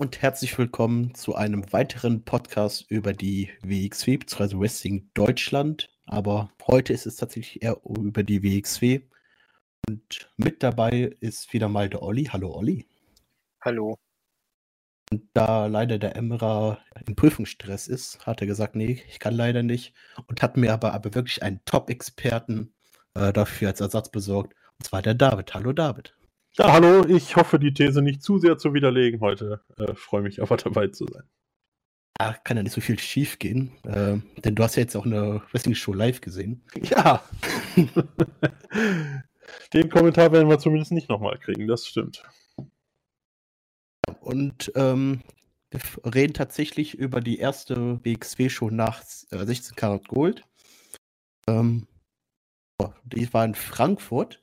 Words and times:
und 0.00 0.22
herzlich 0.22 0.56
willkommen 0.56 1.14
zu 1.14 1.34
einem 1.34 1.74
weiteren 1.74 2.24
Podcast 2.24 2.90
über 2.90 3.12
die 3.12 3.50
WXW 3.62 4.16
bzw. 4.16 4.58
Wrestling 4.58 5.10
Deutschland. 5.12 5.90
Aber 6.06 6.50
heute 6.66 6.94
ist 6.94 7.04
es 7.04 7.16
tatsächlich 7.16 7.62
eher 7.62 7.82
über 7.84 8.22
die 8.22 8.42
WXW. 8.42 9.02
Und 9.86 10.30
mit 10.38 10.62
dabei 10.62 11.14
ist 11.20 11.52
wieder 11.52 11.68
mal 11.68 11.90
der 11.90 12.02
Olli. 12.02 12.24
Hallo 12.24 12.50
Olli. 12.50 12.86
Hallo. 13.60 13.98
Und 15.12 15.28
da 15.34 15.66
leider 15.66 15.98
der 15.98 16.16
Emra 16.16 16.78
in 17.06 17.14
Prüfungsstress 17.14 17.86
ist, 17.86 18.24
hat 18.26 18.40
er 18.40 18.46
gesagt, 18.46 18.76
nee, 18.76 19.02
ich 19.06 19.18
kann 19.18 19.34
leider 19.34 19.62
nicht. 19.62 19.92
Und 20.28 20.40
hat 20.40 20.56
mir 20.56 20.72
aber, 20.72 20.94
aber 20.94 21.14
wirklich 21.14 21.42
einen 21.42 21.60
Top-Experten 21.66 22.72
äh, 23.12 23.34
dafür 23.34 23.68
als 23.68 23.82
Ersatz 23.82 24.08
besorgt. 24.08 24.54
Und 24.78 24.86
zwar 24.86 25.02
der 25.02 25.12
David. 25.12 25.52
Hallo 25.52 25.74
David. 25.74 26.14
Ja, 26.58 26.72
hallo, 26.72 27.06
ich 27.06 27.36
hoffe, 27.36 27.60
die 27.60 27.72
These 27.72 28.02
nicht 28.02 28.22
zu 28.22 28.38
sehr 28.38 28.58
zu 28.58 28.74
widerlegen 28.74 29.20
heute. 29.20 29.60
Äh, 29.76 29.94
Freue 29.94 30.22
mich 30.22 30.42
aber 30.42 30.56
dabei 30.58 30.88
zu 30.88 31.06
sein. 31.06 31.22
Ja, 32.18 32.32
kann 32.44 32.56
ja 32.56 32.64
nicht 32.64 32.72
so 32.72 32.80
viel 32.80 32.98
schief 32.98 33.38
gehen, 33.38 33.72
äh, 33.84 34.18
denn 34.40 34.56
du 34.56 34.62
hast 34.62 34.74
ja 34.76 34.82
jetzt 34.82 34.96
auch 34.96 35.06
eine 35.06 35.42
Wrestling-Show 35.52 35.92
live 35.92 36.20
gesehen. 36.20 36.64
Ja. 36.74 37.24
Den 39.72 39.88
Kommentar 39.88 40.30
werden 40.32 40.48
wir 40.48 40.58
zumindest 40.58 40.92
nicht 40.92 41.08
nochmal 41.08 41.38
kriegen, 41.38 41.66
das 41.66 41.86
stimmt. 41.86 42.24
Und 44.20 44.70
ähm, 44.74 45.22
wir 45.70 45.80
reden 46.14 46.34
tatsächlich 46.34 46.94
über 46.94 47.20
die 47.20 47.38
erste 47.38 48.04
WXW-Show 48.04 48.70
nach 48.70 49.02
äh, 49.30 49.46
16 49.46 49.76
Karat 49.76 50.08
Gold. 50.08 50.44
Ähm, 51.46 51.86
die 53.04 53.32
war 53.32 53.44
in 53.44 53.54
Frankfurt. 53.54 54.42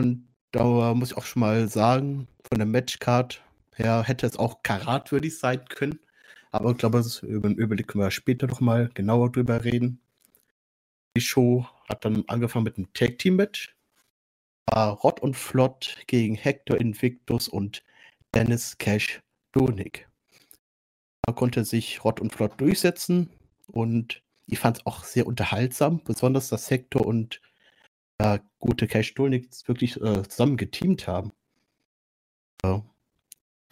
Und 0.00 0.29
da 0.52 0.94
muss 0.94 1.12
ich 1.12 1.16
auch 1.16 1.24
schon 1.24 1.40
mal 1.40 1.68
sagen, 1.68 2.26
von 2.48 2.58
der 2.58 2.66
Matchcard 2.66 3.42
her 3.74 4.02
hätte 4.04 4.26
es 4.26 4.38
auch 4.38 4.62
karatwürdig 4.62 5.38
sein 5.38 5.64
können. 5.66 6.00
Aber 6.50 6.72
ich 6.72 6.78
glaube, 6.78 6.98
das 6.98 7.22
über 7.22 7.48
den 7.48 7.56
Überblick 7.56 7.88
können 7.88 8.04
wir 8.04 8.10
später 8.10 8.46
noch 8.46 8.60
mal 8.60 8.90
genauer 8.94 9.30
drüber 9.30 9.64
reden. 9.64 10.00
Die 11.16 11.20
Show 11.20 11.66
hat 11.88 12.04
dann 12.04 12.24
angefangen 12.28 12.64
mit 12.64 12.76
einem 12.76 12.92
Tag-Team-Match. 12.92 13.76
War 14.66 14.92
Rott 14.92 15.20
und 15.20 15.36
Flott 15.36 15.96
gegen 16.06 16.34
Hector 16.34 16.76
Invictus 16.78 17.48
und 17.48 17.82
Dennis 18.34 18.78
Cash 18.78 19.20
Donik. 19.52 20.08
Da 21.22 21.32
konnte 21.32 21.64
sich 21.64 22.04
Rott 22.04 22.20
und 22.20 22.32
Flott 22.32 22.60
durchsetzen 22.60 23.30
und 23.66 24.22
ich 24.46 24.58
fand 24.58 24.78
es 24.78 24.86
auch 24.86 25.04
sehr 25.04 25.26
unterhaltsam, 25.26 26.02
besonders 26.02 26.48
dass 26.48 26.70
Hector 26.70 27.06
und 27.06 27.40
ja, 28.20 28.38
gute 28.58 28.86
Cash 28.86 29.14
Dolnik 29.14 29.48
wirklich 29.66 29.98
äh, 30.00 30.22
zusammen 30.28 30.58
geteamt 30.58 31.06
haben. 31.06 31.32
Ja. 32.62 32.84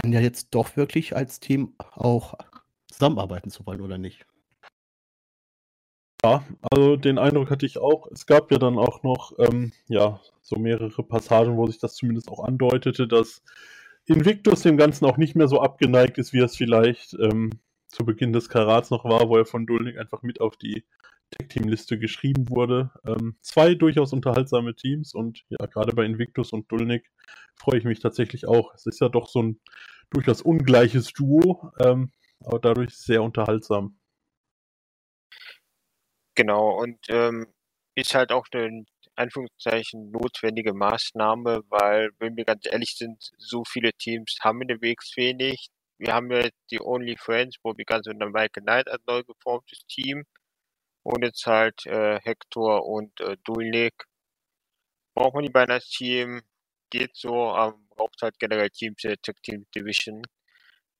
Und 0.02 0.12
ja 0.12 0.20
jetzt 0.20 0.54
doch 0.54 0.76
wirklich 0.76 1.14
als 1.14 1.38
Team 1.38 1.74
auch 1.78 2.34
zusammenarbeiten 2.90 3.50
zu 3.50 3.66
wollen, 3.66 3.82
oder 3.82 3.98
nicht? 3.98 4.24
Ja, 6.24 6.44
also 6.70 6.96
den 6.96 7.18
Eindruck 7.18 7.50
hatte 7.50 7.66
ich 7.66 7.76
auch. 7.78 8.10
Es 8.10 8.24
gab 8.24 8.50
ja 8.50 8.58
dann 8.58 8.78
auch 8.78 9.02
noch, 9.02 9.38
ähm, 9.38 9.72
ja, 9.86 10.20
so 10.40 10.56
mehrere 10.56 11.02
Passagen, 11.02 11.58
wo 11.58 11.66
sich 11.66 11.78
das 11.78 11.94
zumindest 11.94 12.30
auch 12.30 12.42
andeutete, 12.42 13.06
dass 13.06 13.42
Invictus 14.06 14.62
dem 14.62 14.78
Ganzen 14.78 15.04
auch 15.04 15.18
nicht 15.18 15.36
mehr 15.36 15.48
so 15.48 15.60
abgeneigt 15.60 16.16
ist, 16.16 16.32
wie 16.32 16.40
es 16.40 16.56
vielleicht 16.56 17.12
ähm, 17.20 17.50
zu 17.88 18.06
Beginn 18.06 18.32
des 18.32 18.48
Karats 18.48 18.90
noch 18.90 19.04
war, 19.04 19.28
wo 19.28 19.36
er 19.36 19.44
von 19.44 19.66
Dulnik 19.66 19.98
einfach 19.98 20.22
mit 20.22 20.40
auf 20.40 20.56
die 20.56 20.84
Tech-Team-Liste 21.30 21.98
geschrieben 21.98 22.48
wurde. 22.48 22.90
Ähm, 23.06 23.36
zwei 23.42 23.74
durchaus 23.74 24.12
unterhaltsame 24.12 24.74
Teams 24.74 25.14
und 25.14 25.44
ja, 25.48 25.66
gerade 25.66 25.94
bei 25.94 26.04
Invictus 26.04 26.52
und 26.52 26.70
Dulnik 26.70 27.10
freue 27.56 27.78
ich 27.78 27.84
mich 27.84 28.00
tatsächlich 28.00 28.46
auch. 28.46 28.74
Es 28.74 28.86
ist 28.86 29.00
ja 29.00 29.08
doch 29.08 29.28
so 29.28 29.42
ein 29.42 29.60
durchaus 30.10 30.42
ungleiches 30.42 31.12
Duo, 31.12 31.72
ähm, 31.80 32.10
aber 32.44 32.58
dadurch 32.58 32.96
sehr 32.96 33.22
unterhaltsam. 33.22 33.98
Genau, 36.34 36.80
und 36.80 36.98
ähm, 37.08 37.46
ist 37.94 38.14
halt 38.14 38.30
auch 38.30 38.46
eine 38.52 38.84
Anführungszeichen 39.16 40.10
notwendige 40.12 40.72
Maßnahme, 40.72 41.62
weil, 41.68 42.10
wenn 42.20 42.36
wir 42.36 42.44
ganz 42.44 42.64
ehrlich 42.70 42.94
sind, 42.96 43.30
so 43.38 43.64
viele 43.64 43.92
Teams 43.92 44.38
haben 44.40 44.60
WXW 44.60 45.34
nicht. 45.34 45.70
Wir 45.98 46.14
haben 46.14 46.30
ja 46.30 46.48
die 46.70 46.80
Only 46.80 47.16
Friends, 47.18 47.56
wo 47.64 47.76
wir 47.76 47.84
ganz 47.84 48.06
unter 48.06 48.26
Michael 48.26 48.62
Knight 48.62 48.88
als 48.88 49.02
neu 49.08 49.24
geformtes 49.24 49.84
Team 49.88 50.24
und 51.08 51.24
jetzt 51.24 51.46
halt 51.46 51.86
äh, 51.86 52.20
Hector 52.20 52.86
und 52.86 53.20
äh, 53.20 53.36
Dulnik. 53.44 53.94
Braucht 55.14 55.34
man 55.34 55.44
die 55.44 55.50
beiden 55.50 55.72
als 55.72 55.88
Team, 55.88 56.42
geht 56.90 57.16
so, 57.16 57.50
aber 57.50 57.78
braucht 57.96 58.20
halt 58.22 58.38
generell 58.38 58.70
Teams 58.70 59.00
der 59.02 59.16
Tech 59.16 59.36
Team 59.42 59.66
Division. 59.74 60.22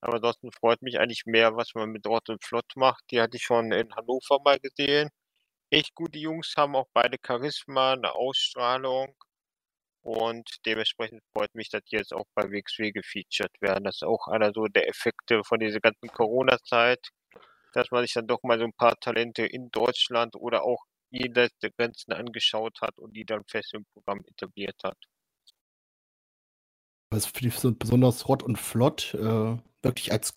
Aber 0.00 0.14
ansonsten 0.16 0.50
freut 0.52 0.82
mich 0.82 0.98
eigentlich 0.98 1.26
mehr, 1.26 1.56
was 1.56 1.74
man 1.74 1.90
mit 1.90 2.06
Ort 2.06 2.30
und 2.30 2.42
Flott 2.44 2.72
macht. 2.76 3.04
Die 3.10 3.20
hatte 3.20 3.36
ich 3.36 3.42
schon 3.42 3.72
in 3.72 3.94
Hannover 3.94 4.38
mal 4.44 4.58
gesehen. 4.58 5.10
Echt 5.70 5.94
gute 5.94 6.18
Jungs 6.18 6.54
haben 6.56 6.76
auch 6.76 6.88
beide 6.94 7.18
Charisma, 7.24 7.92
eine 7.92 8.14
Ausstrahlung. 8.14 9.14
Und 10.02 10.48
dementsprechend 10.66 11.22
freut 11.32 11.54
mich, 11.54 11.68
dass 11.70 11.82
die 11.84 11.96
jetzt 11.96 12.14
auch 12.14 12.26
bei 12.34 12.44
WXW 12.50 12.92
gefeatured 12.92 13.52
werden. 13.60 13.84
Das 13.84 13.96
ist 13.96 14.04
auch 14.04 14.28
einer 14.28 14.52
so 14.54 14.66
der 14.66 14.88
Effekte 14.88 15.42
von 15.44 15.60
dieser 15.60 15.80
ganzen 15.80 16.08
Corona-Zeit 16.08 17.10
dass 17.78 17.90
man 17.90 18.02
sich 18.02 18.12
dann 18.12 18.26
doch 18.26 18.42
mal 18.42 18.58
so 18.58 18.64
ein 18.64 18.72
paar 18.72 18.98
Talente 18.98 19.46
in 19.46 19.70
Deutschland 19.70 20.34
oder 20.36 20.64
auch 20.64 20.84
jenseits 21.10 21.56
der 21.58 21.70
Grenzen 21.70 22.12
angeschaut 22.12 22.80
hat 22.80 22.98
und 22.98 23.14
die 23.14 23.24
dann 23.24 23.44
fest 23.44 23.72
im 23.74 23.84
Programm 23.94 24.20
etabliert 24.26 24.76
hat. 24.82 24.98
Was 27.10 27.26
finde 27.26 27.48
ich 27.48 27.54
so 27.54 27.72
besonders 27.72 28.26
hot 28.26 28.42
und 28.42 28.58
flott, 28.58 29.14
äh, 29.14 29.56
wirklich 29.82 30.12
als 30.12 30.34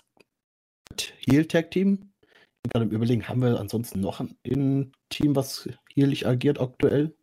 Heal-Tag-Team. 1.25 2.13
Ich 2.21 2.61
bin 2.63 2.71
gerade 2.71 2.85
im 2.85 2.91
Überlegen, 2.91 3.27
haben 3.27 3.41
wir 3.41 3.59
ansonsten 3.59 3.99
noch 3.99 4.19
ein 4.19 4.93
Team, 5.09 5.35
was 5.35 5.67
healig 5.93 6.27
agiert 6.27 6.61
aktuell? 6.61 7.15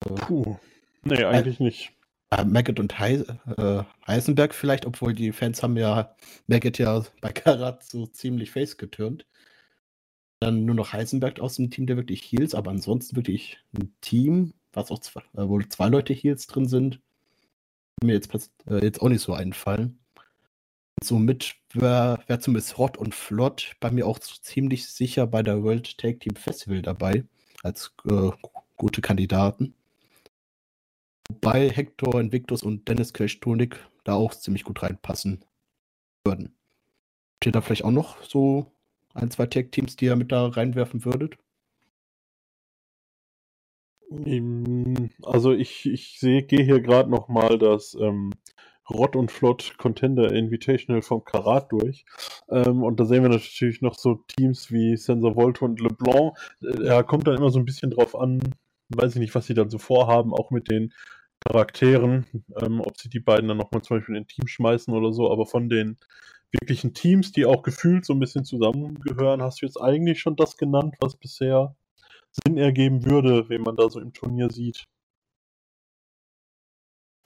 Puh. 0.00 0.56
Nee, 1.02 1.24
eigentlich 1.24 1.60
äh, 1.60 1.64
nicht. 1.64 1.95
Äh, 2.30 2.44
Maggot 2.44 2.80
und 2.80 2.98
Heis 2.98 3.24
äh, 3.56 3.82
Heisenberg 4.06 4.54
vielleicht, 4.54 4.84
obwohl 4.86 5.14
die 5.14 5.32
Fans 5.32 5.62
haben 5.62 5.76
ja 5.76 6.14
Maggot 6.46 6.78
ja 6.78 7.04
bei 7.20 7.32
Karat 7.32 7.84
so 7.84 8.06
ziemlich 8.06 8.50
face 8.50 8.76
geturnt. 8.76 9.26
Dann 10.40 10.64
nur 10.64 10.74
noch 10.74 10.92
Heisenberg 10.92 11.40
aus 11.40 11.56
dem 11.56 11.70
Team, 11.70 11.86
der 11.86 11.96
wirklich 11.96 12.22
Heals, 12.22 12.54
aber 12.54 12.70
ansonsten 12.70 13.16
wirklich 13.16 13.58
ein 13.72 13.94
Team, 14.00 14.54
was 14.72 14.90
auch 14.90 14.98
zwei, 15.00 15.22
äh, 15.34 15.48
wohl 15.48 15.68
zwei 15.68 15.88
Leute 15.88 16.12
Heals 16.12 16.46
drin 16.46 16.68
sind. 16.68 17.00
Mir 18.02 18.14
jetzt, 18.14 18.50
äh, 18.68 18.84
jetzt 18.84 19.00
auch 19.00 19.08
nicht 19.08 19.22
so 19.22 19.32
einfallen. 19.32 19.98
Somit 21.02 21.56
wäre 21.72 22.22
wär 22.26 22.40
zumindest 22.40 22.78
Hot 22.78 22.96
und 22.96 23.14
Flott 23.14 23.76
bei 23.80 23.90
mir 23.90 24.06
auch 24.06 24.18
ziemlich 24.18 24.88
sicher 24.88 25.26
bei 25.26 25.42
der 25.42 25.62
World 25.62 25.98
Tag 25.98 26.20
Team 26.20 26.36
Festival 26.36 26.82
dabei, 26.82 27.24
als 27.62 27.92
äh, 28.10 28.30
gute 28.76 29.00
Kandidaten. 29.02 29.74
Wobei 31.28 31.68
Hector, 31.70 32.20
Invictus 32.20 32.62
und 32.62 32.88
Dennis 32.88 33.12
Kirchtonik 33.12 33.78
da 34.04 34.14
auch 34.14 34.34
ziemlich 34.34 34.64
gut 34.64 34.82
reinpassen 34.82 35.44
würden. 36.24 36.54
Habt 37.34 37.46
ihr 37.46 37.52
da 37.52 37.60
vielleicht 37.60 37.84
auch 37.84 37.90
noch 37.90 38.22
so 38.22 38.72
ein, 39.14 39.30
zwei 39.30 39.46
Tag-Teams, 39.46 39.96
die 39.96 40.06
ihr 40.06 40.16
mit 40.16 40.32
da 40.32 40.46
reinwerfen 40.46 41.04
würdet? 41.04 41.36
Also 45.22 45.52
ich, 45.52 45.86
ich 45.86 46.20
sehe, 46.20 46.42
gehe 46.42 46.62
hier 46.62 46.80
gerade 46.80 47.10
noch 47.10 47.28
mal 47.28 47.58
das 47.58 47.96
ähm, 48.00 48.32
Rott 48.88 49.16
und 49.16 49.32
Flott 49.32 49.74
Contender 49.78 50.32
Invitational 50.32 51.02
vom 51.02 51.24
Karat 51.24 51.72
durch. 51.72 52.04
Ähm, 52.48 52.84
und 52.84 53.00
da 53.00 53.04
sehen 53.04 53.22
wir 53.22 53.30
natürlich 53.30 53.82
noch 53.82 53.94
so 53.98 54.22
Teams 54.28 54.70
wie 54.70 54.96
Sensor 54.96 55.34
Volto 55.34 55.64
und 55.64 55.80
LeBlanc. 55.80 56.36
Äh, 56.62 56.84
er 56.84 57.02
kommt 57.02 57.26
dann 57.26 57.36
immer 57.36 57.50
so 57.50 57.58
ein 57.58 57.64
bisschen 57.64 57.90
drauf 57.90 58.14
an, 58.14 58.40
weiß 58.90 59.14
ich 59.14 59.20
nicht, 59.20 59.34
was 59.34 59.46
sie 59.46 59.54
dann 59.54 59.70
so 59.70 59.78
vorhaben, 59.78 60.32
auch 60.32 60.50
mit 60.50 60.70
den 60.70 60.92
Charakteren, 61.46 62.26
ähm, 62.60 62.80
ob 62.80 62.98
sie 62.98 63.08
die 63.08 63.20
beiden 63.20 63.48
dann 63.48 63.58
nochmal 63.58 63.82
zum 63.82 63.98
Beispiel 63.98 64.16
in 64.16 64.22
ein 64.22 64.26
Team 64.26 64.46
schmeißen 64.46 64.92
oder 64.92 65.12
so, 65.12 65.30
aber 65.30 65.46
von 65.46 65.68
den 65.68 65.96
wirklichen 66.50 66.94
Teams, 66.94 67.32
die 67.32 67.46
auch 67.46 67.62
gefühlt 67.62 68.04
so 68.04 68.14
ein 68.14 68.20
bisschen 68.20 68.44
zusammengehören, 68.44 69.42
hast 69.42 69.62
du 69.62 69.66
jetzt 69.66 69.80
eigentlich 69.80 70.20
schon 70.20 70.36
das 70.36 70.56
genannt, 70.56 70.96
was 71.00 71.16
bisher 71.16 71.76
Sinn 72.30 72.58
ergeben 72.58 73.04
würde, 73.04 73.48
wenn 73.48 73.62
man 73.62 73.76
da 73.76 73.88
so 73.88 74.00
im 74.00 74.12
Turnier 74.12 74.50
sieht. 74.50 74.86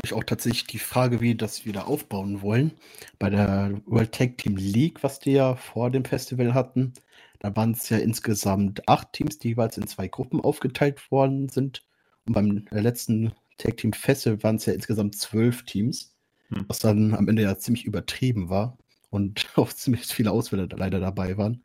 Ich 0.02 0.14
auch 0.14 0.24
tatsächlich 0.24 0.64
die 0.64 0.78
Frage, 0.78 1.20
wie 1.20 1.34
das 1.34 1.66
wieder 1.66 1.86
aufbauen 1.86 2.42
wollen. 2.42 2.72
Bei 3.18 3.28
der 3.28 3.80
World 3.84 4.12
Tag 4.12 4.38
Team 4.38 4.56
League, 4.56 5.02
was 5.02 5.18
die 5.20 5.32
ja 5.32 5.56
vor 5.56 5.90
dem 5.90 6.04
Festival 6.04 6.54
hatten, 6.54 6.94
da 7.38 7.54
waren 7.54 7.72
es 7.72 7.88
ja 7.88 7.98
insgesamt 7.98 8.88
acht 8.88 9.12
Teams, 9.12 9.38
die 9.38 9.48
jeweils 9.48 9.76
in 9.76 9.86
zwei 9.86 10.08
Gruppen 10.08 10.40
aufgeteilt 10.40 11.10
worden 11.10 11.48
sind. 11.48 11.86
Und 12.26 12.32
beim 12.34 12.64
letzten 12.70 13.32
Tag 13.60 13.76
Team 13.76 13.92
Festival 13.92 14.42
waren 14.42 14.56
es 14.56 14.66
ja 14.66 14.72
insgesamt 14.72 15.16
zwölf 15.16 15.64
Teams, 15.64 16.14
hm. 16.48 16.64
was 16.68 16.78
dann 16.78 17.14
am 17.14 17.28
Ende 17.28 17.42
ja 17.42 17.58
ziemlich 17.58 17.84
übertrieben 17.84 18.48
war 18.48 18.78
und 19.10 19.46
auch 19.56 19.72
ziemlich 19.72 20.06
viele 20.06 20.32
Auswähler 20.32 20.68
leider 20.76 21.00
dabei 21.00 21.36
waren. 21.36 21.62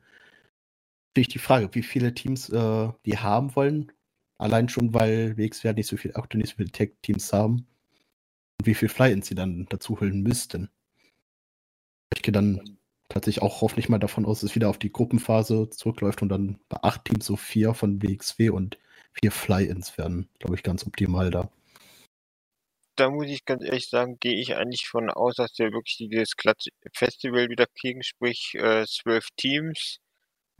Natürlich 1.10 1.28
die 1.28 1.38
Frage, 1.38 1.70
wie 1.72 1.82
viele 1.82 2.14
Teams 2.14 2.50
äh, 2.50 2.88
die 3.06 3.18
haben 3.18 3.56
wollen. 3.56 3.92
Allein 4.38 4.68
schon, 4.68 4.92
weil 4.92 5.36
WXW 5.38 5.72
nicht 5.72 5.86
so 5.86 5.96
viel, 5.96 6.12
auch 6.14 6.26
nicht 6.34 6.50
so 6.50 6.56
viele 6.56 6.70
Tag-Teams 6.70 7.32
haben. 7.32 7.66
und 8.58 8.66
wie 8.66 8.74
viel 8.74 8.90
Fly-Ins 8.90 9.28
sie 9.28 9.34
dann 9.34 9.66
dazu 9.70 9.98
holen 9.98 10.22
müssten. 10.22 10.68
Ich 12.14 12.22
gehe 12.22 12.32
dann 12.32 12.78
tatsächlich 13.08 13.42
auch 13.42 13.62
hoffentlich 13.62 13.88
mal 13.88 13.98
davon 13.98 14.26
aus, 14.26 14.40
dass 14.40 14.50
es 14.50 14.56
wieder 14.56 14.68
auf 14.68 14.78
die 14.78 14.92
Gruppenphase 14.92 15.70
zurückläuft 15.70 16.20
und 16.22 16.28
dann 16.28 16.58
bei 16.68 16.82
acht 16.82 17.06
Teams 17.06 17.24
so 17.24 17.36
vier 17.36 17.72
von 17.72 18.02
WXW 18.02 18.50
und 18.50 18.78
vier 19.12 19.32
Fly-Ins 19.32 19.96
werden, 19.96 20.28
glaube 20.38 20.54
ich, 20.54 20.62
ganz 20.62 20.86
optimal 20.86 21.30
da. 21.30 21.50
Da 22.96 23.10
muss 23.10 23.26
ich 23.26 23.44
ganz 23.44 23.62
ehrlich 23.62 23.88
sagen, 23.90 24.18
gehe 24.20 24.40
ich 24.40 24.56
eigentlich 24.56 24.88
von 24.88 25.10
aus, 25.10 25.36
dass 25.36 25.58
wir 25.58 25.72
wirklich 25.72 25.96
dieses 25.98 26.32
Festival 26.94 27.48
wieder 27.50 27.66
kriegen, 27.78 28.02
sprich 28.02 28.54
äh, 28.54 28.86
zwölf 28.86 29.28
Teams. 29.36 29.98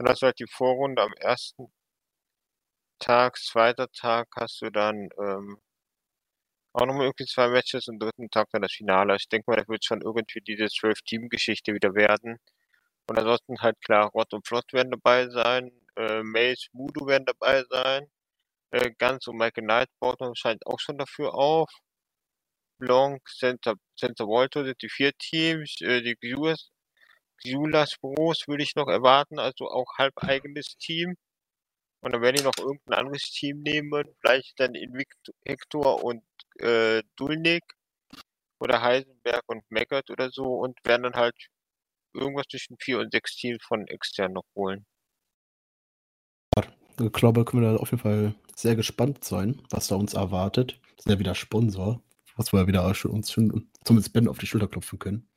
Hast 0.03 0.21
du 0.21 0.27
halt 0.27 0.39
die 0.39 0.47
Vorrunde 0.47 1.01
am 1.01 1.13
ersten 1.13 1.71
Tag, 2.99 3.37
zweiter 3.37 3.87
Tag 3.91 4.27
hast 4.35 4.61
du 4.61 4.69
dann 4.71 5.09
ähm, 5.19 5.57
auch 6.73 6.85
nochmal 6.85 7.05
irgendwie 7.05 7.25
zwei 7.25 7.47
Matches 7.49 7.87
und 7.87 7.99
dritten 7.99 8.29
Tag 8.29 8.49
dann 8.51 8.61
das 8.61 8.73
Finale. 8.73 9.15
Ich 9.15 9.29
denke 9.29 9.49
mal, 9.49 9.57
da 9.57 9.67
wird 9.67 9.83
schon 9.85 10.01
irgendwie 10.01 10.41
diese 10.41 10.67
Zwölf-Team-Geschichte 10.67 11.73
wieder 11.73 11.95
werden. 11.95 12.37
Und 13.09 13.17
ansonsten 13.19 13.59
halt 13.61 13.81
klar, 13.81 14.09
Rott 14.11 14.33
und 14.33 14.47
Flott 14.47 14.73
werden 14.73 14.91
dabei 14.91 15.29
sein, 15.29 15.71
äh, 15.95 16.23
Mace, 16.23 16.67
Mudo 16.73 17.07
werden 17.07 17.25
dabei 17.25 17.63
sein, 17.69 18.09
äh, 18.71 18.91
Ganz 18.97 19.27
und 19.27 19.37
Michael 19.37 19.63
Knight 19.65 19.89
baut 19.99 20.19
scheint 20.37 20.65
auch 20.67 20.79
schon 20.79 20.97
dafür 20.97 21.33
auf. 21.35 21.71
Blanc, 22.79 23.21
Center, 23.27 23.75
Center 23.97 24.27
Volto 24.27 24.63
sind 24.63 24.81
die 24.81 24.89
vier 24.89 25.11
Teams, 25.17 25.81
äh, 25.81 26.01
die 26.01 26.15
Xulas 26.15 27.97
Bros 28.01 28.47
würde 28.47 28.63
ich 28.63 28.75
noch 28.75 28.87
erwarten, 28.87 29.39
also 29.39 29.69
auch 29.69 29.97
halb 29.97 30.13
eigenes 30.17 30.77
Team. 30.77 31.15
Und 32.01 32.13
dann 32.13 32.21
werden 32.21 32.37
die 32.37 32.43
noch 32.43 32.57
irgendein 32.57 32.99
anderes 32.99 33.31
Team 33.31 33.61
nehmen, 33.61 34.03
vielleicht 34.21 34.59
dann 34.59 34.75
Invictor 34.75 36.03
und 36.03 36.23
äh, 36.59 37.01
Dulnik 37.15 37.63
oder 38.59 38.81
Heisenberg 38.81 39.43
und 39.47 39.63
Meckert 39.69 40.09
oder 40.09 40.29
so 40.31 40.45
und 40.45 40.77
werden 40.83 41.03
dann 41.03 41.15
halt 41.15 41.35
irgendwas 42.13 42.45
zwischen 42.49 42.77
vier 42.79 42.99
und 42.99 43.11
sechs 43.11 43.35
Teams 43.35 43.63
von 43.63 43.87
extern 43.87 44.33
noch 44.33 44.45
holen. 44.55 44.85
Ich 46.99 47.11
glaube, 47.11 47.45
können 47.45 47.61
wir 47.63 47.73
da 47.73 47.77
auf 47.77 47.91
jeden 47.91 48.01
Fall 48.01 48.33
sehr 48.55 48.75
gespannt 48.75 49.23
sein, 49.23 49.61
was 49.69 49.87
da 49.87 49.95
uns 49.95 50.15
erwartet. 50.15 50.79
Das 50.95 51.05
ist 51.05 51.11
ja 51.11 51.19
wieder 51.19 51.35
Sponsor, 51.35 52.01
was 52.37 52.53
wir 52.53 52.67
wieder 52.67 52.85
uns 52.85 53.31
schon 53.31 53.67
zumindest 53.83 54.13
Ben 54.13 54.27
auf 54.27 54.37
die 54.37 54.47
Schulter 54.47 54.67
klopfen 54.67 54.99
können. 54.99 55.27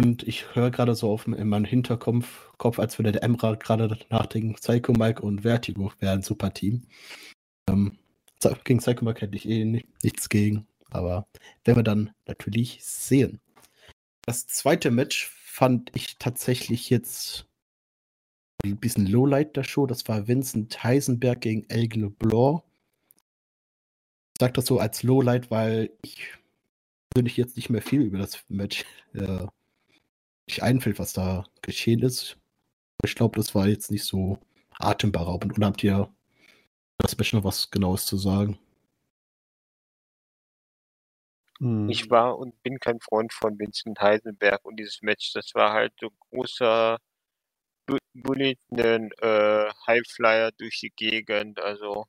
Und 0.00 0.22
ich 0.22 0.54
höre 0.54 0.70
gerade 0.70 0.94
so 0.94 1.12
auf 1.12 1.26
in 1.26 1.48
meinem 1.48 1.66
Hinterkopf, 1.66 2.52
Kopf, 2.56 2.78
als 2.78 2.98
würde 2.98 3.12
der 3.12 3.22
Emra 3.22 3.54
gerade 3.54 3.98
nachdenken, 4.08 4.54
Psycho 4.54 4.92
Mike 4.92 5.20
und 5.20 5.42
Vertigo 5.42 5.92
wären 6.00 6.20
ein 6.20 6.22
super 6.22 6.54
Team. 6.54 6.86
Ähm, 7.68 7.98
gegen 8.64 8.80
Psycho 8.80 9.04
Mike 9.04 9.20
hätte 9.20 9.36
ich 9.36 9.46
eh 9.46 9.64
nichts 10.02 10.30
gegen, 10.30 10.66
aber 10.90 11.26
werden 11.64 11.78
wir 11.78 11.82
dann 11.82 12.14
natürlich 12.26 12.82
sehen. 12.82 13.40
Das 14.22 14.46
zweite 14.46 14.90
Match 14.90 15.30
fand 15.44 15.94
ich 15.94 16.16
tatsächlich 16.18 16.88
jetzt 16.88 17.46
ein 18.64 18.78
bisschen 18.78 19.06
Lowlight 19.06 19.56
der 19.56 19.64
Show. 19.64 19.86
Das 19.86 20.08
war 20.08 20.26
Vincent 20.28 20.82
Heisenberg 20.82 21.42
gegen 21.42 21.68
Elge 21.68 22.00
LeBlanc. 22.00 22.62
Ich 24.40 24.42
sage 24.42 24.54
das 24.54 24.64
so 24.64 24.78
als 24.78 25.02
Lowlight, 25.02 25.50
weil 25.50 25.90
ich 26.00 26.38
persönlich 27.10 27.36
jetzt 27.36 27.56
nicht 27.56 27.68
mehr 27.68 27.82
viel 27.82 28.00
über 28.00 28.16
das 28.16 28.42
Match 28.48 28.86
äh, 29.12 29.46
nicht 30.48 30.62
einfällt, 30.62 30.98
was 30.98 31.12
da 31.12 31.44
geschehen 31.60 32.00
ist. 32.00 32.38
Ich 33.04 33.14
glaube, 33.14 33.36
das 33.36 33.54
war 33.54 33.68
jetzt 33.68 33.90
nicht 33.90 34.04
so 34.04 34.38
atemberaubend. 34.78 35.58
Oder 35.58 35.66
habt 35.66 35.84
ihr 35.84 36.10
das 36.96 37.18
Match 37.18 37.34
noch 37.34 37.44
was 37.44 37.70
Genaues 37.70 38.06
zu 38.06 38.16
sagen? 38.16 38.58
Hm. 41.58 41.90
Ich 41.90 42.08
war 42.08 42.38
und 42.38 42.62
bin 42.62 42.78
kein 42.78 42.98
Freund 42.98 43.34
von 43.34 43.58
Vincent 43.58 44.00
Heisenberg 44.00 44.64
und 44.64 44.76
dieses 44.76 45.02
Match, 45.02 45.34
das 45.34 45.50
war 45.52 45.74
halt 45.74 45.92
so 46.00 46.08
großer 46.30 46.96
Bullet, 48.14 48.56
einen 48.70 49.12
äh, 49.18 49.70
Highflyer 49.86 50.52
durch 50.52 50.80
die 50.80 50.92
Gegend, 50.96 51.60
also 51.60 52.06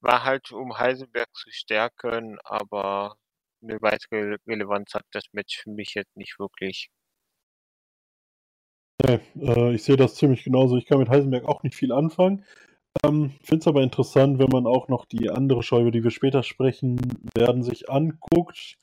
war 0.00 0.24
halt 0.24 0.52
um 0.52 0.78
Heisenberg 0.78 1.28
zu 1.34 1.50
stärken, 1.50 2.38
aber 2.44 3.16
eine 3.62 3.80
weitere 3.82 4.36
Relevanz 4.46 4.94
hat 4.94 5.04
das 5.12 5.24
Match 5.32 5.58
für 5.62 5.70
mich 5.70 5.94
jetzt 5.94 6.16
nicht 6.16 6.38
wirklich. 6.38 6.90
Nee, 9.06 9.20
äh, 9.40 9.74
ich 9.74 9.82
sehe 9.82 9.96
das 9.96 10.14
ziemlich 10.14 10.44
genauso. 10.44 10.76
Ich 10.76 10.86
kann 10.86 10.98
mit 10.98 11.08
Heisenberg 11.08 11.44
auch 11.44 11.62
nicht 11.62 11.74
viel 11.74 11.92
anfangen. 11.92 12.44
Ähm, 13.04 13.30
Finde 13.42 13.60
es 13.60 13.68
aber 13.68 13.82
interessant, 13.82 14.38
wenn 14.38 14.50
man 14.50 14.66
auch 14.66 14.88
noch 14.88 15.06
die 15.06 15.30
andere 15.30 15.62
Show, 15.62 15.90
die 15.90 16.02
wir 16.02 16.10
später 16.10 16.42
sprechen 16.42 16.98
werden, 17.34 17.62
sich 17.62 17.88
anguckt. 17.88 18.78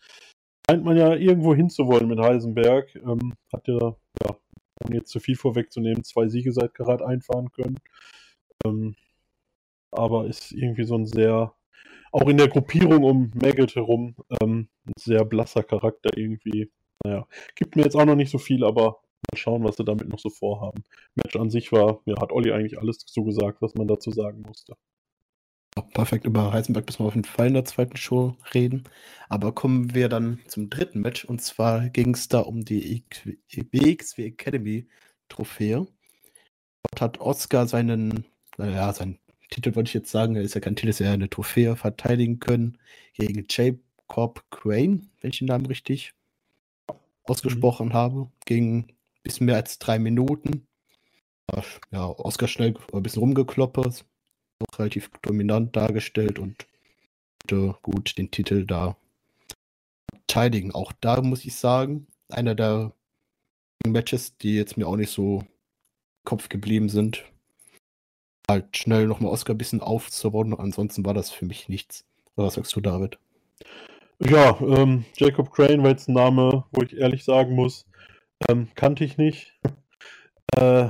Scheint 0.70 0.84
man 0.84 0.98
ja 0.98 1.14
irgendwo 1.16 1.54
hinzuwollen 1.54 2.08
mit 2.08 2.20
Heisenberg. 2.20 2.96
Ähm, 2.96 3.34
hat 3.54 3.68
ja, 3.68 3.96
ja, 4.24 4.38
ohne 4.84 4.98
jetzt 4.98 5.12
zu 5.12 5.20
viel 5.20 5.36
vorwegzunehmen, 5.36 6.04
zwei 6.04 6.28
Siege 6.28 6.52
seit 6.52 6.74
Karat 6.74 7.02
einfahren 7.02 7.52
können. 7.52 7.78
Ähm, 8.66 8.96
aber 9.98 10.28
ist 10.28 10.52
irgendwie 10.52 10.86
so 10.86 10.96
ein 10.96 11.06
sehr, 11.06 11.54
auch 12.12 12.28
in 12.30 12.38
der 12.38 12.48
Gruppierung 12.50 13.04
um 13.04 13.32
Maggot 13.36 13.76
herum, 13.76 14.16
ähm, 14.42 14.70
ein 14.86 14.94
sehr 15.00 15.26
blasser 15.26 15.64
Charakter 15.64 16.18
irgendwie. 16.18 16.72
Naja, 17.04 17.28
gibt 17.56 17.76
mir 17.76 17.84
jetzt 17.84 17.96
auch 17.96 18.06
noch 18.06 18.16
nicht 18.16 18.32
so 18.32 18.38
viel, 18.38 18.64
aber 18.64 19.00
Mal 19.32 19.38
schauen, 19.38 19.64
was 19.64 19.78
sie 19.78 19.84
damit 19.84 20.08
noch 20.08 20.20
so 20.20 20.30
vorhaben. 20.30 20.84
Match 21.16 21.36
an 21.36 21.50
sich 21.50 21.72
war, 21.72 22.02
ja, 22.06 22.20
hat 22.22 22.32
Olli 22.32 22.52
eigentlich 22.52 22.80
alles 22.80 23.00
zugesagt, 23.00 23.62
was 23.62 23.76
man 23.76 23.88
dazu 23.88 24.12
sagen 24.12 24.42
musste. 24.42 24.76
Perfekt, 25.94 26.26
über 26.26 26.54
Heisenberg 26.54 26.86
müssen 26.88 27.04
wir 27.04 27.08
auf 27.08 27.16
jeden 27.16 27.28
Fall 27.28 27.48
in 27.48 27.54
der 27.54 27.66
zweiten 27.66 27.98
Show 27.98 28.36
reden. 28.54 28.84
Aber 29.30 29.54
kommen 29.54 29.94
wir 29.94 30.10
dann 30.10 30.40
zum 30.48 30.70
dritten 30.70 31.02
Match. 31.02 31.26
Und 31.26 31.42
zwar 31.42 31.90
ging 31.90 32.14
es 32.14 32.28
da 32.30 32.40
um 32.40 32.64
die 32.66 33.04
WXW 33.52 34.26
Academy 34.26 34.88
Trophäe. 35.30 35.86
Dort 36.84 37.02
hat 37.02 37.20
Oscar 37.20 37.68
seinen, 37.68 38.26
naja, 38.58 38.94
seinen 38.94 39.20
Titel 39.50 39.76
wollte 39.76 39.90
ich 39.90 39.94
jetzt 39.94 40.12
sagen, 40.12 40.36
er 40.36 40.42
ist 40.42 40.56
ja 40.56 40.62
kein 40.62 40.76
Titel, 40.76 40.90
ist 40.90 41.00
ja 41.00 41.12
eine 41.12 41.30
Trophäe 41.30 41.76
verteidigen 41.76 42.40
können 42.40 42.78
gegen 43.14 43.46
Jacob 43.50 44.44
Crane, 44.52 45.08
wenn 45.22 45.30
ich 45.32 45.40
den 45.40 45.48
Namen 45.48 45.66
richtig 45.66 46.14
ausgesprochen 47.24 47.90
mhm. 47.90 47.94
habe. 47.94 48.32
Gegen 48.46 48.88
bisschen 49.24 49.46
mehr 49.46 49.56
als 49.56 49.80
drei 49.80 50.00
Minuten. 50.00 50.68
Ja, 51.92 52.08
Oscar 52.08 52.48
schnell 52.48 52.76
ein 52.94 53.04
bisschen 53.04 53.22
rumgekloppert, 53.22 54.06
auch 54.60 54.80
relativ 54.80 55.10
dominant 55.22 55.76
dargestellt 55.76 56.40
und 56.40 56.68
gut 57.82 58.18
den 58.18 58.32
Titel 58.32 58.66
da 58.66 58.98
verteidigen. 60.10 60.74
Auch 60.74 60.92
da 61.00 61.22
muss 61.22 61.46
ich 61.46 61.56
sagen, 61.56 62.08
einer 62.30 62.56
der 62.56 62.92
Matches, 63.86 64.38
die 64.38 64.56
jetzt 64.56 64.78
mir 64.78 64.88
auch 64.88 64.98
nicht 64.98 65.12
so 65.12 65.46
Kopf 66.26 66.50
geblieben 66.50 66.90
sind. 66.90 67.24
Halt 68.50 68.78
schnell 68.78 69.08
nochmal 69.08 69.32
Oscar 69.32 69.54
ein 69.54 69.58
bisschen 69.58 69.82
aufzubauen. 69.82 70.54
Ansonsten 70.58 71.06
war 71.06 71.14
das 71.14 71.32
für 71.32 71.46
mich 71.46 71.70
nichts. 71.70 72.06
Was 72.36 72.54
sagst 72.54 72.76
du, 72.76 72.82
David? 72.82 73.20
Ja, 74.20 74.60
ähm, 74.62 75.06
Jacob 75.16 75.52
Crane 75.52 75.84
war 75.84 75.92
jetzt 75.92 76.08
ein 76.08 76.14
Name, 76.14 76.66
wo 76.72 76.82
ich 76.82 76.96
ehrlich 76.96 77.24
sagen 77.24 77.56
muss, 77.56 77.86
ähm, 78.48 78.70
kannte 78.76 79.04
ich 79.04 79.18
nicht. 79.18 79.60
äh, 80.56 80.90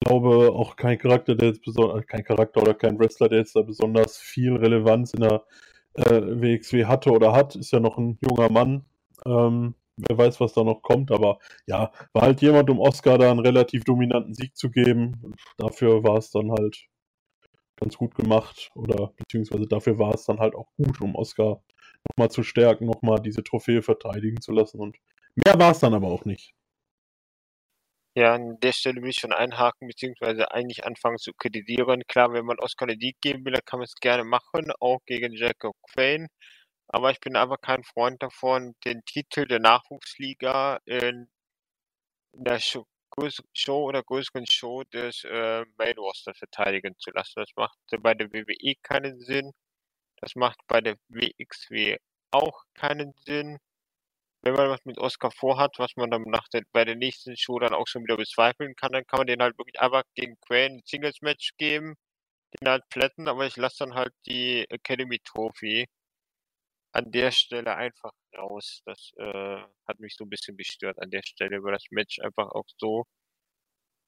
glaube 0.00 0.52
auch 0.52 0.76
kein 0.76 0.98
Charakter, 0.98 1.34
der 1.34 1.48
jetzt 1.48 1.62
besonders, 1.62 2.06
kein 2.06 2.24
Charakter 2.24 2.62
oder 2.62 2.74
kein 2.74 2.98
Wrestler, 2.98 3.28
der 3.28 3.38
jetzt 3.38 3.54
da 3.56 3.62
besonders 3.62 4.18
viel 4.18 4.56
Relevanz 4.56 5.14
in 5.14 5.20
der 5.20 5.44
äh, 5.94 6.20
WXW 6.20 6.86
hatte 6.86 7.10
oder 7.10 7.32
hat, 7.32 7.56
ist 7.56 7.72
ja 7.72 7.80
noch 7.80 7.98
ein 7.98 8.18
junger 8.20 8.50
Mann. 8.50 8.84
Ähm, 9.26 9.74
wer 10.08 10.18
weiß, 10.18 10.40
was 10.40 10.52
da 10.54 10.64
noch 10.64 10.82
kommt, 10.82 11.10
aber 11.10 11.38
ja, 11.66 11.92
war 12.12 12.22
halt 12.22 12.42
jemand, 12.42 12.70
um 12.70 12.80
Oscar 12.80 13.18
da 13.18 13.30
einen 13.30 13.40
relativ 13.40 13.84
dominanten 13.84 14.34
Sieg 14.34 14.56
zu 14.56 14.70
geben. 14.70 15.34
Dafür 15.58 16.02
war 16.04 16.16
es 16.18 16.30
dann 16.30 16.50
halt 16.52 16.86
ganz 17.76 17.96
gut 17.96 18.14
gemacht 18.14 18.70
oder 18.74 19.12
beziehungsweise 19.16 19.66
dafür 19.66 19.98
war 19.98 20.14
es 20.14 20.24
dann 20.24 20.38
halt 20.38 20.54
auch 20.54 20.68
gut, 20.76 21.00
um 21.00 21.14
Oscar 21.14 21.62
nochmal 22.10 22.30
zu 22.30 22.42
stärken, 22.42 22.86
nochmal 22.86 23.20
diese 23.20 23.42
Trophäe 23.42 23.82
verteidigen 23.82 24.40
zu 24.40 24.52
lassen 24.52 24.80
und 24.80 24.96
Mehr 25.34 25.58
war 25.58 25.70
es 25.72 25.78
dann 25.80 25.94
aber 25.94 26.08
auch 26.08 26.24
nicht. 26.24 26.54
Ja, 28.16 28.34
an 28.34 28.58
der 28.60 28.72
Stelle 28.72 29.00
will 29.02 29.10
ich 29.10 29.18
schon 29.18 29.32
einhaken, 29.32 29.86
beziehungsweise 29.86 30.50
eigentlich 30.50 30.84
anfangen 30.84 31.18
zu 31.18 31.32
kritisieren. 31.32 32.02
Klar, 32.08 32.32
wenn 32.32 32.44
man 32.44 32.58
Oscar 32.58 32.88
eine 32.88 32.98
Sieg 32.98 33.20
geben 33.20 33.44
will, 33.44 33.52
dann 33.52 33.64
kann 33.64 33.78
man 33.78 33.84
es 33.84 33.94
gerne 33.94 34.24
machen, 34.24 34.72
auch 34.80 34.98
gegen 35.06 35.32
Jacob 35.32 35.76
Quain. 35.92 36.26
Aber 36.92 37.10
ich 37.10 37.20
bin 37.20 37.36
einfach 37.36 37.60
kein 37.60 37.84
Freund 37.84 38.22
davon, 38.22 38.74
den 38.84 39.04
Titel 39.04 39.46
der 39.46 39.60
Nachwuchsliga 39.60 40.80
in, 40.84 41.28
der 42.32 42.60
Show, 42.60 42.86
oder 43.68 44.02
größeren 44.02 44.46
Show 44.50 44.84
des 44.84 45.24
äh, 45.24 45.64
Main 45.78 45.98
Roster 45.98 46.34
verteidigen 46.34 46.94
zu 46.98 47.10
lassen. 47.10 47.34
Das 47.36 47.50
macht 47.56 47.78
bei 48.02 48.14
der 48.14 48.32
WWE 48.32 48.74
keinen 48.82 49.20
Sinn. 49.20 49.52
Das 50.18 50.34
macht 50.36 50.58
bei 50.68 50.80
der 50.80 50.96
WXW 51.08 51.98
auch 52.32 52.64
keinen 52.74 53.14
Sinn 53.24 53.58
wenn 54.42 54.54
man 54.54 54.70
was 54.70 54.84
mit 54.84 54.98
Oscar 54.98 55.30
vorhat, 55.30 55.78
was 55.78 55.96
man 55.96 56.10
dann 56.10 56.22
nach 56.22 56.48
der, 56.48 56.62
bei 56.72 56.84
der 56.84 56.96
nächsten 56.96 57.36
Show 57.36 57.58
dann 57.58 57.74
auch 57.74 57.86
schon 57.86 58.04
wieder 58.04 58.16
bezweifeln 58.16 58.74
kann, 58.74 58.92
dann 58.92 59.06
kann 59.06 59.18
man 59.18 59.26
den 59.26 59.42
halt 59.42 59.58
wirklich 59.58 59.80
einfach 59.80 60.04
gegen 60.14 60.36
Crane 60.40 60.76
ein 60.76 60.82
Singles-Match 60.84 61.52
geben. 61.58 61.96
ihn 62.60 62.68
halt 62.68 62.88
plätten, 62.90 63.28
aber 63.28 63.46
ich 63.46 63.56
lasse 63.56 63.84
dann 63.84 63.94
halt 63.94 64.12
die 64.26 64.66
Academy 64.70 65.18
Trophy 65.24 65.86
an 66.92 67.10
der 67.10 67.30
Stelle 67.30 67.76
einfach 67.76 68.12
raus. 68.36 68.82
Das 68.84 69.12
äh, 69.16 69.62
hat 69.86 70.00
mich 70.00 70.16
so 70.16 70.24
ein 70.24 70.30
bisschen 70.30 70.56
gestört 70.56 71.00
an 71.00 71.10
der 71.10 71.22
Stelle, 71.22 71.62
weil 71.62 71.72
das 71.72 71.84
Match 71.90 72.18
einfach 72.20 72.50
auch 72.50 72.66
so 72.78 73.04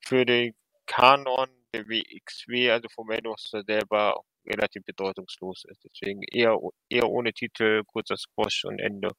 für 0.05 0.27
den 0.27 0.55
Kanon 0.87 1.49
der 1.75 1.87
WXW, 1.89 2.71
also 2.71 2.89
vom 2.89 3.07
Main 3.07 3.25
Roster 3.25 3.62
selber, 3.65 4.23
relativ 4.45 4.85
bedeutungslos 4.85 5.65
ist. 5.69 5.85
Deswegen 5.85 6.23
eher, 6.23 6.59
eher 6.89 7.09
ohne 7.09 7.33
Titel, 7.33 7.85
kurzer 7.85 8.17
Squash 8.17 8.65
und 8.65 8.81
Ende. 8.81 9.11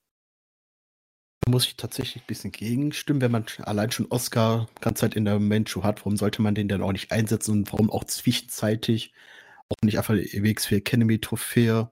Da 1.41 1.51
muss 1.51 1.65
ich 1.65 1.75
tatsächlich 1.75 2.23
ein 2.23 2.27
bisschen 2.27 2.51
gegenstimmen, 2.51 3.21
wenn 3.21 3.31
man 3.31 3.45
allein 3.59 3.91
schon 3.91 4.11
Oscar 4.11 4.67
ganz 4.81 4.99
Zeit 4.99 5.15
in 5.15 5.25
der 5.25 5.39
Main-Show 5.39 5.83
hat, 5.83 5.99
warum 6.01 6.17
sollte 6.17 6.41
man 6.41 6.55
den 6.55 6.67
dann 6.67 6.81
auch 6.81 6.91
nicht 6.91 7.11
einsetzen 7.11 7.51
und 7.51 7.73
warum 7.73 7.89
auch 7.89 8.05
zwischenzeitig 8.05 9.13
auch 9.69 9.75
nicht 9.81 9.97
einfach 9.97 10.15
die 10.15 10.43
WXW 10.43 10.77
Academy 10.77 11.19
Trophäe 11.19 11.91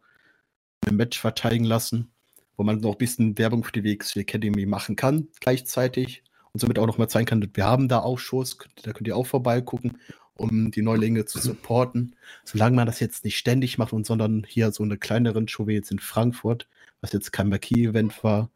im 0.88 0.98
Match 0.98 1.20
verteidigen 1.20 1.66
lassen, 1.66 2.12
wo 2.58 2.64
man 2.64 2.80
noch 2.80 2.94
ein 2.94 2.98
bisschen 2.98 3.38
Werbung 3.38 3.64
für 3.64 3.72
die 3.72 3.84
WXW 3.84 4.22
Academy 4.22 4.66
machen 4.66 4.96
kann 4.96 5.28
gleichzeitig 5.40 6.24
und 6.54 6.60
somit 6.60 6.80
auch 6.80 6.88
nochmal 6.88 7.10
zeigen 7.10 7.26
kann, 7.26 7.50
wir 7.54 7.66
haben 7.66 7.88
da 7.88 8.00
auch 8.00 8.20
Shows, 8.20 8.58
da 8.84 8.92
könnt 8.94 9.08
ihr 9.08 9.16
auch 9.16 9.28
vorbeigucken, 9.28 10.00
um 10.36 10.72
die 10.72 10.82
Neulinge 10.82 11.26
zu 11.26 11.40
supporten. 11.40 12.16
Solange 12.44 12.76
man 12.76 12.88
das 12.88 13.00
jetzt 13.00 13.24
nicht 13.24 13.38
ständig 13.38 13.78
macht 13.78 13.94
und 13.94 14.06
sondern 14.06 14.46
hier 14.48 14.72
so 14.72 14.84
eine 14.84 14.98
kleineren 14.98 15.48
Show 15.48 15.68
wie 15.68 15.74
jetzt 15.74 15.92
in 15.92 16.00
Frankfurt, 16.00 16.68
was 17.02 17.14
jetzt 17.14 17.32
kein 17.32 17.50
Marquis-Event 17.50 18.24
war, 18.24 18.50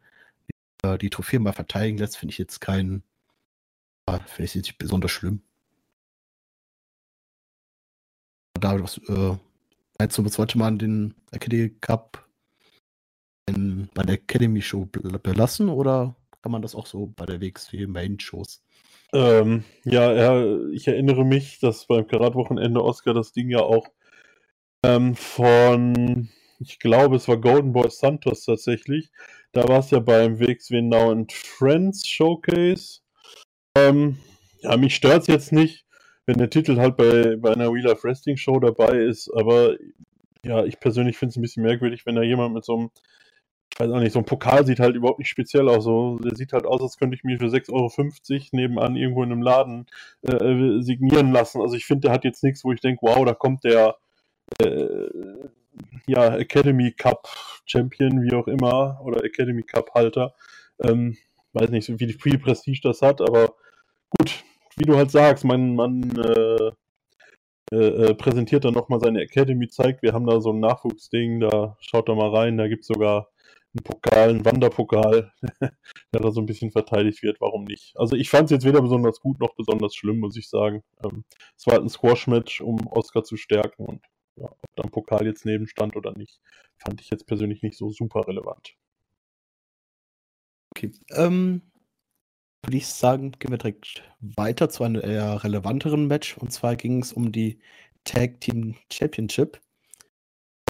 die, 0.48 0.86
äh, 0.86 0.98
die 0.98 1.10
Trophäe 1.10 1.40
mal 1.40 1.52
verteidigen 1.52 1.98
lässt, 1.98 2.16
finde 2.16 2.32
ich 2.32 2.38
jetzt 2.38 2.60
kein, 2.60 3.02
finde 4.08 4.44
ich 4.44 4.54
jetzt 4.54 4.66
nicht 4.66 4.78
besonders 4.78 5.10
schlimm. 5.10 5.42
Da 8.60 8.82
was, 8.82 8.98
äh, 8.98 9.36
du, 9.98 10.24
was 10.24 10.34
sollte 10.34 10.58
man 10.58 10.78
den 10.78 11.14
Academy 11.32 11.70
Cup 11.80 12.28
in, 13.48 13.88
bei 13.94 14.02
der 14.02 14.14
Academy 14.16 14.60
Show 14.60 14.86
belassen 14.86 15.68
oder 15.68 16.16
kann 16.42 16.52
man 16.52 16.62
das 16.62 16.74
auch 16.74 16.86
so 16.86 17.12
bei 17.16 17.26
der 17.26 17.40
WXW 17.40 17.86
Main 17.86 18.20
Shows? 18.20 18.62
Ähm, 19.12 19.64
ja, 19.84 20.12
ja, 20.12 20.56
ich 20.72 20.88
erinnere 20.88 21.24
mich, 21.24 21.60
dass 21.60 21.86
beim 21.86 22.06
Karat-Wochenende 22.06 22.82
Oscar 22.82 23.14
das 23.14 23.32
Ding 23.32 23.50
ja 23.50 23.60
auch 23.60 23.86
ähm, 24.84 25.14
von, 25.14 26.28
ich 26.58 26.78
glaube, 26.78 27.16
es 27.16 27.28
war 27.28 27.36
Golden 27.36 27.72
Boy 27.72 27.90
Santos 27.90 28.44
tatsächlich. 28.44 29.10
Da 29.52 29.66
war 29.68 29.78
es 29.78 29.90
ja 29.90 30.00
beim 30.00 30.38
WXW 30.38 30.82
Now 30.82 31.10
and 31.12 31.32
Friends 31.32 32.06
Showcase. 32.06 33.00
Ähm, 33.76 34.18
ja, 34.60 34.76
mich 34.76 34.96
stört 34.96 35.22
es 35.22 35.26
jetzt 35.28 35.52
nicht, 35.52 35.85
wenn 36.26 36.38
der 36.38 36.50
Titel 36.50 36.76
halt 36.76 36.96
bei, 36.96 37.36
bei 37.36 37.52
einer 37.52 37.72
Wheel 37.72 37.88
of 37.88 38.04
Wrestling 38.04 38.36
Show 38.36 38.60
dabei 38.60 38.98
ist, 38.98 39.30
aber 39.34 39.76
ja, 40.44 40.64
ich 40.64 40.78
persönlich 40.80 41.16
finde 41.18 41.30
es 41.30 41.36
ein 41.36 41.42
bisschen 41.42 41.62
merkwürdig, 41.62 42.06
wenn 42.06 42.16
da 42.16 42.22
jemand 42.22 42.54
mit 42.54 42.64
so 42.64 42.76
einem 42.76 42.90
ich 43.72 43.80
weiß 43.80 43.90
auch 43.90 44.00
nicht, 44.00 44.12
so 44.12 44.20
ein 44.20 44.24
Pokal 44.24 44.64
sieht 44.64 44.80
halt 44.80 44.96
überhaupt 44.96 45.18
nicht 45.18 45.28
speziell 45.28 45.68
aus. 45.68 45.84
So, 45.84 46.18
der 46.18 46.34
sieht 46.34 46.54
halt 46.54 46.64
aus, 46.64 46.80
als 46.80 46.96
könnte 46.96 47.14
ich 47.14 47.24
mir 47.24 47.38
für 47.38 47.48
6,50 47.48 47.72
Euro 47.72 48.42
nebenan 48.52 48.96
irgendwo 48.96 49.22
in 49.22 49.32
einem 49.32 49.42
Laden 49.42 49.86
äh, 50.22 50.32
äh, 50.32 50.80
signieren 50.80 51.30
lassen. 51.30 51.60
Also 51.60 51.76
ich 51.76 51.84
finde, 51.84 52.08
der 52.08 52.12
hat 52.12 52.24
jetzt 52.24 52.42
nichts, 52.42 52.64
wo 52.64 52.72
ich 52.72 52.80
denke, 52.80 53.02
wow, 53.02 53.22
da 53.26 53.34
kommt 53.34 53.64
der 53.64 53.96
äh, 54.62 55.08
ja, 56.06 56.36
Academy 56.36 56.92
Cup 56.92 57.28
Champion, 57.66 58.22
wie 58.22 58.34
auch 58.34 58.48
immer, 58.48 58.98
oder 59.04 59.22
Academy 59.24 59.62
Cup 59.62 59.92
Halter. 59.94 60.34
Ähm, 60.82 61.18
weiß 61.52 61.68
nicht, 61.68 61.88
wie 62.00 62.12
viel 62.14 62.38
Prestige 62.38 62.80
das 62.82 63.02
hat, 63.02 63.20
aber 63.20 63.56
gut, 64.18 64.42
wie 64.76 64.84
du 64.84 64.96
halt 64.96 65.10
sagst, 65.10 65.44
man, 65.44 65.74
man 65.74 66.02
äh, 66.16 66.70
äh, 67.72 68.10
äh 68.10 68.14
präsentiert 68.14 68.64
dann 68.64 68.74
nochmal 68.74 69.00
seine 69.00 69.22
Academy, 69.22 69.68
zeigt, 69.68 70.02
wir 70.02 70.12
haben 70.12 70.26
da 70.26 70.40
so 70.40 70.52
ein 70.52 70.60
Nachwuchsding, 70.60 71.40
da 71.40 71.76
schaut 71.80 72.08
da 72.08 72.14
mal 72.14 72.34
rein, 72.34 72.56
da 72.58 72.68
gibt 72.68 72.82
es 72.82 72.88
sogar 72.88 73.28
ein 73.74 73.82
Pokal, 73.82 74.30
ein 74.30 74.44
Wanderpokal, 74.44 75.32
der 76.12 76.20
da 76.20 76.30
so 76.30 76.40
ein 76.40 76.46
bisschen 76.46 76.70
verteidigt 76.70 77.22
wird, 77.22 77.40
warum 77.40 77.64
nicht? 77.64 77.96
Also 77.96 78.16
ich 78.16 78.30
fand 78.30 78.46
es 78.46 78.50
jetzt 78.50 78.64
weder 78.64 78.80
besonders 78.82 79.20
gut 79.20 79.40
noch 79.40 79.54
besonders 79.54 79.94
schlimm, 79.94 80.18
muss 80.20 80.36
ich 80.36 80.48
sagen. 80.48 80.82
Ähm, 81.04 81.24
es 81.56 81.66
war 81.66 81.74
halt 81.74 81.84
ein 81.84 81.88
Squash-Match, 81.88 82.60
um 82.60 82.86
Oscar 82.88 83.24
zu 83.24 83.36
stärken 83.36 83.84
und 83.84 84.04
ja, 84.36 84.46
ob 84.46 84.76
da 84.76 84.82
ein 84.84 84.90
Pokal 84.90 85.26
jetzt 85.26 85.44
neben 85.46 85.66
stand 85.66 85.96
oder 85.96 86.12
nicht, 86.12 86.40
fand 86.78 87.00
ich 87.00 87.10
jetzt 87.10 87.26
persönlich 87.26 87.62
nicht 87.62 87.76
so 87.76 87.90
super 87.90 88.26
relevant. 88.28 88.76
Okay, 90.74 90.92
ähm, 91.10 91.62
würde 92.66 92.76
ich 92.76 92.88
sagen, 92.88 93.32
gehen 93.32 93.50
wir 93.50 93.58
direkt 93.58 94.02
weiter 94.20 94.68
zu 94.68 94.82
einem 94.82 95.00
eher 95.00 95.42
relevanteren 95.44 96.06
Match. 96.06 96.36
Und 96.36 96.52
zwar 96.52 96.76
ging 96.76 97.00
es 97.00 97.12
um 97.12 97.30
die 97.30 97.60
Tag 98.04 98.40
Team 98.40 98.74
Championship. 98.92 99.60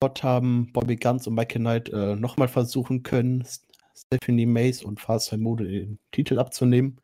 Dort 0.00 0.22
haben 0.22 0.72
Bobby 0.72 0.96
Guns 0.96 1.26
und 1.26 1.34
Michael 1.34 1.60
Knight 1.60 1.88
äh, 1.88 2.16
nochmal 2.16 2.48
versuchen 2.48 3.02
können, 3.02 3.46
Stephanie 3.94 4.44
Mays 4.44 4.82
und 4.82 5.00
Fast 5.00 5.34
Mode 5.36 5.64
den 5.64 5.98
Titel 6.12 6.38
abzunehmen. 6.38 7.00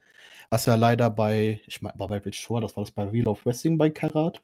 Was 0.51 0.67
ja 0.67 0.75
leider 0.75 1.09
bei, 1.09 1.63
ich 1.67 1.81
meine, 1.81 1.99
war 1.99 2.09
bei 2.09 2.19
Rich 2.19 2.39
Shore, 2.39 2.61
das 2.61 2.77
war 2.77 2.85
das 2.85 2.91
bei 2.91 3.05
Real 3.05 3.29
of 3.29 3.47
Wrestling 3.47 3.79
bei 3.79 3.89
Karat, 3.89 4.43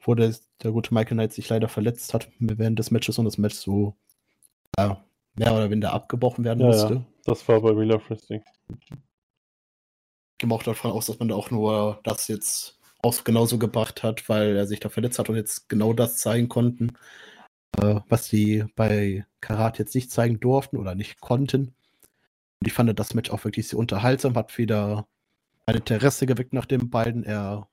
wo 0.00 0.14
der, 0.14 0.34
der 0.62 0.72
gute 0.72 0.94
Michael 0.94 1.16
Knight 1.16 1.34
sich 1.34 1.46
leider 1.50 1.68
verletzt 1.68 2.14
hat 2.14 2.30
während 2.38 2.78
des 2.78 2.90
Matches 2.90 3.18
und 3.18 3.26
das 3.26 3.36
Match 3.36 3.56
so 3.56 3.94
ja, 4.78 5.04
mehr 5.34 5.52
oder 5.52 5.68
weniger 5.68 5.92
abgebrochen 5.92 6.44
werden 6.44 6.60
ja, 6.60 6.66
musste. 6.68 6.94
Ja, 6.94 7.06
das 7.26 7.46
war 7.46 7.60
bei 7.60 7.72
Real 7.72 7.92
of 7.92 8.08
Wrestling. 8.08 8.42
Auch 10.48 10.62
davon 10.62 10.92
aus, 10.92 11.06
dass 11.06 11.18
man 11.18 11.28
da 11.28 11.34
auch 11.34 11.50
nur 11.50 12.00
das 12.04 12.28
jetzt 12.28 12.78
auch 13.02 13.24
genauso 13.24 13.58
gebracht 13.58 14.02
hat, 14.02 14.28
weil 14.28 14.56
er 14.56 14.66
sich 14.66 14.80
da 14.80 14.88
verletzt 14.88 15.18
hat 15.18 15.28
und 15.28 15.36
jetzt 15.36 15.68
genau 15.68 15.92
das 15.92 16.18
zeigen 16.18 16.48
konnten, 16.48 16.96
äh, 17.78 18.00
was 18.08 18.26
sie 18.26 18.64
bei 18.76 19.26
Karat 19.40 19.78
jetzt 19.78 19.94
nicht 19.94 20.10
zeigen 20.10 20.40
durften 20.40 20.76
oder 20.76 20.94
nicht 20.94 21.20
konnten. 21.20 21.74
Und 22.60 22.66
ich 22.66 22.72
fand 22.72 22.98
das 22.98 23.14
Match 23.14 23.30
auch 23.30 23.44
wirklich 23.44 23.68
sehr 23.68 23.78
unterhaltsam, 23.78 24.34
hat 24.36 24.58
wieder 24.58 25.06
ein 25.66 25.76
Interesse 25.76 26.26
geweckt 26.26 26.52
nach 26.52 26.66
den 26.66 26.90
beiden 26.90 27.24
eher 27.24 27.68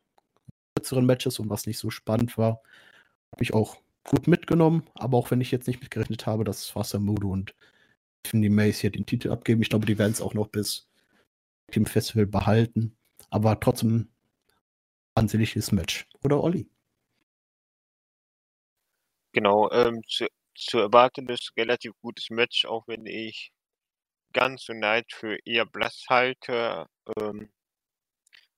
kürzeren 0.76 1.06
Matches 1.06 1.40
und 1.40 1.50
was 1.50 1.66
nicht 1.68 1.80
so 1.80 1.90
spannend 1.90 2.38
war. 2.38 2.62
Habe 3.34 3.44
ich 3.44 3.54
auch 3.54 3.78
gut 4.06 4.28
mitgenommen, 4.28 4.84
aber 4.96 5.18
auch 5.18 5.32
wenn 5.32 5.42
ich 5.42 5.52
jetzt 5.52 5.68
nicht 5.68 5.82
mitgerechnet 5.82 6.26
habe, 6.26 6.44
dass 6.44 6.76
Wassermudo 6.76 7.30
und 7.30 7.56
Tiffany 8.24 8.50
Mace 8.50 8.80
hier 8.80 8.92
den 8.92 9.06
Titel 9.06 9.32
abgeben, 9.32 9.62
ich 9.62 9.70
glaube, 9.70 9.86
die 9.86 9.98
werden 9.98 10.12
es 10.14 10.22
auch 10.22 10.34
noch 10.34 10.48
bis 10.48 10.87
dem 11.76 11.86
Festival 11.86 12.26
behalten. 12.26 12.98
Aber 13.30 13.60
trotzdem 13.60 14.10
ansehnliches 15.16 15.72
Match. 15.72 16.08
Oder 16.24 16.42
Olli? 16.44 16.70
Genau, 19.34 19.70
ähm, 19.72 20.02
zu, 20.08 20.28
zu 20.56 20.80
erwarten 20.80 21.28
ist 21.30 21.52
relativ 21.58 21.92
gutes 22.02 22.30
Match, 22.30 22.66
auch 22.66 22.88
wenn 22.88 23.06
ich 23.06 23.52
ganz 24.34 24.70
und 24.70 24.80
Neid 24.80 25.06
für 25.12 25.38
eher 25.46 25.66
blass 25.66 26.06
halte. 26.10 26.88
Ähm, 27.20 27.52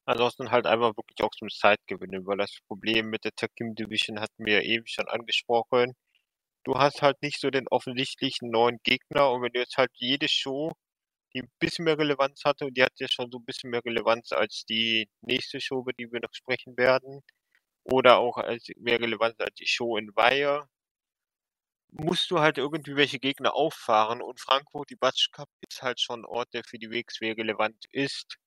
ansonsten 0.06 0.52
halt 0.52 0.66
einfach 0.66 0.96
wirklich 0.98 1.22
auch 1.22 1.32
zum 1.32 1.50
Zeitgewinnen, 1.50 2.26
weil 2.26 2.38
das 2.38 2.60
Problem 2.68 3.10
mit 3.10 3.26
der 3.26 3.32
Team 3.32 3.76
Division 3.76 4.20
hatten 4.20 4.46
wir 4.46 4.64
eben 4.64 4.88
schon 4.88 5.08
angesprochen. 5.08 5.94
Du 6.66 6.76
hast 6.76 7.02
halt 7.02 7.22
nicht 7.22 7.40
so 7.42 7.50
den 7.50 7.68
offensichtlichen 7.70 8.50
neuen 8.52 8.80
Gegner 8.84 9.32
und 9.32 9.42
wenn 9.44 9.54
du 9.54 9.60
jetzt 9.60 9.78
halt 9.78 9.92
jede 9.96 10.28
Show 10.30 10.74
die 11.34 11.42
ein 11.42 11.52
bisschen 11.60 11.86
mehr 11.86 11.98
Relevanz 11.98 12.44
hatte 12.46 12.66
und 12.66 12.76
die 12.78 12.84
hat 12.84 12.94
ja 13.00 13.08
schon 13.10 13.32
so 13.32 13.40
ein 13.40 13.46
bisschen 13.46 13.70
mehr 13.70 13.84
Relevanz 13.86 14.32
als 14.32 14.66
die 14.66 15.10
nächste 15.22 15.62
Show, 15.62 15.80
über 15.82 15.94
die 15.94 16.12
wir 16.12 16.20
noch 16.22 16.34
sprechen 16.34 16.78
werden. 16.78 17.22
Oder 17.84 18.20
auch 18.20 18.38
als 18.38 18.68
mehr 18.78 19.00
Relevanz 19.00 19.40
als 19.40 19.56
die 19.56 19.68
Show 19.68 19.98
in 19.98 20.16
Weihe. 20.16 20.68
Musst 21.92 22.30
du 22.32 22.40
halt 22.40 22.58
irgendwie 22.58 22.96
welche 22.96 23.20
Gegner 23.20 23.54
auffahren 23.56 24.22
und 24.22 24.40
Frankfurt, 24.40 24.90
die 24.90 24.96
Batsch 24.96 25.32
Cup, 25.32 25.50
ist 25.68 25.82
halt 25.82 26.00
schon 26.00 26.22
ein 26.22 26.26
Ort, 26.26 26.54
der 26.54 26.64
für 26.64 26.78
die 26.80 26.90
WXW 26.92 27.32
relevant 27.34 27.86
ist. 27.92 28.38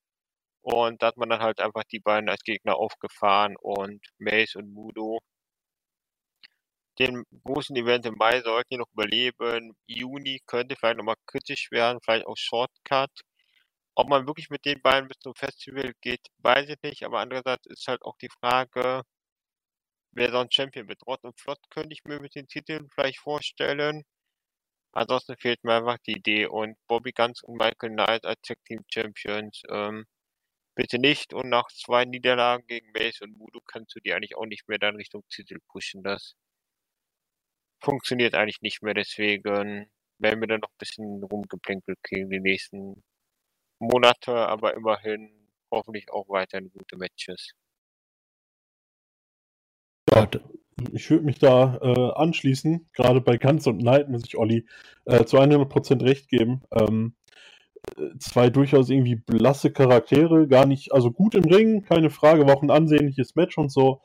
Und 0.62 1.03
da 1.03 1.09
hat 1.09 1.17
man 1.17 1.29
dann 1.29 1.41
halt 1.43 1.61
einfach 1.61 1.85
die 1.85 2.01
beiden 2.01 2.29
als 2.29 2.43
Gegner 2.45 2.77
aufgefahren 2.77 3.57
und 3.61 4.01
Mace 4.19 4.57
und 4.57 4.73
Mudo 4.73 5.21
den 6.99 7.25
großen 7.45 7.77
Event 7.77 8.07
im 8.07 8.15
Mai 8.17 8.41
sollten 8.43 8.69
die 8.73 8.77
noch 8.79 8.91
überleben. 8.93 9.75
Juni 9.87 10.41
könnte 10.47 10.77
vielleicht 10.77 10.99
nochmal 10.99 11.17
kritisch 11.27 11.71
werden, 11.71 12.01
vielleicht 12.03 12.27
auch 12.27 12.37
Shortcut. 12.37 13.11
Ob 13.95 14.09
man 14.09 14.27
wirklich 14.27 14.51
mit 14.51 14.65
den 14.65 14.81
beiden 14.83 15.09
bis 15.09 15.19
zum 15.21 15.35
Festival 15.35 15.93
geht, 16.01 16.21
weiß 16.39 16.69
ich 16.69 16.83
nicht. 16.83 17.05
Aber 17.05 17.21
andererseits 17.21 17.67
ist 17.67 17.87
halt 17.89 18.03
auch 18.03 18.17
die 18.19 18.31
Frage, 18.41 19.03
wer 20.13 20.31
sonst 20.31 20.55
Champion 20.55 20.89
wird. 20.89 21.07
Rott 21.07 21.23
und 21.25 21.39
Flott 21.41 21.59
könnte 21.71 21.93
ich 21.93 22.05
mir 22.05 22.21
mit 22.21 22.35
den 22.35 22.49
Titeln 22.49 22.89
vielleicht 22.91 23.19
vorstellen. 23.19 24.05
Ansonsten 24.93 25.37
fehlt 25.39 25.65
mir 25.65 25.75
einfach 25.77 25.99
die 26.07 26.13
Idee. 26.19 26.47
Und 26.47 26.77
Bobby 26.89 27.13
Guns 27.13 27.43
und 27.43 27.57
Michael 27.59 27.91
Knight 27.91 28.25
als 28.27 28.41
Tag 28.43 28.59
Team 28.67 28.85
Champions, 28.89 29.63
ähm, 29.71 30.07
bitte 30.75 30.99
nicht. 30.99 31.35
Und 31.35 31.49
nach 31.51 31.69
zwei 31.69 32.05
Niederlagen 32.05 32.67
gegen 32.67 32.93
Mace 32.93 33.23
und 33.23 33.37
Mudo 33.39 33.61
kannst 33.67 33.95
du 33.97 34.01
die 34.01 34.15
eigentlich 34.15 34.37
auch 34.37 34.47
nicht 34.47 34.69
mehr 34.69 34.79
dann 34.79 34.97
Richtung 34.97 35.25
Titel 35.31 35.59
pushen. 35.69 36.03
Das 36.03 36.35
funktioniert 37.83 38.35
eigentlich 38.35 38.62
nicht 38.62 38.83
mehr. 38.83 38.95
Deswegen 38.95 39.91
werden 40.19 40.41
wir 40.41 40.49
dann 40.49 40.61
noch 40.61 40.71
ein 40.71 40.79
bisschen 40.79 41.23
rumgeplinkelt 41.23 41.99
kriegen 42.03 42.31
die 42.31 42.41
nächsten 42.41 43.03
Monate, 43.79 44.35
aber 44.35 44.75
immerhin 44.75 45.31
hoffentlich 45.71 46.11
auch 46.11 46.29
weiterhin 46.29 46.71
gute 46.71 46.97
Matches. 46.97 47.53
Ja, 50.11 50.29
ich 50.93 51.11
würde 51.11 51.25
mich 51.25 51.39
da 51.39 51.79
äh, 51.83 52.12
anschließen. 52.15 52.89
Gerade 52.93 53.21
bei 53.21 53.37
Ganz 53.37 53.67
und 53.67 53.79
Knight 53.79 54.09
muss 54.09 54.25
ich 54.27 54.37
Olli 54.37 54.67
äh, 55.05 55.25
zu 55.25 55.39
100% 55.39 56.03
recht 56.05 56.29
geben. 56.29 56.62
Ähm, 56.73 57.15
äh, 57.97 58.19
zwei 58.19 58.51
durchaus 58.51 58.91
irgendwie 58.91 59.17
blasse 59.17 59.73
Charaktere, 59.73 60.47
gar 60.49 60.67
nicht, 60.67 60.93
also 60.93 61.11
gut 61.11 61.35
im 61.35 61.45
Ring, 61.45 61.83
keine 61.83 62.11
Frage, 62.11 62.47
war 62.47 62.57
auch 62.57 62.62
ein 62.62 62.71
ansehnliches 62.71 63.35
Match 63.35 63.59
und 63.59 63.71
so. 63.71 64.03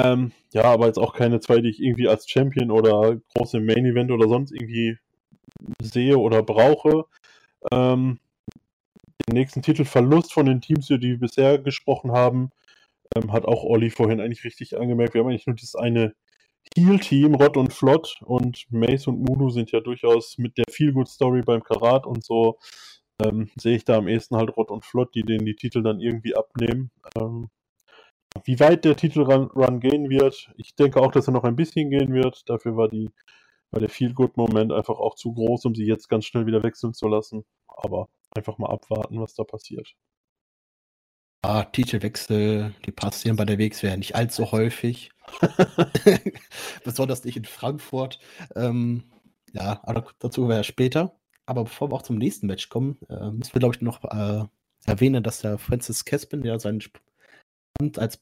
Ähm, 0.00 0.32
ja, 0.52 0.64
aber 0.64 0.86
jetzt 0.86 0.98
auch 0.98 1.14
keine 1.14 1.40
zwei, 1.40 1.60
die 1.60 1.70
ich 1.70 1.82
irgendwie 1.82 2.08
als 2.08 2.28
Champion 2.28 2.70
oder 2.70 3.18
große 3.34 3.60
Main 3.60 3.86
Event 3.86 4.10
oder 4.10 4.28
sonst 4.28 4.52
irgendwie 4.52 4.98
sehe 5.80 6.18
oder 6.18 6.42
brauche. 6.42 7.04
Ähm, 7.72 8.18
den 9.28 9.34
nächsten 9.34 9.62
Titelverlust 9.62 10.32
von 10.32 10.46
den 10.46 10.60
Teams, 10.60 10.86
die 10.86 11.00
wir 11.00 11.18
bisher 11.18 11.58
gesprochen 11.58 12.12
haben, 12.12 12.50
ähm, 13.14 13.32
hat 13.32 13.44
auch 13.44 13.64
Olli 13.64 13.90
vorhin 13.90 14.20
eigentlich 14.20 14.44
richtig 14.44 14.78
angemerkt. 14.78 15.14
Wir 15.14 15.20
haben 15.20 15.28
eigentlich 15.28 15.46
nur 15.46 15.56
dieses 15.56 15.76
eine 15.76 16.14
Heal-Team, 16.76 17.34
Rott 17.34 17.56
und 17.56 17.72
Flott 17.72 18.20
und 18.24 18.66
Mace 18.70 19.06
und 19.06 19.20
Mulu 19.20 19.50
sind 19.50 19.70
ja 19.72 19.80
durchaus 19.80 20.36
mit 20.38 20.58
der 20.58 20.64
Feel-Good-Story 20.70 21.42
beim 21.42 21.62
Karat 21.62 22.06
und 22.06 22.24
so 22.24 22.58
ähm, 23.22 23.50
sehe 23.56 23.76
ich 23.76 23.84
da 23.84 23.96
am 23.96 24.08
ehesten 24.08 24.36
halt 24.36 24.56
Rott 24.56 24.70
und 24.70 24.84
Flott, 24.84 25.14
die 25.14 25.22
denen 25.22 25.46
die 25.46 25.56
Titel 25.56 25.82
dann 25.82 26.00
irgendwie 26.00 26.36
abnehmen. 26.36 26.90
Ähm, 27.16 27.48
wie 28.44 28.60
weit 28.60 28.84
der 28.84 28.96
Titelrun 28.96 29.50
Run 29.54 29.80
gehen 29.80 30.08
wird, 30.10 30.50
ich 30.56 30.74
denke 30.74 31.00
auch, 31.00 31.12
dass 31.12 31.28
er 31.28 31.32
noch 31.32 31.44
ein 31.44 31.56
bisschen 31.56 31.90
gehen 31.90 32.12
wird. 32.12 32.48
Dafür 32.48 32.76
war, 32.76 32.88
die, 32.88 33.10
war 33.70 33.80
der 33.80 33.88
Feel-Good-Moment 33.88 34.72
einfach 34.72 34.98
auch 34.98 35.14
zu 35.14 35.32
groß, 35.32 35.64
um 35.66 35.74
sie 35.74 35.84
jetzt 35.84 36.08
ganz 36.08 36.24
schnell 36.24 36.46
wieder 36.46 36.62
wechseln 36.62 36.94
zu 36.94 37.08
lassen. 37.08 37.44
Aber 37.66 38.08
einfach 38.34 38.58
mal 38.58 38.70
abwarten, 38.70 39.20
was 39.20 39.34
da 39.34 39.44
passiert. 39.44 39.94
Ah, 41.42 41.64
Titelwechsel, 41.64 42.74
die 42.84 42.92
passieren 42.92 43.36
bei 43.36 43.44
der 43.44 43.58
WXW 43.58 43.96
nicht 43.96 44.16
allzu 44.16 44.50
häufig. 44.50 45.10
Besonders 46.84 47.24
nicht 47.24 47.36
in 47.36 47.44
Frankfurt. 47.44 48.18
Ähm, 48.56 49.04
ja, 49.52 49.80
aber 49.84 50.06
dazu 50.18 50.48
wäre 50.48 50.64
später. 50.64 51.16
Aber 51.46 51.64
bevor 51.64 51.90
wir 51.90 51.94
auch 51.94 52.02
zum 52.02 52.18
nächsten 52.18 52.48
Match 52.48 52.68
kommen, 52.68 52.98
äh, 53.08 53.30
müssen 53.30 53.54
wir, 53.54 53.60
glaube 53.60 53.76
ich, 53.76 53.80
noch 53.80 54.02
äh, 54.04 54.44
erwähnen, 54.86 55.22
dass 55.22 55.40
der 55.40 55.58
Francis 55.58 56.04
Caspin 56.04 56.44
ja 56.44 56.58
seinen 56.58 56.80
Amt 57.80 57.98
als, 57.98 58.20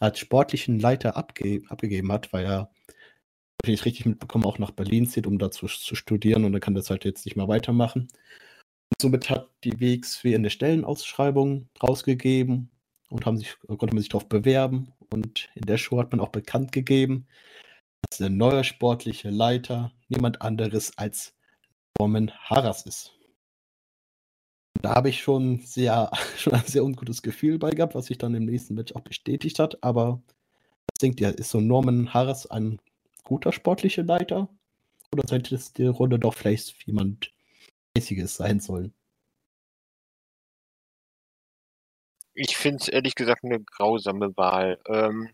als 0.00 0.18
sportlichen 0.18 0.78
Leiter 0.78 1.16
abge 1.16 1.62
abgegeben 1.68 2.12
hat, 2.12 2.32
weil 2.32 2.44
er, 2.44 2.70
wenn 3.64 3.74
ich 3.74 3.80
es 3.80 3.86
richtig 3.86 4.06
mitbekommen, 4.06 4.44
auch 4.44 4.58
nach 4.58 4.70
Berlin 4.72 5.06
zieht, 5.06 5.26
um 5.26 5.38
dazu 5.38 5.66
zu 5.66 5.94
studieren 5.94 6.44
und 6.44 6.54
er 6.54 6.60
kann 6.60 6.74
das 6.74 6.90
halt 6.90 7.04
jetzt 7.04 7.24
nicht 7.24 7.36
mehr 7.36 7.48
weitermachen. 7.48 8.08
Somit 9.00 9.30
hat 9.30 9.48
die 9.64 9.80
WXW 9.80 10.34
eine 10.34 10.50
Stellenausschreibung 10.50 11.68
rausgegeben 11.82 12.70
und 13.08 13.26
haben 13.26 13.38
sich, 13.38 13.56
konnte 13.66 13.94
man 13.94 13.98
sich 13.98 14.08
darauf 14.08 14.28
bewerben. 14.28 14.92
Und 15.10 15.50
in 15.54 15.62
der 15.62 15.78
Show 15.78 15.98
hat 15.98 16.10
man 16.12 16.20
auch 16.20 16.30
bekannt 16.30 16.72
gegeben, 16.72 17.26
dass 18.08 18.18
der 18.18 18.30
neue 18.30 18.64
sportliche 18.64 19.30
Leiter 19.30 19.92
niemand 20.08 20.42
anderes 20.42 20.96
als 20.96 21.34
Norman 21.98 22.30
Harras 22.30 22.86
ist. 22.86 23.12
Da 24.82 24.94
habe 24.96 25.08
ich 25.08 25.22
schon, 25.22 25.60
sehr, 25.60 26.10
schon 26.36 26.54
ein 26.54 26.66
sehr 26.66 26.84
ungutes 26.84 27.22
Gefühl 27.22 27.58
bei 27.58 27.70
gehabt, 27.70 27.94
was 27.94 28.06
sich 28.06 28.18
dann 28.18 28.34
im 28.34 28.44
nächsten 28.44 28.74
Match 28.74 28.94
auch 28.94 29.00
bestätigt 29.00 29.58
hat. 29.58 29.82
Aber 29.82 30.22
ich 30.94 31.00
denke, 31.00 31.26
ist 31.28 31.50
so 31.50 31.60
Norman 31.60 32.12
Harras 32.12 32.50
ein 32.50 32.80
guter 33.24 33.52
sportlicher 33.52 34.02
Leiter? 34.02 34.48
Oder 35.12 35.28
sollte 35.28 35.54
es 35.54 35.72
die 35.72 35.86
Runde 35.86 36.18
doch 36.18 36.34
vielleicht 36.34 36.86
jemand 36.86 37.32
mäßiges 37.94 38.36
sein 38.36 38.60
sollen. 38.60 38.94
Ich 42.34 42.56
finde 42.56 42.78
es 42.80 42.88
ehrlich 42.88 43.14
gesagt 43.14 43.44
eine 43.44 43.62
grausame 43.62 44.36
Wahl. 44.36 44.80
Ähm, 44.86 45.30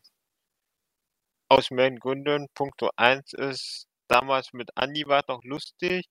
aus 1.48 1.70
mehreren 1.70 1.98
Gründen. 1.98 2.48
Punkt 2.54 2.82
1 2.96 3.32
ist, 3.34 3.86
damals 4.08 4.52
mit 4.52 4.76
Andi 4.76 5.06
war 5.06 5.20
es 5.20 5.28
noch 5.28 5.42
lustig. 5.44 6.06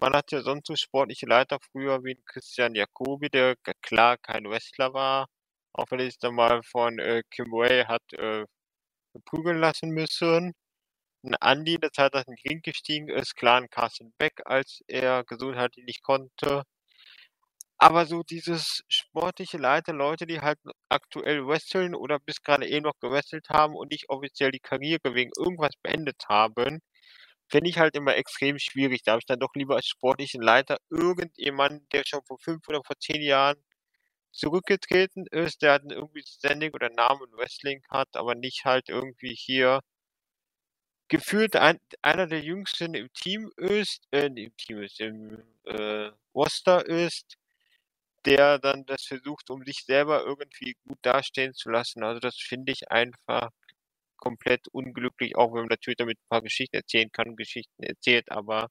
Man 0.00 0.14
hat 0.14 0.30
ja 0.32 0.42
sonst 0.42 0.66
so 0.68 0.76
sportliche 0.76 1.26
Leiter 1.26 1.58
früher 1.72 2.04
wie 2.04 2.14
Christian 2.26 2.74
Jacobi, 2.74 3.28
der 3.30 3.56
klar 3.82 4.16
kein 4.16 4.44
Wrestler 4.48 4.94
war, 4.94 5.26
auch 5.72 5.86
wenn 5.90 5.98
er 6.00 6.06
sich 6.06 6.18
dann 6.18 6.34
mal 6.36 6.62
von 6.62 6.98
äh, 7.00 7.22
Kim 7.30 7.50
Way 7.50 7.84
hat 7.84 8.12
äh, 8.12 8.44
prügeln 9.24 9.58
lassen 9.58 9.90
müssen. 9.90 10.54
Ein 11.24 11.34
Andi, 11.36 11.78
der 11.78 11.92
Zeit, 11.92 12.14
dass 12.14 12.26
in 12.26 12.36
den 12.36 12.50
Ring 12.50 12.62
gestiegen 12.62 13.08
ist, 13.08 13.36
klar 13.36 13.60
ein 13.60 13.70
Carsten 13.70 14.12
Beck, 14.18 14.42
als 14.46 14.82
er 14.88 15.24
gesundheitlich 15.24 15.84
nicht 15.86 16.02
konnte. 16.04 16.64
Aber 17.80 18.06
so 18.06 18.22
dieses 18.22 18.82
sportliche 18.88 19.58
Leiter, 19.58 19.92
Leute, 19.92 20.26
die 20.26 20.40
halt 20.40 20.58
aktuell 20.88 21.46
wresteln 21.46 21.94
oder 21.94 22.18
bis 22.20 22.42
gerade 22.42 22.68
eh 22.68 22.80
noch 22.80 22.98
gewrestelt 23.00 23.48
haben 23.50 23.74
und 23.76 23.90
nicht 23.92 24.08
offiziell 24.10 24.52
die 24.52 24.60
Karriere 24.60 25.14
wegen 25.14 25.32
irgendwas 25.36 25.74
beendet 25.82 26.24
haben, 26.28 26.80
finde 27.48 27.70
ich 27.70 27.78
halt 27.78 27.96
immer 27.96 28.16
extrem 28.16 28.58
schwierig. 28.58 29.02
Da 29.02 29.12
habe 29.12 29.20
ich 29.20 29.26
dann 29.26 29.40
doch 29.40 29.54
lieber 29.54 29.76
als 29.76 29.86
sportlichen 29.86 30.42
Leiter 30.42 30.78
irgendjemanden, 30.90 31.88
der 31.92 32.04
schon 32.06 32.22
vor 32.26 32.38
fünf 32.38 32.68
oder 32.68 32.82
vor 32.84 32.96
zehn 32.98 33.22
Jahren 33.22 33.56
zurückgetreten 34.32 35.26
ist, 35.30 35.62
der 35.62 35.72
halt 35.72 35.84
irgendwie 35.90 36.22
Standing 36.26 36.72
oder 36.74 36.90
Namen 36.90 37.22
im 37.30 37.38
Wrestling 37.38 37.82
hat, 37.90 38.08
aber 38.16 38.34
nicht 38.34 38.64
halt 38.64 38.88
irgendwie 38.88 39.34
hier 39.34 39.80
gefühlt 41.08 41.56
ein, 41.56 41.78
einer 42.02 42.26
der 42.26 42.40
jüngsten 42.42 42.94
im 42.94 43.12
Team 43.12 43.50
ist, 43.56 44.06
äh, 44.12 44.26
im 44.26 44.56
Team 44.56 44.82
ist, 44.82 45.00
im 45.00 45.42
äh, 45.64 46.10
Roster 46.34 46.84
ist, 46.86 47.36
der 48.26 48.58
dann 48.58 48.84
das 48.86 49.04
versucht, 49.04 49.50
um 49.50 49.64
sich 49.64 49.84
selber 49.84 50.24
irgendwie 50.24 50.76
gut 50.86 50.98
dastehen 51.02 51.54
zu 51.54 51.70
lassen. 51.70 52.02
Also 52.04 52.20
das 52.20 52.36
finde 52.36 52.72
ich 52.72 52.90
einfach 52.90 53.50
komplett 54.18 54.68
unglücklich, 54.68 55.36
auch 55.36 55.52
wenn 55.54 55.62
man 55.62 55.68
natürlich 55.68 55.96
damit 55.96 56.18
ein 56.18 56.28
paar 56.28 56.42
Geschichten 56.42 56.76
erzählen 56.76 57.10
kann, 57.10 57.36
Geschichten 57.36 57.82
erzählt, 57.82 58.30
aber 58.30 58.68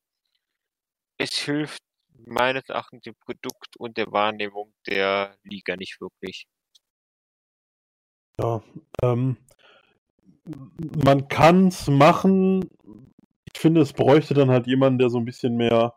es 1.17 1.37
hilft 1.37 1.81
meines 2.25 2.69
Erachtens 2.69 3.03
dem 3.03 3.15
Produkt 3.15 3.77
und 3.77 3.97
der 3.97 4.11
Wahrnehmung 4.11 4.73
der 4.87 5.37
Liga 5.43 5.75
nicht 5.75 5.99
wirklich. 6.01 6.47
Ja, 8.39 8.61
ähm, 9.01 9.37
man 11.03 11.27
kann 11.27 11.67
es 11.67 11.87
machen. 11.87 12.69
Ich 13.51 13.59
finde, 13.59 13.81
es 13.81 13.93
bräuchte 13.93 14.33
dann 14.33 14.51
halt 14.51 14.67
jemanden, 14.67 14.99
der 14.99 15.09
so 15.09 15.17
ein 15.17 15.25
bisschen 15.25 15.55
mehr 15.55 15.95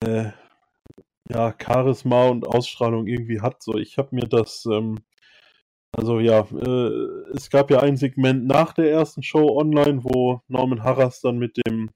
äh, 0.00 0.30
ja, 1.28 1.54
Charisma 1.60 2.28
und 2.28 2.46
Ausstrahlung 2.46 3.06
irgendwie 3.06 3.40
hat. 3.40 3.62
So, 3.62 3.74
ich 3.74 3.98
habe 3.98 4.14
mir 4.14 4.26
das, 4.28 4.64
ähm, 4.66 4.98
also 5.96 6.20
ja, 6.20 6.40
äh, 6.40 6.90
es 7.34 7.48
gab 7.48 7.70
ja 7.70 7.80
ein 7.80 7.96
Segment 7.96 8.46
nach 8.46 8.74
der 8.74 8.90
ersten 8.90 9.22
Show 9.22 9.58
online, 9.58 10.04
wo 10.04 10.42
Norman 10.46 10.82
Harras 10.84 11.22
dann 11.22 11.38
mit 11.38 11.56
dem 11.66 11.88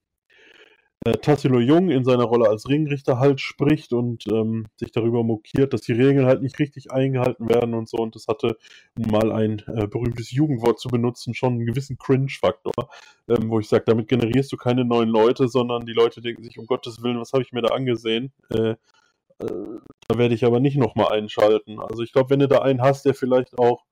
äh, 1.05 1.19
Tassilo 1.19 1.61
Jung 1.61 1.91
in 1.91 2.05
seiner 2.05 2.25
Rolle 2.25 2.49
als 2.49 2.67
Ringrichter 2.67 3.19
halt 3.19 3.41
spricht 3.41 3.93
und 3.93 4.27
ähm, 4.33 4.69
sich 4.77 4.91
darüber 4.93 5.23
mokiert, 5.23 5.75
dass 5.75 5.83
die 5.83 5.93
Regeln 5.93 6.25
halt 6.25 6.41
nicht 6.43 6.59
richtig 6.59 6.93
eingehalten 6.93 7.49
werden 7.51 7.75
und 7.75 7.91
so. 7.91 7.99
Und 7.99 8.15
das 8.15 8.27
hatte, 8.27 8.57
um 8.99 9.11
mal 9.11 9.33
ein 9.33 9.63
äh, 9.67 9.87
berühmtes 9.87 10.31
Jugendwort 10.31 10.81
zu 10.81 10.89
benutzen, 10.89 11.35
schon 11.35 11.55
einen 11.55 11.67
gewissen 11.67 11.99
Cringe-Faktor, 11.99 12.73
ähm, 13.29 13.51
wo 13.51 13.61
ich 13.61 13.69
sage, 13.69 13.85
damit 13.87 14.09
generierst 14.09 14.51
du 14.51 14.57
keine 14.57 14.87
neuen 14.87 15.11
Leute, 15.11 15.49
sondern 15.49 15.85
die 15.85 15.93
Leute 15.93 16.23
denken 16.23 16.43
sich, 16.43 16.59
um 16.59 16.67
Gottes 16.67 17.03
Willen, 17.03 17.21
was 17.21 17.35
habe 17.35 17.43
ich 17.43 17.53
mir 17.53 17.63
da 17.63 17.75
angesehen? 17.75 18.33
Äh, 18.51 18.71
äh 18.71 18.77
da 20.09 20.19
werde 20.19 20.35
ich 20.35 20.45
aber 20.45 20.59
nicht 20.59 20.77
nochmal 20.77 21.13
einschalten. 21.13 21.81
Also 21.81 22.03
ich 22.03 22.13
glaube, 22.13 22.31
wenn 22.31 22.41
du 22.41 22.49
da 22.49 22.61
einen 22.61 22.83
hast, 22.83 23.05
der 23.05 23.15
vielleicht 23.15 23.59
auch 23.59 23.85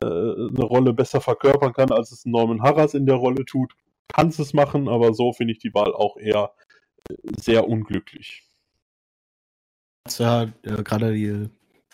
äh, 0.00 0.06
eine 0.06 0.64
Rolle 0.64 0.92
besser 0.92 1.20
verkörpern 1.20 1.72
kann, 1.72 1.90
als 1.90 2.12
es 2.12 2.24
Norman 2.24 2.62
Harras 2.62 2.94
in 2.94 3.06
der 3.06 3.16
Rolle 3.16 3.44
tut, 3.44 3.74
kannst 4.08 4.40
es 4.40 4.54
machen, 4.54 4.88
aber 4.88 5.14
so 5.14 5.32
finde 5.32 5.52
ich 5.52 5.58
die 5.58 5.74
Wahl 5.74 5.92
auch 5.94 6.16
eher 6.16 6.52
äh, 7.08 7.14
sehr 7.38 7.68
unglücklich. 7.68 8.42
Ja, 10.18 10.44
äh, 10.62 10.82
gerade 10.82 11.14
die, 11.14 11.48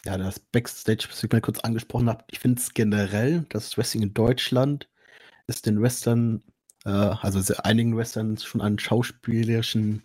ja, 0.04 0.18
das 0.18 0.40
Backstage, 0.40 1.06
was 1.08 1.22
ich 1.22 1.30
mal 1.30 1.40
kurz 1.40 1.60
angesprochen 1.60 2.08
habe, 2.08 2.24
ich 2.30 2.40
finde 2.40 2.60
es 2.60 2.74
generell, 2.74 3.46
das 3.50 3.76
Wrestling 3.78 4.02
in 4.02 4.14
Deutschland 4.14 4.88
ist 5.46 5.66
den 5.66 5.82
Western, 5.82 6.42
äh, 6.84 6.90
also 6.90 7.54
einigen 7.62 7.96
Westerns 7.96 8.44
schon 8.44 8.60
an 8.60 8.78
schauspielerischen 8.78 10.04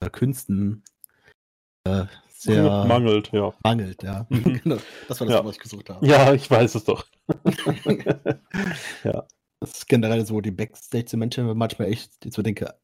äh, 0.00 0.10
Künsten 0.10 0.84
äh, 1.88 2.06
sehr 2.28 2.84
mangelt, 2.86 3.30
ja. 3.32 3.52
Mangelt, 3.62 4.02
ja. 4.02 4.26
Mhm. 4.28 4.60
genau, 4.62 4.76
das 5.08 5.20
war 5.20 5.26
das, 5.26 5.36
ja. 5.36 5.44
was 5.44 5.56
ich 5.56 5.62
gesucht 5.62 5.90
habe. 5.90 6.06
Ja, 6.06 6.32
ich 6.32 6.50
weiß 6.50 6.74
es 6.74 6.84
doch. 6.84 7.04
ja. 9.04 9.26
Das 9.60 9.72
ist 9.72 9.88
generell 9.88 10.24
so 10.24 10.40
die 10.40 10.52
Backstage-Momente 10.52 11.42
manchmal 11.54 11.88
echt, 11.88 12.12
so 12.32 12.42
denke, 12.42 12.74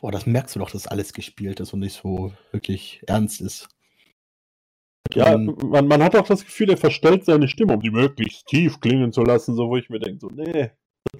boah, 0.00 0.10
das 0.10 0.26
merkst 0.26 0.56
du 0.56 0.58
doch, 0.58 0.70
dass 0.70 0.88
alles 0.88 1.12
gespielt 1.12 1.60
ist 1.60 1.72
und 1.72 1.80
nicht 1.80 1.94
so 1.94 2.32
wirklich 2.50 3.00
ernst 3.06 3.40
ist. 3.40 3.68
Ja, 5.14 5.38
man, 5.38 5.86
man 5.86 6.02
hat 6.02 6.16
auch 6.16 6.26
das 6.26 6.44
Gefühl, 6.44 6.70
er 6.70 6.76
verstellt 6.76 7.24
seine 7.24 7.48
Stimme, 7.48 7.74
um 7.74 7.80
die 7.80 7.90
möglichst 7.90 8.46
tief 8.46 8.80
klingen 8.80 9.12
zu 9.12 9.22
lassen, 9.22 9.54
so 9.54 9.68
wo 9.68 9.76
ich 9.76 9.88
mir 9.88 10.00
denke, 10.00 10.20
so, 10.20 10.28
nee, 10.28 10.70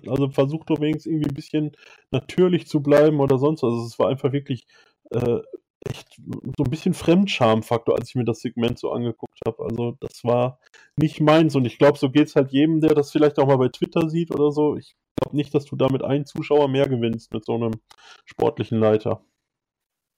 also 0.07 0.29
versuch 0.31 0.65
doch 0.65 0.81
wenigstens 0.81 1.07
irgendwie 1.07 1.31
ein 1.31 1.35
bisschen 1.35 1.77
natürlich 2.11 2.67
zu 2.67 2.81
bleiben 2.83 3.21
oder 3.21 3.39
sonst 3.39 3.63
was. 3.63 3.73
Also 3.73 3.87
es 3.87 3.99
war 3.99 4.09
einfach 4.09 4.33
wirklich 4.33 4.67
äh, 5.11 5.39
echt 5.89 6.17
so 6.17 6.65
ein 6.65 6.71
bisschen 6.71 6.95
Fremdschamfaktor, 6.95 7.97
als 7.97 8.11
ich 8.11 8.15
mir 8.15 8.25
das 8.25 8.41
Segment 8.41 8.79
so 8.79 8.93
angeguckt 8.93 9.39
habe. 9.47 9.63
Also 9.65 9.97
das 10.01 10.25
war 10.25 10.59
nicht 10.97 11.21
meins 11.21 11.55
und 11.57 11.65
ich 11.65 11.79
glaube, 11.79 11.99
so 11.99 12.11
geht 12.11 12.29
es 12.29 12.37
halt 12.37 12.53
jedem, 12.53 12.81
der 12.81 12.95
das 12.95 13.11
vielleicht 13.11 13.39
auch 13.39 13.47
mal 13.47 13.59
bei 13.59 13.69
Twitter 13.69 14.09
sieht 14.09 14.35
oder 14.35 14.51
so. 14.53 14.77
Ich 14.77 14.95
glaube 15.21 15.37
nicht, 15.37 15.55
dass 15.55 15.65
du 15.65 15.77
damit 15.77 16.03
einen 16.03 16.27
Zuschauer 16.27 16.69
mehr 16.69 16.89
gewinnst 16.89 17.33
mit 17.33 17.45
so 17.45 17.55
einem 17.55 17.73
sportlichen 18.27 18.79
Leiter. 18.79 19.25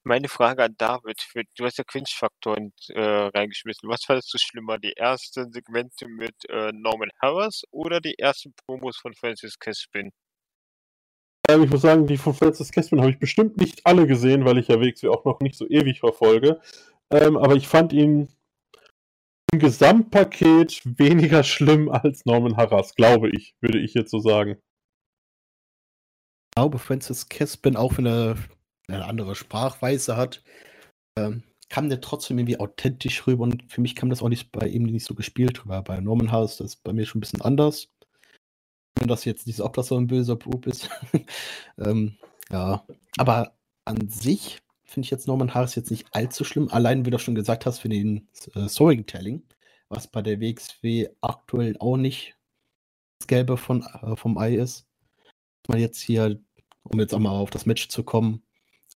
Meine 0.05 0.27
Frage 0.27 0.65
an 0.65 0.75
David, 0.77 1.17
du 1.55 1.63
hast 1.63 1.77
ja 1.77 1.85
Cringe-Faktor 1.85 2.57
äh, 2.89 3.01
reingeschmissen. 3.01 3.87
Was 3.87 4.03
fandest 4.03 4.33
du 4.33 4.37
schlimmer, 4.37 4.77
die 4.77 4.97
ersten 4.97 5.49
Segmente 5.53 6.09
mit 6.09 6.35
äh, 6.49 6.73
Norman 6.73 7.09
Harris 7.21 7.63
oder 7.71 8.01
die 8.01 8.19
ersten 8.19 8.53
Promos 8.53 8.97
von 8.97 9.13
Francis 9.13 9.57
Caspin? 9.57 10.11
Ähm, 11.49 11.63
ich 11.63 11.69
muss 11.69 11.81
sagen, 11.81 12.07
die 12.07 12.17
von 12.17 12.33
Francis 12.33 12.71
Caspin 12.71 13.01
habe 13.01 13.11
ich 13.11 13.19
bestimmt 13.19 13.57
nicht 13.57 13.85
alle 13.85 14.07
gesehen, 14.07 14.45
weil 14.45 14.57
ich 14.57 14.69
ja 14.69 14.79
WXW 14.79 15.09
auch 15.09 15.25
noch 15.25 15.39
nicht 15.41 15.55
so 15.55 15.67
ewig 15.67 15.99
verfolge. 15.99 16.61
Ähm, 17.11 17.37
aber 17.37 17.55
ich 17.55 17.67
fand 17.67 17.93
ihn 17.93 18.29
im 19.51 19.59
Gesamtpaket 19.59 20.81
weniger 20.85 21.43
schlimm 21.43 21.89
als 21.89 22.25
Norman 22.25 22.57
Harras, 22.57 22.95
glaube 22.95 23.29
ich, 23.29 23.55
würde 23.61 23.79
ich 23.79 23.93
jetzt 23.93 24.11
so 24.11 24.19
sagen. 24.19 24.57
Ich 26.49 26.55
glaube, 26.55 26.79
Francis 26.79 27.29
Caspin, 27.29 27.75
auch 27.75 27.97
wenn 27.97 28.07
er 28.07 28.35
eine 28.87 29.05
andere 29.05 29.35
Sprachweise 29.35 30.17
hat, 30.17 30.43
ähm, 31.17 31.43
kam 31.69 31.89
der 31.89 32.01
trotzdem 32.01 32.37
irgendwie 32.37 32.59
authentisch 32.59 33.25
rüber 33.25 33.43
und 33.43 33.71
für 33.71 33.81
mich 33.81 33.95
kam 33.95 34.09
das 34.09 34.21
auch 34.21 34.29
nicht 34.29 34.51
bei 34.51 34.67
ihm 34.67 34.83
nicht 34.83 35.05
so 35.05 35.15
gespielt 35.15 35.63
rüber. 35.65 35.81
Bei 35.81 35.99
Norman 35.99 36.31
Harris 36.31 36.57
das 36.57 36.75
ist 36.75 36.83
bei 36.83 36.93
mir 36.93 37.05
schon 37.05 37.19
ein 37.19 37.21
bisschen 37.21 37.41
anders. 37.41 37.89
Wenn 38.95 39.07
das 39.07 39.25
jetzt 39.25 39.47
nicht 39.47 39.57
so, 39.57 39.65
ob 39.65 39.73
das 39.73 39.87
so 39.87 39.97
ein 39.97 40.07
böser 40.07 40.35
Bub 40.35 40.67
ist. 40.67 40.89
ähm, 41.77 42.17
ja, 42.51 42.85
aber 43.17 43.55
an 43.85 44.07
sich 44.07 44.61
finde 44.83 45.05
ich 45.05 45.11
jetzt 45.11 45.27
Norman 45.27 45.53
Harris 45.53 45.75
jetzt 45.75 45.91
nicht 45.91 46.05
allzu 46.11 46.43
schlimm. 46.43 46.69
Allein, 46.69 47.05
wie 47.05 47.09
du 47.09 47.17
schon 47.17 47.35
gesagt 47.35 47.65
hast, 47.65 47.79
für 47.79 47.89
den 47.89 48.27
äh, 48.55 48.67
Storytelling, 48.67 49.43
was 49.89 50.07
bei 50.07 50.21
der 50.21 50.39
WXW 50.39 51.09
aktuell 51.21 51.75
auch 51.79 51.97
nicht 51.97 52.35
das 53.19 53.27
Gelbe 53.27 53.57
von, 53.57 53.83
äh, 53.83 54.15
vom 54.15 54.37
Ei 54.37 54.55
ist. 54.55 54.87
Man 55.67 55.79
jetzt 55.79 56.01
hier, 56.01 56.39
um 56.83 56.99
jetzt 56.99 57.13
auch 57.13 57.19
mal 57.19 57.31
auf 57.31 57.49
das 57.49 57.65
Match 57.65 57.87
zu 57.87 58.03
kommen, 58.03 58.43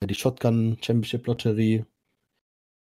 die 0.01 0.13
Shotgun 0.13 0.77
Championship 0.81 1.25
Lotterie 1.25 1.85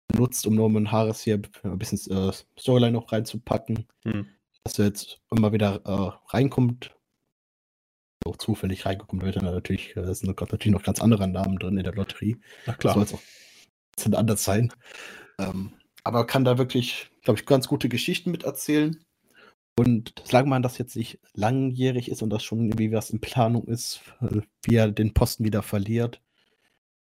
benutzt, 0.09 0.47
um 0.47 0.55
Norman 0.55 0.91
Harris 0.91 1.21
hier 1.21 1.41
ein 1.63 1.79
bisschen 1.79 1.99
äh, 2.11 2.33
Storyline 2.59 2.93
noch 2.93 3.13
reinzupacken. 3.13 3.87
Hm. 4.05 4.27
Dass 4.65 4.79
er 4.79 4.87
jetzt 4.87 5.21
immer 5.31 5.53
wieder 5.53 5.83
äh, 5.85 6.35
reinkommt. 6.35 6.95
Auch 8.25 8.37
zufällig 8.37 8.87
reingekommen 8.87 9.25
wird 9.25 9.37
dann 9.37 9.45
natürlich, 9.45 9.97
äh, 9.97 10.15
sind 10.15 10.29
natürlich 10.29 10.67
noch 10.67 10.83
ganz 10.83 11.01
andere 11.01 11.29
Namen 11.29 11.59
drin 11.59 11.77
in 11.77 11.85
der 11.85 11.95
Lotterie. 11.95 12.39
Na 12.67 12.75
klar. 12.75 12.95
Soll 12.95 13.03
es 13.05 13.15
auch 13.15 13.19
ein 13.19 13.95
bisschen 13.97 14.15
anders 14.15 14.45
sein. 14.45 14.73
Ähm, 15.39 15.73
aber 16.05 16.27
kann 16.27 16.45
da 16.45 16.59
wirklich, 16.59 17.11
glaube 17.23 17.39
ich, 17.39 17.47
ganz 17.47 17.69
gute 17.69 17.89
Geschichten 17.89 18.31
mit 18.31 18.45
erzählen. 18.45 18.99
Und 19.77 20.15
solange 20.25 20.49
man 20.49 20.63
das 20.63 20.79
jetzt 20.79 20.95
nicht 20.97 21.19
langjährig 21.33 22.11
ist 22.11 22.23
und 22.23 22.31
das 22.31 22.45
schon 22.45 22.61
irgendwie 22.61 22.93
was 22.93 23.11
in 23.11 23.21
Planung 23.21 23.67
ist, 23.67 24.01
äh, 24.21 24.41
wie 24.63 24.77
er 24.77 24.91
den 24.91 25.15
Posten 25.15 25.45
wieder 25.45 25.63
verliert, 25.63 26.23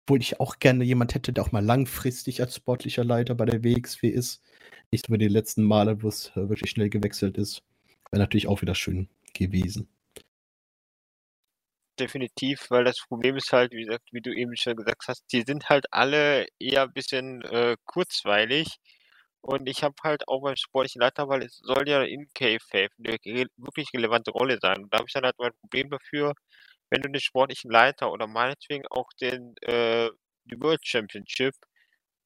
obwohl 0.04 0.20
ich 0.20 0.40
auch 0.40 0.58
gerne 0.58 0.84
jemand 0.84 1.14
hätte, 1.14 1.32
der 1.32 1.44
auch 1.44 1.52
mal 1.52 1.64
langfristig 1.64 2.40
als 2.40 2.56
sportlicher 2.56 3.04
Leiter 3.04 3.34
bei 3.34 3.44
der 3.44 3.62
WXW 3.62 4.08
ist. 4.08 4.42
Nicht 4.90 5.08
über 5.08 5.18
die 5.18 5.28
letzten 5.28 5.64
Male, 5.64 6.02
wo 6.02 6.08
es 6.08 6.30
äh, 6.30 6.48
wirklich 6.48 6.70
schnell 6.70 6.90
gewechselt 6.90 7.36
ist. 7.36 7.62
Wäre 8.10 8.22
natürlich 8.22 8.48
auch 8.48 8.62
wieder 8.62 8.74
schön 8.74 9.08
gewesen. 9.34 9.88
Definitiv, 11.98 12.66
weil 12.70 12.84
das 12.84 12.98
Problem 13.06 13.36
ist 13.36 13.52
halt, 13.52 13.72
wie 13.72 13.84
gesagt, 13.84 14.08
wie 14.12 14.22
du 14.22 14.32
eben 14.34 14.56
schon 14.56 14.76
gesagt 14.76 15.04
hast, 15.08 15.24
die 15.32 15.42
sind 15.42 15.68
halt 15.68 15.86
alle 15.92 16.46
eher 16.58 16.84
ein 16.84 16.92
bisschen 16.92 17.42
äh, 17.42 17.76
kurzweilig. 17.84 18.76
Und 19.42 19.68
ich 19.68 19.82
habe 19.84 19.94
halt 20.04 20.26
auch 20.28 20.40
beim 20.42 20.56
sportlichen 20.56 21.00
Leiter, 21.02 21.28
weil 21.28 21.42
es 21.42 21.58
soll 21.58 21.88
ja 21.88 22.02
in 22.02 22.28
K-Fav 22.34 22.88
eine 22.98 23.16
wirklich 23.56 23.88
relevante 23.94 24.30
Rolle 24.30 24.58
sein. 24.62 24.78
Und 24.84 24.92
da 24.94 24.98
habe 24.98 25.06
ich 25.08 25.12
dann 25.14 25.24
halt 25.24 25.36
mein 25.38 25.52
Problem 25.60 25.90
dafür, 25.90 26.32
wenn 26.90 27.02
du 27.02 27.10
den 27.10 27.20
sportlichen 27.20 27.70
Leiter 27.70 28.10
oder 28.12 28.26
meinetwegen 28.26 28.86
auch 28.88 29.08
den 29.20 29.54
äh, 29.62 30.10
die 30.46 30.60
World 30.60 30.80
Championship 30.86 31.54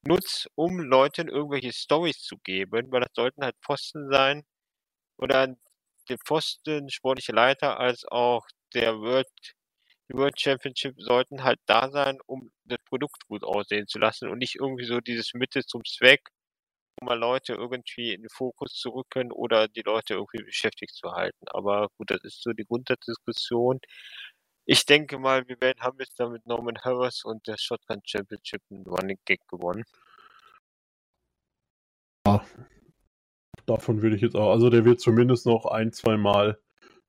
nutzt, 0.06 0.48
um 0.56 0.78
Leuten 0.80 1.28
irgendwelche 1.28 1.72
Stories 1.72 2.20
zu 2.22 2.36
geben, 2.44 2.90
weil 2.92 3.00
das 3.02 3.10
sollten 3.14 3.44
halt 3.44 3.60
Posten 3.62 4.08
sein 4.10 4.44
oder 5.18 5.56
der 6.08 6.16
Posten 6.24 6.90
sportliche 6.90 7.32
Leiter 7.32 7.78
als 7.78 8.04
auch 8.06 8.46
der 8.74 8.98
World 8.98 9.28
die 10.08 10.16
World 10.16 10.40
Championship 10.40 10.94
sollten 10.98 11.42
halt 11.42 11.58
da 11.66 11.90
sein, 11.90 12.18
um 12.26 12.50
das 12.64 12.78
Produkt 12.84 13.26
gut 13.26 13.42
aussehen 13.42 13.88
zu 13.88 13.98
lassen 13.98 14.28
und 14.28 14.38
nicht 14.38 14.54
irgendwie 14.54 14.84
so 14.84 15.00
dieses 15.00 15.34
Mittel 15.34 15.64
zum 15.64 15.84
Zweck, 15.84 16.28
um 17.00 17.06
mal 17.06 17.18
Leute 17.18 17.54
irgendwie 17.54 18.12
in 18.12 18.22
den 18.22 18.30
Fokus 18.30 18.74
zu 18.74 18.90
rücken 18.90 19.32
oder 19.32 19.68
die 19.68 19.82
Leute 19.82 20.14
irgendwie 20.14 20.44
beschäftigt 20.44 20.94
zu 20.94 21.12
halten. 21.12 21.48
Aber 21.48 21.88
gut, 21.98 22.10
das 22.10 22.22
ist 22.22 22.42
so 22.42 22.52
die 22.52 22.64
Grunddiskussion. 22.64 23.80
Ich 24.64 24.86
denke 24.86 25.18
mal, 25.18 25.48
wir 25.48 25.60
werden, 25.60 25.80
haben 25.80 25.98
jetzt 26.00 26.18
damit 26.20 26.46
Norman 26.46 26.78
Harris 26.84 27.24
und 27.24 27.46
der 27.46 27.56
Shotgun 27.58 28.00
Championship 28.04 28.62
einen 28.70 28.86
Running 28.86 29.18
Gag 29.24 29.40
gewonnen. 29.48 29.84
Ja, 32.26 32.44
davon 33.66 34.02
würde 34.02 34.16
ich 34.16 34.22
jetzt 34.22 34.36
auch, 34.36 34.50
also 34.50 34.70
der 34.70 34.84
wird 34.84 35.00
zumindest 35.00 35.46
noch 35.46 35.66
ein, 35.66 35.92
zwei 35.92 36.16
Mal 36.16 36.58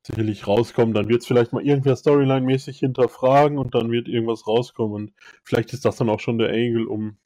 sicherlich 0.07 0.47
rauskommen. 0.47 0.93
Dann 0.93 1.09
wird 1.09 1.21
es 1.21 1.27
vielleicht 1.27 1.53
mal 1.53 1.65
irgendwer 1.65 1.95
Storyline-mäßig 1.95 2.79
hinterfragen 2.79 3.57
und 3.57 3.75
dann 3.75 3.91
wird 3.91 4.07
irgendwas 4.07 4.47
rauskommen. 4.47 4.93
Und 4.93 5.13
vielleicht 5.43 5.73
ist 5.73 5.85
das 5.85 5.97
dann 5.97 6.09
auch 6.09 6.19
schon 6.19 6.37
der 6.37 6.49
Angle, 6.49 6.87
um 6.87 7.17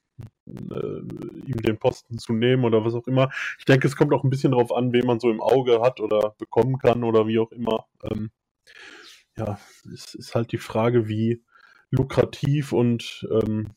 äh, 0.48 1.00
ihm 1.46 1.62
den 1.62 1.78
Posten 1.78 2.18
zu 2.18 2.34
nehmen 2.34 2.66
oder 2.66 2.84
was 2.84 2.94
auch 2.94 3.08
immer. 3.08 3.30
Ich 3.60 3.66
denke, 3.66 3.88
es 3.88 3.96
kommt 3.96 4.14
auch 4.14 4.24
ein 4.24 4.30
bisschen 4.30 4.52
darauf 4.52 4.74
an, 4.74 4.94
wen 4.94 5.06
man 5.06 5.20
so 5.20 5.30
im 5.30 5.42
Auge 5.42 5.82
hat 5.82 6.00
oder 6.00 6.36
bekommen 6.38 6.78
kann 6.80 7.04
oder 7.04 7.28
wie 7.28 7.40
auch 7.40 7.52
immer. 7.52 7.86
Ähm, 8.04 8.32
ja, 9.38 9.60
es 9.94 10.14
ist 10.16 10.36
halt 10.36 10.52
die 10.52 10.58
Frage, 10.58 11.08
wie 11.08 11.44
lukrativ 11.92 12.74
und 12.74 13.28
ähm, 13.32 13.70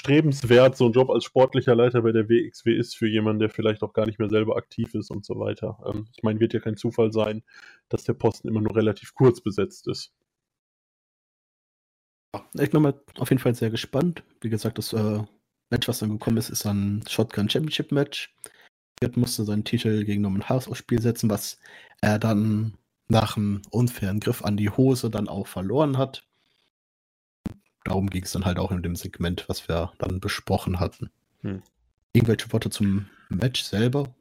strebenswert 0.00 0.78
so 0.78 0.86
ein 0.86 0.92
Job 0.92 1.10
als 1.10 1.24
sportlicher 1.24 1.74
Leiter 1.74 2.00
bei 2.00 2.10
der 2.10 2.28
WXW 2.30 2.74
ist 2.74 2.96
für 2.96 3.06
jemanden, 3.06 3.40
der 3.40 3.50
vielleicht 3.50 3.82
auch 3.82 3.92
gar 3.92 4.06
nicht 4.06 4.18
mehr 4.18 4.30
selber 4.30 4.56
aktiv 4.56 4.94
ist 4.94 5.10
und 5.10 5.26
so 5.26 5.38
weiter. 5.38 5.78
Ähm, 5.86 6.06
ich 6.16 6.22
meine, 6.22 6.40
wird 6.40 6.54
ja 6.54 6.60
kein 6.60 6.78
Zufall 6.78 7.12
sein, 7.12 7.42
dass 7.90 8.04
der 8.04 8.14
Posten 8.14 8.48
immer 8.48 8.62
nur 8.62 8.74
relativ 8.74 9.14
kurz 9.14 9.42
besetzt 9.42 9.88
ist. 9.88 10.14
Ich 12.54 12.70
bin 12.70 12.80
mal 12.80 12.98
auf 13.18 13.28
jeden 13.28 13.42
Fall 13.42 13.54
sehr 13.54 13.68
gespannt. 13.68 14.22
Wie 14.40 14.48
gesagt, 14.48 14.78
das 14.78 14.94
äh, 14.94 15.22
Match, 15.68 15.86
was 15.86 15.98
dann 15.98 16.10
gekommen 16.10 16.38
ist, 16.38 16.48
ist 16.48 16.64
ein 16.64 17.04
Shotgun 17.06 17.50
Championship 17.50 17.92
Match. 17.92 18.34
Er 19.02 19.10
musste 19.16 19.44
seinen 19.44 19.64
Titel 19.64 20.04
gegen 20.04 20.22
Norman 20.22 20.48
Harris 20.48 20.66
aufs 20.66 20.78
Spiel 20.78 21.02
setzen, 21.02 21.28
was 21.28 21.58
er 22.00 22.18
dann 22.18 22.74
nach 23.08 23.36
einem 23.36 23.60
unfairen 23.70 24.20
Griff 24.20 24.42
an 24.44 24.56
die 24.56 24.70
Hose 24.70 25.10
dann 25.10 25.28
auch 25.28 25.46
verloren 25.46 25.98
hat. 25.98 26.26
Darum 27.84 28.10
ging 28.10 28.24
es 28.24 28.32
dann 28.32 28.44
halt 28.44 28.58
auch 28.58 28.70
in 28.70 28.82
dem 28.82 28.96
Segment, 28.96 29.48
was 29.48 29.68
wir 29.68 29.92
dann 29.98 30.20
besprochen 30.20 30.80
hatten. 30.80 31.10
Hm. 31.40 31.62
Irgendwelche 32.12 32.52
Worte 32.52 32.70
zum 32.70 33.08
Match 33.28 33.62
selber? 33.62 34.14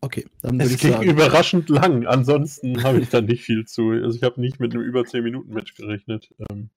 Okay, 0.00 0.24
dann 0.40 0.58
würde 0.58 0.72
ich 0.72 0.80
ging 0.80 0.92
sagen. 0.92 1.10
überraschend 1.10 1.68
lang. 1.68 2.06
Ansonsten 2.06 2.82
habe 2.82 3.00
ich 3.00 3.10
da 3.10 3.20
nicht 3.20 3.44
viel 3.44 3.66
zu. 3.66 3.90
Also 3.90 4.16
ich 4.16 4.22
habe 4.22 4.40
nicht 4.40 4.58
mit 4.58 4.74
einem 4.74 4.82
über 4.82 5.04
10 5.04 5.22
Minuten 5.22 5.52
Match 5.52 5.74
gerechnet. 5.74 6.34
Ähm, 6.50 6.70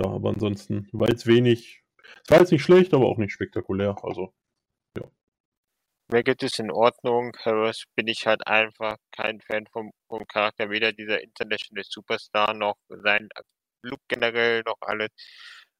ja, 0.00 0.10
aber 0.10 0.30
ansonsten 0.30 0.88
war 0.92 1.08
jetzt 1.08 1.26
wenig. 1.26 1.84
Es 2.24 2.30
war 2.30 2.40
jetzt 2.40 2.50
nicht 2.50 2.62
schlecht, 2.62 2.94
aber 2.94 3.06
auch 3.06 3.18
nicht 3.18 3.32
spektakulär. 3.32 3.96
Also 4.02 4.34
Maggot 6.12 6.42
ist 6.42 6.58
in 6.58 6.70
Ordnung. 6.70 7.32
Harris 7.42 7.84
bin 7.94 8.06
ich 8.06 8.26
halt 8.26 8.46
einfach 8.46 8.96
kein 9.12 9.40
Fan 9.40 9.66
vom, 9.72 9.92
vom 10.08 10.26
Charakter, 10.26 10.68
weder 10.68 10.92
dieser 10.92 11.22
International 11.22 11.84
Superstar 11.88 12.52
noch 12.52 12.76
sein 12.88 13.30
Look 13.82 14.00
generell 14.08 14.62
noch 14.66 14.76
alles. 14.82 15.08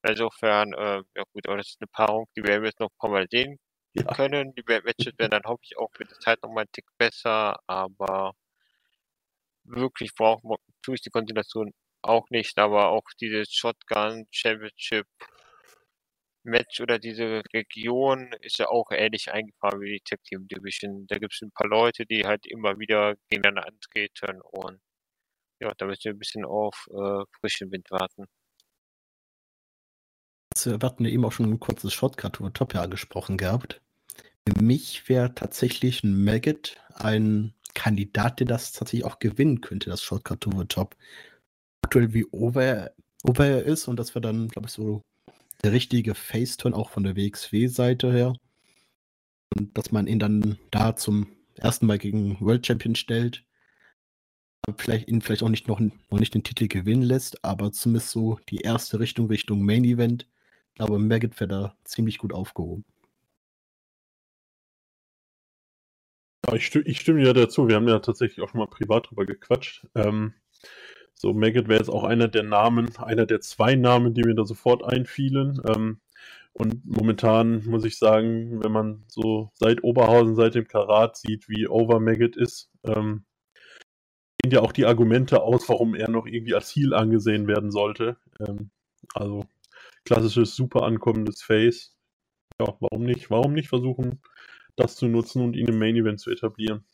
Insofern, 0.02 0.72
äh, 0.72 1.02
ja 1.14 1.24
gut, 1.32 1.46
aber 1.46 1.58
das 1.58 1.68
ist 1.68 1.82
eine 1.82 1.88
Paarung, 1.88 2.26
die 2.34 2.42
werden 2.44 2.62
wir 2.62 2.70
jetzt 2.70 2.80
noch 2.80 2.88
ein 2.88 2.98
paar 2.98 3.10
Mal 3.10 3.26
sehen 3.30 3.58
ja. 3.92 4.04
können. 4.14 4.54
Die 4.54 4.62
Matches 4.66 5.12
werden 5.18 5.32
dann 5.32 5.44
hoffe 5.44 5.60
ich 5.64 5.76
auch 5.76 5.90
mit 5.98 6.10
der 6.10 6.18
Zeit 6.18 6.42
nochmal 6.42 6.62
einen 6.62 6.72
Tick 6.72 6.86
besser, 6.96 7.58
aber 7.66 8.32
wirklich 9.64 10.14
braucht 10.14 10.44
man, 10.44 10.56
tue 10.82 10.94
ich 10.94 11.02
die 11.02 11.10
Konstellation 11.10 11.72
auch 12.00 12.30
nicht, 12.30 12.58
aber 12.58 12.88
auch 12.88 13.04
diese 13.20 13.44
Shotgun 13.46 14.26
Championship 14.30 15.06
Match 16.44 16.80
oder 16.80 16.98
diese 16.98 17.42
Region 17.54 18.32
ist 18.40 18.58
ja 18.58 18.68
auch 18.68 18.90
ähnlich 18.90 19.32
eingefahren 19.32 19.80
wie 19.80 19.92
die 19.92 20.00
Tag 20.00 20.22
Team 20.24 20.48
Division. 20.48 21.06
Da 21.06 21.18
gibt 21.18 21.34
es 21.34 21.42
ein 21.42 21.52
paar 21.52 21.68
Leute, 21.68 22.04
die 22.06 22.24
halt 22.24 22.46
immer 22.46 22.78
wieder 22.78 23.14
gegeneinander 23.30 23.68
antreten 23.68 24.40
und 24.42 24.80
ja, 25.60 25.72
da 25.78 25.86
müssen 25.86 26.04
wir 26.04 26.12
ein 26.12 26.18
bisschen 26.18 26.44
auf 26.44 26.88
äh, 26.90 27.24
frischen 27.40 27.70
Wind 27.70 27.90
warten. 27.90 28.26
Also, 30.54 30.80
wir 30.80 30.86
hatten 30.86 31.04
eben 31.04 31.24
auch 31.24 31.32
schon 31.32 31.50
ein 31.50 31.60
kurzes 31.60 31.92
Shotcut 31.92 32.40
über 32.40 32.52
Top 32.52 32.74
ja 32.74 32.82
angesprochen 32.82 33.38
gehabt. 33.38 33.80
Für 34.46 34.60
mich 34.62 35.08
wäre 35.08 35.34
tatsächlich 35.34 36.02
ein 36.02 36.24
Maggot 36.24 36.80
ein 36.94 37.54
Kandidat, 37.74 38.40
der 38.40 38.48
das 38.48 38.72
tatsächlich 38.72 39.04
auch 39.04 39.18
gewinnen 39.18 39.60
könnte, 39.60 39.88
das 39.88 40.02
Shotcut 40.02 40.46
over 40.46 40.66
Top. 40.66 40.96
Aktuell 41.84 42.12
wie 42.12 42.26
Over 42.26 42.90
Over 43.24 43.62
ist 43.62 43.86
und 43.86 43.96
das 43.96 44.14
wäre 44.14 44.20
dann, 44.22 44.48
glaube 44.48 44.66
ich, 44.66 44.72
so 44.72 45.00
der 45.64 45.72
richtige 45.72 46.14
Face-Turn 46.14 46.74
auch 46.74 46.90
von 46.90 47.04
der 47.04 47.16
WXW-Seite 47.16 48.12
her. 48.12 48.34
Und 49.56 49.76
dass 49.76 49.92
man 49.92 50.06
ihn 50.06 50.18
dann 50.18 50.58
da 50.70 50.96
zum 50.96 51.28
ersten 51.56 51.86
Mal 51.86 51.98
gegen 51.98 52.40
World 52.40 52.66
Champion 52.66 52.94
stellt. 52.94 53.44
Vielleicht 54.76 55.08
ihn 55.08 55.20
vielleicht 55.20 55.42
auch 55.42 55.48
nicht 55.48 55.68
noch, 55.68 55.80
noch 55.80 56.18
nicht 56.18 56.34
den 56.34 56.44
Titel 56.44 56.68
gewinnen 56.68 57.02
lässt, 57.02 57.44
aber 57.44 57.72
zumindest 57.72 58.10
so 58.10 58.38
die 58.48 58.58
erste 58.58 59.00
Richtung 59.00 59.26
Richtung 59.26 59.62
Main 59.62 59.84
Event. 59.84 60.28
Glaube, 60.74 60.98
Maggot 60.98 61.38
wäre 61.40 61.48
da 61.48 61.76
ziemlich 61.84 62.18
gut 62.18 62.32
aufgehoben. 62.32 62.84
Ja, 66.46 66.54
ich, 66.54 66.66
stimme, 66.66 66.84
ich 66.86 67.00
stimme 67.00 67.24
ja 67.24 67.32
dazu. 67.32 67.68
Wir 67.68 67.76
haben 67.76 67.88
ja 67.88 67.98
tatsächlich 67.98 68.42
auch 68.42 68.48
schon 68.48 68.60
mal 68.60 68.66
privat 68.66 69.10
drüber 69.10 69.26
gequatscht. 69.26 69.86
Ähm, 69.94 70.34
so, 71.22 71.32
Maggot 71.32 71.68
wäre 71.68 71.78
jetzt 71.78 71.88
auch 71.88 72.02
einer 72.02 72.26
der 72.26 72.42
Namen, 72.42 72.96
einer 72.96 73.26
der 73.26 73.40
zwei 73.40 73.76
Namen, 73.76 74.12
die 74.12 74.24
mir 74.24 74.34
da 74.34 74.44
sofort 74.44 74.82
einfielen. 74.82 75.62
Ähm, 75.68 76.00
und 76.52 76.84
momentan 76.84 77.64
muss 77.64 77.84
ich 77.84 77.96
sagen, 77.96 78.60
wenn 78.60 78.72
man 78.72 79.04
so 79.06 79.52
seit 79.54 79.84
Oberhausen, 79.84 80.34
seit 80.34 80.56
dem 80.56 80.66
Karat 80.66 81.16
sieht, 81.16 81.48
wie 81.48 81.68
over 81.68 82.00
Maggot 82.00 82.36
ist, 82.36 82.72
ähm, 82.82 83.24
gehen 84.42 84.50
ja 84.50 84.62
auch 84.62 84.72
die 84.72 84.84
Argumente 84.84 85.42
aus, 85.42 85.68
warum 85.68 85.94
er 85.94 86.10
noch 86.10 86.26
irgendwie 86.26 86.54
als 86.54 86.74
Heal 86.74 86.92
angesehen 86.92 87.46
werden 87.46 87.70
sollte. 87.70 88.16
Ähm, 88.40 88.70
also 89.14 89.44
klassisches 90.04 90.56
super 90.56 90.82
ankommendes 90.82 91.40
Face. 91.40 91.96
Ja, 92.60 92.76
warum 92.80 93.04
nicht? 93.04 93.30
Warum 93.30 93.52
nicht 93.52 93.68
versuchen, 93.68 94.20
das 94.74 94.96
zu 94.96 95.06
nutzen 95.06 95.40
und 95.42 95.54
ihn 95.54 95.68
im 95.68 95.78
Main 95.78 95.94
Event 95.94 96.18
zu 96.18 96.32
etablieren? 96.32 96.84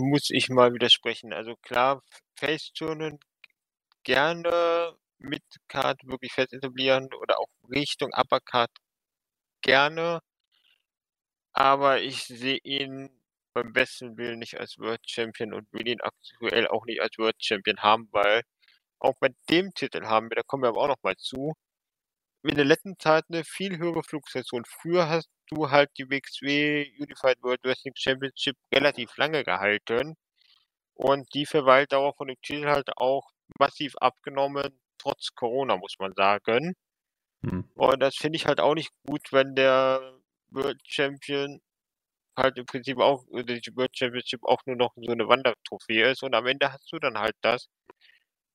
Muss 0.00 0.30
ich 0.30 0.48
mal 0.48 0.72
widersprechen. 0.72 1.32
Also 1.34 1.56
klar, 1.56 2.02
Face-Turnen 2.36 3.20
gerne 4.02 4.96
mit 5.18 5.42
Card 5.68 6.00
wirklich 6.06 6.32
fest 6.32 6.54
etablieren 6.54 7.12
oder 7.14 7.38
auch 7.38 7.48
Richtung 7.70 8.10
Uppercard 8.14 8.70
gerne. 9.62 10.20
Aber 11.52 12.00
ich 12.00 12.24
sehe 12.24 12.58
ihn 12.62 13.10
beim 13.52 13.72
besten 13.72 14.16
Willen 14.16 14.38
nicht 14.38 14.58
als 14.58 14.78
World 14.78 15.02
Champion 15.08 15.52
und 15.52 15.72
will 15.72 15.86
ihn 15.86 16.00
aktuell 16.00 16.66
auch 16.68 16.86
nicht 16.86 17.02
als 17.02 17.18
World 17.18 17.36
Champion 17.38 17.78
haben, 17.82 18.08
weil 18.12 18.42
auch 19.00 19.14
bei 19.20 19.30
dem 19.50 19.74
Titel 19.74 20.04
haben 20.06 20.30
wir, 20.30 20.36
da 20.36 20.42
kommen 20.42 20.62
wir 20.62 20.68
aber 20.70 20.82
auch 20.82 20.88
noch 20.88 21.02
mal 21.02 21.16
zu, 21.16 21.54
in 22.42 22.54
der 22.54 22.64
letzten 22.64 22.98
Zeit 22.98 23.24
eine 23.28 23.44
viel 23.44 23.78
höhere 23.78 24.02
Fluktuation. 24.02 24.64
Früher 24.64 25.08
hast 25.08 25.28
du 25.48 25.70
halt 25.70 25.90
die 25.98 26.08
WXW 26.08 26.90
Unified 26.98 27.42
World 27.42 27.62
Wrestling 27.64 27.94
Championship 27.96 28.56
relativ 28.72 29.16
lange 29.16 29.44
gehalten 29.44 30.16
und 30.94 31.32
die 31.34 31.46
Verweildauer 31.46 32.14
von 32.14 32.28
dem 32.28 32.40
Titel 32.42 32.66
halt 32.66 32.96
auch 32.96 33.30
massiv 33.58 33.96
abgenommen, 33.96 34.78
trotz 34.98 35.34
Corona, 35.34 35.76
muss 35.76 35.96
man 35.98 36.12
sagen. 36.14 36.74
Hm. 37.42 37.68
Und 37.74 38.00
das 38.00 38.16
finde 38.16 38.36
ich 38.36 38.46
halt 38.46 38.60
auch 38.60 38.74
nicht 38.74 38.90
gut, 39.06 39.32
wenn 39.32 39.54
der 39.54 40.18
World 40.50 40.80
Champion 40.84 41.60
halt 42.36 42.58
im 42.58 42.66
Prinzip 42.66 42.98
auch, 42.98 43.24
die 43.32 43.76
World 43.76 43.96
Championship 43.96 44.44
auch 44.44 44.64
nur 44.66 44.76
noch 44.76 44.94
so 44.96 45.10
eine 45.10 45.28
Wandertrophäe 45.28 46.10
ist 46.10 46.22
und 46.22 46.34
am 46.34 46.46
Ende 46.46 46.72
hast 46.72 46.90
du 46.92 46.98
dann 46.98 47.18
halt 47.18 47.36
das, 47.42 47.68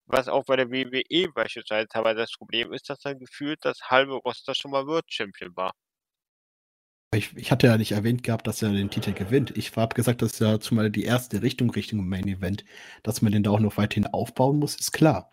was 0.07 0.27
auch 0.27 0.45
bei 0.45 0.55
der 0.55 0.71
WWE 0.71 1.31
beispielsweise 1.33 1.87
teilweise 1.87 2.17
das 2.17 2.33
Problem 2.33 2.73
ist, 2.73 2.89
dass 2.89 2.99
dann 2.99 3.19
gefühlt 3.19 3.59
das 3.63 3.79
halbe 3.89 4.13
Roster 4.13 4.53
schon 4.55 4.71
mal 4.71 4.85
World 4.85 5.05
Champion 5.07 5.55
war. 5.55 5.71
Ich, 7.13 7.35
ich 7.37 7.51
hatte 7.51 7.67
ja 7.67 7.77
nicht 7.77 7.93
erwähnt 7.93 8.23
gehabt, 8.23 8.45
dass 8.45 8.61
er 8.61 8.71
den 8.71 8.89
Titel 8.89 9.13
gewinnt. 9.13 9.55
Ich 9.57 9.75
habe 9.75 9.95
gesagt, 9.95 10.21
dass 10.21 10.39
ja 10.39 10.59
zumal 10.59 10.91
die 10.91 11.05
erste 11.05 11.41
Richtung 11.41 11.69
Richtung 11.69 12.07
Main 12.07 12.27
Event, 12.27 12.65
dass 13.03 13.21
man 13.21 13.31
den 13.31 13.43
da 13.43 13.51
auch 13.51 13.59
noch 13.59 13.77
weiterhin 13.77 14.07
aufbauen 14.07 14.59
muss, 14.59 14.75
ist 14.75 14.91
klar. 14.91 15.31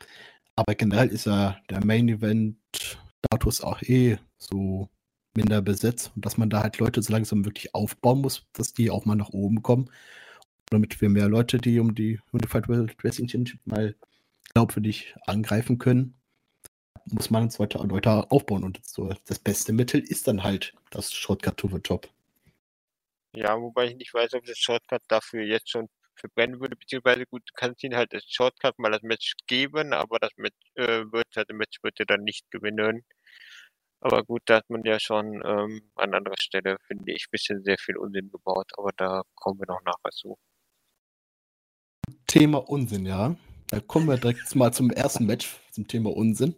Aber 0.54 0.74
generell 0.74 1.08
ist 1.08 1.26
ja 1.26 1.58
der 1.70 1.84
Main 1.84 2.08
Event 2.08 2.56
Status 3.26 3.60
auch 3.62 3.82
eh 3.82 4.18
so 4.38 4.88
minder 5.34 5.62
besetzt 5.62 6.12
und 6.14 6.24
dass 6.24 6.36
man 6.36 6.50
da 6.50 6.62
halt 6.62 6.78
Leute 6.78 7.02
so 7.02 7.12
langsam 7.12 7.44
wirklich 7.44 7.74
aufbauen 7.74 8.20
muss, 8.20 8.46
dass 8.52 8.74
die 8.74 8.90
auch 8.90 9.04
mal 9.04 9.16
nach 9.16 9.30
oben 9.30 9.62
kommen, 9.62 9.90
damit 10.70 11.00
wir 11.00 11.08
mehr 11.08 11.28
Leute, 11.28 11.58
die 11.58 11.80
um 11.80 11.94
die 11.94 12.20
Unified 12.32 12.68
World 12.68 13.02
Wrestling 13.02 13.28
Championship 13.28 13.60
mal 13.66 13.96
glaubwürdig 14.54 15.14
angreifen 15.26 15.78
können, 15.78 16.14
muss 17.06 17.30
man 17.30 17.50
zweite 17.50 17.78
Leute 17.78 18.30
aufbauen. 18.30 18.64
Und 18.64 18.84
so 18.84 19.14
das 19.26 19.38
beste 19.38 19.72
Mittel 19.72 20.00
ist 20.00 20.28
dann 20.28 20.42
halt 20.42 20.74
das 20.90 21.12
Shortcut 21.12 21.56
to 21.56 21.68
the 21.68 21.80
Top. 21.80 22.08
Ja, 23.34 23.58
wobei 23.60 23.86
ich 23.86 23.96
nicht 23.96 24.12
weiß, 24.12 24.34
ob 24.34 24.44
das 24.44 24.58
Shortcut 24.58 25.02
dafür 25.08 25.42
jetzt 25.42 25.70
schon 25.70 25.88
verbrennen 26.16 26.60
würde, 26.60 26.76
beziehungsweise 26.76 27.24
gut, 27.26 27.42
du 27.46 27.52
kannst 27.54 27.82
ihn 27.82 27.96
halt 27.96 28.12
als 28.12 28.24
Shortcut 28.28 28.78
mal 28.78 28.90
das 28.90 29.02
Match 29.02 29.34
geben, 29.46 29.94
aber 29.94 30.18
das 30.18 30.32
Match 30.36 30.54
äh, 30.74 31.04
wird 31.10 31.26
halt 31.34 31.48
im 31.48 31.56
Match 31.56 31.82
wird 31.82 31.98
er 31.98 32.06
dann 32.06 32.22
nicht 32.22 32.50
gewinnen. 32.50 33.04
Aber 34.00 34.24
gut, 34.24 34.42
da 34.46 34.56
hat 34.56 34.68
man 34.68 34.82
ja 34.84 34.98
schon 34.98 35.42
ähm, 35.44 35.90
an 35.94 36.14
anderer 36.14 36.36
Stelle, 36.38 36.76
finde 36.86 37.12
ich, 37.12 37.26
ein 37.26 37.30
bisschen 37.30 37.62
sehr 37.62 37.78
viel 37.78 37.96
Unsinn 37.96 38.30
gebaut, 38.30 38.70
aber 38.76 38.90
da 38.96 39.22
kommen 39.34 39.60
wir 39.60 39.66
noch 39.66 39.82
nachher 39.82 40.10
zu. 40.10 40.36
Thema 42.26 42.58
Unsinn, 42.68 43.06
ja. 43.06 43.36
Da 43.72 43.80
kommen 43.80 44.06
wir 44.06 44.18
direkt 44.18 44.54
mal 44.54 44.70
zum 44.70 44.90
ersten 44.90 45.24
Match, 45.24 45.56
zum 45.70 45.88
Thema 45.88 46.14
Unsinn. 46.14 46.54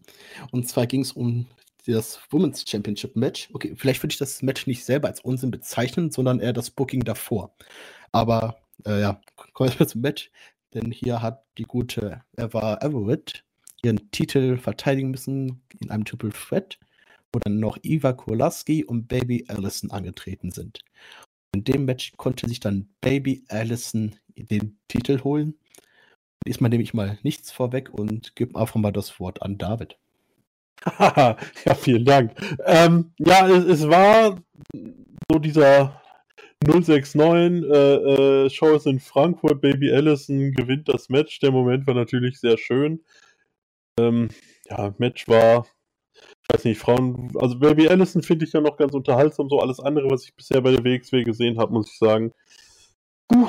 Und 0.51 0.69
zwar 0.69 0.89
ging 0.89 1.01
es 1.01 1.13
um 1.13 1.47
das 1.87 2.19
Women's 2.31 2.65
Championship 2.69 3.15
Match. 3.15 3.51
Okay, 3.53 3.73
vielleicht 3.77 4.03
würde 4.03 4.15
ich 4.15 4.19
das 4.19 4.43
Match 4.43 4.67
nicht 4.67 4.85
selber 4.85 5.07
als 5.07 5.21
Unsinn 5.21 5.53
bezeichnen, 5.53 6.11
sondern 6.11 6.41
eher 6.41 6.53
das 6.53 6.73
Booking 6.73 7.05
davor. 7.05 7.55
Aber 8.11 8.57
äh, 8.85 9.01
ja, 9.01 9.21
kommen 9.53 9.73
wir 9.79 9.87
zum 9.87 10.01
Match. 10.01 10.33
Denn 10.75 10.91
hier 10.91 11.23
hat 11.23 11.45
die 11.57 11.63
gute 11.63 12.21
Eva 12.37 12.79
Everett 12.81 13.45
ihren 13.85 14.11
Titel 14.11 14.57
verteidigen 14.57 15.13
müssen 15.13 15.63
in 15.79 15.93
einem 15.93 16.05
Triple 16.05 16.33
Threat, 16.33 16.81
wo 17.33 17.39
dann 17.39 17.61
noch 17.61 17.79
Eva 17.85 18.13
Kolaski 18.13 18.83
und 18.83 19.07
Baby 19.07 19.45
Allison 19.47 19.93
angetreten 19.93 20.51
sind. 20.51 20.81
In 21.55 21.63
dem 21.63 21.85
Match 21.85 22.15
konnte 22.17 22.49
sich 22.49 22.59
dann 22.59 22.89
Baby 23.01 23.45
Allison 23.47 24.17
den 24.35 24.81
Titel 24.89 25.23
holen 25.23 25.55
Diesmal 26.47 26.71
nehme 26.71 26.83
ich 26.83 26.95
mal 26.95 27.19
nichts 27.23 27.51
vorweg 27.51 27.91
und 27.93 28.37
gebe 28.37 28.59
einfach 28.59 28.77
mal 28.77 28.93
das 28.93 29.19
Wort 29.19 29.43
an 29.43 29.57
David. 29.57 29.97
ja, 30.99 31.37
vielen 31.75 32.05
Dank. 32.05 32.33
Ähm, 32.67 33.13
ja, 33.19 33.49
es, 33.49 33.65
es, 33.65 33.89
war 33.89 34.39
so 35.31 35.39
dieser 35.39 36.03
069 36.67 37.65
äh, 37.71 37.95
äh, 38.45 38.51
Shows 38.51 38.87
in 38.87 39.01
Frankfurt. 39.01 39.61
Baby 39.61 39.93
Allison 39.93 40.53
gewinnt 40.53 40.89
das 40.89 41.09
Match. 41.09 41.39
Der 41.41 41.53
Moment 41.53 41.87
war 41.87 41.95
natürlich 41.95 42.39
sehr 42.39 42.59
schön. 42.59 43.03
Ähm, 43.99 44.29
ja, 44.69 44.95
Match 44.99 45.27
war, 45.29 45.67
ich 46.13 46.55
weiß 46.55 46.65
nicht, 46.65 46.79
Frauen, 46.79 47.33
also 47.37 47.59
Baby 47.59 47.89
Allison 47.89 48.23
finde 48.23 48.45
ich 48.45 48.53
ja 48.53 48.61
noch 48.61 48.77
ganz 48.77 48.93
unterhaltsam. 48.93 49.49
So 49.49 49.61
alles 49.61 49.81
andere, 49.81 50.11
was 50.11 50.25
ich 50.25 50.35
bisher 50.35 50.61
bei 50.61 50.73
der 50.73 50.85
WXW 50.85 51.23
gesehen 51.25 51.59
habe, 51.59 51.73
muss 51.73 51.91
ich 51.91 51.99
sagen. 51.99 52.33
Puh, 53.29 53.49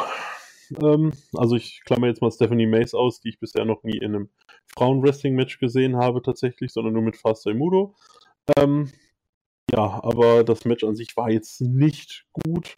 ähm, 0.82 1.14
also 1.34 1.56
ich 1.56 1.82
klammer 1.86 2.08
jetzt 2.08 2.22
mal 2.22 2.32
Stephanie 2.32 2.68
Mace 2.68 2.94
aus, 2.94 3.20
die 3.20 3.30
ich 3.30 3.40
bisher 3.40 3.66
noch 3.66 3.84
nie 3.84 3.98
in 3.98 4.16
einem 4.16 4.30
Frauen-Wrestling-Match 4.76 5.60
gesehen 5.60 5.98
habe 5.98 6.22
tatsächlich, 6.22 6.74
sondern 6.74 6.94
nur 6.94 7.04
mit 7.04 7.18
Fast 7.18 7.46
Mudo. 7.46 7.96
Ähm, 8.58 8.92
ja, 9.72 10.04
aber 10.04 10.44
das 10.44 10.66
Match 10.66 10.84
an 10.84 10.96
sich 10.96 11.16
war 11.18 11.30
jetzt 11.30 11.62
nicht 11.62 12.26
gut. 12.32 12.78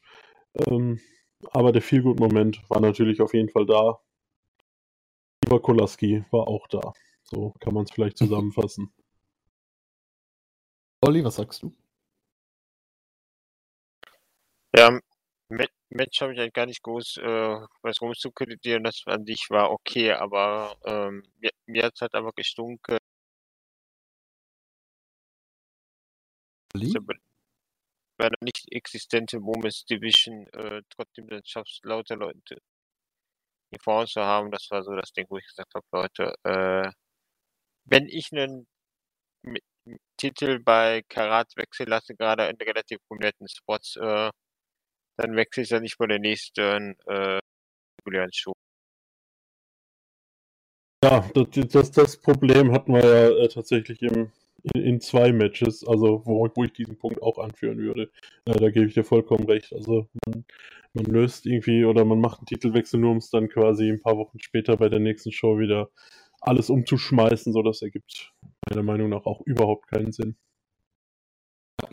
Ähm, 0.68 1.00
aber 1.52 1.72
der 1.72 1.82
Feel-Good-Moment 1.82 2.70
war 2.70 2.80
natürlich 2.80 3.22
auf 3.22 3.34
jeden 3.34 3.50
Fall 3.50 3.66
da. 3.66 4.00
Iva 5.46 5.60
Kolaski 5.60 6.26
war 6.32 6.48
auch 6.48 6.68
da. 6.68 6.94
So 7.24 7.54
kann 7.60 7.74
man 7.74 7.84
es 7.86 7.92
vielleicht 7.92 8.18
zusammenfassen. 8.18 8.92
Olli, 11.02 11.24
was 11.24 11.36
sagst 11.36 11.64
du? 11.64 11.74
Ja, 14.76 15.00
Match 15.90 16.22
habe 16.22 16.34
ich 16.34 16.40
halt 16.40 16.54
gar 16.54 16.66
nicht 16.66 16.84
groß 16.84 17.18
äh, 17.18 17.60
was 17.82 18.02
rumzukritisieren. 18.02 18.84
Das 18.84 19.04
an 19.06 19.26
sich 19.26 19.50
war 19.50 19.72
okay, 19.72 20.12
aber 20.14 20.76
ähm, 20.86 21.24
mir, 21.40 21.52
mir 21.66 21.84
hat 21.84 21.94
es 21.96 22.02
halt 22.02 22.14
einfach 22.16 22.36
gestunken. 22.36 22.98
Bei 28.18 28.26
einer 28.28 28.38
nicht 28.42 28.72
existenten 28.72 29.44
Women's 29.44 29.86
Division 29.86 30.48
äh, 30.54 30.82
trotzdem 30.90 31.28
dann 31.28 31.42
schaffst, 31.46 31.84
lauter 31.86 32.16
Leute 32.16 32.60
die 33.72 33.80
Frauen 33.80 34.08
zu 34.08 34.22
haben. 34.22 34.52
Das 34.52 34.70
war 34.72 34.84
so 34.84 34.96
das 34.96 35.12
Ding, 35.14 35.26
wo 35.30 35.38
ich 35.38 35.46
gesagt 35.48 35.74
habe, 35.76 35.86
Leute, 35.92 36.34
äh, 36.44 36.92
wenn 37.86 38.08
ich 38.08 38.32
einen 38.32 38.68
Titel 40.18 40.60
bei 40.60 41.04
Karat 41.10 41.56
wechseln 41.56 41.90
lasse, 41.90 42.16
gerade 42.16 42.48
in 42.48 42.58
relativ 42.58 43.00
prominenten 43.08 43.48
Spots, 43.48 43.96
äh, 43.98 44.32
dann 45.18 45.36
wechsle 45.36 45.64
ich 45.64 45.70
ja 45.70 45.80
nicht 45.80 45.98
bei 45.98 46.08
der 46.08 46.20
nächsten 46.20 46.96
äh, 47.06 47.40
regulären 48.02 48.32
Show. 48.34 48.54
Ja, 51.04 51.30
das, 51.34 51.68
das, 51.70 51.92
das 51.92 52.18
Problem 52.18 52.72
hatten 52.72 52.94
wir 52.94 53.06
ja 53.06 53.30
äh, 53.30 53.48
tatsächlich 53.48 54.02
im, 54.02 54.32
in, 54.74 54.82
in, 54.82 55.02
zwei 55.02 55.32
Matches, 55.32 55.88
also 55.88 56.24
wo, 56.26 56.50
wo 56.56 56.64
ich 56.64 56.74
diesen 56.74 56.98
Punkt 56.98 57.22
auch 57.22 57.38
anführen 57.38 57.78
würde. 57.78 58.12
Äh, 58.46 58.54
da 58.54 58.70
gebe 58.70 58.88
ich 58.88 58.96
dir 58.96 59.04
vollkommen 59.04 59.46
recht. 59.46 59.74
Also 59.74 60.08
man, 60.26 60.44
man, 60.94 61.06
löst 61.06 61.46
irgendwie 61.46 61.86
oder 61.86 62.04
man 62.04 62.20
macht 62.20 62.40
einen 62.40 62.48
Titelwechsel 62.48 63.00
nur, 63.00 63.12
um 63.12 63.18
es 63.18 63.30
dann 63.30 63.48
quasi 63.48 63.90
ein 63.90 64.02
paar 64.02 64.18
Wochen 64.18 64.40
später 64.40 64.78
bei 64.78 64.90
der 64.90 65.00
nächsten 65.00 65.32
Show 65.32 65.60
wieder 65.60 65.92
alles 66.42 66.70
umzuschmeißen, 66.70 67.54
so 67.54 67.62
das 67.62 67.82
ergibt 67.82 68.34
meiner 68.70 68.84
Meinung 68.84 69.10
nach 69.10 69.26
auch 69.26 69.42
überhaupt 69.46 69.88
keinen 69.88 70.12
Sinn. 70.12 70.36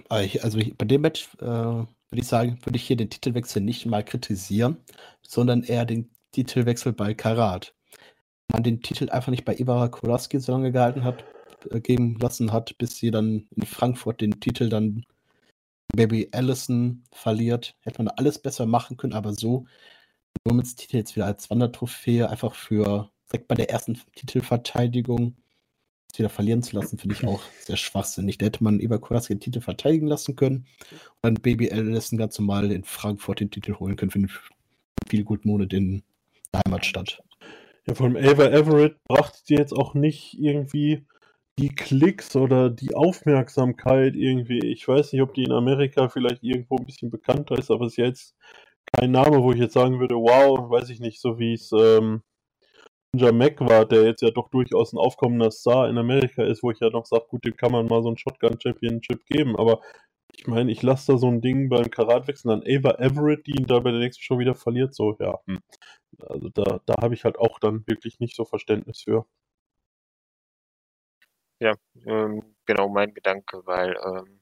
Also 0.09 0.59
bei 0.77 0.85
dem 0.85 1.03
Match 1.03 1.29
äh, 1.41 1.45
würde 1.45 1.87
ich 2.13 2.27
sagen, 2.27 2.59
würde 2.65 2.77
ich 2.77 2.87
hier 2.87 2.97
den 2.97 3.11
Titelwechsel 3.11 3.63
nicht 3.63 3.87
mal 3.87 4.05
kritisieren, 4.05 4.79
sondern 5.23 5.63
eher 5.63 5.85
den 5.85 6.11
Titelwechsel 6.33 6.93
bei 6.93 7.15
Karat. 7.15 7.75
Man 8.53 8.63
den 8.63 8.83
Titel 8.83 9.11
einfach 9.11 9.31
nicht 9.31 9.45
bei 9.45 9.57
Ibarra 9.57 9.89
Kolaski 9.89 10.39
so 10.39 10.53
lange 10.53 10.73
gehalten 10.73 11.05
hat, 11.05 11.25
äh, 11.71 11.81
geben 11.81 12.19
lassen 12.21 12.53
hat, 12.53 12.77
bis 12.79 12.97
sie 12.97 13.11
dann 13.11 13.49
in 13.57 13.65
Frankfurt 13.65 14.21
den 14.21 14.41
Titel 14.41 14.69
dann 14.69 15.05
Baby 15.95 16.29
Allison 16.33 17.05
verliert. 17.13 17.77
Hätte 17.81 18.03
man 18.03 18.15
alles 18.17 18.39
besser 18.39 18.67
machen 18.67 18.97
können, 18.97 19.13
aber 19.13 19.33
so 19.33 19.67
Romans 20.47 20.77
Titel 20.77 20.97
jetzt 20.97 21.17
wieder 21.17 21.27
als 21.27 21.51
Wandertrophäe 21.51 22.29
einfach 22.29 22.55
für 22.55 23.11
direkt 23.31 23.49
bei 23.49 23.55
der 23.55 23.71
ersten 23.71 23.99
Titelverteidigung 24.15 25.37
wieder 26.19 26.29
verlieren 26.29 26.63
zu 26.63 26.77
lassen, 26.77 26.99
finde 26.99 27.15
ich 27.15 27.27
auch 27.27 27.43
sehr 27.61 27.77
schwachsinnig. 27.77 28.39
Da 28.39 28.47
hätte 28.47 28.65
man 28.65 28.81
Eber 28.81 28.99
Kolaski 28.99 29.35
den 29.35 29.41
Titel 29.41 29.61
verteidigen 29.61 30.07
lassen 30.07 30.37
können 30.37 30.67
und 30.91 31.23
dann 31.23 31.35
Baby 31.35 31.71
Allison 31.71 32.19
ganz 32.19 32.39
normal 32.39 32.71
in 32.71 32.85
Frankfurt 32.85 33.41
den 33.41 33.51
Titel 33.51 33.75
holen 33.75 33.97
können, 33.97 34.11
finde 34.11 34.29
ich 34.29 35.09
viel 35.09 35.25
gut 35.25 35.45
Monat 35.45 35.73
in 35.73 36.03
der 36.53 36.63
Heimatstadt. 36.67 37.23
Ja, 37.87 37.95
vor 37.95 38.07
allem 38.07 38.17
Ava 38.17 38.47
Everett 38.47 39.03
brachte 39.05 39.45
dir 39.49 39.59
jetzt 39.59 39.73
auch 39.73 39.95
nicht 39.95 40.39
irgendwie 40.39 41.05
die 41.59 41.69
Klicks 41.69 42.35
oder 42.35 42.71
die 42.71 42.95
Aufmerksamkeit 42.95 44.17
irgendwie. 44.17 44.59
Ich 44.59 44.89
weiß 44.89 45.13
nicht, 45.13 45.23
ob 45.23 45.35
die 45.35 45.45
in 45.45 45.53
Amerika 45.53 46.09
vielleicht 46.09 46.43
irgendwo 46.43 46.77
ein 46.77 46.87
bisschen 46.87 47.11
bekannter 47.11 47.59
ist, 47.59 47.71
aber 47.71 47.87
es 47.87 47.93
ist 47.93 47.99
jetzt 47.99 48.37
kein 48.93 49.13
Name, 49.13 49.43
wo 49.43 49.53
ich 49.53 49.59
jetzt 49.59 49.75
sagen 49.75 50.01
würde, 50.01 50.17
wow, 50.17 50.71
weiß 50.71 50.91
ich 50.91 51.01
nicht, 51.01 51.21
so 51.21 51.39
wie 51.39 51.53
es 51.55 51.71
ähm, 51.73 52.23
Ninja 53.15 53.31
Mac 53.31 53.61
war, 53.61 53.87
der 53.87 54.05
jetzt 54.05 54.23
ja 54.23 54.31
doch 54.31 54.49
durchaus 54.49 54.93
ein 54.93 54.99
aufkommender 54.99 55.53
Star 55.53 55.89
in 55.89 55.99
Amerika 55.99 56.43
ist, 56.43 56.65
wo 56.65 56.73
ich 56.73 56.81
ja 56.81 56.91
noch 56.91 57.07
sage, 57.07 57.27
gut, 57.29 57.45
dem 57.45 57.57
kann 57.57 57.71
man 57.71 57.87
mal 57.87 58.03
so 58.03 58.11
ein 58.11 58.19
Shotgun 58.19 58.61
Championship 58.61 59.25
geben, 59.27 59.57
aber 59.57 59.81
ich 60.37 60.49
meine, 60.49 60.73
ich 60.73 60.83
lasse 60.83 61.13
da 61.13 61.19
so 61.19 61.29
ein 61.29 61.41
Ding 61.41 61.69
beim 61.69 61.91
Karat 61.91 62.27
wechseln 62.27 62.51
an 62.51 62.63
Ava 62.67 62.99
Everett, 62.99 63.47
die 63.47 63.53
ihn 63.53 63.67
da 63.69 63.79
bei 63.79 63.93
der 63.93 64.01
nächsten 64.01 64.23
Show 64.23 64.39
wieder 64.41 64.57
verliert, 64.57 64.95
so, 64.95 65.17
ja. 65.21 65.39
Hm. 65.47 65.61
Also 66.19 66.49
da, 66.49 66.81
da 66.87 66.95
habe 67.01 67.15
ich 67.15 67.25
halt 67.25 67.39
auch 67.39 67.61
dann 67.61 67.87
wirklich 67.87 68.19
nicht 68.19 68.35
so 68.35 68.45
Verständnis 68.45 69.03
für. 69.03 69.27
Ja, 71.61 71.75
ähm, 72.07 72.57
genau 72.67 72.89
mein 72.89 73.15
Gedanke, 73.15 73.63
weil 73.65 73.97
ähm, 74.05 74.41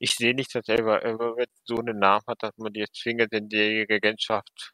ich 0.00 0.16
sehe 0.16 0.34
nicht, 0.34 0.52
dass 0.54 0.68
Ava 0.68 0.98
Everett 0.98 1.50
so 1.64 1.76
einen 1.76 2.00
Namen 2.00 2.24
hat, 2.26 2.42
dass 2.42 2.56
man 2.58 2.72
die 2.72 2.80
jetzt 2.80 2.96
zwingend 3.00 3.32
in 3.32 3.48
die 3.48 3.82
Regentschaft 3.82 4.72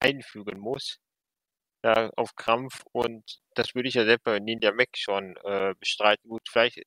einfügen 0.00 0.60
muss 0.60 1.00
ja, 1.86 2.10
auf 2.16 2.34
Krampf 2.36 2.82
und 2.92 3.24
das 3.54 3.74
würde 3.74 3.88
ich 3.88 3.94
ja 3.94 4.04
selbst 4.04 4.24
bei 4.24 4.38
Ninja 4.40 4.72
Mac 4.72 4.88
schon 4.96 5.36
äh, 5.44 5.74
bestreiten. 5.78 6.28
Gut, 6.28 6.42
vielleicht 6.50 6.82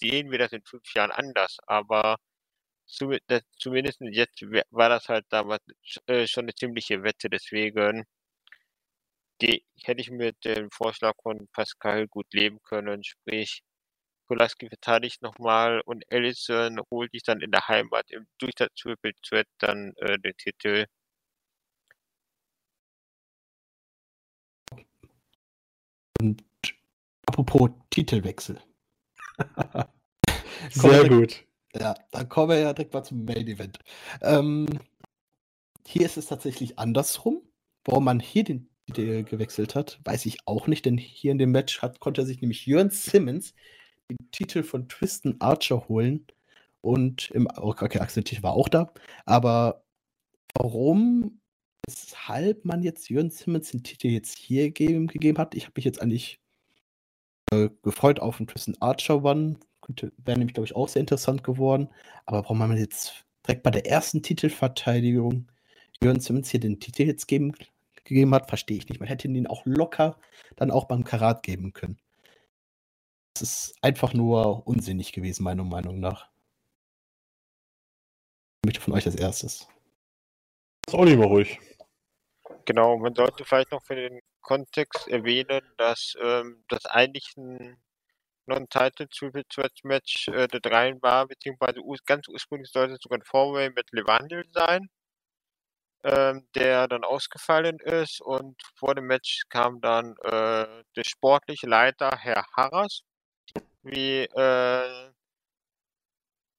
sehen 0.00 0.30
wir 0.30 0.38
das 0.38 0.52
in 0.52 0.62
fünf 0.64 0.94
Jahren 0.94 1.10
anders, 1.10 1.56
aber 1.66 2.16
zumindest 2.86 4.00
jetzt 4.00 4.42
war 4.70 4.88
das 4.88 5.08
halt 5.08 5.26
damals 5.30 5.62
äh, 6.06 6.26
schon 6.26 6.44
eine 6.44 6.54
ziemliche 6.54 7.02
Wette, 7.02 7.28
deswegen 7.30 8.04
hätte 9.40 10.00
ich 10.00 10.10
mit 10.10 10.44
dem 10.44 10.70
Vorschlag 10.70 11.14
von 11.22 11.48
Pascal 11.52 12.06
gut 12.08 12.32
leben 12.32 12.58
können, 12.62 13.02
sprich 13.04 13.62
Kolaski 14.28 14.68
verteidigt 14.68 15.22
nochmal 15.22 15.80
und 15.86 16.04
Ellison 16.10 16.80
holt 16.90 17.12
sich 17.12 17.22
dann 17.24 17.40
in 17.40 17.50
der 17.50 17.66
Heimat 17.68 18.10
im, 18.10 18.26
durch 18.38 18.54
das 18.54 18.68
Triple 18.74 19.12
Threat 19.22 19.46
dann 19.58 19.94
äh, 19.96 20.18
den 20.18 20.36
Titel. 20.36 20.86
Und 26.20 26.42
apropos 27.26 27.70
Titelwechsel. 27.90 28.60
Sehr 30.70 31.08
gut. 31.08 31.44
Ja, 31.74 31.94
dann 32.10 32.28
kommen 32.28 32.50
wir 32.50 32.58
ja 32.58 32.72
direkt 32.72 32.94
mal 32.94 33.04
zum 33.04 33.24
Main 33.24 33.46
Event. 33.46 33.78
Ähm, 34.22 34.66
hier 35.86 36.06
ist 36.06 36.16
es 36.16 36.26
tatsächlich 36.26 36.78
andersrum. 36.78 37.42
Warum 37.84 38.04
man 38.04 38.20
hier 38.20 38.44
den 38.44 38.68
Titel 38.86 39.22
gewechselt 39.24 39.74
hat, 39.74 40.00
weiß 40.04 40.26
ich 40.26 40.38
auch 40.46 40.66
nicht, 40.66 40.86
denn 40.86 40.98
hier 40.98 41.32
in 41.32 41.38
dem 41.38 41.52
Match 41.52 41.82
hat, 41.82 42.00
konnte 42.00 42.26
sich 42.26 42.40
nämlich 42.40 42.66
Jörn 42.66 42.90
Simmons 42.90 43.54
den 44.10 44.30
Titel 44.30 44.62
von 44.62 44.88
Tristan 44.88 45.36
Archer 45.40 45.88
holen. 45.88 46.26
Und 46.80 47.30
im, 47.30 47.48
oh, 47.56 47.74
okay, 47.78 47.98
Axel 47.98 48.24
Tisch 48.24 48.42
war 48.42 48.54
auch 48.54 48.68
da. 48.68 48.92
Aber 49.26 49.84
warum, 50.54 51.40
weshalb 51.86 52.64
man 52.64 52.82
jetzt 52.82 53.08
Jörn 53.10 53.30
Simmons 53.30 53.70
den 53.70 53.82
Titel 53.82 54.08
jetzt 54.08 54.36
hier 54.36 54.64
gegeben, 54.64 55.06
gegeben 55.06 55.38
hat, 55.38 55.54
ich 55.54 55.64
habe 55.64 55.74
mich 55.76 55.84
jetzt 55.84 56.00
eigentlich 56.00 56.40
äh, 57.52 57.70
gefreut 57.82 58.20
auf 58.20 58.36
den 58.38 58.46
Tristan 58.46 58.76
Archer 58.80 59.24
One. 59.24 59.58
Wäre 60.18 60.38
nämlich, 60.38 60.54
glaube 60.54 60.66
ich, 60.66 60.76
auch 60.76 60.88
sehr 60.88 61.00
interessant 61.00 61.42
geworden. 61.44 61.88
Aber 62.26 62.42
warum 62.42 62.58
man 62.58 62.76
jetzt 62.76 63.24
direkt 63.46 63.62
bei 63.62 63.70
der 63.70 63.86
ersten 63.86 64.22
Titelverteidigung 64.22 65.50
Jörn 66.02 66.20
Simmons 66.20 66.50
hier 66.50 66.60
den 66.60 66.80
Titel 66.80 67.02
jetzt 67.02 67.26
geben, 67.26 67.52
gegeben 68.04 68.34
hat, 68.34 68.48
verstehe 68.48 68.76
ich 68.76 68.88
nicht. 68.88 69.00
Man 69.00 69.08
hätte 69.08 69.28
ihn 69.28 69.46
auch 69.46 69.64
locker 69.64 70.18
dann 70.56 70.70
auch 70.70 70.84
beim 70.84 71.04
Karat 71.04 71.42
geben 71.42 71.72
können. 71.72 71.98
Es 73.34 73.42
ist 73.42 73.74
einfach 73.82 74.14
nur 74.14 74.66
unsinnig 74.66 75.12
gewesen, 75.12 75.44
meiner 75.44 75.64
Meinung 75.64 76.00
nach. 76.00 76.28
Ich 78.62 78.66
möchte 78.66 78.80
von 78.80 78.94
euch 78.94 79.06
als 79.06 79.14
erstes. 79.14 79.68
Ist 80.88 80.94
auch 80.94 81.04
nicht 81.04 81.18
mal 81.18 81.26
ruhig. 81.26 81.60
Genau, 82.64 82.96
man 82.96 83.14
sollte 83.14 83.44
vielleicht 83.44 83.72
noch 83.72 83.82
für 83.84 83.94
den 83.94 84.22
Kontext 84.40 85.06
erwähnen, 85.06 85.60
dass 85.76 86.14
ähm, 86.18 86.64
das 86.68 86.86
eigentlich 86.86 87.36
ein 87.36 87.76
Non-Title 88.46 89.06
Match 89.82 90.28
äh, 90.28 90.48
der 90.48 90.60
dreien 90.60 91.02
war, 91.02 91.26
beziehungsweise 91.26 91.82
ganz 92.06 92.26
ursprünglich 92.26 92.70
sollte 92.70 92.94
es 92.94 93.00
sogar 93.02 93.18
ein 93.18 93.22
Four-Way 93.22 93.68
mit 93.76 93.92
Levandil 93.92 94.44
sein, 94.50 94.88
ähm, 96.04 96.48
der 96.54 96.88
dann 96.88 97.04
ausgefallen 97.04 97.80
ist 97.80 98.22
und 98.22 98.58
vor 98.74 98.94
dem 98.94 99.08
Match 99.08 99.42
kam 99.50 99.82
dann 99.82 100.16
äh, 100.22 100.84
der 100.96 101.04
sportliche 101.04 101.66
Leiter 101.66 102.16
Herr 102.16 102.46
Harras 102.56 103.02
wie 103.82 104.22
äh, 104.22 105.10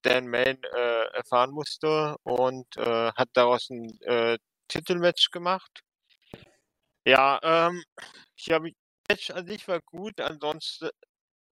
Dan 0.02 0.28
Main 0.28 0.62
äh, 0.74 1.04
erfahren 1.14 1.50
musste 1.50 2.16
und 2.22 2.76
äh, 2.76 3.12
hat 3.12 3.28
daraus 3.34 3.70
ein 3.70 4.00
äh, 4.02 4.38
Titelmatch 4.68 5.30
gemacht. 5.30 5.82
Ja, 7.04 7.40
ähm, 7.42 7.82
ich 8.36 8.50
habe 8.50 8.72
Match 9.08 9.30
an 9.30 9.46
sich 9.46 9.66
war 9.66 9.80
gut, 9.80 10.20
ansonsten 10.20 10.90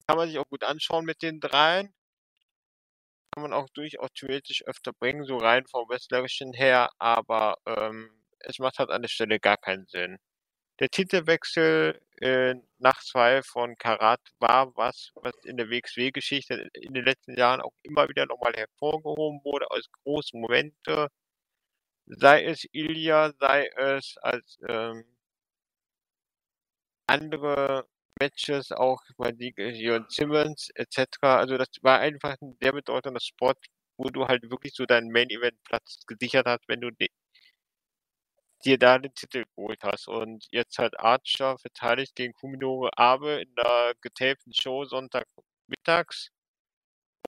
kann 0.08 0.18
man 0.18 0.28
sich 0.28 0.38
auch 0.38 0.48
gut 0.48 0.64
anschauen 0.64 1.06
mit 1.06 1.22
den 1.22 1.40
dreien. 1.40 1.94
Kann 3.34 3.44
man 3.44 3.54
auch 3.54 3.68
durchaus 3.70 4.10
theoretisch 4.14 4.64
öfter 4.66 4.94
bringen, 4.94 5.26
so 5.26 5.38
rein 5.38 5.66
vom 5.68 5.90
Wrestlerischen 5.90 6.54
her, 6.54 6.90
aber 7.00 7.56
ähm, 7.66 8.12
es 8.40 8.60
macht 8.60 8.80
halt 8.80 8.90
an 8.90 9.02
der 9.02 9.10
Stelle 9.10 9.40
gar 9.40 9.58
keinen 9.58 9.88
Sinn. 9.88 10.18
Der 10.80 10.90
Titelwechsel 10.90 12.00
äh, 12.22 12.56
nach 12.80 13.02
zwei 13.04 13.44
von 13.44 13.78
Karat 13.78 14.22
war 14.40 14.76
was, 14.76 15.12
was 15.16 15.34
in 15.46 15.58
der 15.58 15.70
WXW-Geschichte 15.70 16.70
in 16.74 16.94
den 16.94 17.06
letzten 17.06 17.38
Jahren 17.38 17.62
auch 17.62 17.74
immer 17.84 18.10
wieder 18.10 18.26
nochmal 18.26 18.54
hervorgehoben 18.56 19.42
wurde 19.44 19.70
als 19.72 19.90
große 20.04 20.38
Momente. 20.38 21.10
Sei 22.08 22.46
es 22.46 22.66
Ilya, 22.72 23.34
sei 23.40 23.68
es 23.78 24.18
als 24.22 24.60
ähm, 24.68 25.06
andere 27.08 27.88
Matches, 28.20 28.72
auch 28.72 29.02
bei 29.18 29.32
Jörn 29.32 30.06
Simmons 30.10 30.70
etc. 30.76 31.08
Also 31.22 31.58
das 31.58 31.70
war 31.82 32.00
einfach 32.00 32.36
ein 32.42 32.58
sehr 32.62 32.74
bedeutender 32.74 33.20
Sport, 33.20 33.58
wo 33.98 34.10
du 34.10 34.28
halt 34.28 34.50
wirklich 34.50 34.74
so 34.74 34.86
deinen 34.86 35.12
Main-Event-Platz 35.12 36.06
gesichert 36.08 36.48
hast, 36.48 36.68
wenn 36.68 36.82
du 36.82 36.92
dir 38.68 38.78
da 38.78 39.00
den 39.00 39.14
Titel 39.16 39.46
geholt 39.56 39.84
hast. 39.84 40.08
Und 40.08 40.48
jetzt 40.52 40.78
hat 40.80 41.00
Archer 41.00 41.58
verteidigt 41.58 42.16
gegen 42.16 42.34
Kumino 42.34 42.90
Abe 42.96 43.42
in 43.42 43.56
der 43.56 43.96
getapten 44.02 44.54
Show 44.54 44.86
Sonntagmittags 44.86 46.32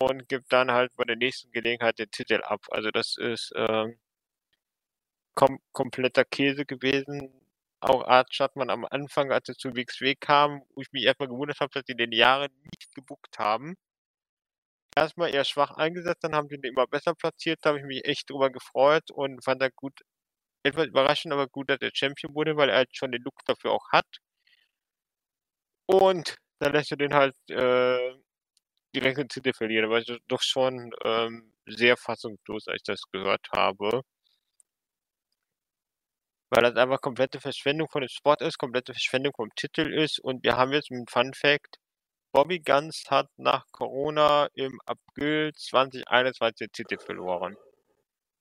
und 0.02 0.28
gibt 0.30 0.52
dann 0.52 0.72
halt 0.72 0.92
bei 0.98 1.06
der 1.06 1.16
nächsten 1.16 1.52
Gelegenheit 1.52 2.00
den 2.00 2.12
Titel 2.12 2.42
ab. 2.44 2.62
Also 2.72 2.92
das 2.92 3.18
ist 3.18 3.52
ähm, 3.56 4.00
kom 5.36 5.60
kompletter 5.72 6.26
Käse 6.26 6.66
gewesen. 6.66 7.32
Auch 7.82 8.06
Archer 8.06 8.46
hat 8.46 8.56
man 8.58 8.70
am 8.70 8.86
Anfang, 8.86 9.32
als 9.32 9.50
er 9.50 9.56
zu 9.56 9.76
WXW 9.76 10.16
kam, 10.16 10.62
wo 10.76 10.82
ich 10.82 10.92
mich 10.92 11.06
erstmal 11.06 11.30
gewundert 11.30 11.60
habe, 11.62 11.72
dass 11.74 11.86
die 11.86 11.96
den 11.96 12.12
Jahren 12.12 12.52
nicht 12.74 12.94
gebuckt 12.96 13.40
haben. 13.40 13.76
Erstmal 14.96 15.34
eher 15.34 15.46
schwach 15.46 15.72
eingesetzt, 15.72 16.24
dann 16.24 16.36
haben 16.36 16.50
sie 16.50 16.56
ihn 16.56 16.64
immer 16.64 16.88
besser 16.88 17.16
platziert, 17.16 17.60
da 17.62 17.70
habe 17.70 17.80
ich 17.80 17.86
mich 17.86 18.06
echt 18.06 18.30
drüber 18.30 18.50
gefreut 18.50 19.12
und 19.12 19.44
fand 19.44 19.62
er 19.62 19.72
gut 19.72 20.02
etwas 20.64 20.88
überraschend, 20.88 21.34
aber 21.34 21.48
gut, 21.48 21.70
dass 21.70 21.82
er 21.82 21.92
Champion 21.94 22.36
wurde, 22.36 22.56
weil 22.58 22.70
er 22.70 22.78
halt 22.78 22.96
schon 22.96 23.12
den 23.12 23.22
Look 23.24 23.40
dafür 23.46 23.72
auch 23.72 23.92
hat. 23.92 24.08
Und 25.88 26.38
dann 26.60 26.74
lässt 26.74 26.92
er 26.92 26.98
den 26.98 27.14
halt 27.14 27.36
äh, 27.50 28.14
direkt 28.96 29.18
den 29.18 29.30
Titel 29.30 29.54
verlieren. 29.54 29.86
Da 29.86 29.92
war 29.92 30.00
ich 30.00 30.22
doch 30.28 30.42
schon 30.42 30.92
ähm, 31.04 31.54
sehr 31.66 31.98
fassungslos, 31.98 32.68
als 32.68 32.78
ich 32.82 32.84
das 32.84 33.02
gehört 33.12 33.48
habe. 33.56 34.04
weil 36.50 36.64
das 36.64 36.76
einfach 36.76 37.02
komplette 37.02 37.40
Verschwendung 37.40 37.88
von 37.90 38.02
dem 38.02 38.10
Sport 38.10 38.42
ist, 38.42 38.58
komplette 38.58 38.94
Verschwendung 38.94 39.34
vom 39.36 39.50
Titel 39.56 39.94
ist. 39.94 40.20
Und 40.20 40.44
wir 40.44 40.58
haben 40.58 40.74
jetzt 40.74 40.92
einen 40.92 41.08
Fun 41.08 41.34
Fact. 41.34 41.78
Bobby 42.32 42.60
Guns 42.60 43.06
hat 43.10 43.28
nach 43.38 43.66
Corona 43.72 44.48
im 44.54 44.80
April 44.86 45.52
2021 45.56 46.68
den 46.68 46.72
Titel 46.72 46.98
verloren. 47.04 47.56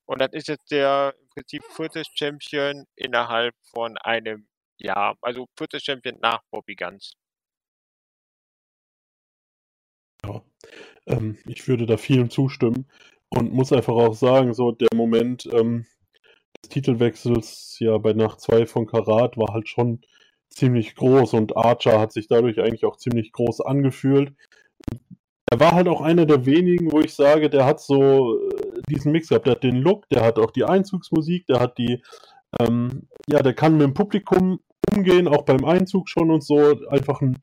Und 0.08 0.22
das 0.22 0.30
ist 0.32 0.48
jetzt 0.48 0.70
der 0.70 1.14
im 1.20 1.28
Prinzip 1.28 1.62
vierte 1.64 2.02
Champion 2.14 2.86
innerhalb 2.96 3.54
von 3.74 3.98
einem 3.98 4.48
Jahr. 4.78 5.16
Also 5.20 5.46
vierte 5.56 5.80
Champion 5.80 6.18
nach 6.20 6.40
Bobby 6.50 6.74
Guns. 6.74 7.12
Ja, 10.24 10.42
ähm, 11.06 11.38
ich 11.46 11.68
würde 11.68 11.84
da 11.84 11.98
vielen 11.98 12.30
zustimmen 12.30 12.90
und 13.28 13.52
muss 13.52 13.70
einfach 13.70 13.94
auch 13.94 14.14
sagen, 14.14 14.54
so 14.54 14.72
der 14.72 14.88
Moment 14.94 15.46
ähm, 15.52 15.86
des 16.62 16.70
Titelwechsels 16.70 17.76
ja 17.78 17.98
bei 17.98 18.14
Nacht 18.14 18.40
2 18.40 18.66
von 18.66 18.86
Karat 18.86 19.36
war 19.36 19.52
halt 19.52 19.68
schon 19.68 20.00
ziemlich 20.48 20.94
groß 20.94 21.34
und 21.34 21.54
Archer 21.54 22.00
hat 22.00 22.12
sich 22.12 22.28
dadurch 22.28 22.58
eigentlich 22.60 22.86
auch 22.86 22.96
ziemlich 22.96 23.30
groß 23.32 23.60
angefühlt. 23.60 24.32
Er 25.50 25.60
war 25.60 25.72
halt 25.72 25.88
auch 25.88 26.00
einer 26.00 26.24
der 26.24 26.46
wenigen, 26.46 26.90
wo 26.92 27.00
ich 27.00 27.14
sage, 27.14 27.50
der 27.50 27.66
hat 27.66 27.80
so 27.80 28.40
äh, 28.48 28.67
diesen 28.88 29.12
Mix 29.12 29.28
gehabt. 29.28 29.46
Der 29.46 29.52
hat 29.52 29.62
den 29.62 29.76
Look, 29.76 30.08
der 30.08 30.24
hat 30.24 30.38
auch 30.38 30.50
die 30.50 30.64
Einzugsmusik, 30.64 31.46
der 31.46 31.60
hat 31.60 31.78
die, 31.78 32.02
ähm, 32.60 33.08
ja, 33.28 33.42
der 33.42 33.54
kann 33.54 33.76
mit 33.76 33.86
dem 33.86 33.94
Publikum 33.94 34.60
umgehen, 34.94 35.28
auch 35.28 35.42
beim 35.42 35.64
Einzug 35.64 36.08
schon 36.08 36.30
und 36.30 36.42
so. 36.42 36.76
Einfach 36.88 37.20
ein 37.20 37.38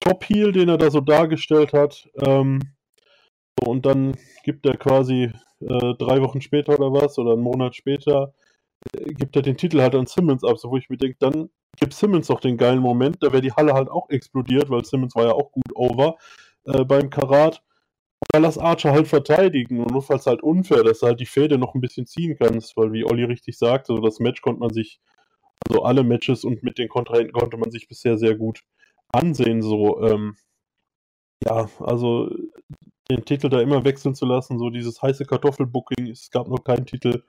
Top-Heel, 0.00 0.52
den 0.52 0.68
er 0.68 0.78
da 0.78 0.90
so 0.90 1.00
dargestellt 1.00 1.72
hat. 1.72 2.08
Ähm, 2.24 2.60
so, 3.58 3.70
und 3.70 3.86
dann 3.86 4.16
gibt 4.44 4.66
er 4.66 4.76
quasi 4.76 5.32
äh, 5.60 5.94
drei 5.98 6.22
Wochen 6.22 6.40
später 6.40 6.78
oder 6.78 6.92
was, 6.92 7.18
oder 7.18 7.32
einen 7.32 7.42
Monat 7.42 7.74
später, 7.74 8.32
äh, 8.92 9.12
gibt 9.12 9.34
er 9.36 9.42
den 9.42 9.56
Titel 9.56 9.80
halt 9.80 9.94
an 9.94 10.06
Simmons 10.06 10.44
ab, 10.44 10.58
so 10.58 10.70
wo 10.70 10.76
ich 10.76 10.88
mir 10.88 10.96
denke, 10.96 11.16
dann 11.18 11.50
gibt 11.78 11.94
Simmons 11.94 12.28
doch 12.28 12.40
den 12.40 12.56
geilen 12.56 12.80
Moment, 12.80 13.18
da 13.20 13.32
wäre 13.32 13.42
die 13.42 13.52
Halle 13.52 13.74
halt 13.74 13.88
auch 13.88 14.08
explodiert, 14.10 14.70
weil 14.70 14.84
Simmons 14.84 15.14
war 15.14 15.26
ja 15.26 15.32
auch 15.32 15.52
gut 15.52 15.74
over 15.74 16.16
äh, 16.64 16.84
beim 16.84 17.10
Karat. 17.10 17.62
Dann 18.32 18.42
lass 18.42 18.58
Archer 18.58 18.92
halt 18.92 19.08
verteidigen 19.08 19.80
und 19.80 19.90
nur 19.90 20.02
falls 20.02 20.26
halt 20.26 20.42
unfair, 20.42 20.84
dass 20.84 21.00
du 21.00 21.06
halt 21.06 21.20
die 21.20 21.26
Fäde 21.26 21.56
noch 21.58 21.74
ein 21.74 21.80
bisschen 21.80 22.06
ziehen 22.06 22.36
kannst, 22.38 22.76
weil 22.76 22.92
wie 22.92 23.04
Olli 23.04 23.24
richtig 23.24 23.56
sagt, 23.56 23.88
also 23.90 24.02
das 24.02 24.20
Match 24.20 24.42
konnte 24.42 24.60
man 24.60 24.72
sich, 24.72 25.00
also 25.68 25.82
alle 25.82 26.02
Matches 26.04 26.44
und 26.44 26.62
mit 26.62 26.78
den 26.78 26.88
Kontrahenten 26.88 27.32
konnte 27.32 27.56
man 27.56 27.70
sich 27.70 27.88
bisher 27.88 28.18
sehr 28.18 28.34
gut 28.36 28.62
ansehen, 29.12 29.62
so, 29.62 30.02
ähm, 30.02 30.36
ja, 31.44 31.68
also 31.80 32.30
den 33.10 33.24
Titel 33.24 33.48
da 33.48 33.60
immer 33.60 33.84
wechseln 33.84 34.14
zu 34.14 34.26
lassen, 34.26 34.58
so 34.58 34.70
dieses 34.70 35.00
heiße 35.00 35.24
Kartoffelbooking, 35.24 36.08
es 36.08 36.30
gab 36.30 36.48
noch 36.48 36.64
keinen 36.64 36.86
Titel, 36.86 37.22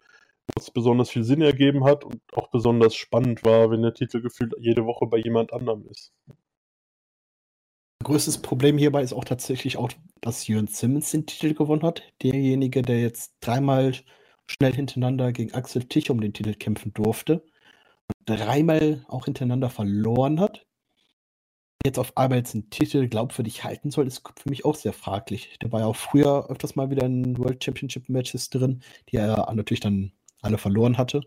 wo 0.47 0.59
es 0.59 0.71
besonders 0.71 1.09
viel 1.09 1.23
Sinn 1.23 1.41
ergeben 1.41 1.85
hat 1.85 2.03
und 2.03 2.21
auch 2.33 2.49
besonders 2.49 2.95
spannend 2.95 3.43
war, 3.45 3.71
wenn 3.71 3.81
der 3.81 3.93
Titel 3.93 4.21
gefühlt 4.21 4.53
jede 4.59 4.85
Woche 4.85 5.07
bei 5.07 5.17
jemand 5.17 5.53
anderem 5.53 5.85
ist. 5.89 6.13
Größtes 8.03 8.41
Problem 8.41 8.77
hierbei 8.77 9.03
ist 9.03 9.13
auch 9.13 9.25
tatsächlich 9.25 9.77
auch, 9.77 9.91
dass 10.21 10.47
Jörn 10.47 10.67
Simmons 10.67 11.11
den 11.11 11.25
Titel 11.25 11.53
gewonnen 11.53 11.83
hat. 11.83 12.01
Derjenige, 12.23 12.81
der 12.81 13.01
jetzt 13.01 13.33
dreimal 13.41 13.93
schnell 14.47 14.73
hintereinander 14.73 15.31
gegen 15.33 15.53
Axel 15.53 15.83
Tich 15.83 16.09
um 16.09 16.21
den 16.21 16.33
Titel 16.33 16.53
kämpfen 16.53 16.93
durfte 16.93 17.43
und 18.07 18.15
dreimal 18.25 19.05
auch 19.09 19.25
hintereinander 19.25 19.69
verloren 19.69 20.39
hat. 20.39 20.65
Jetzt 21.85 21.99
auf 21.99 22.17
einmal 22.17 22.39
jetzt 22.39 22.55
einen 22.55 22.69
Titel 22.69 23.07
glaubwürdig 23.07 23.63
halten 23.63 23.91
soll, 23.91 24.07
ist 24.07 24.21
für 24.37 24.49
mich 24.49 24.65
auch 24.65 24.75
sehr 24.75 24.93
fraglich. 24.93 25.57
Der 25.61 25.71
war 25.71 25.81
ja 25.81 25.85
auch 25.85 25.95
früher 25.95 26.49
öfters 26.49 26.75
mal 26.75 26.89
wieder 26.89 27.05
in 27.05 27.37
World 27.37 27.63
Championship 27.63 28.09
Matches 28.09 28.49
drin, 28.49 28.81
die 29.09 29.17
er 29.17 29.53
natürlich 29.53 29.79
dann 29.79 30.11
alle 30.41 30.57
verloren 30.57 30.97
hatte. 30.97 31.21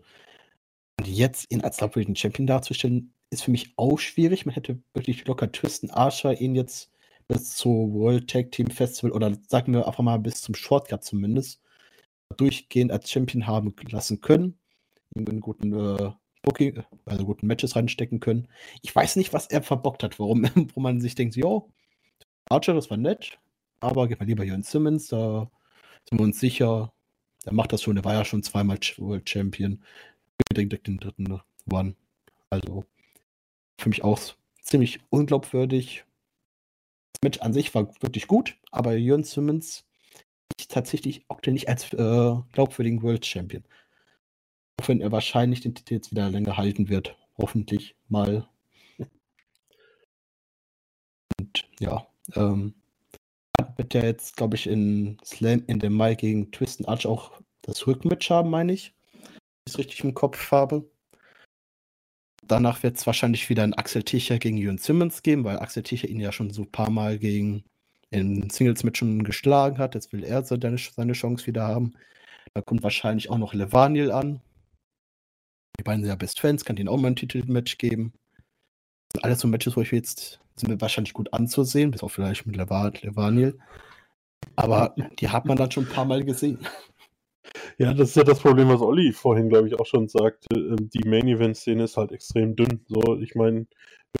Und 0.99 1.07
jetzt 1.07 1.51
ihn 1.51 1.61
als 1.61 1.77
glaubwürdigen 1.77 2.15
Champion 2.15 2.47
darzustellen, 2.47 3.13
ist 3.33 3.43
für 3.43 3.51
mich 3.51 3.73
auch 3.77 3.99
schwierig. 3.99 4.45
Man 4.45 4.55
hätte 4.55 4.79
wirklich 4.93 5.25
locker 5.25 5.51
Tristan 5.51 5.89
Archer 5.89 6.39
ihn 6.39 6.55
jetzt 6.55 6.91
bis 7.27 7.55
zum 7.55 7.93
World 7.93 8.29
Tag 8.29 8.51
Team 8.51 8.67
Festival 8.67 9.11
oder 9.11 9.35
sagen 9.47 9.73
wir 9.73 9.87
einfach 9.87 10.03
mal 10.03 10.19
bis 10.19 10.41
zum 10.41 10.55
Shortcut 10.55 11.03
zumindest 11.03 11.61
durchgehend 12.37 12.91
als 12.91 13.11
Champion 13.11 13.47
haben 13.47 13.73
lassen 13.89 14.21
können. 14.21 14.57
In 15.15 15.41
guten 15.41 15.73
äh, 15.73 16.11
Booking, 16.41 16.83
also 17.05 17.25
guten 17.25 17.47
Matches 17.47 17.75
reinstecken 17.75 18.19
können. 18.19 18.47
Ich 18.81 18.93
weiß 18.93 19.15
nicht, 19.15 19.33
was 19.33 19.47
er 19.47 19.61
verbockt 19.63 20.03
hat, 20.03 20.19
warum, 20.19 20.43
wo 20.75 20.79
man 20.79 21.01
sich 21.01 21.15
denkt, 21.15 21.35
jo, 21.35 21.71
Archer, 22.49 22.73
das 22.73 22.89
war 22.89 22.97
nett, 22.97 23.37
aber 23.79 24.07
gib 24.07 24.19
mal 24.19 24.25
lieber 24.25 24.43
Jörn 24.43 24.63
Simmons, 24.63 25.07
da 25.07 25.49
sind 26.09 26.19
wir 26.19 26.23
uns 26.25 26.39
sicher, 26.39 26.91
der 27.45 27.53
macht 27.53 27.73
das 27.73 27.81
schon, 27.81 27.95
der 27.95 28.05
war 28.05 28.13
ja 28.13 28.25
schon 28.25 28.43
zweimal 28.43 28.79
World 28.97 29.29
Champion. 29.29 29.83
Direkt 30.51 30.87
den 30.87 30.97
dritten 30.97 31.41
One. 31.71 31.95
Also 32.49 32.85
für 33.83 33.89
mich 33.89 34.03
auch 34.03 34.19
ziemlich 34.61 35.01
unglaubwürdig. 35.09 36.05
Das 37.13 37.21
Match 37.21 37.41
an 37.41 37.53
sich 37.53 37.75
war 37.75 37.93
wirklich 38.01 38.27
gut, 38.27 38.57
aber 38.71 38.95
Jörn 38.95 39.23
Simmons 39.23 39.85
ich 40.57 40.67
tatsächlich 40.67 41.25
auch 41.27 41.41
nicht 41.45 41.67
als 41.67 41.91
äh, 41.93 42.35
glaubwürdigen 42.51 43.01
World 43.01 43.25
Champion. 43.25 43.63
Auch 44.79 44.87
wenn 44.87 45.01
er 45.01 45.11
wahrscheinlich 45.11 45.61
den 45.61 45.75
Titel 45.75 45.95
jetzt 45.95 46.11
wieder 46.11 46.29
länger 46.29 46.57
halten 46.57 46.89
wird. 46.89 47.17
Hoffentlich 47.37 47.95
mal. 48.07 48.47
Und 51.39 51.67
ja, 51.79 52.07
ähm, 52.35 52.75
wird 53.77 53.93
ja 53.93 54.03
jetzt, 54.03 54.37
glaube 54.37 54.55
ich, 54.55 54.67
in 54.67 55.17
Slam 55.25 55.63
in 55.67 55.79
dem 55.79 55.93
Mai 55.93 56.15
gegen 56.15 56.51
Twist 56.51 56.87
Arch 56.87 57.05
auch 57.07 57.31
das 57.63 57.87
Rückmatch 57.87 58.29
haben, 58.29 58.49
meine 58.49 58.73
ich. 58.73 58.93
Es 59.65 59.77
richtig 59.77 60.03
im 60.03 60.13
Kopf 60.13 60.51
habe. 60.51 60.89
Danach 62.47 62.83
wird 62.83 62.97
es 62.97 63.07
wahrscheinlich 63.07 63.49
wieder 63.49 63.63
ein 63.63 63.73
Axel 63.73 64.03
Ticher 64.03 64.37
gegen 64.37 64.57
Jürgen 64.57 64.77
Simmons 64.77 65.23
geben, 65.23 65.43
weil 65.43 65.59
Axel 65.59 65.83
Ticher 65.83 66.07
ihn 66.07 66.19
ja 66.19 66.31
schon 66.31 66.51
so 66.51 66.63
ein 66.63 66.71
paar 66.71 66.89
Mal 66.89 67.17
gegen 67.17 67.63
in 68.09 68.49
Singles-Match 68.49 68.99
schon 68.99 69.23
geschlagen 69.23 69.77
hat. 69.79 69.95
Jetzt 69.95 70.13
will 70.13 70.23
er 70.23 70.43
seine, 70.43 70.77
seine 70.77 71.13
Chance 71.13 71.47
wieder 71.47 71.63
haben. 71.63 71.93
Da 72.53 72.61
kommt 72.61 72.83
wahrscheinlich 72.83 73.29
auch 73.29 73.37
noch 73.37 73.53
Levaniel 73.53 74.11
an. 74.11 74.41
Die 75.79 75.83
beiden 75.83 76.03
sind 76.03 76.09
ja 76.09 76.15
Best 76.15 76.39
Friends, 76.39 76.65
kann 76.65 76.77
ihnen 76.77 76.89
auch 76.89 76.97
mal 76.97 77.07
ein 77.07 77.15
Titelmatch 77.15 77.77
geben. 77.77 78.13
Das 79.09 79.19
sind 79.19 79.23
alles 79.23 79.39
so 79.39 79.47
Matches, 79.47 79.75
wo 79.75 79.81
ich 79.81 79.91
jetzt 79.91 80.39
sind 80.55 80.69
wir 80.69 80.79
wahrscheinlich 80.79 81.13
gut 81.13 81.33
anzusehen, 81.33 81.89
bis 81.89 82.03
auch 82.03 82.09
vielleicht 82.09 82.45
mit 82.45 82.55
Levaniel. 82.55 83.57
Aber 84.55 84.95
die 85.19 85.29
hat 85.29 85.45
man 85.45 85.57
dann 85.57 85.71
schon 85.71 85.85
ein 85.85 85.89
paar 85.89 86.05
Mal 86.05 86.23
gesehen. 86.23 86.59
Ja, 87.77 87.93
das 87.93 88.09
ist 88.09 88.15
ja 88.15 88.23
das 88.23 88.39
Problem, 88.39 88.69
was 88.69 88.81
Olli 88.81 89.11
vorhin, 89.11 89.49
glaube 89.49 89.67
ich, 89.67 89.79
auch 89.79 89.85
schon 89.85 90.07
sagte. 90.07 90.47
Ähm, 90.55 90.89
die 90.89 91.07
Main-Event-Szene 91.07 91.83
ist 91.83 91.97
halt 91.97 92.11
extrem 92.11 92.55
dünn. 92.55 92.81
So, 92.87 93.17
ich 93.19 93.35
meine, 93.35 93.67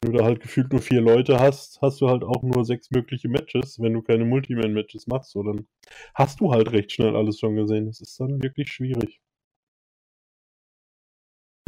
wenn 0.01 0.11
du 0.11 0.17
da 0.17 0.23
halt 0.25 0.41
gefühlt 0.41 0.71
nur 0.71 0.81
vier 0.81 1.01
Leute 1.01 1.39
hast, 1.39 1.81
hast 1.81 2.01
du 2.01 2.09
halt 2.09 2.23
auch 2.23 2.41
nur 2.43 2.65
sechs 2.65 2.89
mögliche 2.91 3.29
Matches, 3.29 3.79
wenn 3.79 3.93
du 3.93 4.01
keine 4.01 4.25
Multiman-Matches 4.25 5.07
machst. 5.07 5.31
So, 5.31 5.43
dann 5.43 5.67
hast 6.15 6.39
du 6.39 6.51
halt 6.51 6.71
recht 6.71 6.91
schnell 6.91 7.15
alles 7.15 7.39
schon 7.39 7.55
gesehen. 7.55 7.85
Das 7.87 8.01
ist 8.01 8.19
dann 8.19 8.41
wirklich 8.43 8.71
schwierig. 8.71 9.21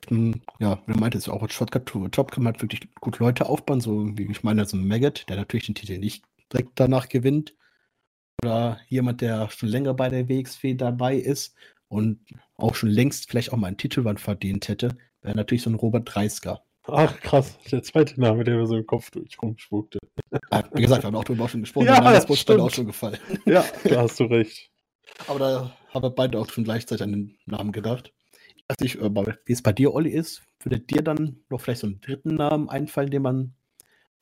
Hm, 0.07 0.41
ja, 0.59 0.81
wie 0.85 0.93
du 0.93 0.99
meintest, 0.99 1.29
auch 1.29 1.47
Shotcut 1.49 1.85
to 1.87 2.07
Top 2.09 2.31
kann 2.31 2.43
man 2.43 2.53
halt 2.53 2.61
wirklich 2.61 2.81
gut 3.01 3.19
Leute 3.19 3.47
aufbauen, 3.47 3.81
so 3.81 4.05
wie 4.17 4.29
ich 4.29 4.43
meine, 4.43 4.65
so 4.65 4.77
ein 4.77 4.87
Maggot, 4.87 5.25
der 5.29 5.35
natürlich 5.37 5.65
den 5.65 5.75
Titel 5.75 5.97
nicht 5.97 6.23
direkt 6.53 6.71
danach 6.75 7.09
gewinnt. 7.09 7.55
Oder 8.43 8.79
jemand, 8.89 9.21
der 9.21 9.49
schon 9.49 9.69
länger 9.69 9.93
bei 9.93 10.09
der 10.09 10.29
WXW 10.29 10.75
dabei 10.75 11.15
ist 11.17 11.55
und 11.87 12.19
auch 12.55 12.75
schon 12.75 12.89
längst 12.89 13.29
vielleicht 13.29 13.53
auch 13.53 13.57
mal 13.57 13.67
einen 13.67 13.77
Titelwand 13.77 14.19
verdient 14.19 14.67
hätte, 14.67 14.97
wäre 15.21 15.35
natürlich 15.35 15.63
so 15.63 15.69
ein 15.69 15.75
Robert 15.75 16.13
Dreisker. 16.13 16.63
Ach, 16.87 17.19
krass, 17.19 17.57
der 17.71 17.81
zweite 17.81 18.19
Name, 18.19 18.43
der 18.43 18.57
mir 18.57 18.67
so 18.67 18.77
im 18.77 18.85
Kopf 18.85 19.09
durch 19.09 19.41
rumspukte. 19.41 19.97
Ja, 20.51 20.63
wie 20.73 20.81
gesagt, 20.81 21.03
wir 21.03 21.07
haben 21.07 21.15
auch 21.15 21.23
darüber 21.23 21.49
schon 21.49 21.61
gesprochen, 21.61 21.85
ja, 21.87 21.95
der 21.95 22.03
Name 22.03 22.17
ist 22.17 22.49
auch 22.49 22.69
schon 22.69 22.85
gefallen. 22.85 23.17
Ja, 23.45 23.65
da 23.83 24.01
hast 24.01 24.19
du 24.19 24.25
recht. 24.25 24.69
Aber 25.27 25.39
da 25.39 25.77
haben 25.89 26.03
wir 26.03 26.11
beide 26.11 26.39
auch 26.39 26.49
schon 26.49 26.63
gleichzeitig 26.63 27.03
an 27.03 27.11
den 27.11 27.37
Namen 27.45 27.71
gedacht. 27.71 28.13
Ich 28.55 28.63
weiß 28.67 28.79
nicht, 28.79 28.95
äh, 28.97 29.35
wie 29.45 29.53
es 29.53 29.61
bei 29.61 29.73
dir, 29.73 29.93
Olli, 29.93 30.11
ist. 30.11 30.43
Würde 30.63 30.79
dir 30.79 31.01
dann 31.01 31.39
noch 31.49 31.61
vielleicht 31.61 31.81
so 31.81 31.87
einen 31.87 32.01
dritten 32.01 32.35
Namen 32.35 32.69
einfallen, 32.69 33.11
den 33.11 33.21
man 33.21 33.55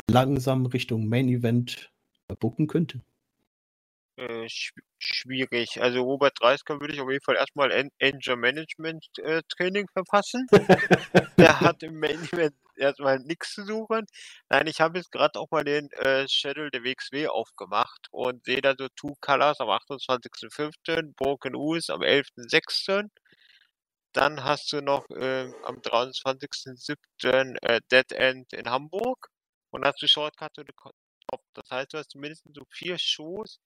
langsam 0.09 0.65
Richtung 0.65 1.07
Main 1.07 1.27
Event 1.29 1.91
bucken 2.39 2.67
könnte? 2.67 3.01
Äh, 4.15 4.47
schwierig. 4.99 5.81
Also 5.81 6.01
Robert 6.03 6.33
Dreisker 6.39 6.79
würde 6.79 6.93
ich 6.93 7.01
auf 7.01 7.09
jeden 7.09 7.23
Fall 7.23 7.35
erstmal 7.35 7.71
An 7.71 7.89
Anger 7.99 8.35
Management 8.35 9.05
äh, 9.17 9.41
Training 9.49 9.87
verpassen. 9.91 10.45
Der 11.37 11.59
hat 11.59 11.81
im 11.81 11.99
Main 11.99 12.21
Event 12.31 12.55
erstmal 12.77 13.19
nichts 13.19 13.53
zu 13.53 13.65
suchen. 13.65 14.05
Nein, 14.49 14.67
ich 14.67 14.81
habe 14.81 14.99
jetzt 14.99 15.11
gerade 15.11 15.39
auch 15.39 15.49
mal 15.49 15.63
den 15.63 15.89
äh, 15.93 16.27
Schedule 16.27 16.69
der 16.69 16.83
WXW 16.83 17.27
aufgemacht 17.27 18.07
und 18.11 18.45
sehe 18.45 18.61
da 18.61 18.75
so 18.77 18.87
Two 18.95 19.15
Colors 19.19 19.59
am 19.59 19.69
28.05., 19.69 21.13
Broken 21.15 21.55
Us 21.55 21.89
am 21.89 22.01
11.06. 22.01 23.09
Dann 24.13 24.43
hast 24.43 24.71
du 24.71 24.81
noch 24.81 25.09
äh, 25.09 25.51
am 25.63 25.77
23.07. 25.81 27.57
Äh, 27.63 27.81
Dead 27.91 28.11
End 28.11 28.53
in 28.53 28.69
Hamburg 28.69 29.29
und 29.71 29.85
hast 29.85 30.01
du 30.03 30.07
Shortcut 30.07 30.53
to 30.53 30.61
the 30.61 30.73
Top. 31.27 31.41
Das 31.55 31.69
heißt, 31.71 31.93
du 31.93 31.97
hast 31.97 32.11
zumindest 32.11 32.43
so 32.53 32.63
vier 32.69 32.97
Shows, 32.99 33.59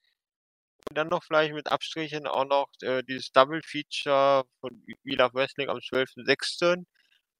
und 0.89 0.97
dann 0.97 1.07
noch 1.09 1.23
vielleicht 1.23 1.53
mit 1.53 1.71
Abstrichen 1.71 2.27
auch 2.27 2.45
noch 2.45 2.67
äh, 2.81 3.03
dieses 3.03 3.31
Double 3.31 3.61
Feature 3.63 4.45
von 4.61 4.83
We 5.03 5.15
Love 5.15 5.33
Wrestling 5.33 5.69
am 5.69 5.77
12.06., 5.77 6.85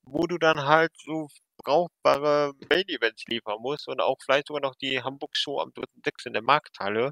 wo 0.03 0.27
du 0.27 0.37
dann 0.37 0.65
halt 0.65 0.91
so 1.03 1.27
brauchbare 1.57 2.53
Main-Events 2.69 3.25
liefern 3.27 3.57
musst 3.61 3.87
und 3.87 3.99
auch 4.01 4.17
vielleicht 4.23 4.47
sogar 4.47 4.61
noch 4.61 4.75
die 4.75 5.01
Hamburg-Show 5.01 5.59
am 5.59 5.69
3.6. 5.71 6.27
in 6.27 6.33
der 6.33 6.41
Markthalle. 6.43 7.11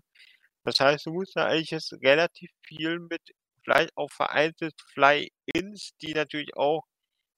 Das 0.64 0.80
heißt, 0.80 1.06
du 1.06 1.12
musst 1.14 1.36
da 1.36 1.46
eigentlich 1.46 1.72
jetzt 1.72 1.94
relativ 2.04 2.52
viel 2.64 3.00
mit 3.00 3.22
vielleicht 3.64 3.96
auch 3.98 4.12
vereinzelt 4.12 4.74
Fly-Ins, 4.94 5.92
die 6.02 6.14
natürlich 6.14 6.56
auch 6.56 6.84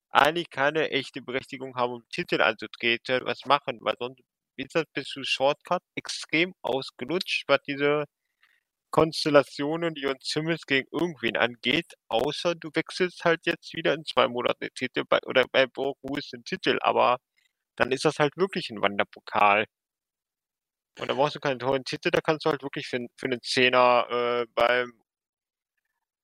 eigentlich 0.09 0.49
keine 0.49 0.89
echte 0.91 1.21
Berechtigung 1.21 1.75
haben, 1.75 1.93
um 1.93 2.09
Titel 2.09 2.41
anzutreten, 2.41 3.21
was 3.25 3.45
machen, 3.45 3.79
weil 3.81 3.95
sonst 3.99 4.21
ist 4.57 4.75
das 4.75 4.85
bis 4.93 5.07
zu 5.07 5.23
Shortcut 5.23 5.83
extrem 5.95 6.53
ausgelutscht, 6.61 7.45
was 7.47 7.61
diese 7.67 8.05
Konstellationen, 8.97 9.93
die 9.93 10.07
uns 10.07 10.27
Simmons 10.27 10.65
gegen 10.65 10.87
irgendwen 10.91 11.37
angeht, 11.37 11.93
außer 12.07 12.55
du 12.55 12.71
wechselst 12.73 13.23
halt 13.25 13.45
jetzt 13.45 13.75
wieder 13.75 13.93
in 13.93 14.03
zwei 14.05 14.27
Monaten 14.27 14.65
den 14.65 14.73
Titel 14.73 15.03
bei, 15.07 15.19
oder 15.27 15.45
bei 15.51 15.67
Brock 15.67 15.99
Lewis 16.01 16.31
den 16.31 16.43
Titel, 16.43 16.79
aber 16.81 17.19
dann 17.75 17.91
ist 17.91 18.05
das 18.05 18.17
halt 18.17 18.35
wirklich 18.37 18.71
ein 18.71 18.81
Wanderpokal. 18.81 19.65
Und 20.99 21.09
da 21.09 21.13
brauchst 21.13 21.35
du 21.35 21.39
keinen 21.39 21.59
tollen 21.59 21.83
Titel, 21.83 22.09
da 22.09 22.21
kannst 22.21 22.45
du 22.45 22.49
halt 22.49 22.63
wirklich 22.63 22.87
für, 22.87 23.05
für 23.17 23.27
einen 23.27 23.39
Zehner 23.43 24.07
äh, 24.09 24.47
beim 24.55 24.91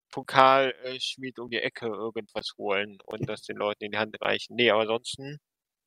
Pokalschmied 0.09 1.38
um 1.38 1.51
die 1.51 1.59
Ecke 1.59 1.86
irgendwas 1.86 2.53
holen 2.57 2.97
und 3.05 3.30
das 3.30 3.43
den 3.43 3.57
Leuten 3.57 3.84
in 3.84 3.91
die 3.91 3.99
Hand 3.99 4.19
reichen. 4.19 4.55
Nee, 4.55 4.71
aber 4.71 4.82
ansonsten 4.82 5.38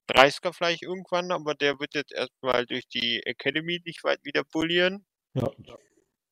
30er 0.09 0.53
vielleicht 0.53 0.83
irgendwann, 0.85 1.33
aber 1.33 1.57
der 1.57 1.81
wird 1.81 1.95
jetzt 1.97 2.13
erstmal 2.13 2.65
durch 2.65 2.87
die 2.87 3.27
Academy 3.27 3.81
nicht 3.85 4.05
weit 4.05 4.25
wieder 4.25 4.45
bullieren. 4.45 5.05
Ja. 5.35 5.51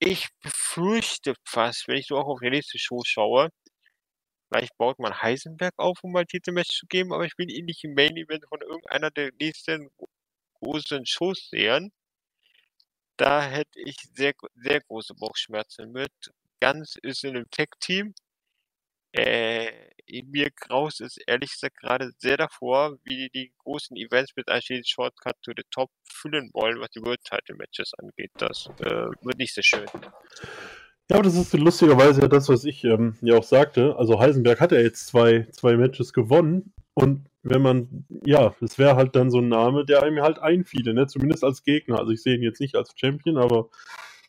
Ich 0.07 0.29
befürchte 0.43 1.33
fast, 1.47 1.89
wenn 1.89 1.97
ich 1.97 2.09
so 2.09 2.19
auch 2.19 2.27
auf 2.27 2.41
die 2.41 2.51
nächste 2.51 2.79
Show 2.79 3.01
schaue, 3.07 3.49
vielleicht 4.49 4.77
baut 4.77 4.99
man 4.99 5.23
Heisenberg 5.23 5.73
auf, 5.79 5.97
um 6.03 6.13
mal 6.13 6.27
Titelmatch 6.27 6.77
zu 6.79 6.87
geben, 6.87 7.15
aber 7.15 7.25
ich 7.25 7.33
will 7.39 7.51
ihn 7.51 7.65
nicht 7.65 7.85
im 7.85 7.95
Main 7.95 8.15
Event 8.15 8.45
von 8.47 8.61
irgendeiner 8.61 9.11
der 9.11 9.31
nächsten 9.41 9.89
großen 10.61 11.07
Shows 11.07 11.49
sehen. 11.49 11.91
Da 13.17 13.45
hätte 13.49 13.81
ich 13.81 13.97
sehr, 14.15 14.35
sehr 14.57 14.83
große 14.83 15.15
Bauchschmerzen 15.15 15.91
mit. 15.91 16.13
Ganz 16.61 16.97
ist 17.01 17.25
in 17.25 17.37
einem 17.37 17.51
Tech-Team. 17.51 18.15
Äh, 19.15 19.71
mir 20.27 20.51
graust 20.51 21.01
es 21.01 21.17
ehrlich 21.27 21.53
gesagt 21.53 21.77
gerade 21.79 22.11
sehr 22.19 22.37
davor, 22.37 22.99
wie 23.05 23.17
die, 23.17 23.31
die 23.31 23.53
großen 23.59 23.97
Events 23.97 24.33
mit 24.37 24.49
einschließlich 24.49 24.89
Shortcut 24.89 25.37
to 25.43 25.53
the 25.57 25.63
Top 25.71 25.91
füllen 26.05 26.51
wollen, 26.53 26.81
was 26.81 26.91
die 26.91 27.01
World 27.01 27.23
Title 27.25 27.57
Matches 27.57 27.93
angeht. 27.99 28.33
Das 28.37 28.69
äh, 28.81 29.07
wird 29.23 29.39
nicht 29.39 29.55
sehr 29.55 29.63
schön. 29.63 29.87
Ja, 31.11 31.17
aber 31.17 31.23
das 31.23 31.37
ist 31.37 31.53
lustigerweise 31.53 32.23
ja 32.23 32.29
das, 32.29 32.49
was 32.49 32.65
ich 32.65 32.83
ähm, 32.85 33.17
ja 33.21 33.37
auch 33.37 33.45
sagte. 33.45 33.97
Also 33.97 34.19
Heisenberg 34.19 34.61
hat 34.61 34.73
ja 34.73 34.81
jetzt 34.81 35.07
zwei, 35.07 35.47
zwei 35.53 35.77
Matches 35.77 36.13
gewonnen 36.13 36.73
und 36.95 37.29
wenn 37.43 37.63
man, 37.63 38.07
ja, 38.25 38.55
das 38.61 38.79
wäre 38.79 38.97
halt 38.97 39.15
dann 39.15 39.31
so 39.31 39.39
ein 39.39 39.49
Name, 39.49 39.85
der 39.85 40.03
einem 40.03 40.23
halt 40.23 40.39
einfiele, 40.39 40.95
ne? 40.95 41.07
Zumindest 41.07 41.45
als 41.45 41.63
Gegner. 41.63 41.99
Also 41.99 42.11
ich 42.11 42.23
sehe 42.23 42.37
ihn 42.37 42.43
jetzt 42.43 42.61
nicht 42.61 42.75
als 42.75 42.95
Champion, 42.97 43.37
aber 43.37 43.69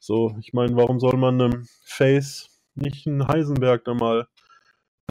so, 0.02 0.36
ich 0.40 0.52
meine, 0.52 0.76
warum 0.76 1.00
soll 1.00 1.16
man 1.16 1.42
einem 1.42 1.66
Face 1.86 2.50
nicht 2.76 3.08
einen 3.08 3.28
Heisenberg 3.28 3.86
da 3.86 3.94
mal 3.94 4.28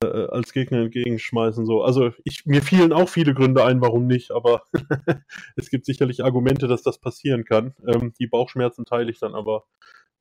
äh, 0.04 0.32
als 0.32 0.52
Gegner 0.52 0.78
entgegenschmeißen? 0.78 1.66
So, 1.66 1.82
also 1.82 2.12
ich, 2.24 2.46
mir 2.46 2.62
fielen 2.62 2.92
auch 2.92 3.08
viele 3.08 3.34
Gründe 3.34 3.64
ein, 3.64 3.80
warum 3.80 4.06
nicht, 4.06 4.30
aber 4.30 4.62
es 5.56 5.70
gibt 5.70 5.86
sicherlich 5.86 6.24
Argumente, 6.24 6.68
dass 6.68 6.82
das 6.82 6.98
passieren 6.98 7.44
kann. 7.44 7.74
Ähm, 7.86 8.12
die 8.18 8.26
Bauchschmerzen 8.26 8.84
teile 8.84 9.10
ich 9.10 9.18
dann 9.18 9.34
aber 9.34 9.64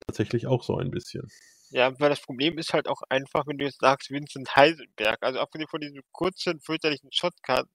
tatsächlich 0.06 0.48
auch 0.48 0.64
so 0.64 0.78
ein 0.78 0.92
bisschen. 0.92 1.28
Ja, 1.70 2.00
weil 2.00 2.10
das 2.10 2.22
Problem 2.22 2.58
ist 2.60 2.74
halt 2.74 2.88
auch 2.88 3.02
einfach, 3.10 3.48
wenn 3.48 3.58
du 3.58 3.66
jetzt 3.66 3.80
sagst, 3.80 4.12
Vincent 4.12 4.56
Heisenberg, 4.56 5.18
also 5.22 5.40
abgesehen 5.40 5.68
von 5.68 5.82
diesem 5.82 6.02
kurzen, 6.12 6.60
fürchterlichen 6.60 7.10
Shotgun, 7.12 7.66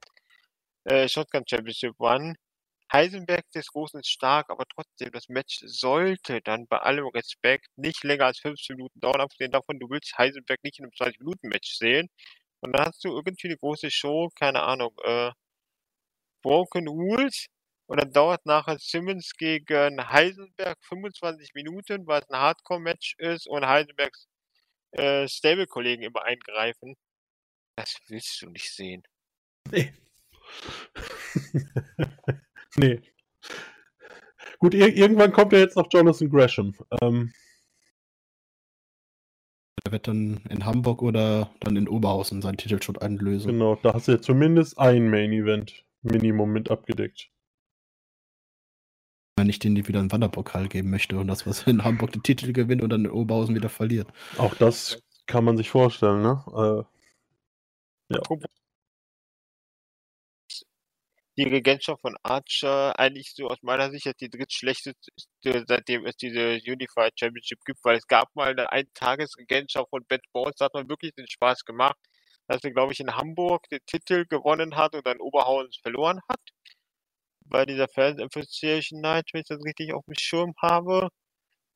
äh, 0.84 1.08
Shotgun 1.08 1.42
Championship 1.48 1.94
One, 1.98 2.34
Heisenberg 2.92 3.44
ist 3.54 3.72
groß 3.72 3.94
und 3.94 4.06
stark, 4.06 4.50
aber 4.50 4.64
trotzdem, 4.66 5.10
das 5.12 5.28
Match 5.28 5.60
sollte 5.66 6.40
dann 6.42 6.66
bei 6.68 6.78
allem 6.78 7.06
Respekt 7.08 7.68
nicht 7.76 8.02
länger 8.04 8.26
als 8.26 8.40
15 8.40 8.76
Minuten 8.76 9.00
dauern, 9.00 9.20
abgesehen 9.20 9.52
davon, 9.52 9.78
du 9.78 9.88
willst 9.90 10.16
Heisenberg 10.18 10.62
nicht 10.64 10.78
in 10.78 10.86
einem 10.86 10.92
20-Minuten-Match 10.92 11.76
sehen. 11.76 12.08
Und 12.60 12.72
dann 12.72 12.86
hast 12.86 13.04
du 13.04 13.10
irgendwie 13.14 13.48
eine 13.48 13.58
große 13.58 13.90
Show, 13.90 14.30
keine 14.34 14.62
Ahnung, 14.62 14.94
äh, 15.04 15.30
Broken 16.42 16.88
Rules, 16.88 17.46
und 17.86 18.00
dann 18.00 18.12
dauert 18.12 18.44
nachher 18.44 18.78
Simmons 18.78 19.32
gegen 19.36 19.98
Heisenberg 20.10 20.76
25 20.84 21.54
Minuten, 21.54 22.06
weil 22.06 22.20
es 22.20 22.28
ein 22.30 22.38
Hardcore-Match 22.38 23.14
ist 23.18 23.48
und 23.48 23.66
Heisenbergs 23.66 24.26
äh, 24.92 25.28
Stable-Kollegen 25.28 26.02
immer 26.02 26.22
eingreifen. 26.24 26.96
Das 27.76 27.96
willst 28.08 28.42
du 28.42 28.50
nicht 28.50 28.72
sehen. 28.72 29.02
Nee. 29.70 29.94
nee. 32.76 33.00
Gut, 34.58 34.74
ir 34.74 34.96
irgendwann 34.96 35.32
kommt 35.32 35.52
ja 35.52 35.58
jetzt 35.60 35.76
noch 35.76 35.86
Jonathan 35.90 36.28
Gresham. 36.30 36.74
Ähm, 37.00 37.32
Der 39.86 39.92
wird 39.92 40.08
dann 40.08 40.40
in 40.50 40.64
Hamburg 40.64 41.02
oder 41.02 41.50
dann 41.60 41.76
in 41.76 41.88
Oberhausen 41.88 42.42
seinen 42.42 42.56
Titelshot 42.56 43.00
einlösen. 43.00 43.52
genau, 43.52 43.76
da 43.76 43.94
hast 43.94 44.08
du 44.08 44.12
ja 44.12 44.20
zumindest 44.20 44.78
ein 44.78 45.08
Main-Event 45.10 45.84
Minimum 46.02 46.52
mit 46.52 46.70
abgedeckt. 46.70 47.30
Wenn 49.36 49.48
ich 49.48 49.60
denen 49.60 49.76
wieder 49.86 50.00
einen 50.00 50.10
Wanderpokal 50.10 50.68
geben 50.68 50.90
möchte 50.90 51.16
und 51.18 51.28
das, 51.28 51.46
was 51.46 51.62
in 51.68 51.84
Hamburg 51.84 52.10
den 52.12 52.24
Titel 52.24 52.52
gewinnt 52.52 52.82
und 52.82 52.90
dann 52.90 53.04
in 53.04 53.10
Oberhausen 53.12 53.54
wieder 53.54 53.68
verliert. 53.68 54.08
Auch 54.36 54.54
das 54.56 55.00
kann 55.26 55.44
man 55.44 55.56
sich 55.56 55.70
vorstellen, 55.70 56.22
ne? 56.22 56.84
Äh, 58.10 58.14
Apropos 58.16 58.48
die 61.38 61.44
Regentschaft 61.44 62.00
von 62.00 62.16
Archer 62.24 62.98
eigentlich 62.98 63.32
so 63.32 63.46
aus 63.46 63.58
meiner 63.62 63.90
Sicht 63.92 64.12
die 64.20 64.28
drittschlechteste, 64.28 65.12
seitdem 65.68 66.04
es 66.04 66.16
diese 66.16 66.58
Unified 66.66 67.12
Championship 67.16 67.60
gibt, 67.64 67.78
weil 67.84 67.96
es 67.96 68.08
gab 68.08 68.34
mal 68.34 68.48
eine 68.48 68.72
Eintagesregentschaft 68.72 69.88
von 69.88 70.04
Bad 70.08 70.22
Bones, 70.32 70.56
da 70.56 70.64
hat 70.64 70.74
man 70.74 70.88
wirklich 70.88 71.14
den 71.14 71.28
Spaß 71.28 71.64
gemacht, 71.64 71.96
dass 72.48 72.64
er, 72.64 72.72
glaube 72.72 72.92
ich, 72.92 72.98
in 72.98 73.14
Hamburg 73.14 73.68
den 73.70 73.78
Titel 73.86 74.26
gewonnen 74.28 74.74
hat 74.74 74.96
und 74.96 75.06
dann 75.06 75.20
Oberhausen 75.20 75.72
verloren 75.80 76.18
hat. 76.28 76.40
Bei 77.44 77.64
dieser 77.64 77.86
Fans 77.88 78.20
Association 78.20 79.00
Night, 79.00 79.30
wenn 79.32 79.42
ich 79.42 79.48
das 79.48 79.64
richtig 79.64 79.94
auf 79.94 80.04
dem 80.06 80.14
Schirm 80.18 80.54
habe. 80.60 81.08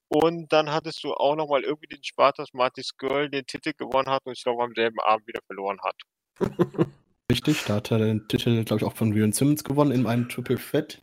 Und 0.09 0.53
dann 0.53 0.71
hattest 0.71 1.05
du 1.05 1.15
auch 1.15 1.37
nochmal 1.37 1.63
irgendwie 1.63 1.87
den 1.87 2.03
Spaß, 2.03 2.35
dass 2.37 2.53
Martis 2.53 2.97
Girl 2.99 3.31
den 3.31 3.47
Titel 3.47 3.73
gewonnen 3.75 4.11
hat 4.11 4.27
und 4.27 4.33
ich 4.37 4.43
glaube 4.43 4.65
am 4.65 4.75
selben 4.75 5.01
Abend 5.01 5.27
wieder 5.27 5.41
verloren 5.47 5.79
hat. 5.83 5.97
Richtig, 7.33 7.65
da 7.65 7.77
hat 7.77 7.91
er 7.91 7.99
den 7.99 8.29
Titel, 8.29 8.63
glaube 8.63 8.83
ich, 8.83 8.87
auch 8.87 8.95
von 8.95 9.11
Rion 9.11 9.33
Simmons 9.33 9.65
gewonnen 9.65 9.91
in 9.91 10.07
einem 10.07 10.29
Triple 10.29 10.59
Threat. 10.59 11.01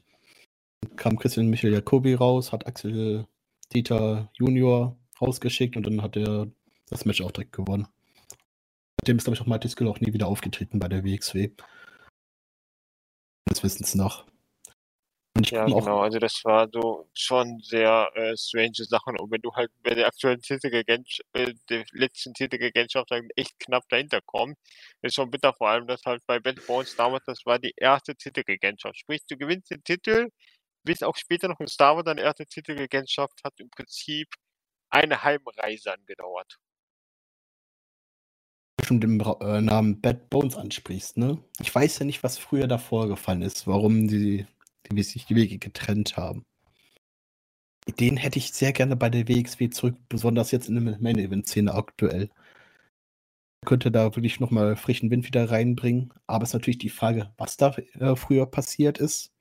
Kam 0.96 1.18
Christian 1.18 1.48
Michael 1.48 1.74
Jacobi 1.74 2.14
raus, 2.14 2.52
hat 2.52 2.68
Axel 2.68 3.26
Dieter 3.74 4.30
Junior 4.36 4.96
rausgeschickt 5.20 5.76
und 5.76 5.88
dann 5.88 6.04
hat 6.04 6.16
er 6.16 6.46
das 6.88 7.06
Match 7.06 7.22
auch 7.22 7.32
direkt 7.32 7.54
gewonnen. 7.54 7.88
Seitdem 9.02 9.18
ist, 9.18 9.24
glaube 9.24 9.38
ich, 9.38 9.42
auch 9.42 9.48
Marty 9.48 9.70
Skill 9.70 9.88
auch 9.88 10.00
nie 10.02 10.14
wieder 10.14 10.28
aufgetreten 10.28 10.78
bei 10.78 10.88
der 10.88 11.04
WXW. 11.04 11.50
Des 13.50 13.64
Wissens 13.64 13.96
nach. 13.96 14.29
Ja, 15.38 15.66
genau, 15.66 16.00
also 16.02 16.20
das 16.20 16.42
war 16.44 16.68
so 16.72 17.08
schon 17.14 17.60
sehr 17.62 18.10
äh, 18.16 18.36
strange 18.36 18.74
Sachen. 18.76 19.18
Und 19.20 19.32
wenn 19.32 19.42
du 19.42 19.54
halt 19.54 19.72
bei 19.84 19.96
der 19.96 20.08
aktuellen 20.08 20.42
Titelregentschaft, 20.42 21.24
äh, 21.34 21.54
der 21.70 21.86
letzten 21.92 22.34
Titelregentschaft 22.34 23.12
dann 23.12 23.28
echt 23.36 23.58
knapp 23.60 23.88
dahinter 23.90 24.20
kommst, 24.26 24.58
ist 25.02 25.16
schon 25.16 25.32
bitter, 25.32 25.54
vor 25.54 25.70
allem, 25.70 25.88
dass 25.88 26.02
halt 26.06 26.26
bei 26.26 26.40
Bad 26.40 26.66
Bones 26.68 26.96
damals, 26.96 27.24
das 27.26 27.46
war 27.46 27.60
die 27.60 27.74
erste 27.78 28.16
Titelregentschaft. 28.16 28.98
Sprich, 28.98 29.22
du 29.30 29.38
gewinnst 29.38 29.72
den 29.72 29.84
Titel, 29.84 30.30
bis 30.84 31.04
auch 31.04 31.16
später 31.16 31.48
noch 31.48 31.60
in 31.60 31.68
Star 31.68 31.96
Wars 31.96 32.06
deine 32.06 32.22
erste 32.22 32.46
Titelregentschaft 32.46 33.40
hat 33.44 33.54
im 33.60 33.70
Prinzip 33.70 34.28
eine 34.90 35.24
Heimreise 35.24 35.94
angedauert. 35.94 36.58
schon 38.90 39.00
den 39.00 39.20
äh, 39.20 39.62
Namen 39.62 40.02
Bad 40.02 40.30
Bones 40.30 40.56
ansprichst, 40.56 41.18
ne? 41.18 41.38
Ich 41.60 41.74
weiß 41.74 42.00
ja 42.00 42.06
nicht, 42.06 42.24
was 42.24 42.38
früher 42.38 42.68
da 42.68 42.78
vorgefallen 42.78 43.44
ist, 43.44 43.68
warum 43.68 44.08
die, 44.08 44.48
die 44.96 45.04
sich 45.04 45.26
die 45.26 45.36
Wege 45.36 45.58
getrennt 45.58 46.18
haben. 46.18 46.46
Den 48.00 48.18
hätte 48.18 48.38
ich 48.38 48.52
sehr 48.54 48.72
gerne 48.74 48.96
bei 48.96 49.10
der 49.10 49.28
WXW 49.28 49.70
zurück, 49.70 49.96
besonders 50.10 50.52
jetzt 50.52 50.70
in 50.70 50.76
der 50.86 51.00
Main-Event-Szene 51.00 51.74
aktuell. 51.74 52.30
Könnte 53.66 53.92
da 53.92 54.16
wirklich 54.16 54.40
nochmal 54.40 54.76
frischen 54.76 55.10
Wind 55.12 55.26
wieder 55.26 55.50
reinbringen. 55.50 56.14
Aber 56.28 56.44
es 56.44 56.50
ist 56.50 56.54
natürlich 56.54 56.78
die 56.78 56.90
Frage, 56.90 57.34
was 57.38 57.58
da 57.58 57.76
äh, 58.00 58.16
früher 58.16 58.46
passiert 58.46 59.00
ist 59.00 59.32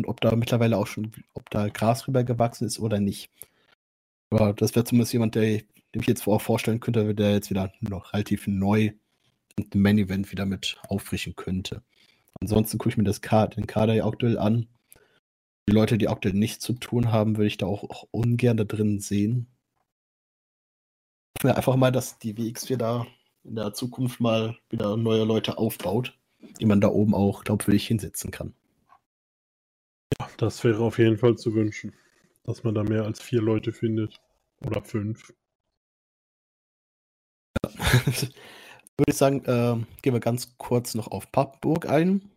und 0.00 0.08
ob 0.08 0.20
da 0.20 0.34
mittlerweile 0.36 0.76
auch 0.76 0.86
schon, 0.86 1.12
ob 1.34 1.48
da 1.50 1.68
Gras 1.68 2.06
rübergewachsen 2.06 2.66
ist 2.66 2.78
oder 2.78 3.00
nicht. 3.00 3.30
Aber 4.30 4.52
das 4.52 4.74
wäre 4.74 4.84
zumindest 4.84 5.12
jemand, 5.12 5.36
der, 5.36 5.62
dem 5.94 6.00
ich 6.00 6.06
jetzt 6.06 6.24
vor- 6.24 6.40
vorstellen 6.40 6.80
könnte, 6.80 7.14
der 7.14 7.32
jetzt 7.32 7.50
wieder 7.50 7.72
noch 7.80 8.12
relativ 8.12 8.46
neu 8.46 8.92
den 9.58 9.80
Main 9.80 9.98
Event 9.98 10.32
wieder 10.32 10.44
mit 10.44 10.78
auffrischen 10.88 11.34
könnte. 11.36 11.82
Ansonsten 12.40 12.78
gucke 12.78 12.90
ich 12.90 12.96
mir 12.98 13.04
das 13.04 13.22
Ka 13.22 13.46
den 13.46 13.66
Kader 13.66 13.94
ja 13.94 14.04
aktuell 14.06 14.38
an. 14.38 14.66
Die 15.68 15.72
Leute, 15.72 15.98
die 15.98 16.08
aktuell 16.08 16.34
nichts 16.34 16.64
zu 16.64 16.74
tun 16.74 17.10
haben, 17.10 17.36
würde 17.36 17.48
ich 17.48 17.56
da 17.56 17.66
auch, 17.66 17.82
auch 17.84 18.06
ungern 18.12 18.56
da 18.56 18.64
drin 18.64 19.00
sehen. 19.00 19.48
Mir 21.42 21.56
einfach 21.56 21.76
mal, 21.76 21.90
dass 21.92 22.18
die 22.18 22.38
WXW 22.38 22.76
da 22.76 23.06
in 23.44 23.56
der 23.56 23.74
Zukunft 23.74 24.20
mal 24.20 24.56
wieder 24.70 24.96
neue 24.96 25.24
Leute 25.24 25.58
aufbaut. 25.58 26.16
die 26.60 26.66
man 26.66 26.80
da 26.80 26.88
oben 26.88 27.14
auch 27.14 27.44
glaubwürdig 27.44 27.86
hinsetzen 27.86 28.30
kann. 28.30 28.54
Ja, 30.18 30.28
das 30.36 30.62
wäre 30.64 30.84
auf 30.84 30.98
jeden 30.98 31.18
Fall 31.18 31.36
zu 31.36 31.54
wünschen, 31.54 31.92
dass 32.44 32.62
man 32.62 32.74
da 32.74 32.84
mehr 32.84 33.04
als 33.04 33.20
vier 33.20 33.42
Leute 33.42 33.72
findet. 33.72 34.20
Oder 34.64 34.82
fünf. 34.82 35.32
Ja. 37.62 37.70
Würde 38.98 39.10
ich 39.10 39.16
sagen, 39.16 39.44
äh, 39.44 39.76
gehen 40.02 40.14
wir 40.14 40.20
ganz 40.20 40.56
kurz 40.56 40.94
noch 40.94 41.08
auf 41.08 41.30
Pappburg 41.30 41.88
ein. 41.88 42.30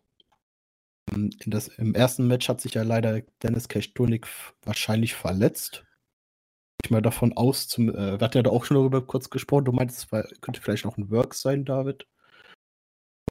Ähm, 1.12 1.30
das, 1.46 1.68
Im 1.68 1.94
ersten 1.94 2.26
Match 2.26 2.48
hat 2.48 2.60
sich 2.60 2.74
ja 2.74 2.82
leider 2.82 3.22
Dennis 3.42 3.68
Kechtonik 3.68 4.26
wahrscheinlich 4.64 5.14
verletzt. 5.14 5.84
Ich 6.84 6.90
mal 6.90 7.02
davon 7.02 7.34
aus, 7.34 7.68
zum, 7.68 7.90
äh, 7.90 8.18
wir 8.18 8.20
hatten 8.20 8.38
ja 8.38 8.42
da 8.42 8.50
auch 8.50 8.64
schon 8.64 8.76
darüber 8.76 9.06
kurz 9.06 9.30
gesprochen. 9.30 9.66
Du 9.66 9.72
meintest, 9.72 10.12
es 10.12 10.40
könnte 10.40 10.60
vielleicht 10.60 10.84
noch 10.84 10.96
ein 10.96 11.10
Work 11.10 11.34
sein, 11.34 11.64
David. 11.64 12.06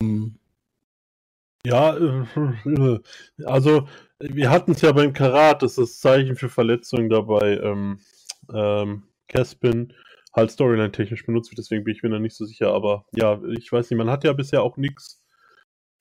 Um, 0.02 0.40
ja, 1.66 1.98
äh, 1.98 3.00
also 3.46 3.88
wir 4.20 4.50
hatten 4.50 4.72
es 4.72 4.82
ja 4.82 4.92
beim 4.92 5.14
Karat, 5.14 5.62
das 5.62 5.78
ist 5.78 6.02
Zeichen 6.02 6.36
für 6.36 6.50
Verletzungen 6.50 7.10
dabei. 7.10 7.58
Ähm, 7.58 8.00
ähm, 8.54 9.04
Caspin 9.28 9.94
halt 10.34 10.52
Storyline-technisch 10.52 11.26
benutzt 11.26 11.52
wird, 11.52 11.60
deswegen 11.60 11.84
bin 11.84 11.96
ich 11.96 12.04
mir 12.04 12.10
da 12.10 12.20
nicht 12.20 12.36
so 12.36 12.46
sicher. 12.46 12.74
Aber 12.74 13.06
ja, 13.14 13.42
ich 13.50 13.72
weiß 13.72 13.90
nicht, 13.90 13.98
man 13.98 14.10
hat 14.10 14.24
ja 14.24 14.34
bisher 14.34 14.64
auch 14.64 14.78
nichts. 14.78 15.22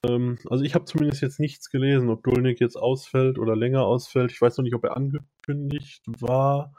Ähm, 0.05 0.39
also 0.49 0.65
ich 0.65 0.75
habe 0.75 0.85
zumindest 0.85 1.23
jetzt 1.23 1.41
nichts 1.41 1.71
gelesen, 1.71 2.09
ob 2.11 2.23
Dulnik 2.23 2.61
jetzt 2.61 2.77
ausfällt 2.77 3.39
oder 3.39 3.57
länger 3.57 3.85
ausfällt. 3.85 4.33
Ich 4.33 4.41
weiß 4.41 4.57
noch 4.59 4.65
nicht, 4.65 4.75
ob 4.75 4.85
er 4.85 4.97
angekündigt 4.97 6.05
war. 6.07 6.75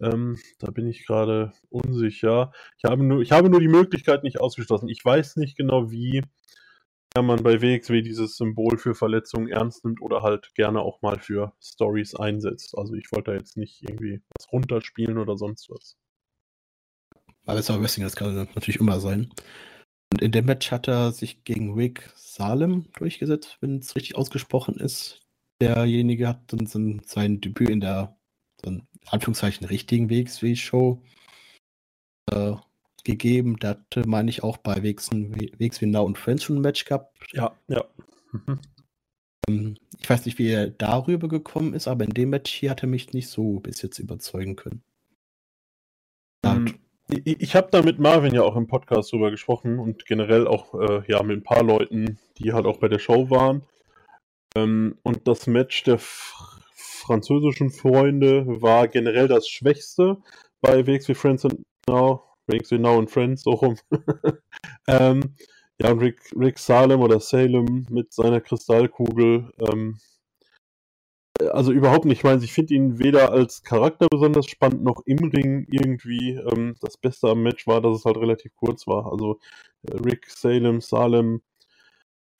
Ähm, 0.00 0.38
da 0.58 0.70
bin 0.70 0.86
ich 0.86 1.06
gerade 1.06 1.52
unsicher. 1.68 2.52
Ich 2.78 2.84
habe, 2.84 3.02
nur, 3.04 3.20
ich 3.20 3.32
habe 3.32 3.50
nur 3.50 3.60
die 3.60 3.68
Möglichkeit 3.68 4.22
nicht 4.22 4.40
ausgeschlossen. 4.40 4.88
Ich 4.88 5.04
weiß 5.04 5.36
nicht 5.36 5.56
genau, 5.56 5.90
wie 5.90 6.22
man 7.16 7.42
bei 7.42 7.60
WXW 7.60 8.02
dieses 8.02 8.36
Symbol 8.36 8.78
für 8.78 8.94
Verletzungen 8.94 9.48
ernst 9.48 9.84
nimmt 9.84 10.00
oder 10.00 10.22
halt 10.22 10.54
gerne 10.54 10.80
auch 10.80 11.02
mal 11.02 11.18
für 11.18 11.52
Stories 11.60 12.14
einsetzt. 12.14 12.78
Also 12.78 12.94
ich 12.94 13.10
wollte 13.12 13.32
da 13.32 13.36
jetzt 13.36 13.56
nicht 13.56 13.82
irgendwie 13.82 14.22
was 14.38 14.50
runterspielen 14.52 15.18
oder 15.18 15.36
sonst 15.36 15.68
was. 15.70 15.96
Aber 17.46 17.58
es 17.58 17.68
war 17.68 17.80
Wrestling, 17.80 18.04
das 18.04 18.14
kann 18.14 18.34
natürlich 18.54 18.78
immer 18.78 19.00
sein. 19.00 19.32
Und 20.20 20.26
in 20.26 20.32
dem 20.32 20.44
Match 20.44 20.70
hat 20.70 20.86
er 20.86 21.12
sich 21.12 21.44
gegen 21.44 21.72
Rick 21.72 22.10
Salem 22.14 22.84
durchgesetzt, 22.98 23.56
wenn 23.62 23.78
es 23.78 23.96
richtig 23.96 24.16
ausgesprochen 24.16 24.76
ist. 24.76 25.22
Derjenige 25.62 26.28
hat 26.28 26.52
dann 26.52 26.66
sein 26.66 27.40
Debüt 27.40 27.70
in 27.70 27.80
der, 27.80 28.18
so 28.62 28.70
in 28.70 28.86
Anführungszeichen, 29.06 29.66
richtigen 29.66 30.10
WXW-Show 30.10 31.02
äh, 32.30 32.52
gegeben. 33.02 33.56
Da 33.60 33.70
hatte, 33.70 34.06
meine 34.06 34.28
ich, 34.28 34.42
auch 34.42 34.58
bei 34.58 34.82
WXW 34.82 35.86
Now 35.86 36.04
und 36.04 36.18
Friends 36.18 36.44
schon 36.44 36.56
ein 36.56 36.62
Match 36.62 36.84
gehabt. 36.84 37.16
Ja, 37.32 37.56
ja. 37.68 37.82
Mhm. 38.32 38.60
Ähm, 39.48 39.76
ich 39.98 40.10
weiß 40.10 40.26
nicht, 40.26 40.38
wie 40.38 40.50
er 40.50 40.68
darüber 40.68 41.28
gekommen 41.28 41.72
ist, 41.72 41.88
aber 41.88 42.04
in 42.04 42.12
dem 42.12 42.28
Match 42.28 42.52
hier 42.52 42.72
hat 42.72 42.82
er 42.82 42.90
mich 42.90 43.14
nicht 43.14 43.28
so 43.28 43.60
bis 43.60 43.80
jetzt 43.80 43.98
überzeugen 43.98 44.56
können. 44.56 44.82
Ich, 47.12 47.40
ich 47.40 47.56
habe 47.56 47.68
da 47.70 47.82
mit 47.82 47.98
Marvin 47.98 48.34
ja 48.34 48.42
auch 48.42 48.56
im 48.56 48.66
Podcast 48.66 49.12
drüber 49.12 49.30
gesprochen 49.30 49.78
und 49.78 50.06
generell 50.06 50.46
auch 50.46 50.74
äh, 50.74 51.02
ja, 51.06 51.22
mit 51.22 51.38
ein 51.38 51.42
paar 51.42 51.62
Leuten, 51.62 52.18
die 52.38 52.52
halt 52.52 52.66
auch 52.66 52.78
bei 52.78 52.88
der 52.88 52.98
Show 52.98 53.30
waren. 53.30 53.62
Ähm, 54.54 54.98
und 55.02 55.26
das 55.28 55.46
Match 55.46 55.84
der 55.84 55.98
französischen 56.00 57.70
Freunde 57.70 58.44
war 58.46 58.88
generell 58.88 59.28
das 59.28 59.48
schwächste 59.48 60.18
bei 60.60 60.86
WXW 60.86 61.14
Friends 61.14 61.44
and 61.44 61.62
Now 61.88 62.30
Breaks 62.50 62.70
Now 62.72 62.98
und 62.98 63.10
Friends, 63.10 63.42
so 63.42 63.52
rum. 63.52 63.76
ähm, 64.88 65.36
ja, 65.80 65.92
und 65.92 66.00
Rick, 66.00 66.20
Rick 66.36 66.58
Salem 66.58 67.00
oder 67.00 67.20
Salem 67.20 67.86
mit 67.88 68.12
seiner 68.12 68.40
Kristallkugel. 68.40 69.52
Ähm, 69.70 69.98
also 71.50 71.72
überhaupt 71.72 72.04
nicht. 72.04 72.18
Ich 72.18 72.24
meine, 72.24 72.42
ich 72.42 72.52
finde 72.52 72.74
ihn 72.74 72.98
weder 72.98 73.32
als 73.32 73.62
Charakter 73.62 74.06
besonders 74.10 74.46
spannend 74.46 74.82
noch 74.82 75.02
im 75.06 75.18
Ring 75.18 75.66
irgendwie. 75.70 76.34
Ähm, 76.34 76.76
das 76.80 76.96
Beste 76.96 77.28
am 77.28 77.42
Match 77.42 77.66
war, 77.66 77.80
dass 77.80 77.98
es 77.98 78.04
halt 78.04 78.16
relativ 78.16 78.54
kurz 78.56 78.86
war. 78.86 79.10
Also 79.10 79.38
äh, 79.82 79.94
Rick 79.96 80.26
Salem, 80.30 80.80
Salem. 80.80 81.42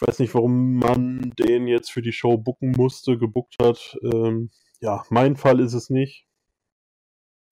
Ich 0.01 0.09
weiß 0.09 0.19
nicht, 0.21 0.35
warum 0.35 0.77
man 0.77 1.33
den 1.39 1.67
jetzt 1.67 1.93
für 1.93 2.03
die 2.03 2.13
Show 2.13 2.39
bucken 2.39 2.73
musste, 2.73 3.19
gebuckt 3.19 3.57
hat. 3.61 3.99
Ähm, 4.03 4.51
ja, 4.81 5.05
mein 5.11 5.37
Fall 5.37 5.61
ist 5.61 5.75
es 5.75 5.91
nicht. 5.91 6.27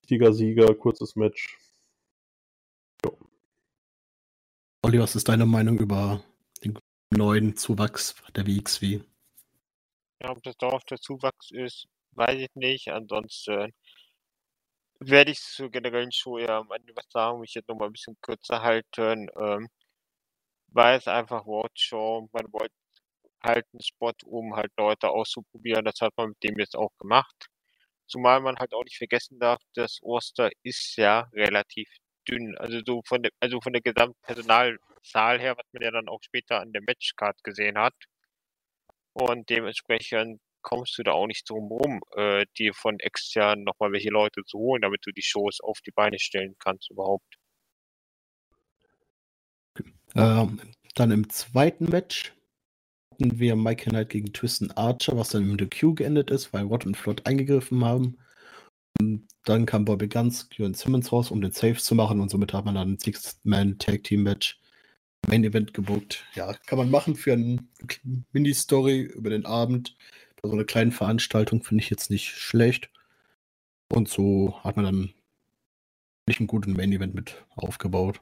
Wichtiger 0.02 0.32
Sieger, 0.32 0.74
kurzes 0.74 1.16
Match. 1.16 1.58
Olli, 4.82 5.00
was 5.00 5.16
ist 5.16 5.28
deine 5.28 5.44
Meinung 5.44 5.78
über 5.78 6.22
den 6.64 6.78
neuen 7.10 7.56
Zuwachs 7.56 8.14
der 8.34 8.46
WXW? 8.46 9.00
Ob 10.24 10.42
das 10.42 10.56
darauf 10.56 10.84
der 10.84 11.00
Zuwachs 11.00 11.50
ist, 11.50 11.86
weiß 12.12 12.40
ich 12.40 12.54
nicht. 12.54 12.88
Ansonsten 12.88 13.72
werde 15.00 15.30
ich 15.32 15.40
zur 15.40 15.70
generellen 15.70 16.12
Show 16.12 16.38
ja 16.38 16.58
am 16.58 16.70
Ende 16.72 16.94
was 16.96 17.06
sagen, 17.10 17.40
mich 17.40 17.54
jetzt 17.54 17.68
nochmal 17.68 17.88
ein 17.88 17.92
bisschen 17.92 18.16
kürzer 18.20 18.62
halten. 18.62 19.28
Ähm, 19.40 19.68
weil 20.68 20.98
es 20.98 21.08
einfach 21.08 21.46
Roadshow, 21.46 22.28
man 22.32 22.52
wollte 22.52 22.74
halt 23.42 23.66
einen 23.72 23.82
Spot, 23.82 24.12
um 24.26 24.56
halt 24.56 24.72
Leute 24.76 25.08
auszuprobieren. 25.10 25.84
Das 25.84 26.00
hat 26.00 26.12
man 26.16 26.30
mit 26.30 26.42
dem 26.42 26.58
jetzt 26.58 26.76
auch 26.76 26.92
gemacht. 26.98 27.48
Zumal 28.06 28.40
man 28.40 28.58
halt 28.58 28.74
auch 28.74 28.84
nicht 28.84 28.98
vergessen 28.98 29.38
darf, 29.38 29.60
das 29.74 29.98
Oster 30.02 30.50
ist 30.62 30.96
ja 30.96 31.28
relativ 31.34 31.88
dünn. 32.28 32.56
Also 32.58 32.80
so 32.86 33.02
von 33.06 33.22
der, 33.22 33.32
also 33.40 33.60
von 33.60 33.72
der 33.72 33.82
Gesamtpersonalzahl 33.82 35.40
her, 35.40 35.56
was 35.56 35.66
man 35.72 35.82
ja 35.82 35.90
dann 35.90 36.08
auch 36.08 36.22
später 36.22 36.60
an 36.60 36.72
der 36.72 36.82
Matchcard 36.82 37.42
gesehen 37.44 37.78
hat. 37.78 37.94
Und 39.12 39.48
dementsprechend 39.50 40.40
kommst 40.62 40.98
du 40.98 41.02
da 41.02 41.12
auch 41.12 41.26
nicht 41.26 41.48
drum 41.48 41.68
rum, 41.68 42.00
äh, 42.16 42.44
dir 42.58 42.74
von 42.74 42.98
extern 43.00 43.64
nochmal 43.64 43.92
welche 43.92 44.10
Leute 44.10 44.42
zu 44.44 44.58
holen, 44.58 44.82
damit 44.82 45.00
du 45.04 45.12
die 45.12 45.22
Shows 45.22 45.60
auf 45.60 45.80
die 45.80 45.92
Beine 45.92 46.18
stellen 46.18 46.56
kannst 46.58 46.90
überhaupt. 46.90 47.36
Ähm, 50.14 50.60
dann 50.94 51.10
im 51.10 51.28
zweiten 51.30 51.86
Match 51.86 52.34
hatten 53.12 53.38
wir 53.38 53.56
Mike 53.56 53.90
Knight 53.90 54.10
gegen 54.10 54.32
Tristan 54.32 54.70
Archer, 54.72 55.16
was 55.16 55.30
dann 55.30 55.42
im 55.42 55.58
The 55.58 55.66
Q 55.66 55.94
geendet 55.94 56.30
ist, 56.30 56.52
weil 56.52 56.64
Rod 56.64 56.86
und 56.86 56.96
Flott 56.96 57.26
eingegriffen 57.26 57.84
haben. 57.84 58.18
Dann 59.44 59.66
kam 59.66 59.84
Bobby 59.84 60.08
Guns, 60.08 60.48
Kieran 60.48 60.74
Simmons 60.74 61.12
raus, 61.12 61.30
um 61.30 61.40
den 61.40 61.52
Safe 61.52 61.76
zu 61.76 61.94
machen 61.94 62.20
und 62.20 62.30
somit 62.30 62.52
hat 62.52 62.64
man 62.64 62.74
dann 62.74 62.92
ein 62.92 62.98
Six-Man-Tag-Team-Match 62.98 64.57
Main 65.26 65.44
Event 65.44 65.74
gebucht. 65.74 66.24
Ja, 66.34 66.54
kann 66.66 66.78
man 66.78 66.90
machen 66.90 67.16
für 67.16 67.32
eine 67.32 67.58
Mini-Story 68.32 69.02
über 69.02 69.30
den 69.30 69.46
Abend. 69.46 69.96
Bei 70.40 70.48
so 70.48 70.54
einer 70.54 70.64
kleinen 70.64 70.92
Veranstaltung 70.92 71.62
finde 71.62 71.82
ich 71.82 71.90
jetzt 71.90 72.10
nicht 72.10 72.28
schlecht. 72.28 72.90
Und 73.92 74.08
so 74.08 74.62
hat 74.62 74.76
man 74.76 74.84
dann 74.84 75.14
nicht 76.26 76.40
einen 76.40 76.46
guten 76.46 76.74
Main 76.74 76.92
Event 76.92 77.14
mit 77.14 77.44
aufgebaut. 77.56 78.20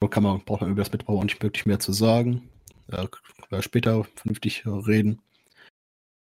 So 0.00 0.08
kann 0.08 0.22
man, 0.22 0.44
braucht 0.44 0.60
man 0.60 0.70
über 0.70 0.82
das 0.82 0.92
Mitbau 0.92 1.18
auch 1.18 1.24
nicht 1.24 1.42
wirklich 1.42 1.66
mehr 1.66 1.80
zu 1.80 1.92
sagen. 1.92 2.48
Ja, 2.90 3.08
später 3.62 4.04
vernünftig 4.14 4.64
reden. 4.66 5.20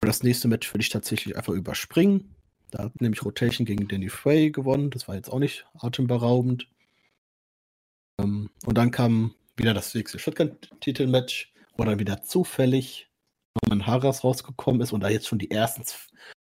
Das 0.02 0.24
nächste 0.24 0.48
Match 0.48 0.72
würde 0.74 0.82
ich 0.82 0.90
tatsächlich 0.90 1.36
einfach 1.36 1.54
überspringen. 1.54 2.36
Da 2.72 2.84
hat 2.84 3.02
nämlich 3.02 3.24
Rotation 3.24 3.66
gegen 3.66 3.88
Danny 3.88 4.10
Frey 4.10 4.52
gewonnen. 4.52 4.92
Das 4.92 5.08
war 5.08 5.16
jetzt 5.16 5.30
auch 5.30 5.40
nicht 5.40 5.66
atemberaubend. 5.78 6.68
Ähm, 8.20 8.50
und 8.66 8.78
dann 8.78 8.92
kam 8.92 9.34
wieder 9.58 9.74
das 9.74 9.94
nächste 9.94 10.20
Shotgun-Titel-Match, 10.20 11.54
wo 11.78 11.84
dann 11.84 12.00
wieder 12.00 12.22
zufällig 12.24 13.10
Norman 13.62 13.88
Harras 13.88 14.24
rausgekommen 14.24 14.82
ist 14.82 14.92
und 14.92 15.02
da 15.02 15.10
jetzt 15.10 15.28
schon 15.28 15.40
die 15.40 15.52
ersten 15.52 15.84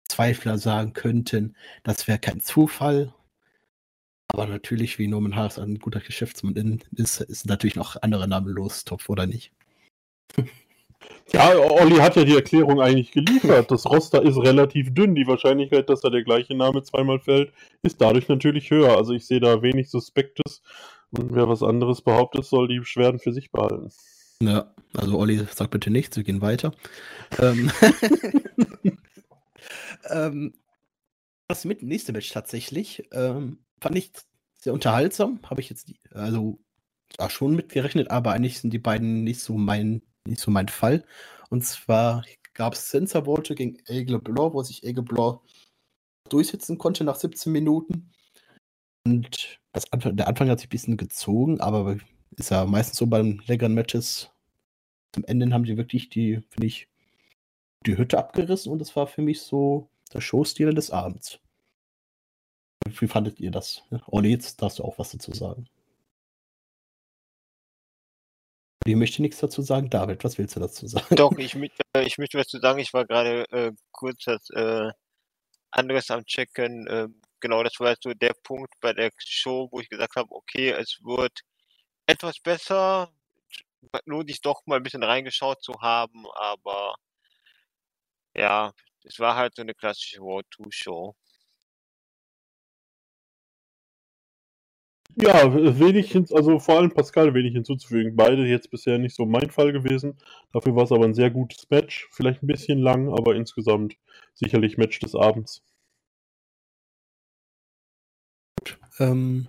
Zweifler 0.08 0.58
sagen 0.58 0.92
könnten, 0.92 1.56
das 1.82 2.06
wäre 2.06 2.18
kein 2.18 2.40
Zufall. 2.40 3.14
Aber 4.28 4.46
natürlich, 4.46 4.98
wie 4.98 5.08
Norman 5.08 5.36
Harras 5.36 5.58
ein 5.58 5.78
guter 5.78 6.00
Geschäftsmann 6.00 6.80
ist, 6.92 7.20
ist 7.20 7.46
natürlich 7.46 7.76
noch 7.76 8.00
andere 8.00 8.28
Namen 8.28 8.48
los, 8.48 8.84
Topf 8.84 9.08
oder 9.08 9.26
nicht. 9.26 9.52
Ja, 11.32 11.56
Olli 11.56 11.96
hat 11.96 12.16
ja 12.16 12.24
die 12.24 12.34
Erklärung 12.34 12.80
eigentlich 12.80 13.12
geliefert. 13.12 13.70
Das 13.70 13.86
Roster 13.86 14.22
ist 14.22 14.36
relativ 14.36 14.94
dünn. 14.94 15.14
Die 15.14 15.26
Wahrscheinlichkeit, 15.26 15.88
dass 15.88 16.02
da 16.02 16.10
der 16.10 16.22
gleiche 16.24 16.54
Name 16.54 16.82
zweimal 16.82 17.20
fällt, 17.20 17.52
ist 17.82 18.00
dadurch 18.00 18.28
natürlich 18.28 18.70
höher. 18.70 18.96
Also 18.96 19.12
ich 19.12 19.26
sehe 19.26 19.40
da 19.40 19.62
wenig 19.62 19.90
Suspektes. 19.90 20.62
Und 21.12 21.34
wer 21.34 21.48
was 21.48 21.62
anderes 21.62 22.00
behauptet, 22.00 22.44
soll 22.44 22.68
die 22.68 22.78
Beschwerden 22.78 23.20
für 23.20 23.32
sich 23.32 23.50
behalten. 23.50 23.90
Ja, 24.42 24.74
also 24.94 25.18
Olli 25.18 25.38
sagt 25.38 25.70
bitte 25.70 25.90
nichts, 25.90 26.16
wir 26.16 26.24
gehen 26.24 26.40
weiter. 26.40 26.72
ähm, 27.38 27.70
ähm, 30.10 30.54
das 31.48 31.64
mit 31.64 31.82
nächste 31.82 32.12
Match 32.12 32.30
tatsächlich 32.30 33.08
ähm, 33.12 33.58
fand 33.80 33.96
ich 33.96 34.12
sehr 34.58 34.72
unterhaltsam. 34.72 35.40
Habe 35.48 35.60
ich 35.60 35.70
jetzt, 35.70 35.92
also 36.10 36.58
ja, 37.18 37.28
schon 37.28 37.54
mitgerechnet, 37.54 38.10
aber 38.10 38.32
eigentlich 38.32 38.58
sind 38.58 38.72
die 38.72 38.78
beiden 38.78 39.22
nicht 39.22 39.40
so 39.40 39.56
mein 39.56 40.02
nicht 40.26 40.40
so 40.40 40.50
mein 40.50 40.68
Fall. 40.68 41.04
Und 41.50 41.64
zwar 41.64 42.24
gab 42.54 42.74
es 42.74 42.90
Sensor 42.90 43.26
Volte 43.26 43.54
gegen 43.54 43.78
Aigle 43.86 44.18
Blanc, 44.18 44.54
wo 44.54 44.62
sich 44.62 44.84
Aigle 44.84 45.02
Blanc 45.02 45.40
durchsetzen 46.28 46.78
konnte 46.78 47.04
nach 47.04 47.16
17 47.16 47.52
Minuten. 47.52 48.12
Und 49.04 49.60
das 49.72 49.92
Anfang, 49.92 50.16
der 50.16 50.28
Anfang 50.28 50.48
hat 50.48 50.60
sich 50.60 50.68
ein 50.68 50.70
bisschen 50.70 50.96
gezogen, 50.96 51.60
aber 51.60 51.98
ist 52.36 52.50
ja 52.50 52.64
meistens 52.64 52.98
so 52.98 53.06
bei 53.06 53.20
längeren 53.46 53.74
Matches, 53.74 54.30
zum 55.12 55.24
Ende 55.24 55.52
haben 55.52 55.64
die 55.64 55.76
wirklich 55.76 56.08
die, 56.08 56.40
finde 56.48 56.66
ich, 56.66 56.88
die 57.86 57.96
Hütte 57.96 58.18
abgerissen 58.18 58.72
und 58.72 58.78
das 58.78 58.94
war 58.96 59.06
für 59.06 59.22
mich 59.22 59.42
so 59.42 59.88
der 60.12 60.20
Showstil 60.20 60.72
des 60.72 60.90
Abends. 60.90 61.40
Wie 62.86 63.08
fandet 63.08 63.40
ihr 63.40 63.50
das? 63.50 63.82
Olli, 64.06 64.30
jetzt 64.30 64.60
darfst 64.60 64.78
du 64.78 64.84
auch 64.84 64.98
was 64.98 65.12
dazu 65.12 65.32
sagen. 65.32 65.68
Ich 68.84 68.96
möchte 68.96 69.22
nichts 69.22 69.38
dazu 69.38 69.62
sagen. 69.62 69.90
David, 69.90 70.24
was 70.24 70.38
willst 70.38 70.56
du 70.56 70.60
dazu 70.60 70.86
sagen? 70.88 71.14
Doch, 71.14 71.32
ich, 71.38 71.54
äh, 71.54 72.02
ich 72.04 72.18
möchte 72.18 72.38
was 72.38 72.48
dazu 72.48 72.60
sagen. 72.60 72.80
Ich 72.80 72.92
war 72.92 73.06
gerade 73.06 73.48
äh, 73.52 73.72
kurz 73.92 74.24
das 74.24 74.50
äh, 74.50 74.90
anderes 75.70 76.10
am 76.10 76.24
Checken. 76.24 76.86
Äh, 76.88 77.08
genau, 77.42 77.62
das 77.62 77.78
war 77.80 77.94
so 78.00 78.14
der 78.14 78.34
Punkt 78.42 78.72
bei 78.80 78.94
der 78.94 79.10
Show, 79.18 79.68
wo 79.70 79.80
ich 79.80 79.90
gesagt 79.90 80.16
habe, 80.16 80.30
okay, 80.32 80.70
es 80.70 81.00
wird 81.02 81.40
etwas 82.06 82.40
besser. 82.40 83.12
Lohnt 84.06 84.30
sich 84.30 84.40
doch 84.40 84.62
mal 84.66 84.76
ein 84.76 84.82
bisschen 84.84 85.02
reingeschaut 85.02 85.62
zu 85.62 85.74
haben, 85.82 86.24
aber 86.34 86.94
ja, 88.34 88.72
es 89.04 89.18
war 89.18 89.36
halt 89.36 89.54
so 89.56 89.62
eine 89.62 89.74
klassische 89.74 90.20
World 90.20 90.46
2 90.54 90.70
Show. 90.70 91.14
Ja, 95.16 95.52
wenig, 95.78 96.14
also 96.32 96.58
vor 96.58 96.78
allem 96.78 96.90
Pascal 96.92 97.34
wenig 97.34 97.52
hinzuzufügen. 97.52 98.16
Beide 98.16 98.46
jetzt 98.46 98.70
bisher 98.70 98.98
nicht 98.98 99.14
so 99.14 99.26
mein 99.26 99.50
Fall 99.50 99.72
gewesen. 99.72 100.16
Dafür 100.52 100.74
war 100.74 100.84
es 100.84 100.92
aber 100.92 101.04
ein 101.04 101.14
sehr 101.14 101.30
gutes 101.30 101.68
Match. 101.68 102.08
Vielleicht 102.12 102.42
ein 102.42 102.46
bisschen 102.46 102.78
lang, 102.78 103.10
aber 103.10 103.34
insgesamt 103.34 103.96
sicherlich 104.34 104.78
Match 104.78 105.00
des 105.00 105.14
Abends. 105.14 105.62
Ähm, 108.98 109.48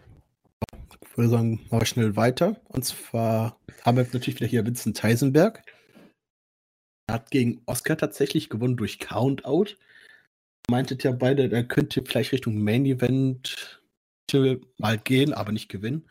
ich 1.01 1.17
würde 1.17 1.29
sagen, 1.29 1.53
machen 1.69 1.81
wir 1.81 1.85
schnell 1.85 2.15
weiter. 2.15 2.59
Und 2.69 2.85
zwar 2.85 3.59
haben 3.83 3.97
wir 3.97 4.03
natürlich 4.03 4.35
wieder 4.35 4.47
hier 4.47 4.65
Vincent 4.65 5.01
Heisenberg. 5.03 5.63
Er 7.07 7.15
hat 7.15 7.31
gegen 7.31 7.61
Oscar 7.65 7.97
tatsächlich 7.97 8.49
gewonnen 8.49 8.77
durch 8.77 8.99
Countout. 8.99 9.75
Meintet 10.69 11.03
ja 11.03 11.11
beide, 11.11 11.51
er 11.51 11.63
könnte 11.63 12.03
vielleicht 12.05 12.31
Richtung 12.31 12.63
Main 12.63 12.85
Event 12.85 13.81
mal 14.79 14.97
gehen, 14.97 15.33
aber 15.33 15.51
nicht 15.51 15.69
gewinnen. 15.69 16.09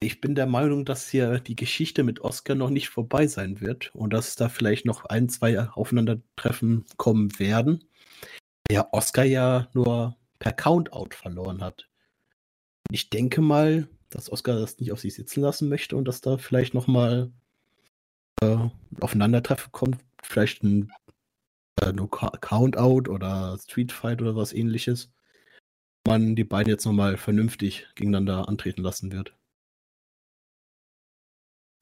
Ich 0.00 0.20
bin 0.20 0.34
der 0.34 0.46
Meinung, 0.46 0.84
dass 0.84 1.08
hier 1.08 1.38
die 1.38 1.56
Geschichte 1.56 2.02
mit 2.02 2.20
Oscar 2.20 2.54
noch 2.54 2.70
nicht 2.70 2.88
vorbei 2.88 3.26
sein 3.28 3.60
wird 3.60 3.94
und 3.94 4.12
dass 4.12 4.36
da 4.36 4.48
vielleicht 4.48 4.84
noch 4.84 5.04
ein, 5.04 5.28
zwei 5.28 5.58
Aufeinandertreffen 5.70 6.84
kommen 6.96 7.38
werden. 7.38 7.84
Der 8.68 8.92
Oscar 8.92 9.24
ja 9.24 9.68
nur 9.72 10.16
per 10.38 10.52
Countout 10.52 11.14
verloren 11.14 11.62
hat. 11.62 11.88
Ich 12.90 13.10
denke 13.10 13.40
mal, 13.40 13.88
dass 14.10 14.30
Oscar 14.30 14.58
das 14.58 14.78
nicht 14.78 14.92
auf 14.92 15.00
sich 15.00 15.14
sitzen 15.14 15.40
lassen 15.40 15.68
möchte 15.68 15.96
und 15.96 16.06
dass 16.06 16.20
da 16.20 16.38
vielleicht 16.38 16.74
noch 16.74 16.86
mal 16.86 17.30
äh, 18.40 18.56
Aufeinandertreffen 19.00 19.72
kommt. 19.72 19.98
Vielleicht 20.22 20.62
ein 20.62 20.90
äh, 21.82 21.92
Countout 21.92 23.10
oder 23.10 23.58
Street 23.58 23.92
Fight 23.92 24.22
oder 24.22 24.36
was 24.36 24.52
ähnliches 24.52 25.10
man 26.06 26.36
die 26.36 26.44
beiden 26.44 26.70
jetzt 26.70 26.86
nochmal 26.86 27.16
vernünftig 27.16 27.86
gegeneinander 27.94 28.48
antreten 28.48 28.82
lassen 28.82 29.12
wird. 29.12 29.34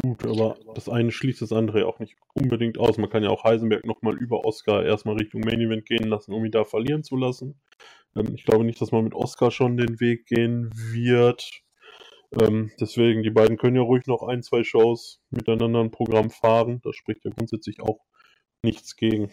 Gut, 0.02 0.26
aber 0.26 0.58
das 0.74 0.88
eine 0.88 1.12
schließt 1.12 1.40
das 1.40 1.52
andere 1.52 1.86
auch 1.86 1.98
nicht 1.98 2.16
unbedingt 2.34 2.78
aus. 2.78 2.98
Man 2.98 3.08
kann 3.08 3.22
ja 3.22 3.30
auch 3.30 3.44
Heisenberg 3.44 3.86
nochmal 3.86 4.16
über 4.16 4.44
Oscar 4.44 4.84
erstmal 4.84 5.16
Richtung 5.16 5.40
Main 5.42 5.60
Event 5.60 5.86
gehen 5.86 6.08
lassen, 6.08 6.32
um 6.32 6.44
ihn 6.44 6.50
da 6.50 6.64
verlieren 6.64 7.04
zu 7.04 7.16
lassen. 7.16 7.60
Ähm, 8.16 8.34
ich 8.34 8.44
glaube 8.44 8.64
nicht, 8.64 8.80
dass 8.80 8.92
man 8.92 9.04
mit 9.04 9.14
Oscar 9.14 9.50
schon 9.50 9.76
den 9.76 10.00
Weg 10.00 10.26
gehen 10.26 10.70
wird. 10.72 11.62
Ähm, 12.40 12.70
deswegen, 12.80 13.22
die 13.22 13.30
beiden 13.30 13.56
können 13.56 13.76
ja 13.76 13.82
ruhig 13.82 14.06
noch 14.06 14.22
ein, 14.22 14.42
zwei 14.42 14.64
Shows 14.64 15.20
miteinander 15.30 15.80
ein 15.80 15.90
Programm 15.90 16.30
fahren. 16.30 16.80
Da 16.82 16.92
spricht 16.92 17.24
ja 17.24 17.30
grundsätzlich 17.30 17.80
auch 17.80 18.00
nichts 18.62 18.96
gegen. 18.96 19.30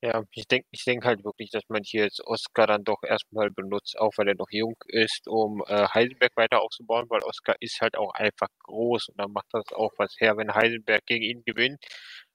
Ja, 0.00 0.22
ich 0.32 0.46
denke 0.46 0.66
ich 0.70 0.84
denk 0.84 1.04
halt 1.04 1.24
wirklich, 1.24 1.50
dass 1.50 1.64
man 1.68 1.82
hier 1.82 2.04
jetzt 2.04 2.24
Oscar 2.24 2.68
dann 2.68 2.84
doch 2.84 3.02
erstmal 3.02 3.50
benutzt, 3.50 3.98
auch 3.98 4.12
weil 4.16 4.28
er 4.28 4.36
noch 4.36 4.46
jung 4.50 4.76
ist, 4.86 5.26
um 5.26 5.60
äh, 5.66 5.88
Heisenberg 5.88 6.36
weiter 6.36 6.60
aufzubauen, 6.62 7.06
weil 7.08 7.20
Oscar 7.24 7.56
ist 7.58 7.80
halt 7.80 7.96
auch 7.96 8.14
einfach 8.14 8.46
groß 8.64 9.08
und 9.08 9.18
dann 9.20 9.32
macht 9.32 9.46
das 9.50 9.64
auch 9.72 9.90
was 9.98 10.14
her, 10.20 10.36
wenn 10.36 10.54
Heisenberg 10.54 11.04
gegen 11.06 11.24
ihn 11.24 11.42
gewinnt. 11.44 11.84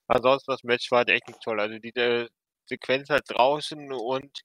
Ansonsten 0.08 0.52
das 0.52 0.64
Match 0.64 0.92
war 0.92 1.00
halt 1.00 1.10
echt 1.10 1.28
nicht 1.28 1.42
toll. 1.42 1.60
Also 1.62 1.78
diese 1.80 2.28
Sequenz 2.66 3.10
halt 3.10 3.24
draußen 3.30 3.92
und 3.92 4.42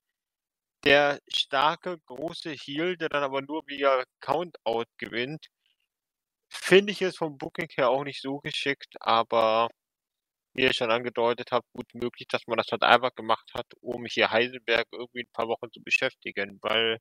der 0.85 1.21
starke, 1.29 1.99
große 2.07 2.53
Heal, 2.53 2.97
der 2.97 3.09
dann 3.09 3.25
aber 3.25 3.43
nur 3.43 3.63
via 3.67 4.05
Countout 4.21 4.85
gewinnt, 4.99 5.49
finde 6.49 6.93
ich 6.93 7.03
es 7.03 7.17
vom 7.17 7.39
Booking 7.39 7.69
her 7.77 7.91
auch 7.91 8.05
nicht 8.05 8.23
so 8.23 8.39
geschickt, 8.39 8.95
aber 9.01 9.69
wie 10.55 10.63
ihr 10.65 10.75
schon 10.75 10.91
angedeutet 10.91 11.53
habt, 11.53 11.67
gut 11.73 11.87
möglich, 11.95 12.29
dass 12.29 12.47
man 12.47 12.59
das 12.59 12.69
halt 12.73 12.83
einfach 12.83 13.15
gemacht 13.15 13.51
hat, 13.55 13.67
um 13.81 14.07
hier 14.07 14.31
Heisenberg 14.31 14.87
irgendwie 14.93 15.23
ein 15.23 15.33
paar 15.33 15.49
Wochen 15.49 15.71
zu 15.73 15.83
beschäftigen, 15.83 16.59
weil 16.63 16.99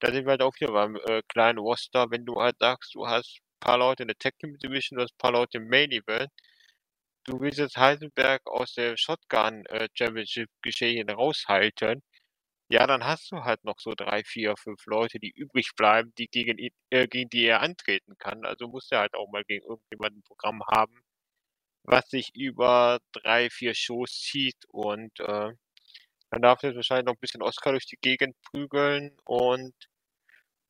da 0.00 0.12
sind 0.12 0.26
wir 0.26 0.32
halt 0.32 0.42
auch 0.42 0.54
hier 0.58 0.68
beim 0.72 0.96
äh, 0.96 1.22
kleinen 1.28 1.58
Roster, 1.58 2.10
wenn 2.10 2.26
du 2.26 2.36
halt 2.40 2.56
sagst, 2.58 2.94
du 2.94 3.06
hast 3.06 3.40
ein 3.40 3.60
paar 3.60 3.78
Leute 3.78 4.02
in 4.04 4.08
der 4.08 4.18
Tech 4.18 4.34
Team 4.40 4.58
Division, 4.58 4.98
du 4.98 5.04
hast 5.04 5.14
ein 5.14 5.18
paar 5.18 5.32
Leute 5.32 5.58
im 5.58 5.68
Main 5.68 5.90
Event, 5.92 6.30
du 7.26 7.40
willst 7.40 7.58
jetzt 7.58 7.76
Heisenberg 7.76 8.46
aus 8.46 8.74
der 8.74 8.96
Shotgun 8.96 9.66
äh, 9.66 9.88
Championship 9.94 10.48
Geschehen 10.62 11.10
raushalten, 11.10 12.02
ja, 12.70 12.86
dann 12.86 13.04
hast 13.04 13.30
du 13.32 13.44
halt 13.44 13.64
noch 13.64 13.78
so 13.80 13.94
drei, 13.96 14.24
vier, 14.24 14.56
fünf 14.56 14.86
Leute, 14.86 15.20
die 15.20 15.30
übrig 15.30 15.70
bleiben, 15.76 16.12
die 16.18 16.28
gegen 16.28 16.58
äh, 16.90 17.06
gegen 17.08 17.30
die 17.30 17.44
er 17.46 17.62
antreten 17.62 18.16
kann. 18.18 18.44
Also 18.44 18.68
muss 18.68 18.90
er 18.90 19.00
halt 19.00 19.14
auch 19.14 19.28
mal 19.30 19.44
gegen 19.44 19.64
irgendjemanden 19.66 20.20
ein 20.20 20.24
Programm 20.24 20.62
haben, 20.72 20.94
was 21.84 22.08
sich 22.10 22.34
über 22.34 22.98
drei, 23.12 23.50
vier 23.50 23.74
Shows 23.74 24.10
zieht 24.20 24.56
und 24.68 25.18
äh, 25.20 25.52
dann 26.30 26.42
darf 26.42 26.62
jetzt 26.62 26.76
wahrscheinlich 26.76 27.06
noch 27.06 27.14
ein 27.14 27.20
bisschen 27.20 27.42
Oscar 27.42 27.72
durch 27.72 27.86
die 27.86 27.98
Gegend 28.00 28.36
prügeln 28.42 29.16
und 29.24 29.74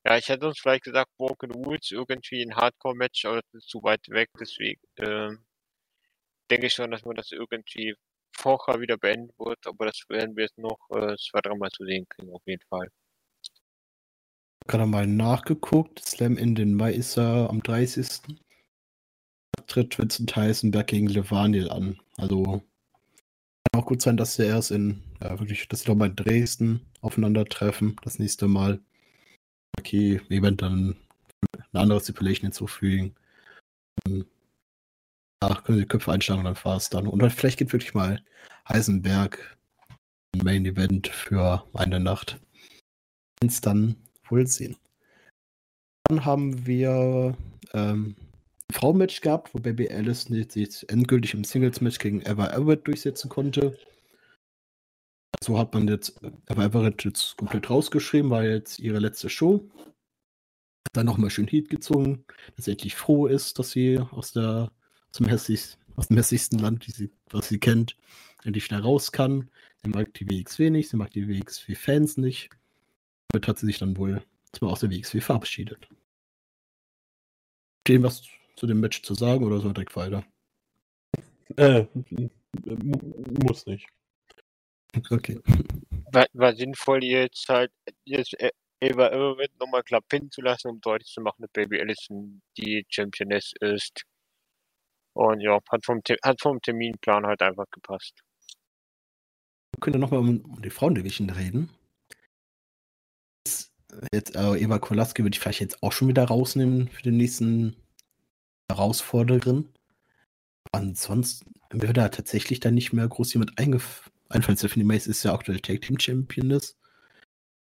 ja, 0.04 0.16
ich 0.18 0.28
hätte 0.28 0.46
uns 0.46 0.60
vielleicht 0.60 0.84
gesagt, 0.84 1.10
Broken 1.16 1.50
Rules 1.50 1.90
irgendwie 1.90 2.42
ein 2.42 2.54
Hardcore-Match, 2.56 3.24
aber 3.26 3.36
das 3.36 3.64
ist 3.64 3.68
zu 3.68 3.82
weit 3.82 4.08
weg, 4.08 4.30
deswegen 4.38 4.80
äh, 4.96 5.30
denke 6.50 6.66
ich 6.66 6.74
schon, 6.74 6.90
dass 6.90 7.04
man 7.04 7.16
das 7.16 7.32
irgendwie 7.32 7.94
vorher 8.32 8.80
wieder 8.80 8.98
beenden 8.98 9.32
wird, 9.38 9.66
aber 9.66 9.86
das 9.86 10.02
werden 10.08 10.36
wir 10.36 10.44
jetzt 10.44 10.58
noch 10.58 10.78
äh, 10.90 11.16
zwei, 11.16 11.40
dreimal 11.40 11.70
zu 11.70 11.84
sehen 11.84 12.06
kriegen, 12.08 12.32
auf 12.32 12.42
jeden 12.46 12.62
Fall. 12.68 12.88
Gerade 14.66 14.86
mal 14.86 15.06
nachgeguckt, 15.06 16.00
Slam 16.00 16.36
in 16.36 16.54
den 16.54 16.74
Mai 16.74 16.92
ist 16.92 17.16
er 17.16 17.48
am 17.50 17.62
30 17.62 18.20
tritt 19.66 19.98
Vincent 19.98 20.34
Heisenberg 20.36 20.86
gegen 20.88 21.08
Levaniel 21.08 21.70
an. 21.70 21.98
Also 22.16 22.62
kann 23.72 23.82
auch 23.82 23.86
gut 23.86 24.02
sein, 24.02 24.16
dass 24.16 24.34
sie 24.36 24.46
erst 24.46 24.70
in, 24.70 25.02
ja, 25.22 25.38
wirklich, 25.38 25.68
dass 25.68 25.80
sie 25.80 25.86
doch 25.86 25.94
mal 25.94 26.08
in 26.08 26.16
Dresden 26.16 26.80
aufeinandertreffen, 27.00 27.96
das 28.02 28.18
nächste 28.18 28.48
Mal. 28.48 28.80
Okay, 29.78 30.20
Event 30.30 30.62
dann 30.62 30.96
eine 31.72 31.82
andere 31.82 32.00
Stipulation 32.00 32.46
hinzufügen. 32.46 33.14
Ach, 35.40 35.64
können 35.64 35.78
sie 35.78 35.84
die 35.84 35.88
Köpfe 35.88 36.12
einschlagen 36.12 36.40
und 36.40 36.44
dann 36.46 36.64
war 36.64 36.76
es 36.76 36.88
dann. 36.90 37.06
Und 37.06 37.20
dann 37.20 37.30
vielleicht 37.30 37.58
geht 37.58 37.72
wirklich 37.72 37.94
mal 37.94 38.22
Heisenberg 38.68 39.56
ein 40.34 40.44
Main 40.44 40.66
Event 40.66 41.08
für 41.08 41.66
eine 41.74 42.00
Nacht. 42.00 42.40
Ins 43.42 43.60
dann 43.60 43.96
wohl 44.28 44.46
sehen. 44.46 44.76
Dann 46.08 46.24
haben 46.24 46.66
wir 46.66 47.36
ähm, 47.74 48.16
Frauenmatch 48.72 49.20
gehabt, 49.20 49.54
wo 49.54 49.58
Baby 49.58 49.88
Alice 49.90 50.22
sich 50.24 50.88
endgültig 50.88 51.34
im 51.34 51.44
Singles-Match 51.44 51.98
gegen 51.98 52.22
Eva 52.22 52.48
Everett 52.48 52.86
durchsetzen 52.86 53.28
konnte. 53.28 53.78
So 55.42 55.58
hat 55.58 55.74
man 55.74 55.86
jetzt 55.88 56.18
Eva 56.48 56.64
Everett 56.64 57.04
jetzt 57.04 57.36
komplett 57.36 57.70
rausgeschrieben, 57.70 58.30
war 58.30 58.44
jetzt 58.44 58.78
ihre 58.78 58.98
letzte 58.98 59.28
Show. 59.28 59.68
Dann 60.92 61.06
nochmal 61.06 61.30
schön 61.30 61.46
Heat 61.46 61.68
gezogen, 61.68 62.24
dass 62.56 62.64
sie 62.64 62.72
endlich 62.72 62.96
froh 62.96 63.26
ist, 63.26 63.58
dass 63.58 63.70
sie 63.70 63.98
aus, 63.98 64.32
der, 64.32 64.72
aus, 65.16 65.18
dem, 65.18 65.28
hässlichsten, 65.28 65.80
aus 65.96 66.08
dem 66.08 66.16
hässlichsten 66.18 66.58
Land, 66.58 66.84
sie, 66.84 67.10
was 67.30 67.48
sie 67.48 67.58
kennt, 67.58 67.96
endlich 68.44 68.66
schnell 68.66 68.80
raus 68.80 69.12
kann. 69.12 69.50
Sie 69.82 69.88
mag 69.88 70.12
die 70.14 70.28
WXW 70.28 70.68
nicht, 70.68 70.90
sie 70.90 70.96
mag 70.96 71.10
die 71.10 71.26
WXW-Fans 71.26 72.18
nicht. 72.18 72.50
Damit 73.28 73.48
hat 73.48 73.58
sie 73.58 73.66
sich 73.66 73.78
dann 73.78 73.96
wohl 73.96 74.22
zwar 74.52 74.70
aus 74.70 74.80
der 74.80 74.90
WXW 74.90 75.20
verabschiedet. 75.20 75.88
Dem, 77.88 78.02
was 78.02 78.22
zu 78.56 78.66
dem 78.66 78.80
Match 78.80 79.02
zu 79.02 79.14
sagen 79.14 79.44
oder 79.44 79.60
so 79.60 79.72
direkt 79.72 79.96
weiter? 79.96 80.24
Äh, 81.56 81.86
muss 83.42 83.64
nicht. 83.64 83.86
Okay. 85.10 85.40
War, 86.12 86.26
war 86.32 86.54
sinnvoll, 86.54 87.04
jetzt 87.04 87.48
halt 87.48 87.70
jetzt 88.04 88.34
e-, 88.38 88.50
Eva 88.80 89.08
Everett 89.08 89.58
nochmal 89.58 89.82
klar 89.82 90.02
pinnen 90.02 90.30
zu 90.30 90.42
lassen, 90.42 90.68
um 90.68 90.80
deutlich 90.80 91.10
zu 91.10 91.20
machen, 91.22 91.42
dass 91.42 91.50
Baby 91.52 91.80
Allison 91.80 92.42
die 92.58 92.84
Championess 92.90 93.52
ist. 93.60 94.04
Und 95.16 95.40
ja, 95.40 95.58
hat 95.70 95.86
vom, 95.86 96.02
hat 96.22 96.40
vom 96.42 96.60
Terminplan 96.60 97.24
halt 97.24 97.40
einfach 97.40 97.64
gepasst. 97.70 98.22
Wir 99.74 99.80
können 99.80 99.98
nochmal 99.98 100.20
um, 100.20 100.40
um 100.44 100.60
die 100.60 100.68
Frauendivision 100.68 101.30
reden. 101.30 101.70
Jetzt, 104.12 104.36
äh, 104.36 104.58
Eva 104.58 104.78
Kolaski 104.78 105.22
würde 105.22 105.34
ich 105.34 105.40
vielleicht 105.40 105.60
jetzt 105.60 105.82
auch 105.82 105.92
schon 105.92 106.08
wieder 106.08 106.24
rausnehmen 106.24 106.88
für 106.88 107.02
den 107.02 107.16
nächsten 107.16 107.76
Herausforderin. 108.70 109.70
Ansonsten 110.72 111.54
würde 111.70 111.94
da 111.94 112.08
tatsächlich 112.10 112.60
dann 112.60 112.74
nicht 112.74 112.92
mehr 112.92 113.08
groß 113.08 113.32
jemand 113.32 113.58
eingef 113.58 114.10
einfallen. 114.28 114.58
Stephanie 114.58 114.84
Mace 114.84 115.06
ist 115.06 115.22
ja 115.22 115.32
aktuell 115.32 115.60
Tag 115.60 115.80
Team 115.80 115.98
Championess. 115.98 116.78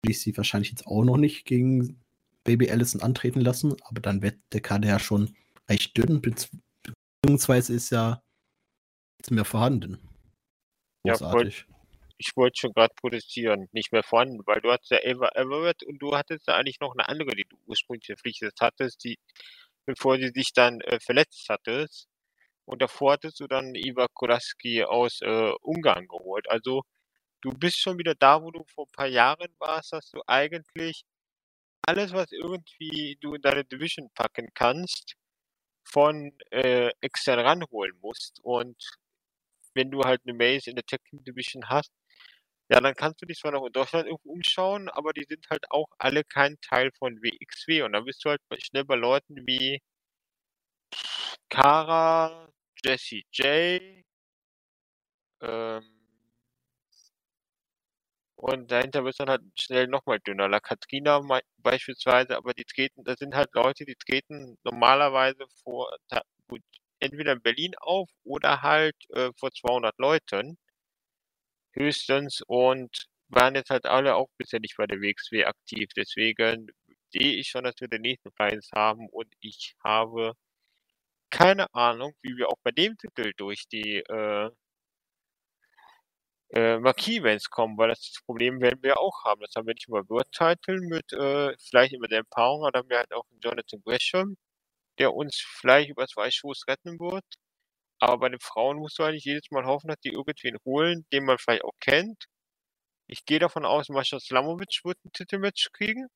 Will 0.05 0.13
ich 0.13 0.21
sie 0.21 0.37
wahrscheinlich 0.37 0.71
jetzt 0.71 0.87
auch 0.87 1.03
noch 1.03 1.17
nicht 1.17 1.47
gegen 1.47 2.01
Baby 2.45 2.71
Allison 2.71 3.03
antreten 3.03 3.41
lassen, 3.41 3.75
aber 3.83 4.01
dann 4.01 4.23
wird 4.23 4.39
der 4.53 4.61
Kader 4.61 4.89
ja 4.89 4.99
schon 5.01 5.35
recht 5.69 5.99
dünn, 5.99 6.23
beziehungsweise 7.31 7.75
ist 7.75 7.91
ja 7.91 8.23
nichts 9.19 9.31
mehr 9.31 9.45
vorhanden. 9.45 9.99
Großartig. 11.07 11.67
Ja, 11.69 11.75
ich 12.19 12.37
wollte 12.37 12.61
schon 12.61 12.73
gerade 12.73 12.93
protestieren, 12.95 13.69
nicht 13.73 13.93
mehr 13.93 14.03
vorhanden, 14.03 14.41
weil 14.47 14.61
du 14.61 14.71
hattest 14.71 14.91
ja 14.91 14.99
Eva 15.03 15.29
Everett 15.35 15.83
und 15.85 15.99
du 16.01 16.17
hattest 16.17 16.49
ja 16.49 16.57
eigentlich 16.57 16.81
noch 16.81 16.93
eine 16.93 17.09
andere, 17.09 17.31
die 17.31 17.47
du 17.49 17.57
ursprünglich 17.67 18.07
verpflichtet 18.07 18.55
hattest, 18.61 19.05
die, 19.05 19.19
bevor 19.87 20.19
sie 20.19 20.31
sich 20.35 20.53
dann 20.53 20.81
äh, 20.83 20.99
verletzt 21.01 21.47
hattest. 21.49 22.09
Und 22.67 22.83
davor 22.83 23.13
hattest 23.13 23.41
du 23.41 23.47
dann 23.47 23.75
Iva 23.75 24.07
Kolaski 24.13 24.85
aus 24.85 25.21
äh, 25.23 25.53
Ungarn 25.63 26.07
geholt. 26.09 26.51
Also 26.51 26.83
du 27.41 27.51
bist 27.53 27.79
schon 27.79 27.99
wieder 27.99 28.15
da, 28.15 28.43
wo 28.43 28.51
du 28.51 28.65
vor 28.67 28.87
ein 28.87 28.93
paar 28.93 29.07
Jahren 29.07 29.55
warst, 29.59 29.93
dass 29.93 30.11
du 30.11 30.21
eigentlich 30.27 31.05
alles, 31.87 32.13
was 32.13 32.33
irgendwie 32.33 33.17
du 33.21 33.35
in 33.35 33.43
deine 33.43 33.65
Division 33.65 34.11
packen 34.15 34.49
kannst, 34.55 35.17
von 35.85 36.33
äh, 36.51 36.91
extern 37.01 37.41
ranholen 37.41 37.99
musst. 38.01 38.41
Und 38.43 38.77
wenn 39.75 39.91
du 39.91 40.03
halt 40.03 40.23
eine 40.25 40.35
Maze 40.35 40.71
in 40.71 40.77
der 40.77 40.85
Tech 40.85 41.01
Team 41.09 41.23
Division 41.25 41.69
hast, 41.69 41.93
ja, 42.71 42.81
dann 42.81 42.95
kannst 42.95 43.21
du 43.23 43.27
dich 43.27 43.39
zwar 43.39 43.53
noch 43.53 43.67
in 43.67 43.73
Deutschland 43.73 44.07
irgendwo 44.07 44.33
umschauen, 44.33 44.89
aber 44.91 45.13
die 45.13 45.27
sind 45.29 45.49
halt 45.51 45.65
auch 45.71 45.89
alle 45.99 46.25
kein 46.25 46.57
Teil 46.61 46.93
von 46.99 47.21
WXW. 47.23 47.83
Und 47.83 47.93
dann 47.93 48.05
bist 48.05 48.25
du 48.25 48.31
halt 48.31 48.41
schnell 48.63 48.85
bei 48.85 48.97
Leuten 48.97 49.47
wie 49.47 49.81
Kara, 51.49 52.49
Jessie 52.85 53.25
J, 53.33 54.05
ähm, 55.43 56.00
und 58.41 58.71
dahinter 58.71 59.05
wird 59.05 59.21
dann 59.21 59.29
halt 59.29 59.43
schnell 59.59 59.87
nochmal 59.87 60.19
dünner. 60.21 60.49
La 60.49 60.61
Katrina 60.61 61.21
beispielsweise, 61.59 62.37
aber 62.37 62.55
die 62.55 62.65
treten, 62.65 63.05
das 63.05 63.19
sind 63.19 63.35
halt 63.35 63.51
Leute, 63.55 63.85
die 63.85 63.97
treten 63.97 64.57
normalerweise 64.65 65.45
vor, 65.63 65.95
gut, 66.49 66.63
entweder 67.01 67.33
in 67.33 67.43
Berlin 67.43 67.75
auf 67.81 68.09
oder 68.25 68.63
halt 68.63 68.97
äh, 69.11 69.31
vor 69.39 69.51
200 69.53 69.99
Leuten 69.99 70.57
höchstens 71.75 72.43
und 72.47 73.07
waren 73.29 73.55
jetzt 73.55 73.71
halt 73.71 73.87
alle 73.87 74.17
auch 74.17 74.29
bisher 74.39 74.61
nicht 74.61 74.77
bei 74.77 74.87
der 74.87 75.01
WXW 75.01 75.45
aktiv. 75.45 75.91
Deswegen 75.97 76.69
sehe 77.13 77.35
ich 77.37 77.49
schon, 77.49 77.65
dass 77.65 77.75
wir 77.81 77.89
den 77.89 78.03
nächsten 78.03 78.33
Preis 78.33 78.71
haben 78.75 79.09
und 79.11 79.33
ich 79.41 79.75
habe 79.85 80.35
keine 81.31 81.73
Ahnung, 81.75 82.15
wie 82.23 82.37
wir 82.37 82.49
auch 82.49 82.59
bei 82.65 82.73
dem 82.73 82.97
Titel 82.99 83.33
durch 83.37 83.69
die 83.69 83.99
äh, 83.99 84.51
äh, 86.53 86.79
Marquis-Events 86.79 87.51
kommen, 87.51 87.79
weil 87.79 87.89
das 87.91 88.15
Problem 88.27 88.61
werden 88.61 88.83
wir 88.83 88.99
auch 89.01 89.25
haben. 89.25 89.41
Das 89.43 89.55
haben 89.57 89.67
wir 89.67 89.75
nicht 89.75 89.89
über 89.89 90.09
World 90.09 90.31
Title 90.33 90.81
mit, 90.81 91.13
äh, 91.13 91.55
vielleicht 91.59 91.95
über 91.95 92.09
der 92.09 92.21
Empowerung, 92.21 92.63
aber 92.63 92.73
dann 92.73 92.83
haben 92.83 92.91
wir 92.91 92.99
halt 92.99 93.13
auch 93.13 93.25
Jonathan 93.43 93.81
Gresham, 93.85 94.37
der 94.99 95.15
uns 95.15 95.37
vielleicht 95.61 95.91
über 95.91 96.07
zwei 96.07 96.31
Shows 96.31 96.65
retten 96.69 96.99
wird. 97.01 97.25
Aber 98.01 98.19
bei 98.19 98.29
den 98.31 98.41
Frauen 98.41 98.79
musst 98.79 98.99
du 98.99 99.05
eigentlich 99.05 99.25
jedes 99.25 99.51
Mal 99.51 99.65
hoffen, 99.67 99.89
dass 99.89 100.01
die 100.01 100.11
irgendwen 100.11 100.57
holen, 100.65 101.07
den 101.13 101.25
man 101.25 101.39
vielleicht 101.39 101.65
auch 101.65 101.75
kennt. 101.81 102.25
Ich 103.09 103.25
gehe 103.27 103.39
davon 103.41 103.65
aus, 103.67 103.89
Mascha 103.91 104.21
Slamovic 104.21 104.81
wird 104.85 104.99
ein 105.05 105.13
Titelmatch 105.13 105.71
kriegen. 105.73 106.09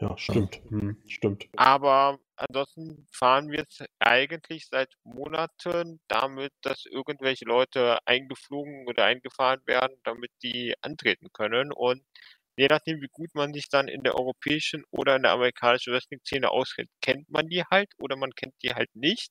Ja, 0.00 0.18
stimmt. 0.18 0.60
Hm, 0.70 0.96
stimmt. 1.06 1.46
Aber 1.56 2.18
ansonsten 2.36 3.06
fahren 3.12 3.50
wir 3.50 3.58
jetzt 3.60 3.84
eigentlich 4.00 4.66
seit 4.68 4.92
Monaten 5.04 6.00
damit, 6.08 6.52
dass 6.62 6.84
irgendwelche 6.86 7.44
Leute 7.44 7.98
eingeflogen 8.04 8.86
oder 8.88 9.04
eingefahren 9.04 9.60
werden, 9.66 9.96
damit 10.02 10.30
die 10.42 10.74
antreten 10.80 11.28
können. 11.32 11.72
Und 11.72 12.02
je 12.56 12.66
nachdem, 12.68 13.00
wie 13.00 13.08
gut 13.12 13.30
man 13.34 13.54
sich 13.54 13.68
dann 13.68 13.86
in 13.88 14.02
der 14.02 14.16
europäischen 14.16 14.84
oder 14.90 15.16
in 15.16 15.22
der 15.22 15.32
amerikanischen 15.32 15.92
Wrestling-Szene 15.92 16.50
auskennt, 16.50 16.90
kennt 17.00 17.30
man 17.30 17.46
die 17.48 17.62
halt 17.70 17.92
oder 17.98 18.16
man 18.16 18.32
kennt 18.32 18.54
die 18.62 18.74
halt 18.74 18.94
nicht. 18.94 19.30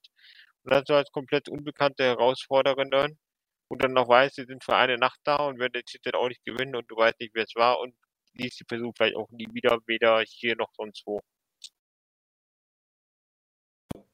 Und 0.64 0.74
dann 0.74 0.84
so 0.86 0.96
als 0.96 1.12
komplett 1.12 1.50
unbekannte 1.50 2.04
Herausforderungen 2.06 3.20
und 3.68 3.84
dann 3.84 3.94
noch 3.94 4.08
weiß, 4.08 4.36
sie 4.36 4.46
sind 4.46 4.64
für 4.64 4.76
eine 4.76 4.98
Nacht 4.98 5.20
da 5.26 5.38
und 5.48 5.60
werden 5.60 5.74
den 5.74 5.86
Titel 5.86 6.16
auch 6.16 6.30
nicht 6.30 6.46
gewinnen 6.46 6.76
und 6.76 6.90
du 6.90 6.96
weißt 6.96 7.20
nicht, 7.20 7.34
wer 7.36 7.44
es 7.44 7.56
war 7.56 7.80
und 7.80 7.96
liest 8.34 8.60
die 8.60 8.64
Person 8.64 8.94
vielleicht 8.96 9.16
auch 9.16 9.30
nie 9.32 9.48
wieder, 9.52 9.80
weder 9.86 10.24
hier 10.26 10.56
noch 10.56 10.72
sonst 10.76 11.04
wo. 11.06 11.22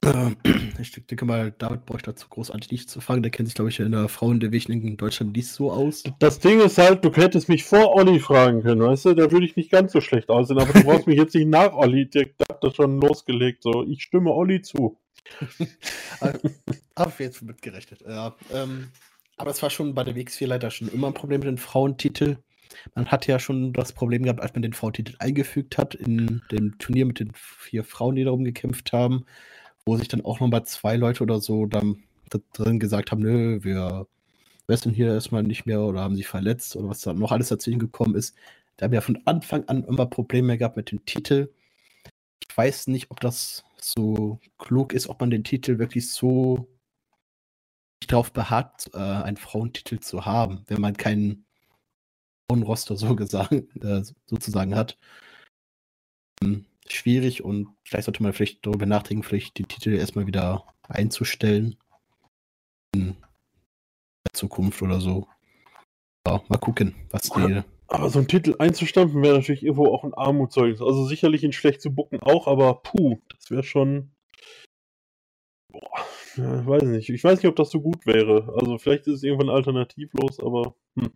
Ich 0.80 0.92
denke 0.92 1.26
mal, 1.26 1.52
David 1.52 1.84
brauche 1.84 1.98
ich 1.98 2.04
dazu 2.04 2.26
großartig 2.28 2.70
nicht 2.70 2.88
zu 2.88 3.02
fragen. 3.02 3.22
Der 3.22 3.30
kennt 3.30 3.48
sich, 3.48 3.54
glaube 3.54 3.68
ich, 3.68 3.80
in 3.80 3.92
der 3.92 4.08
Frauendivision 4.08 4.80
in 4.80 4.96
Deutschland 4.96 5.36
nicht 5.36 5.48
so 5.48 5.70
aus. 5.70 6.04
Das 6.18 6.38
Ding 6.38 6.60
ist 6.60 6.78
halt, 6.78 7.04
du 7.04 7.12
hättest 7.12 7.50
mich 7.50 7.64
vor 7.64 7.94
Olli 7.94 8.18
fragen 8.18 8.62
können, 8.62 8.80
weißt 8.80 9.04
du? 9.04 9.14
Da 9.14 9.30
würde 9.30 9.44
ich 9.44 9.56
nicht 9.56 9.70
ganz 9.70 9.92
so 9.92 10.00
schlecht 10.00 10.30
aussehen, 10.30 10.58
aber 10.58 10.72
du 10.72 10.84
brauchst 10.84 11.06
mich 11.06 11.18
jetzt 11.18 11.34
nicht 11.34 11.48
nach 11.48 11.74
Olli. 11.74 12.08
Der 12.08 12.30
hat 12.48 12.64
das 12.64 12.76
schon 12.76 12.98
losgelegt. 12.98 13.62
So, 13.62 13.84
ich 13.86 14.02
stimme 14.02 14.32
Olli 14.32 14.62
zu. 14.62 14.98
Hab 16.96 17.20
jetzt 17.20 17.42
mitgerechnet. 17.42 18.00
Ja, 18.00 18.34
ähm, 18.54 18.88
aber 19.36 19.50
es 19.50 19.62
war 19.62 19.70
schon 19.70 19.94
bei 19.94 20.04
der 20.04 20.14
WX4 20.14 20.46
leider 20.46 20.70
schon 20.70 20.88
immer 20.88 21.08
ein 21.08 21.14
Problem 21.14 21.40
mit 21.40 21.48
den 21.48 21.58
Frauentitel. 21.58 22.38
Man 22.94 23.06
hat 23.06 23.26
ja 23.26 23.38
schon 23.38 23.72
das 23.72 23.92
Problem 23.92 24.22
gehabt, 24.22 24.40
als 24.40 24.54
man 24.54 24.62
den 24.62 24.72
V-Titel 24.72 25.16
eingefügt 25.18 25.78
hat, 25.78 25.94
in 25.94 26.42
dem 26.50 26.78
Turnier 26.78 27.06
mit 27.06 27.20
den 27.20 27.32
vier 27.34 27.84
Frauen, 27.84 28.16
die 28.16 28.24
darum 28.24 28.44
gekämpft 28.44 28.92
haben, 28.92 29.24
wo 29.84 29.96
sich 29.96 30.08
dann 30.08 30.24
auch 30.24 30.40
nochmal 30.40 30.64
zwei 30.64 30.96
Leute 30.96 31.22
oder 31.22 31.40
so 31.40 31.66
dann 31.66 32.02
drin 32.52 32.78
gesagt 32.78 33.10
haben, 33.10 33.22
nö, 33.22 33.62
wir 33.62 34.06
wresteln 34.68 34.94
hier 34.94 35.08
erstmal 35.08 35.42
nicht 35.42 35.66
mehr 35.66 35.80
oder 35.82 36.00
haben 36.00 36.16
sich 36.16 36.28
verletzt 36.28 36.76
oder 36.76 36.88
was 36.88 37.00
da 37.00 37.12
noch 37.12 37.32
alles 37.32 37.48
dazwischen 37.48 37.80
gekommen 37.80 38.14
ist. 38.14 38.36
Da 38.76 38.84
haben 38.84 38.92
wir 38.92 39.02
von 39.02 39.20
Anfang 39.24 39.64
an 39.68 39.84
immer 39.84 40.06
Probleme 40.06 40.56
gehabt 40.56 40.76
mit 40.76 40.92
dem 40.92 41.04
Titel. 41.04 41.52
Ich 42.48 42.56
weiß 42.56 42.86
nicht, 42.86 43.10
ob 43.10 43.20
das 43.20 43.64
so 43.76 44.40
klug 44.58 44.92
ist, 44.92 45.08
ob 45.08 45.20
man 45.20 45.30
den 45.30 45.44
Titel 45.44 45.78
wirklich 45.78 46.10
so 46.10 46.68
darauf 48.06 48.32
beharrt, 48.32 48.90
äh, 48.94 48.98
einen 48.98 49.36
Frauentitel 49.36 50.00
zu 50.00 50.24
haben, 50.24 50.64
wenn 50.68 50.80
man 50.80 50.96
keinen 50.96 51.44
Roster 52.62 52.96
so 52.96 53.14
gesagt, 53.16 53.52
äh, 53.52 54.02
sozusagen 54.26 54.74
hat. 54.74 54.98
Ähm, 56.42 56.66
schwierig 56.88 57.44
und 57.44 57.68
vielleicht 57.84 58.06
sollte 58.06 58.22
man 58.22 58.32
vielleicht 58.32 58.66
darüber 58.66 58.86
nachdenken, 58.86 59.22
vielleicht 59.22 59.58
die 59.58 59.64
Titel 59.64 59.90
erstmal 59.90 60.26
wieder 60.26 60.64
einzustellen. 60.88 61.76
In 62.94 63.16
der 64.24 64.32
Zukunft 64.32 64.82
oder 64.82 65.00
so. 65.00 65.28
Ja, 66.26 66.42
mal 66.48 66.58
gucken, 66.58 66.94
was 67.10 67.30
die. 67.30 67.62
Aber 67.86 68.08
so 68.08 68.20
einen 68.20 68.28
Titel 68.28 68.54
einzustampfen 68.58 69.22
wäre 69.22 69.38
natürlich 69.38 69.64
irgendwo 69.64 69.92
auch 69.92 70.04
ein 70.04 70.14
Armutszeugnis. 70.14 70.80
Also 70.80 71.06
sicherlich 71.06 71.42
ihn 71.42 71.52
schlecht 71.52 71.80
zu 71.80 71.92
bucken 71.92 72.20
auch, 72.20 72.46
aber 72.46 72.74
puh, 72.74 73.18
das 73.28 73.50
wäre 73.50 73.64
schon. 73.64 74.12
Boah, 75.72 76.06
ja, 76.36 76.66
weiß 76.66 76.82
nicht. 76.84 77.08
Ich 77.10 77.24
weiß 77.24 77.38
nicht, 77.38 77.48
ob 77.48 77.56
das 77.56 77.70
so 77.70 77.80
gut 77.80 78.06
wäre. 78.06 78.54
Also 78.60 78.78
vielleicht 78.78 79.06
ist 79.08 79.16
es 79.16 79.22
irgendwann 79.24 79.50
alternativlos, 79.50 80.38
aber 80.38 80.74
hm. 80.96 81.10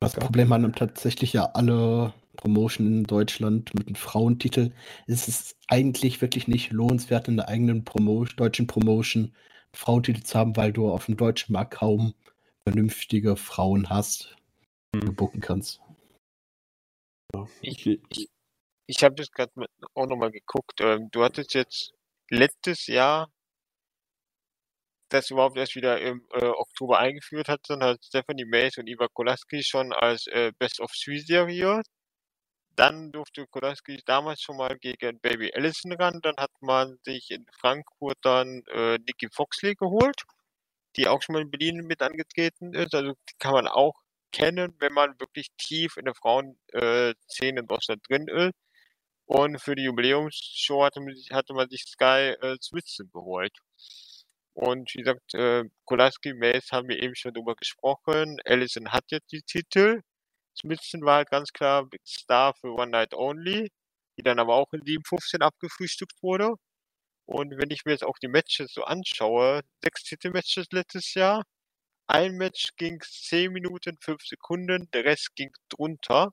Das 0.00 0.14
Problem 0.14 0.52
haben 0.52 0.72
tatsächlich 0.72 1.34
ja 1.34 1.50
alle 1.52 2.14
Promotion 2.36 2.86
in 2.86 3.04
Deutschland 3.04 3.74
mit 3.74 3.86
einem 3.86 3.96
Frauentitel. 3.96 4.72
Es 5.06 5.28
ist 5.28 5.56
eigentlich 5.68 6.22
wirklich 6.22 6.48
nicht 6.48 6.72
lohnenswert, 6.72 7.28
in 7.28 7.36
der 7.36 7.48
eigenen 7.48 7.84
Promotion, 7.84 8.36
deutschen 8.36 8.66
Promotion 8.66 9.24
einen 9.24 9.34
Frauentitel 9.74 10.22
zu 10.22 10.38
haben, 10.38 10.56
weil 10.56 10.72
du 10.72 10.90
auf 10.90 11.06
dem 11.06 11.18
deutschen 11.18 11.52
Markt 11.52 11.74
kaum 11.74 12.14
vernünftige 12.66 13.36
Frauen 13.36 13.90
hast, 13.90 14.36
die 14.94 15.00
du 15.00 15.08
hm. 15.08 15.16
bucken 15.16 15.40
kannst. 15.40 15.80
Ich, 17.60 17.86
ich, 17.86 18.30
ich 18.86 19.04
habe 19.04 19.14
das 19.14 19.30
gerade 19.30 19.52
auch 19.94 20.06
nochmal 20.06 20.30
geguckt. 20.30 20.80
Ähm, 20.80 21.10
du 21.10 21.22
hattest 21.22 21.54
jetzt 21.54 21.92
letztes 22.30 22.86
Jahr 22.86 23.30
das 25.10 25.30
überhaupt 25.30 25.56
erst 25.58 25.74
wieder 25.76 26.00
im 26.00 26.26
äh, 26.32 26.44
Oktober 26.44 26.98
eingeführt 26.98 27.48
hat, 27.48 27.60
dann 27.68 27.82
hat 27.82 27.98
Stephanie 28.04 28.44
Mays 28.44 28.78
und 28.78 28.88
Iva 28.88 29.08
Kolaski 29.12 29.62
schon 29.62 29.92
als 29.92 30.26
äh, 30.28 30.52
Best 30.58 30.80
of 30.80 30.92
Three 30.92 31.18
Serie. 31.18 31.82
Dann 32.76 33.12
durfte 33.12 33.46
Kolaski 33.48 34.00
damals 34.06 34.40
schon 34.40 34.56
mal 34.56 34.78
gegen 34.78 35.20
Baby 35.20 35.52
Allison 35.54 35.92
ran. 35.92 36.20
Dann 36.22 36.36
hat 36.38 36.52
man 36.60 36.96
sich 37.04 37.30
in 37.30 37.44
Frankfurt 37.60 38.18
dann 38.22 38.62
äh, 38.72 38.98
Nikki 38.98 39.28
Foxley 39.34 39.74
geholt, 39.74 40.22
die 40.96 41.08
auch 41.08 41.20
schon 41.22 41.34
mal 41.34 41.42
in 41.42 41.50
Berlin 41.50 41.86
mit 41.86 42.02
angetreten 42.02 42.72
ist. 42.74 42.94
Also 42.94 43.12
die 43.28 43.34
kann 43.38 43.52
man 43.52 43.68
auch 43.68 43.94
kennen, 44.32 44.74
wenn 44.78 44.92
man 44.92 45.18
wirklich 45.20 45.48
tief 45.58 45.96
in 45.96 46.04
der 46.06 46.14
Frauenszene 46.14 47.60
in 47.60 47.66
Deutschland 47.66 48.02
drin 48.08 48.28
ist. 48.28 48.54
Und 49.26 49.60
für 49.60 49.76
die 49.76 49.84
Jubiläumsshow 49.84 50.84
hatte 50.84 51.00
man, 51.00 51.14
hatte 51.32 51.54
man 51.54 51.68
sich 51.70 51.84
Sky 51.84 52.34
äh, 52.40 52.56
Switzerland 52.60 53.12
geholt. 53.12 53.52
Und 54.60 54.92
wie 54.94 54.98
gesagt, 55.02 55.32
äh, 55.34 55.64
Kolaski, 55.86 56.34
Mays 56.34 56.70
haben 56.70 56.88
wir 56.88 57.02
eben 57.02 57.14
schon 57.14 57.32
drüber 57.32 57.54
gesprochen. 57.56 58.38
Allison 58.44 58.92
hat 58.92 59.04
jetzt 59.10 59.32
die 59.32 59.40
Titel. 59.42 60.02
Smithson 60.60 61.02
war 61.02 61.16
halt 61.16 61.30
ganz 61.30 61.50
klar 61.52 61.88
Star 62.06 62.54
für 62.54 62.74
One 62.74 62.90
Night 62.90 63.14
Only, 63.14 63.70
die 64.18 64.22
dann 64.22 64.38
aber 64.38 64.56
auch 64.56 64.70
in 64.74 64.82
7.15 64.82 65.40
abgefrühstückt 65.40 66.22
wurde. 66.22 66.56
Und 67.26 67.52
wenn 67.58 67.70
ich 67.70 67.84
mir 67.86 67.92
jetzt 67.92 68.04
auch 68.04 68.18
die 68.18 68.28
Matches 68.28 68.72
so 68.74 68.84
anschaue, 68.84 69.62
sechs 69.82 70.02
Titelmatches 70.04 70.66
letztes 70.72 71.14
Jahr, 71.14 71.44
ein 72.08 72.36
Match 72.36 72.76
ging 72.76 73.00
10 73.02 73.52
Minuten, 73.52 73.96
5 74.00 74.22
Sekunden, 74.26 74.90
der 74.92 75.04
Rest 75.06 75.34
ging 75.36 75.52
drunter. 75.70 76.32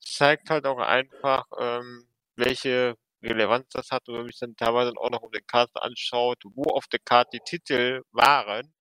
Zeigt 0.00 0.50
halt 0.50 0.66
auch 0.66 0.78
einfach, 0.78 1.46
ähm, 1.58 2.08
welche 2.36 2.96
Relevanz 3.26 3.68
das 3.70 3.90
hat. 3.90 4.08
Und 4.08 4.14
wenn 4.14 4.22
man 4.22 4.30
sich 4.30 4.40
dann 4.40 4.56
teilweise 4.56 4.92
auch 4.96 5.10
noch 5.10 5.22
um 5.22 5.32
den 5.32 5.46
Karten 5.46 5.78
anschaut, 5.78 6.38
wo 6.44 6.64
auf 6.74 6.86
der 6.88 7.00
Karte 7.00 7.38
die 7.38 7.44
Titel 7.44 8.02
waren, 8.12 8.72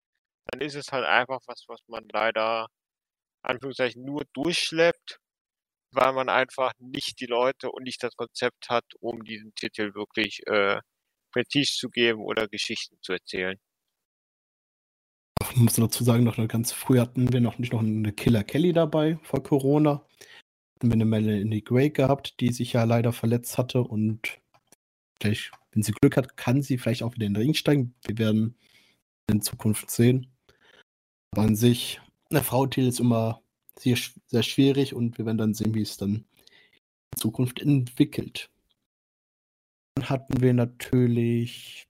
dann 0.47 0.61
ist 0.61 0.75
es 0.75 0.91
halt 0.91 1.05
einfach 1.05 1.39
was, 1.47 1.63
was 1.67 1.79
man 1.87 2.05
leider 2.11 2.67
Anführungszeichen 3.43 4.03
nur 4.03 4.23
durchschleppt, 4.33 5.19
weil 5.91 6.13
man 6.13 6.29
einfach 6.29 6.73
nicht 6.79 7.19
die 7.19 7.25
Leute 7.25 7.71
und 7.71 7.83
nicht 7.83 8.03
das 8.03 8.15
Konzept 8.15 8.69
hat, 8.69 8.85
um 8.99 9.23
diesen 9.23 9.53
Titel 9.55 9.93
wirklich 9.95 10.45
äh, 10.47 10.79
Prestige 11.31 11.71
zu 11.71 11.89
geben 11.89 12.21
oder 12.21 12.47
Geschichten 12.47 12.97
zu 13.01 13.13
erzählen. 13.13 13.59
Ich 15.51 15.57
muss 15.57 15.73
dazu 15.73 16.03
sagen, 16.03 16.23
noch 16.23 16.37
ganz 16.47 16.71
früh 16.71 16.99
hatten 16.99 17.31
wir 17.31 17.41
noch 17.41 17.59
nicht 17.59 17.73
noch 17.73 17.81
eine 17.81 18.13
Killer 18.13 18.43
Kelly 18.43 18.73
dabei 18.73 19.19
vor 19.23 19.43
Corona. 19.43 20.05
Hatten 20.83 20.91
wir 20.91 20.95
eine 20.95 21.05
Melanie 21.05 21.63
Gray 21.63 21.91
gehabt, 21.91 22.41
die 22.41 22.51
sich 22.51 22.73
ja 22.73 22.83
leider 22.83 23.13
verletzt 23.13 23.57
hatte 23.57 23.81
und 23.81 24.41
vielleicht, 25.21 25.53
wenn 25.71 25.81
sie 25.81 25.93
Glück 25.93 26.17
hat, 26.17 26.35
kann 26.35 26.61
sie 26.61 26.77
vielleicht 26.77 27.03
auch 27.03 27.15
wieder 27.15 27.25
in 27.25 27.33
den 27.35 27.41
Ring 27.41 27.53
steigen. 27.53 27.95
Wir 28.05 28.17
werden 28.17 28.57
in 29.31 29.41
Zukunft 29.41 29.89
sehen. 29.89 30.27
Aber 31.31 31.43
an 31.43 31.55
sich, 31.55 32.01
eine 32.29 32.43
Frau-Titel 32.43 32.89
ist 32.89 32.99
immer 32.99 33.41
sehr, 33.79 33.97
sehr 34.27 34.43
schwierig 34.43 34.93
und 34.93 35.17
wir 35.17 35.25
werden 35.25 35.37
dann 35.37 35.53
sehen, 35.53 35.73
wie 35.73 35.83
es 35.83 35.95
dann 35.95 36.25
in 37.15 37.17
Zukunft 37.17 37.61
entwickelt. 37.61 38.51
Dann 39.95 40.09
hatten 40.09 40.41
wir 40.41 40.53
natürlich, 40.53 41.87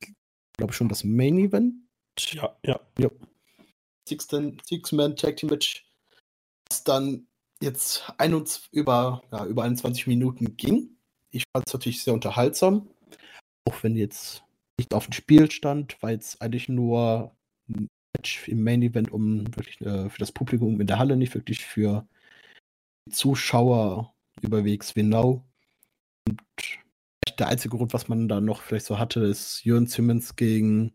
glaube 0.56 0.72
ich, 0.72 0.78
schon 0.78 0.89
das 0.89 1.04
Main 1.04 1.39
Event. 1.39 1.74
Ja, 2.20 2.56
ja. 2.64 2.80
ja. 3.00 3.10
Six-Man 4.08 5.16
Tag 5.16 5.38
Team 5.38 5.50
Match, 5.50 5.84
das 6.70 6.84
dann 6.84 7.26
jetzt 7.64 8.11
21, 8.18 8.70
über, 8.72 9.24
ja, 9.32 9.45
über 9.45 9.64
21 9.64 10.07
Minuten 10.07 10.57
ging. 10.57 10.97
Ich 11.32 11.45
fand 11.51 11.68
es 11.68 11.74
natürlich 11.74 12.03
sehr 12.03 12.14
unterhaltsam. 12.14 12.89
Auch 13.66 13.84
wenn 13.84 13.95
jetzt 13.95 14.43
nicht 14.78 14.93
auf 14.93 15.05
dem 15.05 15.14
Spiel 15.14 15.49
stand, 15.49 16.01
war 16.01 16.11
jetzt 16.11 16.41
eigentlich 16.41 16.70
nur 16.70 17.36
ein 17.70 17.88
Match 18.16 18.47
im 18.47 18.64
Main 18.64 18.82
Event, 18.82 19.11
um 19.11 19.47
wirklich 19.55 19.82
äh, 19.82 20.09
für 20.09 20.20
das 20.20 20.32
Publikum 20.32 20.80
in 20.82 20.88
der 20.88 20.99
Halle, 20.99 21.16
nicht 21.16 21.34
wirklich 21.34 21.66
für 21.66 22.07
die 23.07 23.14
Zuschauer 23.14 24.14
überwegs 24.41 24.93
genau. 24.93 25.45
Und 26.28 26.41
der 27.39 27.47
einzige 27.47 27.78
Grund, 27.78 27.93
was 27.93 28.07
man 28.07 28.28
da 28.28 28.41
noch 28.41 28.61
vielleicht 28.61 28.86
so 28.86 28.99
hatte, 28.99 29.22
ist 29.22 29.64
Jörn 29.64 29.88
Simmons 29.88 30.36
gegen 30.36 30.93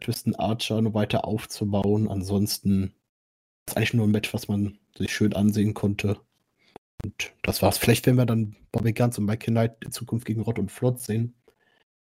Tristan 0.00 0.34
Archer 0.34 0.80
noch 0.80 0.94
weiter 0.94 1.24
aufzubauen. 1.24 2.08
Ansonsten 2.08 2.94
ist 3.66 3.76
eigentlich 3.76 3.94
nur 3.94 4.06
ein 4.06 4.12
Match, 4.12 4.32
was 4.32 4.48
man 4.48 4.79
sich 4.96 5.12
schön 5.12 5.34
ansehen 5.34 5.74
konnte. 5.74 6.20
Und 7.04 7.32
das 7.42 7.62
war's. 7.62 7.78
Vielleicht 7.78 8.06
werden 8.06 8.16
wir 8.16 8.26
dann 8.26 8.56
Bobby 8.72 8.92
Guns 8.92 9.18
und 9.18 9.24
Mike 9.24 9.50
Knight 9.50 9.84
in 9.84 9.92
Zukunft 9.92 10.26
gegen 10.26 10.42
Rott 10.42 10.58
und 10.58 10.70
Flott 10.70 11.00
sehen. 11.00 11.34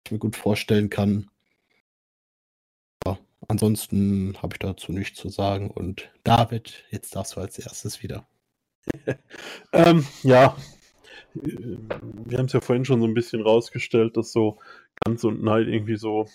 Ich 0.04 0.12
mir 0.12 0.18
gut 0.18 0.36
vorstellen 0.36 0.90
kann. 0.90 1.28
Ja, 3.04 3.18
ansonsten 3.48 4.36
habe 4.40 4.54
ich 4.54 4.58
dazu 4.60 4.92
nichts 4.92 5.18
zu 5.18 5.28
sagen. 5.28 5.70
Und 5.70 6.10
David, 6.22 6.84
jetzt 6.90 7.16
darfst 7.16 7.36
du 7.36 7.40
als 7.40 7.58
erstes 7.58 8.02
wieder. 8.02 8.28
ähm, 9.72 10.06
ja, 10.22 10.56
wir 11.34 12.38
haben 12.38 12.46
es 12.46 12.52
ja 12.52 12.60
vorhin 12.60 12.84
schon 12.84 13.00
so 13.00 13.06
ein 13.06 13.14
bisschen 13.14 13.42
rausgestellt, 13.42 14.16
dass 14.16 14.32
so 14.32 14.58
Guns 15.04 15.24
und 15.24 15.40
Knight 15.40 15.66
irgendwie 15.66 15.96
so 15.96 16.28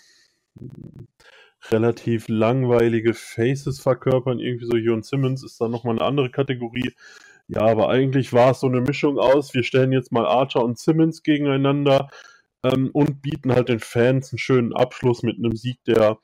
relativ 1.70 2.28
langweilige 2.28 3.14
Faces 3.14 3.80
verkörpern. 3.80 4.38
Irgendwie 4.38 4.66
so 4.66 4.76
Jon 4.76 5.02
Simmons 5.02 5.44
ist 5.44 5.60
dann 5.60 5.70
nochmal 5.70 5.96
eine 5.96 6.04
andere 6.04 6.30
Kategorie. 6.30 6.92
Ja, 7.48 7.62
aber 7.62 7.88
eigentlich 7.88 8.32
war 8.32 8.52
es 8.52 8.60
so 8.60 8.66
eine 8.66 8.80
Mischung 8.80 9.18
aus, 9.18 9.52
wir 9.54 9.62
stellen 9.62 9.92
jetzt 9.92 10.12
mal 10.12 10.26
Archer 10.26 10.64
und 10.64 10.78
Simmons 10.78 11.22
gegeneinander 11.22 12.08
ähm, 12.62 12.90
und 12.92 13.20
bieten 13.22 13.52
halt 13.52 13.68
den 13.68 13.80
Fans 13.80 14.32
einen 14.32 14.38
schönen 14.38 14.72
Abschluss 14.72 15.22
mit 15.22 15.38
einem 15.38 15.54
Sieg 15.56 15.82
der 15.84 16.18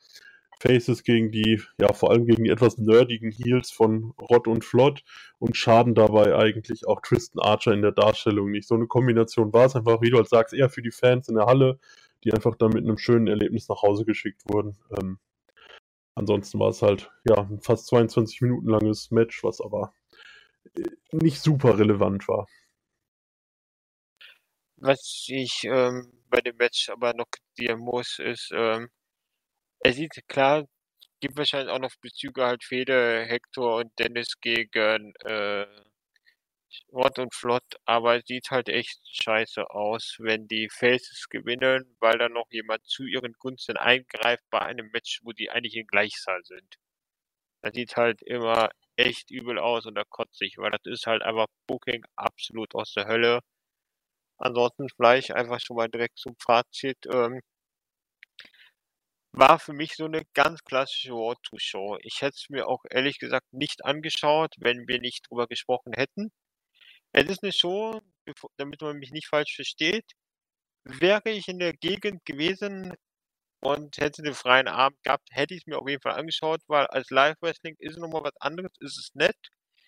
Faces 0.61 1.03
gegen 1.03 1.31
die, 1.31 1.61
ja, 1.79 1.93
vor 1.93 2.11
allem 2.11 2.25
gegen 2.25 2.43
die 2.43 2.49
etwas 2.49 2.77
nerdigen 2.77 3.31
Heels 3.31 3.71
von 3.71 4.13
Rod 4.19 4.47
und 4.47 4.65
Flott 4.65 5.03
und 5.39 5.55
schaden 5.55 5.95
dabei 5.95 6.35
eigentlich 6.35 6.85
auch 6.87 7.01
Tristan 7.01 7.41
Archer 7.41 7.73
in 7.73 7.81
der 7.81 7.93
Darstellung 7.93 8.51
nicht. 8.51 8.67
So 8.67 8.75
eine 8.75 8.87
Kombination 8.87 9.53
war 9.53 9.65
es 9.65 9.75
einfach, 9.75 10.01
wie 10.01 10.09
du 10.09 10.17
halt 10.17 10.29
sagst, 10.29 10.53
eher 10.53 10.69
für 10.69 10.81
die 10.81 10.91
Fans 10.91 11.29
in 11.29 11.35
der 11.35 11.45
Halle, 11.45 11.79
die 12.23 12.33
einfach 12.33 12.55
dann 12.55 12.71
mit 12.71 12.83
einem 12.83 12.97
schönen 12.97 13.27
Erlebnis 13.27 13.69
nach 13.69 13.81
Hause 13.81 14.03
geschickt 14.03 14.41
wurden. 14.49 14.77
Ähm, 14.99 15.17
ansonsten 16.15 16.59
war 16.59 16.69
es 16.69 16.81
halt, 16.81 17.11
ja, 17.25 17.37
ein 17.37 17.61
fast 17.61 17.87
22 17.87 18.41
Minuten 18.41 18.69
langes 18.69 19.11
Match, 19.11 19.43
was 19.43 19.61
aber 19.61 19.93
äh, 20.75 20.83
nicht 21.11 21.41
super 21.41 21.77
relevant 21.77 22.27
war. 22.27 22.47
Was 24.77 25.25
ich 25.27 25.63
ähm, 25.65 26.23
bei 26.29 26.41
dem 26.41 26.55
Match 26.57 26.89
aber 26.89 27.13
noch 27.13 27.25
kritisieren 27.29 27.79
muss, 27.79 28.19
ist, 28.19 28.51
ähm, 28.53 28.89
er 29.81 29.93
sieht 29.93 30.11
klar, 30.27 30.65
gibt 31.19 31.37
wahrscheinlich 31.37 31.71
auch 31.73 31.79
noch 31.79 31.91
Bezüge 32.01 32.45
halt 32.45 32.63
Fede, 32.63 33.25
Hector 33.25 33.77
und 33.77 33.91
Dennis 33.99 34.35
gegen 34.41 35.13
äh, 35.25 35.65
Rod 36.91 37.19
und 37.19 37.33
Flott, 37.33 37.63
aber 37.85 38.21
sieht 38.21 38.51
halt 38.51 38.69
echt 38.69 38.99
scheiße 39.03 39.69
aus, 39.71 40.15
wenn 40.19 40.47
die 40.47 40.69
Faces 40.69 41.27
gewinnen, 41.29 41.95
weil 41.99 42.17
dann 42.17 42.33
noch 42.33 42.47
jemand 42.51 42.85
zu 42.85 43.05
ihren 43.05 43.33
Gunsten 43.33 43.77
eingreift 43.77 44.43
bei 44.49 44.59
einem 44.61 44.89
Match, 44.91 45.21
wo 45.23 45.31
die 45.31 45.49
eigentlich 45.49 45.75
in 45.75 45.87
Gleichzahl 45.87 46.43
sind. 46.45 46.75
Das 47.61 47.73
sieht 47.73 47.95
halt 47.97 48.21
immer 48.23 48.69
echt 48.97 49.31
übel 49.31 49.59
aus 49.59 49.85
und 49.85 49.95
da 49.95 50.03
kotze 50.09 50.45
ich, 50.45 50.57
weil 50.57 50.71
das 50.71 50.81
ist 50.85 51.07
halt 51.07 51.23
einfach 51.23 51.47
Booking 51.67 52.03
absolut 52.15 52.75
aus 52.75 52.93
der 52.93 53.07
Hölle. 53.07 53.41
Ansonsten 54.37 54.87
vielleicht 54.89 55.31
einfach 55.31 55.59
schon 55.61 55.77
mal 55.77 55.89
direkt 55.89 56.17
zum 56.17 56.35
Fazit. 56.39 56.97
Ähm, 57.13 57.41
war 59.31 59.57
für 59.59 59.73
mich 59.73 59.95
so 59.95 60.05
eine 60.05 60.23
ganz 60.35 60.63
klassische 60.63 61.13
Road-to-Show. 61.13 61.97
Ich 62.01 62.21
hätte 62.21 62.35
es 62.35 62.49
mir 62.49 62.67
auch 62.67 62.83
ehrlich 62.89 63.17
gesagt 63.19 63.51
nicht 63.53 63.83
angeschaut, 63.85 64.53
wenn 64.59 64.87
wir 64.87 64.99
nicht 64.99 65.29
drüber 65.29 65.47
gesprochen 65.47 65.93
hätten. 65.93 66.31
Es 67.11 67.27
ist 67.27 67.43
eine 67.43 67.51
Show, 67.51 68.01
damit 68.57 68.81
man 68.81 68.97
mich 68.97 69.11
nicht 69.11 69.27
falsch 69.27 69.55
versteht. 69.55 70.05
Wäre 70.83 71.29
ich 71.29 71.47
in 71.47 71.59
der 71.59 71.73
Gegend 71.73 72.25
gewesen 72.25 72.93
und 73.61 73.97
hätte 73.97 74.21
den 74.21 74.33
freien 74.33 74.67
Abend 74.67 75.01
gehabt, 75.03 75.27
hätte 75.31 75.53
ich 75.53 75.61
es 75.61 75.67
mir 75.67 75.79
auf 75.79 75.89
jeden 75.89 76.01
Fall 76.01 76.13
angeschaut, 76.13 76.61
weil 76.67 76.87
als 76.87 77.09
Live-Wrestling 77.09 77.75
ist 77.79 77.93
es 77.93 77.97
nochmal 77.97 78.23
was 78.23 78.37
anderes, 78.39 78.71
ist 78.79 78.97
es 78.97 79.11
nett. 79.13 79.37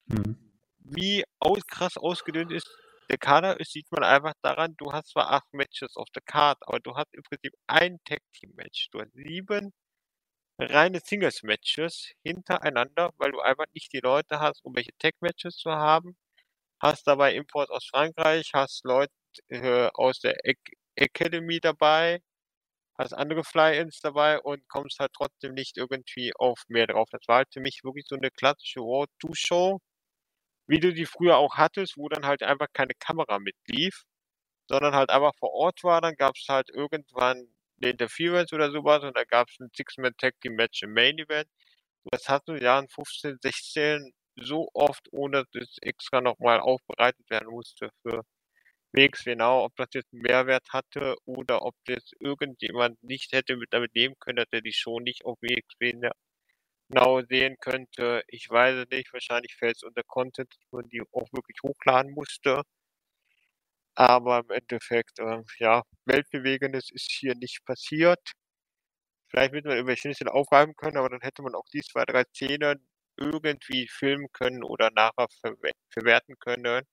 Mhm. 0.07 0.59
Wie 0.79 1.23
aus, 1.39 1.65
krass 1.67 1.97
ausgedünnt 1.97 2.51
ist 2.51 2.67
der 3.11 3.17
Kader 3.17 3.59
ist, 3.59 3.73
sieht 3.73 3.91
man 3.91 4.05
einfach 4.05 4.33
daran, 4.41 4.73
du 4.77 4.93
hast 4.93 5.09
zwar 5.09 5.31
acht 5.31 5.53
Matches 5.53 5.97
auf 5.97 6.07
der 6.15 6.21
Card, 6.21 6.57
aber 6.61 6.79
du 6.79 6.95
hast 6.95 7.13
im 7.13 7.23
Prinzip 7.23 7.53
ein 7.67 7.97
Tag-Team-Match. 8.05 8.89
Du 8.91 9.01
hast 9.01 9.11
sieben 9.13 9.73
reine 10.59 11.01
Singles-Matches 11.03 12.13
hintereinander, 12.23 13.11
weil 13.17 13.31
du 13.31 13.41
einfach 13.41 13.65
nicht 13.73 13.91
die 13.93 13.99
Leute 13.99 14.39
hast, 14.39 14.63
um 14.63 14.75
welche 14.75 14.97
Tag-Matches 14.97 15.57
zu 15.57 15.71
haben. 15.71 16.15
Hast 16.81 17.07
dabei 17.07 17.35
Import 17.35 17.69
aus 17.71 17.87
Frankreich, 17.87 18.51
hast 18.53 18.83
Leute 18.85 19.13
äh, 19.49 19.89
aus 19.93 20.19
der 20.19 20.35
Academy 20.95 21.59
dabei, 21.61 22.21
hast 22.97 23.13
andere 23.13 23.43
Fly-Ins 23.43 23.99
dabei 24.01 24.39
und 24.41 24.67
kommst 24.69 24.99
halt 24.99 25.13
trotzdem 25.13 25.53
nicht 25.53 25.77
irgendwie 25.77 26.33
auf 26.37 26.63
mehr 26.69 26.87
drauf. 26.87 27.09
Das 27.11 27.27
war 27.27 27.37
halt 27.37 27.53
für 27.53 27.61
mich 27.61 27.81
wirklich 27.83 28.05
so 28.07 28.15
eine 28.15 28.31
klassische 28.31 28.81
Road-to-Show 28.81 29.79
wie 30.67 30.79
du 30.79 30.93
die 30.93 31.05
früher 31.05 31.37
auch 31.37 31.57
hattest, 31.57 31.97
wo 31.97 32.09
dann 32.09 32.25
halt 32.25 32.43
einfach 32.43 32.67
keine 32.73 32.93
Kamera 32.99 33.39
mitlief, 33.39 34.03
sondern 34.69 34.95
halt 34.95 35.09
einfach 35.11 35.35
vor 35.39 35.51
Ort 35.53 35.83
war. 35.83 36.01
Dann 36.01 36.15
gab 36.15 36.35
es 36.37 36.45
halt 36.49 36.69
irgendwann 36.69 37.47
eine 37.81 37.91
Interference 37.91 38.53
oder 38.53 38.71
sowas 38.71 39.03
und 39.03 39.17
da 39.17 39.23
gab 39.25 39.49
es 39.49 39.59
ein 39.59 39.69
Six-Man-Tag-Team-Match 39.75 40.83
im 40.83 40.93
Main-Event. 40.93 41.49
Das 42.05 42.29
hat 42.29 42.47
in 42.47 42.55
den 42.55 42.63
Jahren 42.65 42.87
15, 42.89 43.39
16 43.41 44.13
so 44.35 44.69
oft, 44.73 45.07
ohne 45.11 45.45
dass 45.53 45.63
es 45.63 45.77
extra 45.81 46.21
nochmal 46.21 46.59
aufbereitet 46.59 47.29
werden 47.29 47.49
musste 47.49 47.89
für 48.01 48.23
Wegs 48.93 49.23
genau, 49.23 49.65
ob 49.65 49.75
das 49.77 49.87
jetzt 49.93 50.13
einen 50.13 50.21
Mehrwert 50.23 50.67
hatte 50.71 51.15
oder 51.25 51.63
ob 51.63 51.75
das 51.85 52.11
irgendjemand 52.19 53.01
nicht 53.03 53.31
hätte 53.33 53.57
damit 53.69 53.95
nehmen 53.95 54.15
können, 54.19 54.37
dass 54.37 54.47
er 54.51 54.61
die 54.61 54.73
Show 54.73 54.99
nicht 54.99 55.25
auf 55.25 55.37
WXW 55.41 56.09
genau 56.89 57.21
sehen 57.23 57.57
könnte. 57.59 58.23
Ich 58.27 58.49
weiß 58.49 58.75
es 58.77 58.89
nicht, 58.89 59.13
wahrscheinlich 59.13 59.55
fällt 59.55 59.77
es 59.77 59.83
unter 59.83 60.03
Content, 60.03 60.53
dass 60.53 60.71
man 60.71 60.89
die 60.89 61.01
auch 61.13 61.27
wirklich 61.33 61.57
hochladen 61.63 62.11
musste. 62.13 62.63
Aber 63.95 64.39
im 64.39 64.49
Endeffekt, 64.51 65.19
äh, 65.19 65.43
ja, 65.59 65.83
Weltbewegendes 66.05 66.89
ist 66.91 67.11
hier 67.11 67.35
nicht 67.35 67.63
passiert. 67.65 68.19
Vielleicht 69.29 69.53
wird 69.53 69.65
man 69.65 69.77
über 69.77 69.95
Schnitzel 69.95 70.27
aufgreifen 70.29 70.75
können, 70.75 70.97
aber 70.97 71.09
dann 71.09 71.21
hätte 71.21 71.41
man 71.41 71.55
auch 71.55 71.65
die 71.73 71.81
zwei, 71.81 72.03
drei 72.05 72.23
Szenen 72.25 72.85
irgendwie 73.17 73.87
filmen 73.87 74.27
können 74.33 74.63
oder 74.63 74.89
nachher 74.91 75.27
verwe 75.41 75.71
verwerten 75.89 76.35
können. 76.39 76.83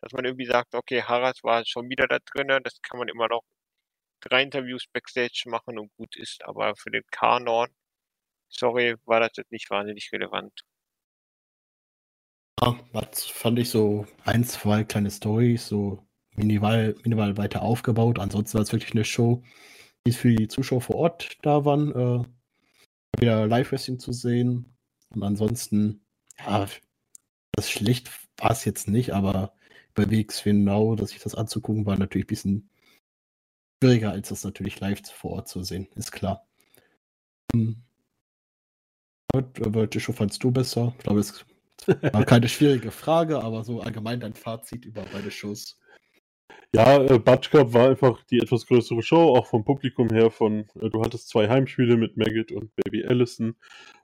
Dass 0.00 0.12
man 0.12 0.24
irgendwie 0.24 0.46
sagt, 0.46 0.74
okay, 0.74 1.02
Harras 1.02 1.42
war 1.42 1.64
schon 1.66 1.88
wieder 1.88 2.06
da 2.06 2.18
drinnen, 2.24 2.62
das 2.62 2.80
kann 2.82 2.98
man 2.98 3.08
immer 3.08 3.28
noch 3.28 3.42
drei 4.20 4.42
Interviews 4.42 4.86
Backstage 4.92 5.44
machen 5.46 5.78
und 5.78 5.92
gut 5.96 6.16
ist, 6.16 6.44
aber 6.44 6.74
für 6.76 6.90
den 6.90 7.02
Kanon, 7.10 7.68
sorry, 8.48 8.96
war 9.04 9.20
das 9.20 9.30
jetzt 9.36 9.52
nicht 9.52 9.70
wahnsinnig 9.70 10.10
relevant. 10.12 10.52
Ja, 12.60 12.78
das 12.92 13.26
fand 13.26 13.58
ich 13.58 13.68
so 13.70 14.06
ein, 14.24 14.44
zwei 14.44 14.84
kleine 14.84 15.10
Storys, 15.10 15.68
so 15.68 16.06
minimal, 16.36 16.94
minimal 17.02 17.36
weiter 17.36 17.62
aufgebaut. 17.62 18.18
Ansonsten 18.18 18.54
war 18.54 18.62
es 18.62 18.72
wirklich 18.72 18.92
eine 18.92 19.04
Show, 19.04 19.42
die 20.06 20.12
für 20.12 20.34
die 20.34 20.48
Zuschauer 20.48 20.80
vor 20.80 20.96
Ort 20.96 21.36
da 21.42 21.64
waren, 21.64 21.90
äh, 21.90 23.20
wieder 23.20 23.46
Live-Wrestling 23.46 23.98
zu 23.98 24.12
sehen. 24.12 24.75
Und 25.16 25.22
ansonsten, 25.22 26.02
ja, 26.38 26.68
das 27.52 27.70
schlecht 27.70 28.10
war 28.36 28.50
es 28.50 28.66
jetzt 28.66 28.86
nicht, 28.86 29.14
aber 29.14 29.54
bei 29.94 30.10
WXW 30.10 30.50
genau, 30.50 30.94
dass 30.94 31.10
sich 31.10 31.20
das 31.20 31.34
anzugucken, 31.34 31.86
war 31.86 31.98
natürlich 31.98 32.26
ein 32.26 32.28
bisschen 32.28 32.70
schwieriger, 33.82 34.12
als 34.12 34.28
das 34.28 34.44
natürlich 34.44 34.78
live 34.78 35.00
vor 35.10 35.32
Ort 35.32 35.48
zu 35.48 35.62
sehen, 35.62 35.88
ist 35.94 36.12
klar. 36.12 36.46
Hm. 37.52 37.82
Welche 39.32 40.00
Show 40.00 40.12
fandst 40.12 40.44
du 40.44 40.50
besser? 40.50 40.94
Ich 40.98 41.04
glaube, 41.04 41.20
es 41.20 41.44
war 41.86 42.24
keine 42.24 42.48
schwierige 42.50 42.90
Frage, 42.90 43.42
aber 43.42 43.64
so 43.64 43.80
allgemein 43.80 44.20
dein 44.20 44.34
Fazit 44.34 44.84
über 44.84 45.04
beide 45.12 45.30
Shows. 45.30 45.78
Ja, 46.76 47.02
äh, 47.02 47.18
Batsch 47.18 47.50
Cup 47.50 47.72
war 47.72 47.88
einfach 47.88 48.22
die 48.24 48.36
etwas 48.38 48.66
größere 48.66 49.02
Show, 49.02 49.34
auch 49.34 49.46
vom 49.46 49.64
Publikum 49.64 50.10
her. 50.10 50.30
Von 50.30 50.66
äh, 50.78 50.90
du 50.90 51.02
hattest 51.02 51.30
zwei 51.30 51.48
Heimspiele 51.48 51.96
mit 51.96 52.18
Maggot 52.18 52.52
und 52.52 52.70
Baby 52.76 53.02
Allison. 53.06 53.56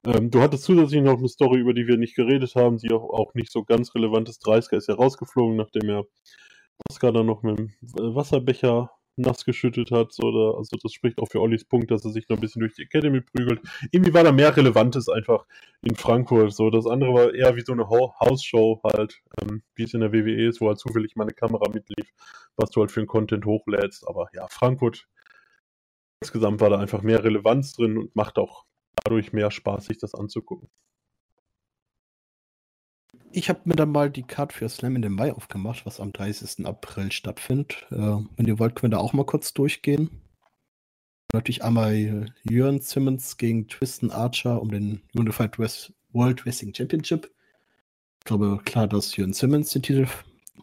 Ähm, 0.06 0.30
du 0.30 0.40
hattest 0.40 0.64
zusätzlich 0.64 1.02
noch 1.02 1.18
eine 1.18 1.28
Story, 1.28 1.60
über 1.60 1.74
die 1.74 1.86
wir 1.86 1.98
nicht 1.98 2.16
geredet 2.16 2.54
haben, 2.54 2.78
die 2.78 2.90
auch, 2.90 3.10
auch 3.10 3.34
nicht 3.34 3.52
so 3.52 3.62
ganz 3.62 3.94
relevant 3.94 4.30
ist. 4.30 4.46
30er 4.46 4.78
ist 4.78 4.88
ja 4.88 4.94
rausgeflogen, 4.94 5.54
nachdem 5.54 5.86
er 5.90 6.04
Oscar 6.88 7.12
dann 7.12 7.26
noch 7.26 7.42
mit 7.42 7.58
dem 7.58 7.74
Wasserbecher 7.82 8.90
nass 9.16 9.44
geschüttet 9.44 9.90
hat. 9.90 10.14
Oder, 10.22 10.56
also 10.58 10.76
das 10.82 10.92
spricht 10.92 11.18
auch 11.18 11.28
für 11.28 11.40
Ollis 11.40 11.64
Punkt, 11.64 11.90
dass 11.90 12.04
er 12.04 12.10
sich 12.10 12.28
noch 12.28 12.36
ein 12.36 12.40
bisschen 12.40 12.60
durch 12.60 12.74
die 12.74 12.82
Academy 12.82 13.20
prügelt. 13.20 13.60
Irgendwie 13.90 14.14
war 14.14 14.24
da 14.24 14.32
mehr 14.32 14.56
Relevantes 14.56 15.08
einfach 15.08 15.46
in 15.82 15.96
Frankfurt. 15.96 16.52
So, 16.52 16.70
das 16.70 16.86
andere 16.86 17.12
war 17.14 17.34
eher 17.34 17.56
wie 17.56 17.62
so 17.62 17.72
eine 17.72 17.88
Hausshow 17.88 18.80
halt, 18.84 19.20
ähm, 19.40 19.62
wie 19.74 19.84
es 19.84 19.94
in 19.94 20.00
der 20.00 20.12
WWE 20.12 20.48
ist, 20.48 20.60
wo 20.60 20.68
halt 20.68 20.78
zufällig 20.78 21.16
mal 21.16 21.24
eine 21.24 21.34
Kamera 21.34 21.68
mitlief, 21.72 22.08
was 22.56 22.70
du 22.70 22.80
halt 22.80 22.90
für 22.90 23.00
einen 23.00 23.06
Content 23.08 23.46
hochlädst. 23.46 24.06
Aber 24.08 24.28
ja, 24.34 24.46
Frankfurt 24.48 25.06
insgesamt 26.22 26.60
war 26.60 26.70
da 26.70 26.78
einfach 26.78 27.02
mehr 27.02 27.24
Relevanz 27.24 27.72
drin 27.72 27.98
und 27.98 28.14
macht 28.14 28.38
auch 28.38 28.64
dadurch 29.04 29.32
mehr 29.32 29.50
Spaß, 29.50 29.86
sich 29.86 29.98
das 29.98 30.14
anzugucken. 30.14 30.68
Ich 33.34 33.48
habe 33.48 33.60
mir 33.64 33.76
dann 33.76 33.90
mal 33.90 34.10
die 34.10 34.24
Card 34.24 34.52
für 34.52 34.68
Slam 34.68 34.94
in 34.94 35.02
den 35.02 35.12
Mai 35.12 35.32
aufgemacht, 35.32 35.86
was 35.86 36.00
am 36.00 36.12
30. 36.12 36.66
April 36.66 37.10
stattfindet. 37.10 37.86
Äh, 37.90 37.96
wenn 37.96 38.46
ihr 38.46 38.58
wollt, 38.58 38.74
können 38.76 38.92
wir 38.92 38.98
da 38.98 39.02
auch 39.02 39.14
mal 39.14 39.24
kurz 39.24 39.54
durchgehen. 39.54 40.10
Natürlich 41.32 41.64
einmal 41.64 42.26
Jörn 42.42 42.80
Simmons 42.80 43.38
gegen 43.38 43.68
Tristan 43.68 44.10
Archer 44.10 44.60
um 44.60 44.70
den 44.70 45.00
Unified 45.14 45.58
West 45.58 45.94
World 46.12 46.44
Wrestling 46.44 46.74
Championship. 46.74 47.30
Ich 48.18 48.26
glaube 48.26 48.60
klar, 48.64 48.86
dass 48.86 49.16
Jörn 49.16 49.32
Simmons 49.32 49.70
den 49.70 49.82
Titel 49.82 50.06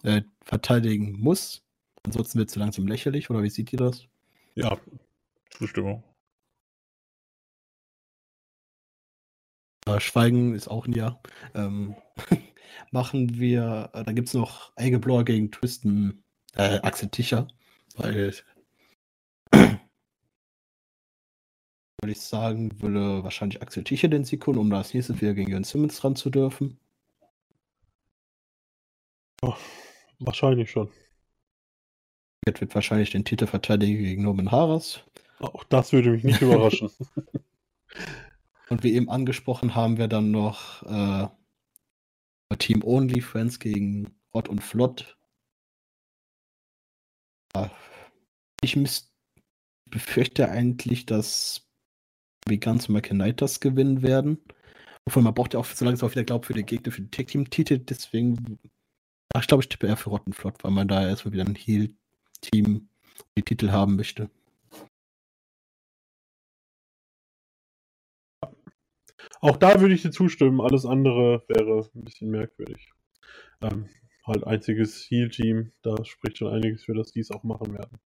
äh, 0.04 0.22
verteidigen 0.46 1.20
muss. 1.20 1.64
Ansonsten 2.04 2.38
wird 2.38 2.50
es 2.50 2.56
langsam 2.56 2.86
lächerlich, 2.88 3.32
oder 3.32 3.42
wie 3.42 3.50
seht 3.50 3.74
ihr 3.74 3.80
das? 3.80 4.06
Ja, 4.54 4.78
Zustimmung. 5.50 6.04
Schweigen 9.98 10.54
ist 10.54 10.68
auch 10.68 10.86
ein 10.86 10.94
Ja. 10.94 11.20
Ähm, 11.56 11.96
machen 12.92 13.40
wir, 13.40 13.90
äh, 13.94 14.04
da 14.04 14.12
gibt 14.12 14.28
es 14.28 14.34
noch 14.34 14.72
Eigeblor 14.76 15.26
gegen 15.26 15.52
Twisten, 15.52 16.24
äh, 16.56 16.80
Axel 16.82 17.10
Tischer, 17.10 17.48
weil 17.96 18.34
würde 19.52 19.80
ich 22.12 22.22
sagen, 22.22 22.82
würde 22.82 23.24
wahrscheinlich 23.24 23.62
Axel 23.62 23.84
Tischer 23.84 24.08
den 24.08 24.26
Sieg 24.26 24.46
holen, 24.48 24.58
um 24.58 24.70
das 24.70 24.94
nächste 24.94 25.20
wieder 25.20 25.34
gegen 25.34 25.52
Jörn 25.52 25.64
Simmons 25.64 26.00
dran 26.00 26.16
zu 26.16 26.30
dürfen. 26.30 26.78
Oh, 29.42 29.56
wahrscheinlich 30.20 30.72
schon. 30.72 30.90
Jetzt 32.46 32.62
wird 32.62 32.76
wahrscheinlich 32.76 33.12
den 33.12 33.26
Titel 33.26 33.48
verteidigen 33.48 34.04
gegen 34.04 34.24
Norman 34.24 34.52
Harras. 34.52 35.02
Auch 35.40 35.64
das 35.64 35.94
würde 35.94 36.12
mich 36.12 36.24
nicht 36.24 36.42
überraschen. 36.42 36.90
Und 38.70 38.84
wie 38.84 38.94
eben 38.94 39.10
angesprochen 39.10 39.76
haben 39.76 39.98
wir 39.98 40.08
dann 40.08 40.32
noch 40.32 40.84
äh, 40.84 41.28
Team 42.58 42.84
Only 42.84 43.22
Friends 43.22 43.60
gegen 43.60 44.14
Rott 44.34 44.50
und 44.50 44.62
Flott. 44.62 45.18
Ich 48.62 48.78
befürchte 49.86 50.50
eigentlich, 50.50 51.06
dass 51.06 51.68
Vegans 52.48 52.88
und 52.88 52.96
das 53.42 53.60
gewinnen 53.60 54.02
werden. 54.02 54.40
Obwohl 55.06 55.24
man 55.24 55.34
braucht 55.34 55.54
ja 55.54 55.60
auch 55.60 55.66
so 55.66 55.86
auch 56.06 56.12
wieder 56.12 56.24
Glauben 56.24 56.44
für 56.44 56.54
den 56.54 56.66
Gegner, 56.66 56.92
für 56.92 57.02
den 57.02 57.12
Tag-Team-Titel. 57.12 57.80
Deswegen, 57.80 58.60
ach, 59.34 59.42
ich 59.42 59.48
glaube, 59.48 59.64
ich 59.64 59.70
tippe 59.70 59.88
eher 59.88 59.98
für 59.98 60.10
Rott 60.10 60.26
und 60.26 60.34
Flott, 60.34 60.64
weil 60.64 60.72
man 60.72 60.88
da 60.88 61.08
erstmal 61.08 61.34
wieder 61.34 61.46
ein 61.46 61.56
Heal-Team 61.56 62.90
die 63.38 63.44
Titel 63.44 63.72
haben 63.72 63.96
möchte. 63.96 64.30
Auch 69.42 69.58
da 69.58 69.80
würde 69.80 69.94
ich 69.94 70.02
dir 70.02 70.12
zustimmen. 70.12 70.62
Alles 70.62 70.86
andere 70.86 71.44
wäre 71.48 71.90
ein 71.96 72.04
bisschen 72.04 72.30
merkwürdig. 72.30 72.90
Ähm, 73.62 73.90
halt 74.26 74.46
einziges 74.46 75.10
Heal-Team, 75.10 75.72
da 75.82 76.04
spricht 76.04 76.38
schon 76.38 76.54
einiges 76.54 76.84
für, 76.84 76.94
dass 76.94 77.12
die 77.12 77.22
es 77.22 77.32
auch 77.32 77.44
machen 77.44 77.74
werden. 77.74 78.00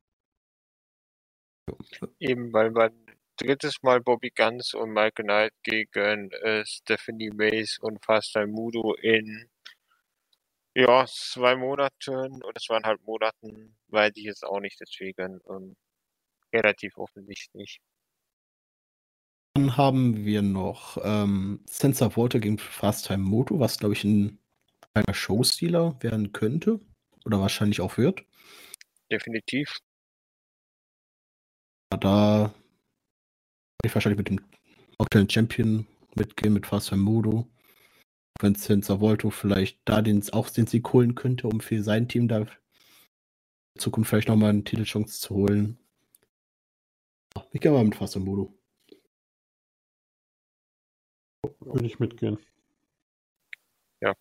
Eben, 2.19 2.53
weil 2.53 2.71
man 2.71 2.93
drittes 3.37 3.83
Mal 3.83 4.01
Bobby 4.01 4.31
Guns 4.31 4.75
und 4.75 4.91
Michael 4.91 5.25
Knight 5.25 5.53
gegen 5.63 6.31
äh, 6.31 6.65
Stephanie 6.67 7.31
Mays 7.31 7.79
und 7.79 8.05
Fasta 8.05 8.47
Mudo 8.47 8.95
in 8.95 9.49
ja, 10.75 11.05
zwei 11.07 11.55
Monaten 11.57 12.43
oder 12.43 12.61
zweieinhalb 12.61 13.03
Monaten 13.03 13.77
weiß 13.89 14.13
ich 14.17 14.25
jetzt 14.25 14.45
auch 14.45 14.61
nicht, 14.61 14.81
deswegen 14.81 15.41
ähm, 15.49 15.77
relativ 16.53 16.97
offensichtlich. 16.97 17.81
Dann 19.55 19.77
haben 19.77 20.25
wir 20.25 20.41
noch 20.41 20.97
ähm, 21.03 21.61
Sensor 21.67 22.17
Water 22.17 22.41
gegen 22.41 22.59
Fast 22.59 23.07
Time 23.07 23.23
Moto, 23.23 23.61
was 23.61 23.79
glaube 23.79 23.95
ich 23.95 24.05
ein 24.05 24.39
kleiner 24.93 25.15
Showstealer 25.15 26.03
werden 26.03 26.33
könnte 26.33 26.81
oder 27.25 27.41
wahrscheinlich 27.41 27.81
auch 27.81 27.99
wird. 27.99 28.25
Definitiv. 29.11 29.79
Da 31.91 32.45
werde 32.45 32.55
ich 33.85 33.95
wahrscheinlich 33.95 34.19
mit 34.19 34.29
dem 34.29 34.41
aktuellen 34.99 35.29
Champion 35.29 35.87
mitgehen, 36.15 36.55
mit 36.55 36.67
Fast 36.67 36.89
Time 36.89 37.03
Modo. 37.03 37.47
Wenn 38.41 38.55
Sensor 38.55 39.01
Volto 39.01 39.31
vielleicht 39.31 39.81
da 39.85 40.01
den, 40.01 40.27
auch 40.33 40.49
den 40.49 40.67
Sieg 40.67 40.91
holen 40.95 41.15
könnte, 41.15 41.47
um 41.47 41.61
für 41.61 41.83
sein 41.83 42.09
Team 42.09 42.27
da 42.27 42.39
in 42.39 42.49
Zukunft 43.79 44.09
vielleicht 44.09 44.29
nochmal 44.29 44.51
eine 44.51 44.65
Titelchance 44.65 45.21
zu 45.21 45.35
holen. 45.35 45.79
Ich 47.51 47.61
gehe 47.61 47.71
mal 47.71 47.85
mit 47.85 47.95
Fast 47.95 48.15
Time 48.15 48.25
Modo. 48.25 48.62
Würde 51.61 51.87
ich 51.87 51.99
mitgehen. 51.99 52.39
Ja. 54.01 54.15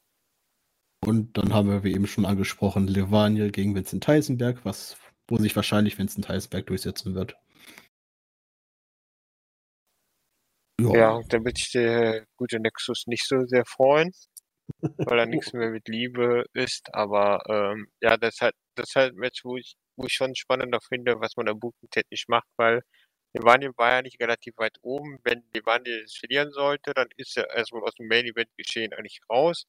Und 1.03 1.38
dann 1.38 1.53
haben 1.53 1.69
wir, 1.69 1.84
wie 1.84 1.93
eben 1.93 2.07
schon 2.07 2.26
angesprochen, 2.26 2.88
Levaniel 2.88 3.52
gegen 3.52 3.76
Vincent 3.76 4.07
Heisenberg, 4.07 4.65
was, 4.65 4.98
wo 5.27 5.38
sich 5.38 5.56
wahrscheinlich 5.56 5.98
Vincent 5.98 6.30
Heisenberg 6.30 6.68
durchsetzen 6.68 7.15
wird. 7.15 7.35
Ja, 10.80 10.93
ja 10.95 11.22
da 11.30 11.43
wird 11.43 11.57
sich 11.57 11.72
der 11.72 12.26
gute 12.38 12.60
Nexus 12.60 13.03
nicht 13.07 13.27
so 13.27 13.45
sehr 13.45 13.65
freuen, 13.65 14.11
weil 14.98 15.19
er 15.19 15.26
nichts 15.26 15.53
mehr 15.53 15.69
mit 15.69 15.88
Liebe 15.88 16.45
ist. 16.53 16.93
Aber 16.93 17.41
ähm, 17.49 17.88
ja, 18.02 18.18
das 18.18 18.35
ist 18.35 18.41
halt, 18.41 18.56
das 18.76 18.89
ist 18.89 18.95
halt 18.95 19.14
ein 19.14 19.19
Match, 19.19 19.43
wo 19.43 19.57
ich, 19.57 19.76
wo 19.95 20.06
ich 20.06 20.14
schon 20.14 20.35
spannender 20.35 20.80
finde, 20.81 21.19
was 21.19 21.35
man 21.38 21.45
da 21.45 21.53
Booking 21.53 21.89
technisch 21.91 22.27
macht, 22.27 22.48
weil 22.57 22.81
Levaniel 23.33 23.71
war 23.77 23.91
ja 23.91 24.01
nicht 24.01 24.19
relativ 24.19 24.57
weit 24.57 24.77
oben. 24.81 25.19
Wenn 25.23 25.43
Levaniel 25.53 26.03
es 26.03 26.15
verlieren 26.15 26.51
sollte, 26.51 26.93
dann 26.93 27.07
ist 27.17 27.37
er 27.37 27.49
erstmal 27.49 27.83
aus 27.83 27.95
dem 27.95 28.07
Main 28.07 28.25
Event 28.25 28.49
geschehen 28.57 28.93
eigentlich 28.93 29.21
raus. 29.29 29.65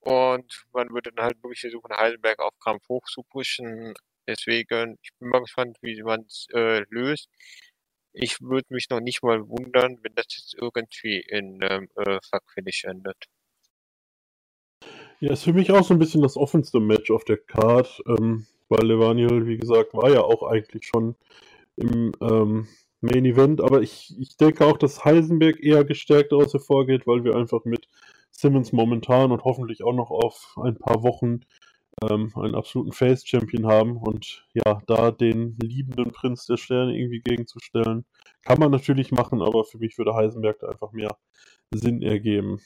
Und 0.00 0.66
man 0.72 0.90
würde 0.90 1.10
dann 1.12 1.24
halt 1.24 1.42
wirklich 1.42 1.60
versuchen, 1.60 1.96
Heidelberg 1.96 2.38
auf 2.38 2.56
Kampf 2.60 2.88
hoch 2.88 3.04
zu 3.06 3.24
pushen. 3.24 3.92
Deswegen, 4.28 4.98
ich 5.02 5.10
bin 5.18 5.30
mal 5.30 5.40
gespannt, 5.40 5.78
wie 5.82 6.00
man 6.02 6.20
es 6.22 6.46
äh, 6.54 6.84
löst. 6.90 7.28
Ich 8.12 8.40
würde 8.40 8.66
mich 8.70 8.88
noch 8.88 9.00
nicht 9.00 9.22
mal 9.22 9.48
wundern, 9.48 9.98
wenn 10.02 10.14
das 10.14 10.26
jetzt 10.30 10.54
irgendwie 10.54 11.20
in 11.20 11.60
ähm, 11.62 11.88
äh, 11.96 12.18
Fuck 12.30 12.44
Finish 12.54 12.84
endet. 12.84 13.16
Ja, 15.18 15.32
ist 15.32 15.44
für 15.44 15.52
mich 15.52 15.72
auch 15.72 15.84
so 15.84 15.94
ein 15.94 15.98
bisschen 15.98 16.22
das 16.22 16.36
offenste 16.36 16.78
Match 16.78 17.10
auf 17.10 17.24
der 17.24 17.38
Card, 17.38 18.02
ähm, 18.06 18.46
weil 18.68 18.86
Levaniel, 18.86 19.46
wie 19.46 19.56
gesagt, 19.56 19.92
war 19.92 20.10
ja 20.10 20.20
auch 20.22 20.42
eigentlich 20.44 20.86
schon 20.86 21.16
im 21.76 22.12
ähm, 22.20 22.66
Main 23.00 23.24
Event. 23.24 23.60
Aber 23.60 23.82
ich, 23.82 24.14
ich 24.18 24.36
denke 24.36 24.64
auch, 24.66 24.78
dass 24.78 25.04
Heisenberg 25.04 25.62
eher 25.62 25.84
gestärkt 25.84 26.32
aus 26.32 26.52
hervorgeht, 26.52 27.06
weil 27.06 27.24
wir 27.24 27.36
einfach 27.36 27.64
mit 27.64 27.88
Simmons 28.30 28.72
momentan 28.72 29.32
und 29.32 29.44
hoffentlich 29.44 29.82
auch 29.82 29.94
noch 29.94 30.10
auf 30.10 30.56
ein 30.62 30.76
paar 30.76 31.02
Wochen 31.02 31.40
ähm, 32.02 32.32
einen 32.36 32.54
absoluten 32.54 32.92
Face-Champion 32.92 33.66
haben 33.66 33.96
und 33.96 34.46
ja, 34.52 34.82
da 34.86 35.10
den 35.10 35.56
liebenden 35.58 36.12
Prinz 36.12 36.46
der 36.46 36.58
Sterne 36.58 36.96
irgendwie 36.96 37.20
gegenzustellen, 37.20 38.04
kann 38.42 38.58
man 38.58 38.70
natürlich 38.70 39.12
machen, 39.12 39.42
aber 39.42 39.64
für 39.64 39.78
mich 39.78 39.96
würde 39.96 40.14
Heisenberg 40.14 40.58
da 40.60 40.68
einfach 40.68 40.92
mehr 40.92 41.16
Sinn 41.70 42.02
ergeben. 42.02 42.60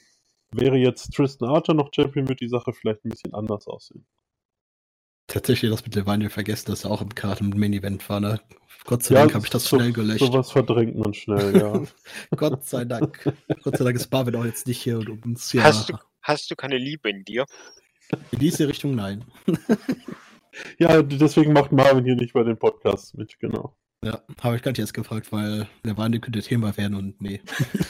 Wäre 0.51 0.77
jetzt 0.77 1.13
Tristan 1.13 1.49
Archer 1.49 1.73
noch 1.73 1.91
Champion, 1.95 2.27
wird 2.27 2.41
die 2.41 2.49
Sache 2.49 2.73
vielleicht 2.73 3.05
ein 3.05 3.09
bisschen 3.09 3.33
anders 3.33 3.67
aussehen. 3.67 4.05
Tatsächlich 5.31 5.71
das 5.71 5.85
mit 5.85 5.95
Levine 5.95 6.29
vergessen, 6.29 6.71
dass 6.71 6.83
er 6.83 6.91
auch 6.91 7.01
im 7.01 7.15
Kart 7.15 7.39
im 7.39 7.51
Main 7.51 7.71
Event 7.71 8.09
war, 8.09 8.19
ne? 8.19 8.41
Gott 8.83 9.03
sei 9.03 9.15
ja, 9.15 9.21
Dank 9.21 9.33
habe 9.33 9.45
ich 9.45 9.49
das 9.49 9.63
so, 9.63 9.77
schnell 9.77 9.93
gelöscht. 9.93 10.19
Sowas 10.19 10.51
verdrängt 10.51 10.97
man 10.97 11.13
schnell, 11.13 11.55
ja. 11.57 11.81
Gott 12.35 12.65
sei 12.65 12.83
Dank. 12.83 13.33
Gott 13.63 13.77
sei 13.77 13.85
Dank 13.85 13.95
ist 13.95 14.11
Marvin 14.11 14.35
auch 14.35 14.43
jetzt 14.43 14.67
nicht 14.67 14.81
hier 14.81 14.97
und 14.97 15.23
uns 15.23 15.53
ja. 15.53 15.63
Hast 15.63 15.87
du, 15.87 15.93
hast 16.21 16.51
du 16.51 16.57
keine 16.57 16.77
Liebe 16.77 17.09
in 17.09 17.23
dir? 17.23 17.45
In 18.31 18.39
diese 18.39 18.67
Richtung 18.67 18.93
nein. 18.93 19.23
ja, 20.79 21.01
deswegen 21.01 21.53
macht 21.53 21.71
Marvin 21.71 22.03
hier 22.03 22.15
nicht 22.15 22.33
bei 22.33 22.43
den 22.43 22.57
Podcasts 22.57 23.13
mit, 23.13 23.39
genau. 23.39 23.73
Ja, 24.03 24.21
habe 24.41 24.57
ich 24.57 24.63
gar 24.63 24.71
nicht 24.71 24.79
erst 24.79 24.93
gefragt, 24.93 25.31
weil 25.31 25.69
der 25.85 25.95
Wahn 25.95 26.19
könnte 26.19 26.41
Thema 26.41 26.75
werden 26.75 26.97
und 26.97 27.21
nee. 27.21 27.39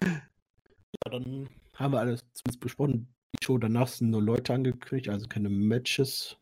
ja, 0.00 1.10
dann 1.10 1.50
haben 1.76 1.92
wir 1.92 2.00
alles 2.00 2.24
zumindest 2.34 2.60
besprochen. 2.60 3.14
Die 3.34 3.44
Show 3.44 3.58
danach 3.58 3.88
sind 3.88 4.10
nur 4.10 4.22
Leute 4.22 4.52
angekündigt, 4.54 5.08
also 5.08 5.26
keine 5.26 5.48
Matches. 5.48 6.36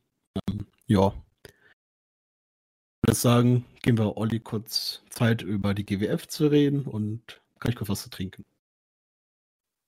Ähm, 0.48 0.66
ja. 0.86 1.12
Ich 1.44 3.09
würde 3.09 3.19
sagen, 3.19 3.65
geben 3.82 3.98
wir 3.98 4.16
Olli 4.16 4.40
kurz 4.40 5.02
Zeit, 5.11 5.43
über 5.43 5.74
die 5.74 5.86
GWF 5.86 6.27
zu 6.27 6.48
reden 6.48 6.85
und 6.86 7.40
kann 7.59 7.70
ich 7.70 7.77
kurz 7.77 7.89
was 7.89 8.02
zu 8.02 8.11
trinken. 8.11 8.44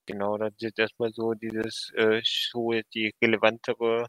Genau, 0.06 0.36
das 0.36 0.52
ist 0.58 0.78
erstmal 0.78 1.12
so 1.12 1.34
dieses 1.34 1.92
äh, 1.94 2.20
Show, 2.24 2.80
die 2.92 3.14
relevantere 3.22 4.08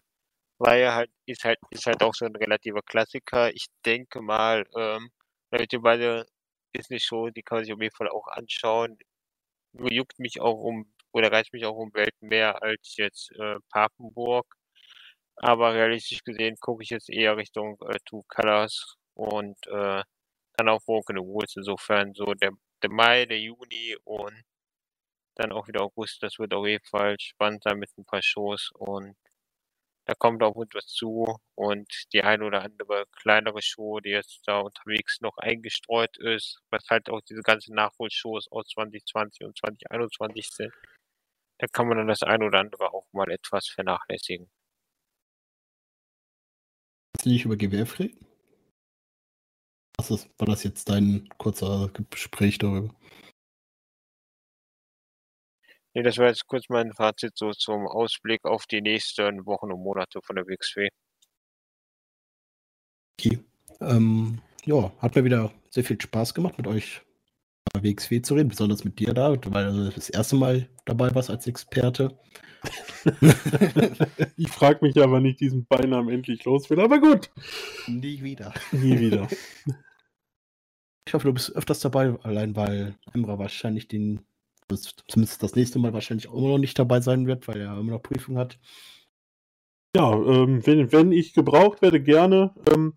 Reihe 0.59 0.93
halt, 0.93 1.11
ist 1.25 1.43
halt, 1.43 1.59
ist 1.69 1.85
halt 1.85 2.01
auch 2.01 2.15
so 2.15 2.25
ein 2.25 2.35
relativer 2.35 2.81
Klassiker. 2.81 3.53
Ich 3.53 3.67
denke 3.85 4.21
mal, 4.21 4.65
ähm, 4.75 5.09
Leute, 5.51 5.79
beide 5.79 6.25
ist 6.73 6.89
eine 6.91 6.99
Show, 6.99 7.29
die 7.29 7.43
kann 7.43 7.59
man 7.59 7.65
sich 7.65 7.73
auf 7.73 7.81
jeden 7.81 7.95
Fall 7.95 8.09
auch 8.09 8.27
anschauen. 8.27 8.97
Nur 9.73 9.91
juckt 9.91 10.19
mich 10.19 10.41
auch 10.41 10.59
um, 10.59 10.92
oder 11.13 11.31
reicht 11.31 11.53
mich 11.53 11.65
auch 11.65 11.75
um 11.77 11.93
Welt 11.93 12.15
mehr 12.21 12.61
als 12.63 12.95
jetzt 12.97 13.31
äh, 13.39 13.57
Papenburg. 13.69 14.47
Aber 15.37 15.73
realistisch 15.73 16.23
gesehen 16.23 16.57
gucke 16.59 16.83
ich 16.83 16.89
jetzt 16.89 17.09
eher 17.09 17.37
Richtung 17.37 17.77
äh, 17.89 17.97
Two 18.05 18.23
Colors 18.27 18.97
und 19.15 19.57
äh, 19.67 20.03
dann 20.57 20.69
auch 20.69 20.83
Broken 20.85 21.17
Woods. 21.17 21.55
Insofern 21.57 22.13
so 22.13 22.33
der, 22.33 22.51
der 22.83 22.91
Mai, 22.91 23.25
der 23.25 23.39
Juni 23.39 23.95
und 24.03 24.43
dann 25.35 25.51
auch 25.51 25.67
wieder 25.67 25.81
August. 25.81 26.21
Das 26.23 26.39
wird 26.39 26.53
auf 26.53 26.67
jeden 26.67 26.85
Fall 26.85 27.15
spannend 27.19 27.63
sein 27.63 27.79
mit 27.79 27.89
ein 27.97 28.05
paar 28.05 28.21
Shows 28.21 28.71
und 28.75 29.15
da 30.05 30.13
kommt 30.15 30.43
auch 30.43 30.61
etwas 30.61 30.87
zu 30.87 31.37
und 31.55 31.87
die 32.11 32.23
ein 32.23 32.41
oder 32.41 32.61
andere 32.61 33.05
kleinere 33.13 33.61
Show, 33.61 34.01
die 34.01 34.09
jetzt 34.09 34.41
da 34.45 34.59
unterwegs 34.59 35.21
noch 35.21 35.37
eingestreut 35.37 36.17
ist, 36.17 36.59
was 36.69 36.89
halt 36.89 37.09
auch 37.09 37.21
diese 37.21 37.41
ganzen 37.41 37.75
Nachholshows 37.75 38.51
aus 38.51 38.67
2020 38.67 39.45
und 39.45 39.57
2021 39.57 40.49
sind, 40.49 40.73
da 41.59 41.67
kann 41.67 41.87
man 41.87 41.97
dann 41.97 42.07
das 42.07 42.23
ein 42.23 42.43
oder 42.43 42.59
andere 42.59 42.93
auch 42.93 43.07
mal 43.13 43.29
etwas 43.31 43.67
vernachlässigen. 43.67 44.49
Willst 47.13 47.25
du 47.25 47.29
nicht 47.29 47.45
über 47.45 47.55
GWF 47.55 47.99
reden? 47.99 48.25
Was 49.97 50.11
ist, 50.11 50.29
war 50.39 50.47
das 50.47 50.63
jetzt 50.63 50.89
dein 50.89 51.29
kurzer 51.37 51.89
Gespräch 52.09 52.57
darüber? 52.57 52.93
Nee, 55.95 56.01
das 56.01 56.17
war 56.17 56.27
jetzt 56.27 56.47
kurz 56.47 56.69
mein 56.69 56.91
Fazit 56.93 57.37
so 57.37 57.51
zum 57.51 57.87
Ausblick 57.87 58.45
auf 58.45 58.65
die 58.65 58.81
nächsten 58.81 59.45
Wochen 59.45 59.71
und 59.71 59.83
Monate 59.83 60.19
von 60.23 60.35
der 60.35 60.47
WXW. 60.47 60.89
Okay. 63.19 63.39
Ähm, 63.79 64.41
ja, 64.65 64.91
hat 64.99 65.15
mir 65.15 65.23
wieder 65.23 65.53
sehr 65.69 65.83
viel 65.83 66.01
Spaß 66.01 66.33
gemacht, 66.33 66.57
mit 66.57 66.65
euch 66.65 67.01
über 67.75 67.83
WXW 67.83 68.21
zu 68.21 68.35
reden, 68.35 68.49
besonders 68.49 68.83
mit 68.83 68.99
dir 68.99 69.13
da, 69.13 69.35
weil 69.45 69.71
du 69.71 69.89
das 69.89 70.09
erste 70.09 70.35
Mal 70.35 70.69
dabei 70.85 71.13
warst 71.15 71.29
als 71.29 71.47
Experte. 71.47 72.17
ich 74.37 74.49
frage 74.49 74.85
mich 74.85 74.97
aber 75.01 75.19
nicht, 75.19 75.39
diesen 75.39 75.65
Beinamen 75.65 76.09
endlich 76.09 76.45
los 76.45 76.69
will, 76.69 76.79
aber 76.79 76.99
gut. 76.99 77.29
Nie 77.87 78.23
wieder. 78.23 78.53
Nie 78.71 78.99
wieder. 78.99 79.27
Ich 81.05 81.13
hoffe, 81.13 81.27
du 81.27 81.33
bist 81.33 81.53
öfters 81.55 81.81
dabei, 81.81 82.17
allein 82.23 82.55
weil 82.55 82.95
Emra 83.13 83.37
wahrscheinlich 83.37 83.87
den 83.87 84.21
zumindest 85.07 85.43
das 85.43 85.55
nächste 85.55 85.77
Mal 85.77 85.93
wahrscheinlich 85.93 86.29
auch 86.29 86.35
immer 86.35 86.49
noch 86.49 86.57
nicht 86.57 86.79
dabei 86.79 87.01
sein 87.01 87.27
wird, 87.27 87.47
weil 87.47 87.59
er 87.59 87.77
immer 87.77 87.91
noch 87.91 88.01
Prüfung 88.01 88.37
hat. 88.37 88.59
Ja, 89.95 90.11
ähm, 90.13 90.65
wenn, 90.65 90.91
wenn 90.91 91.11
ich 91.11 91.33
gebraucht 91.33 91.81
werde, 91.81 92.01
gerne 92.01 92.55
ähm, 92.73 92.93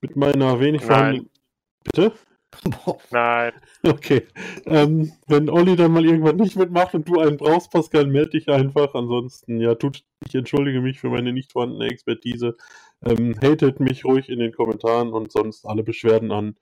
mit 0.00 0.16
meiner 0.16 0.60
wenig 0.60 0.82
vorhandenen. 0.82 1.28
Bitte? 1.84 2.12
Nein. 3.10 3.52
Okay. 3.82 4.26
Ähm, 4.66 5.12
wenn 5.26 5.50
Olli 5.50 5.76
dann 5.76 5.92
mal 5.92 6.04
irgendwann 6.04 6.36
nicht 6.36 6.56
mitmacht 6.56 6.94
und 6.94 7.08
du 7.08 7.20
einen 7.20 7.36
brauchst, 7.36 7.70
Pascal, 7.70 8.06
melde 8.06 8.30
dich 8.30 8.48
einfach. 8.48 8.94
Ansonsten, 8.94 9.60
ja, 9.60 9.74
tut, 9.74 10.04
ich 10.26 10.34
entschuldige 10.34 10.80
mich 10.80 11.00
für 11.00 11.10
meine 11.10 11.32
nicht 11.32 11.52
vorhandene 11.52 11.86
Expertise. 11.86 12.56
Ähm, 13.04 13.36
hatet 13.42 13.80
mich 13.80 14.04
ruhig 14.04 14.28
in 14.28 14.40
den 14.40 14.52
Kommentaren 14.52 15.12
und 15.12 15.30
sonst 15.30 15.66
alle 15.66 15.82
Beschwerden 15.82 16.32
an 16.32 16.56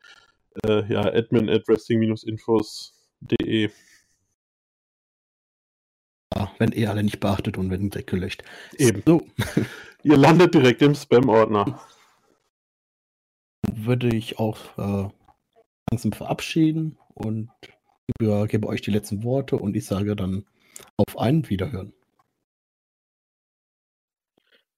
äh, 0.64 0.92
ja, 0.92 1.00
admin 1.00 1.48
at 1.48 1.68
wrestling-infos.de 1.68 3.70
wenn 6.58 6.72
ihr 6.72 6.90
alle 6.90 7.02
nicht 7.02 7.20
beachtet 7.20 7.58
und 7.58 7.70
werden 7.70 7.90
direkt 7.90 8.10
gelöscht. 8.10 8.42
Eben. 8.76 9.02
So. 9.06 9.26
ihr 10.02 10.16
landet 10.16 10.54
direkt 10.54 10.82
im 10.82 10.94
Spam-Ordner. 10.94 11.80
Würde 13.72 14.08
ich 14.08 14.38
auch 14.38 14.58
äh, 14.78 15.08
langsam 15.90 16.12
verabschieden 16.12 16.98
und 17.14 17.50
übergebe 18.20 18.66
euch 18.66 18.82
die 18.82 18.90
letzten 18.90 19.22
Worte 19.22 19.56
und 19.56 19.76
ich 19.76 19.86
sage 19.86 20.16
dann 20.16 20.46
auf 20.96 21.18
ein 21.18 21.48
Wiederhören. 21.48 21.92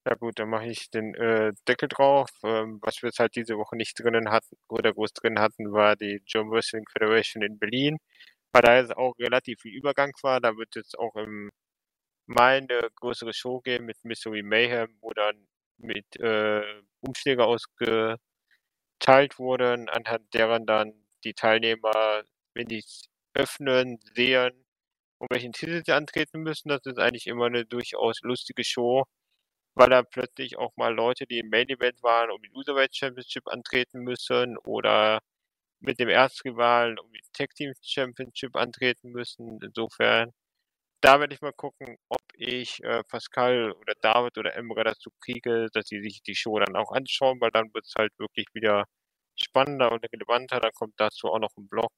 Ja 0.07 0.15
gut, 0.15 0.39
dann 0.39 0.49
mache 0.49 0.67
ich 0.67 0.89
den 0.89 1.13
äh, 1.15 1.53
Deckel 1.67 1.89
drauf. 1.89 2.29
Ähm, 2.43 2.79
was 2.81 3.01
wir 3.01 3.09
jetzt 3.09 3.19
halt 3.19 3.35
diese 3.35 3.57
Woche 3.57 3.75
nicht 3.75 3.99
drinnen 3.99 4.31
hatten 4.31 4.55
oder 4.69 4.93
groß 4.93 5.13
drin 5.13 5.39
hatten, 5.39 5.71
war 5.71 5.95
die 5.95 6.21
German 6.25 6.51
Wrestling 6.53 6.85
Federation 6.91 7.43
in 7.43 7.59
Berlin. 7.59 7.97
Weil 8.53 8.61
da 8.63 8.77
jetzt 8.79 8.95
auch 8.97 9.13
relativ 9.19 9.61
viel 9.61 9.75
Übergang 9.75 10.11
war, 10.23 10.39
da 10.41 10.57
wird 10.57 10.75
jetzt 10.75 10.97
auch 10.97 11.15
im 11.15 11.51
Mai 12.27 12.57
eine 12.57 12.89
größere 12.95 13.33
Show 13.33 13.59
geben 13.61 13.85
mit 13.85 13.97
Mystery 14.03 14.43
Mayhem, 14.43 14.97
wo 15.01 15.11
dann 15.11 15.47
mit 15.77 16.05
äh, 16.19 16.63
Umschläge 17.01 17.45
ausgeteilt 18.99 19.39
wurden, 19.39 19.89
anhand 19.89 20.33
deren 20.33 20.65
dann 20.65 20.93
die 21.23 21.33
Teilnehmer, 21.33 22.23
wenn 22.53 22.67
die 22.67 22.79
es 22.79 23.09
öffnen, 23.33 23.99
sehen, 24.15 24.65
um 25.19 25.27
welchen 25.31 25.53
Titel 25.53 25.83
sie 25.85 25.93
antreten 25.93 26.41
müssen. 26.41 26.69
Das 26.69 26.85
ist 26.85 26.99
eigentlich 26.99 27.27
immer 27.27 27.45
eine 27.47 27.65
durchaus 27.65 28.21
lustige 28.21 28.63
Show, 28.63 29.05
weil 29.75 29.89
dann 29.89 30.05
plötzlich 30.11 30.57
auch 30.57 30.75
mal 30.77 30.93
Leute, 30.93 31.25
die 31.27 31.39
im 31.39 31.49
Main 31.49 31.69
Event 31.69 32.03
waren, 32.03 32.31
um 32.31 32.41
die 32.41 32.51
Userweight 32.53 32.95
Championship 32.95 33.47
antreten 33.47 34.01
müssen 34.01 34.57
oder 34.59 35.21
mit 35.81 35.99
dem 35.99 36.09
Erzrivalen 36.09 36.99
um 36.99 37.11
die 37.13 37.21
Tag 37.33 37.55
Team 37.55 37.73
Championship 37.83 38.55
antreten 38.55 39.11
müssen. 39.11 39.59
Insofern, 39.63 40.31
da 41.01 41.19
werde 41.19 41.33
ich 41.33 41.41
mal 41.41 41.53
gucken, 41.53 41.97
ob 42.09 42.21
ich 42.33 42.83
äh, 42.83 43.03
Pascal 43.05 43.71
oder 43.71 43.93
David 44.01 44.37
oder 44.37 44.55
Emre 44.55 44.83
dazu 44.83 45.11
kriege, 45.21 45.67
dass 45.73 45.87
sie 45.87 46.01
sich 46.01 46.21
die 46.23 46.35
Show 46.35 46.59
dann 46.59 46.75
auch 46.75 46.91
anschauen, 46.91 47.39
weil 47.41 47.51
dann 47.51 47.73
wird 47.73 47.85
es 47.85 47.93
halt 47.97 48.11
wirklich 48.19 48.47
wieder 48.53 48.85
spannender 49.35 49.91
und 49.91 50.05
relevanter. 50.13 50.59
Dann 50.59 50.71
kommt 50.73 50.93
dazu 50.97 51.27
auch 51.29 51.39
noch 51.39 51.55
ein 51.57 51.67
Blog. 51.69 51.91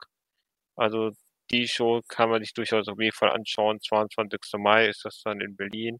Also 0.76 1.12
die 1.52 1.68
Show 1.68 2.02
kann 2.08 2.30
man 2.30 2.42
sich 2.42 2.54
durchaus 2.54 2.88
auf 2.88 3.00
jeden 3.00 3.16
Fall 3.16 3.32
anschauen. 3.32 3.80
22. 3.82 4.40
Mai 4.60 4.88
ist 4.88 5.06
das 5.06 5.22
dann 5.24 5.42
in 5.42 5.56
Berlin. 5.56 6.00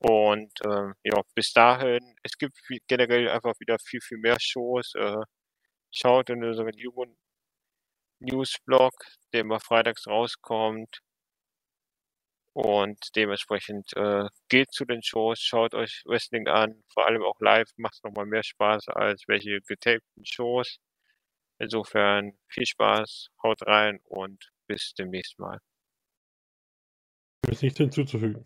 Und 0.00 0.52
äh, 0.64 0.92
ja, 1.04 1.22
bis 1.34 1.52
dahin, 1.52 2.14
es 2.22 2.38
gibt 2.38 2.58
generell 2.88 3.28
einfach 3.28 3.54
wieder 3.60 3.78
viel, 3.80 4.00
viel 4.00 4.18
mehr 4.18 4.36
Shows. 4.40 4.94
Äh, 4.94 5.22
schaut 5.92 6.30
in 6.30 6.44
unseren 6.44 6.72
Human 6.72 7.16
Newsblog, 8.20 8.92
der 9.32 9.42
immer 9.42 9.60
freitags 9.60 10.06
rauskommt. 10.06 11.00
Und 12.60 13.14
dementsprechend 13.14 13.96
äh, 13.96 14.24
geht 14.48 14.72
zu 14.72 14.84
den 14.84 15.00
Shows, 15.00 15.38
schaut 15.38 15.74
euch 15.74 16.02
Wrestling 16.06 16.48
an, 16.48 16.82
vor 16.92 17.06
allem 17.06 17.22
auch 17.22 17.38
live, 17.38 17.68
macht 17.76 18.02
nochmal 18.02 18.26
mehr 18.26 18.42
Spaß 18.42 18.88
als 18.88 19.22
welche 19.28 19.60
getapten 19.60 20.24
Shows. 20.24 20.80
Insofern 21.60 22.32
viel 22.48 22.66
Spaß, 22.66 23.28
haut 23.44 23.64
rein 23.64 24.00
und 24.02 24.50
bis 24.66 24.92
demnächst 24.98 25.38
mal. 25.38 25.60
Ist 27.48 27.62
nichts 27.62 27.78
hinzuzufügen. 27.78 28.44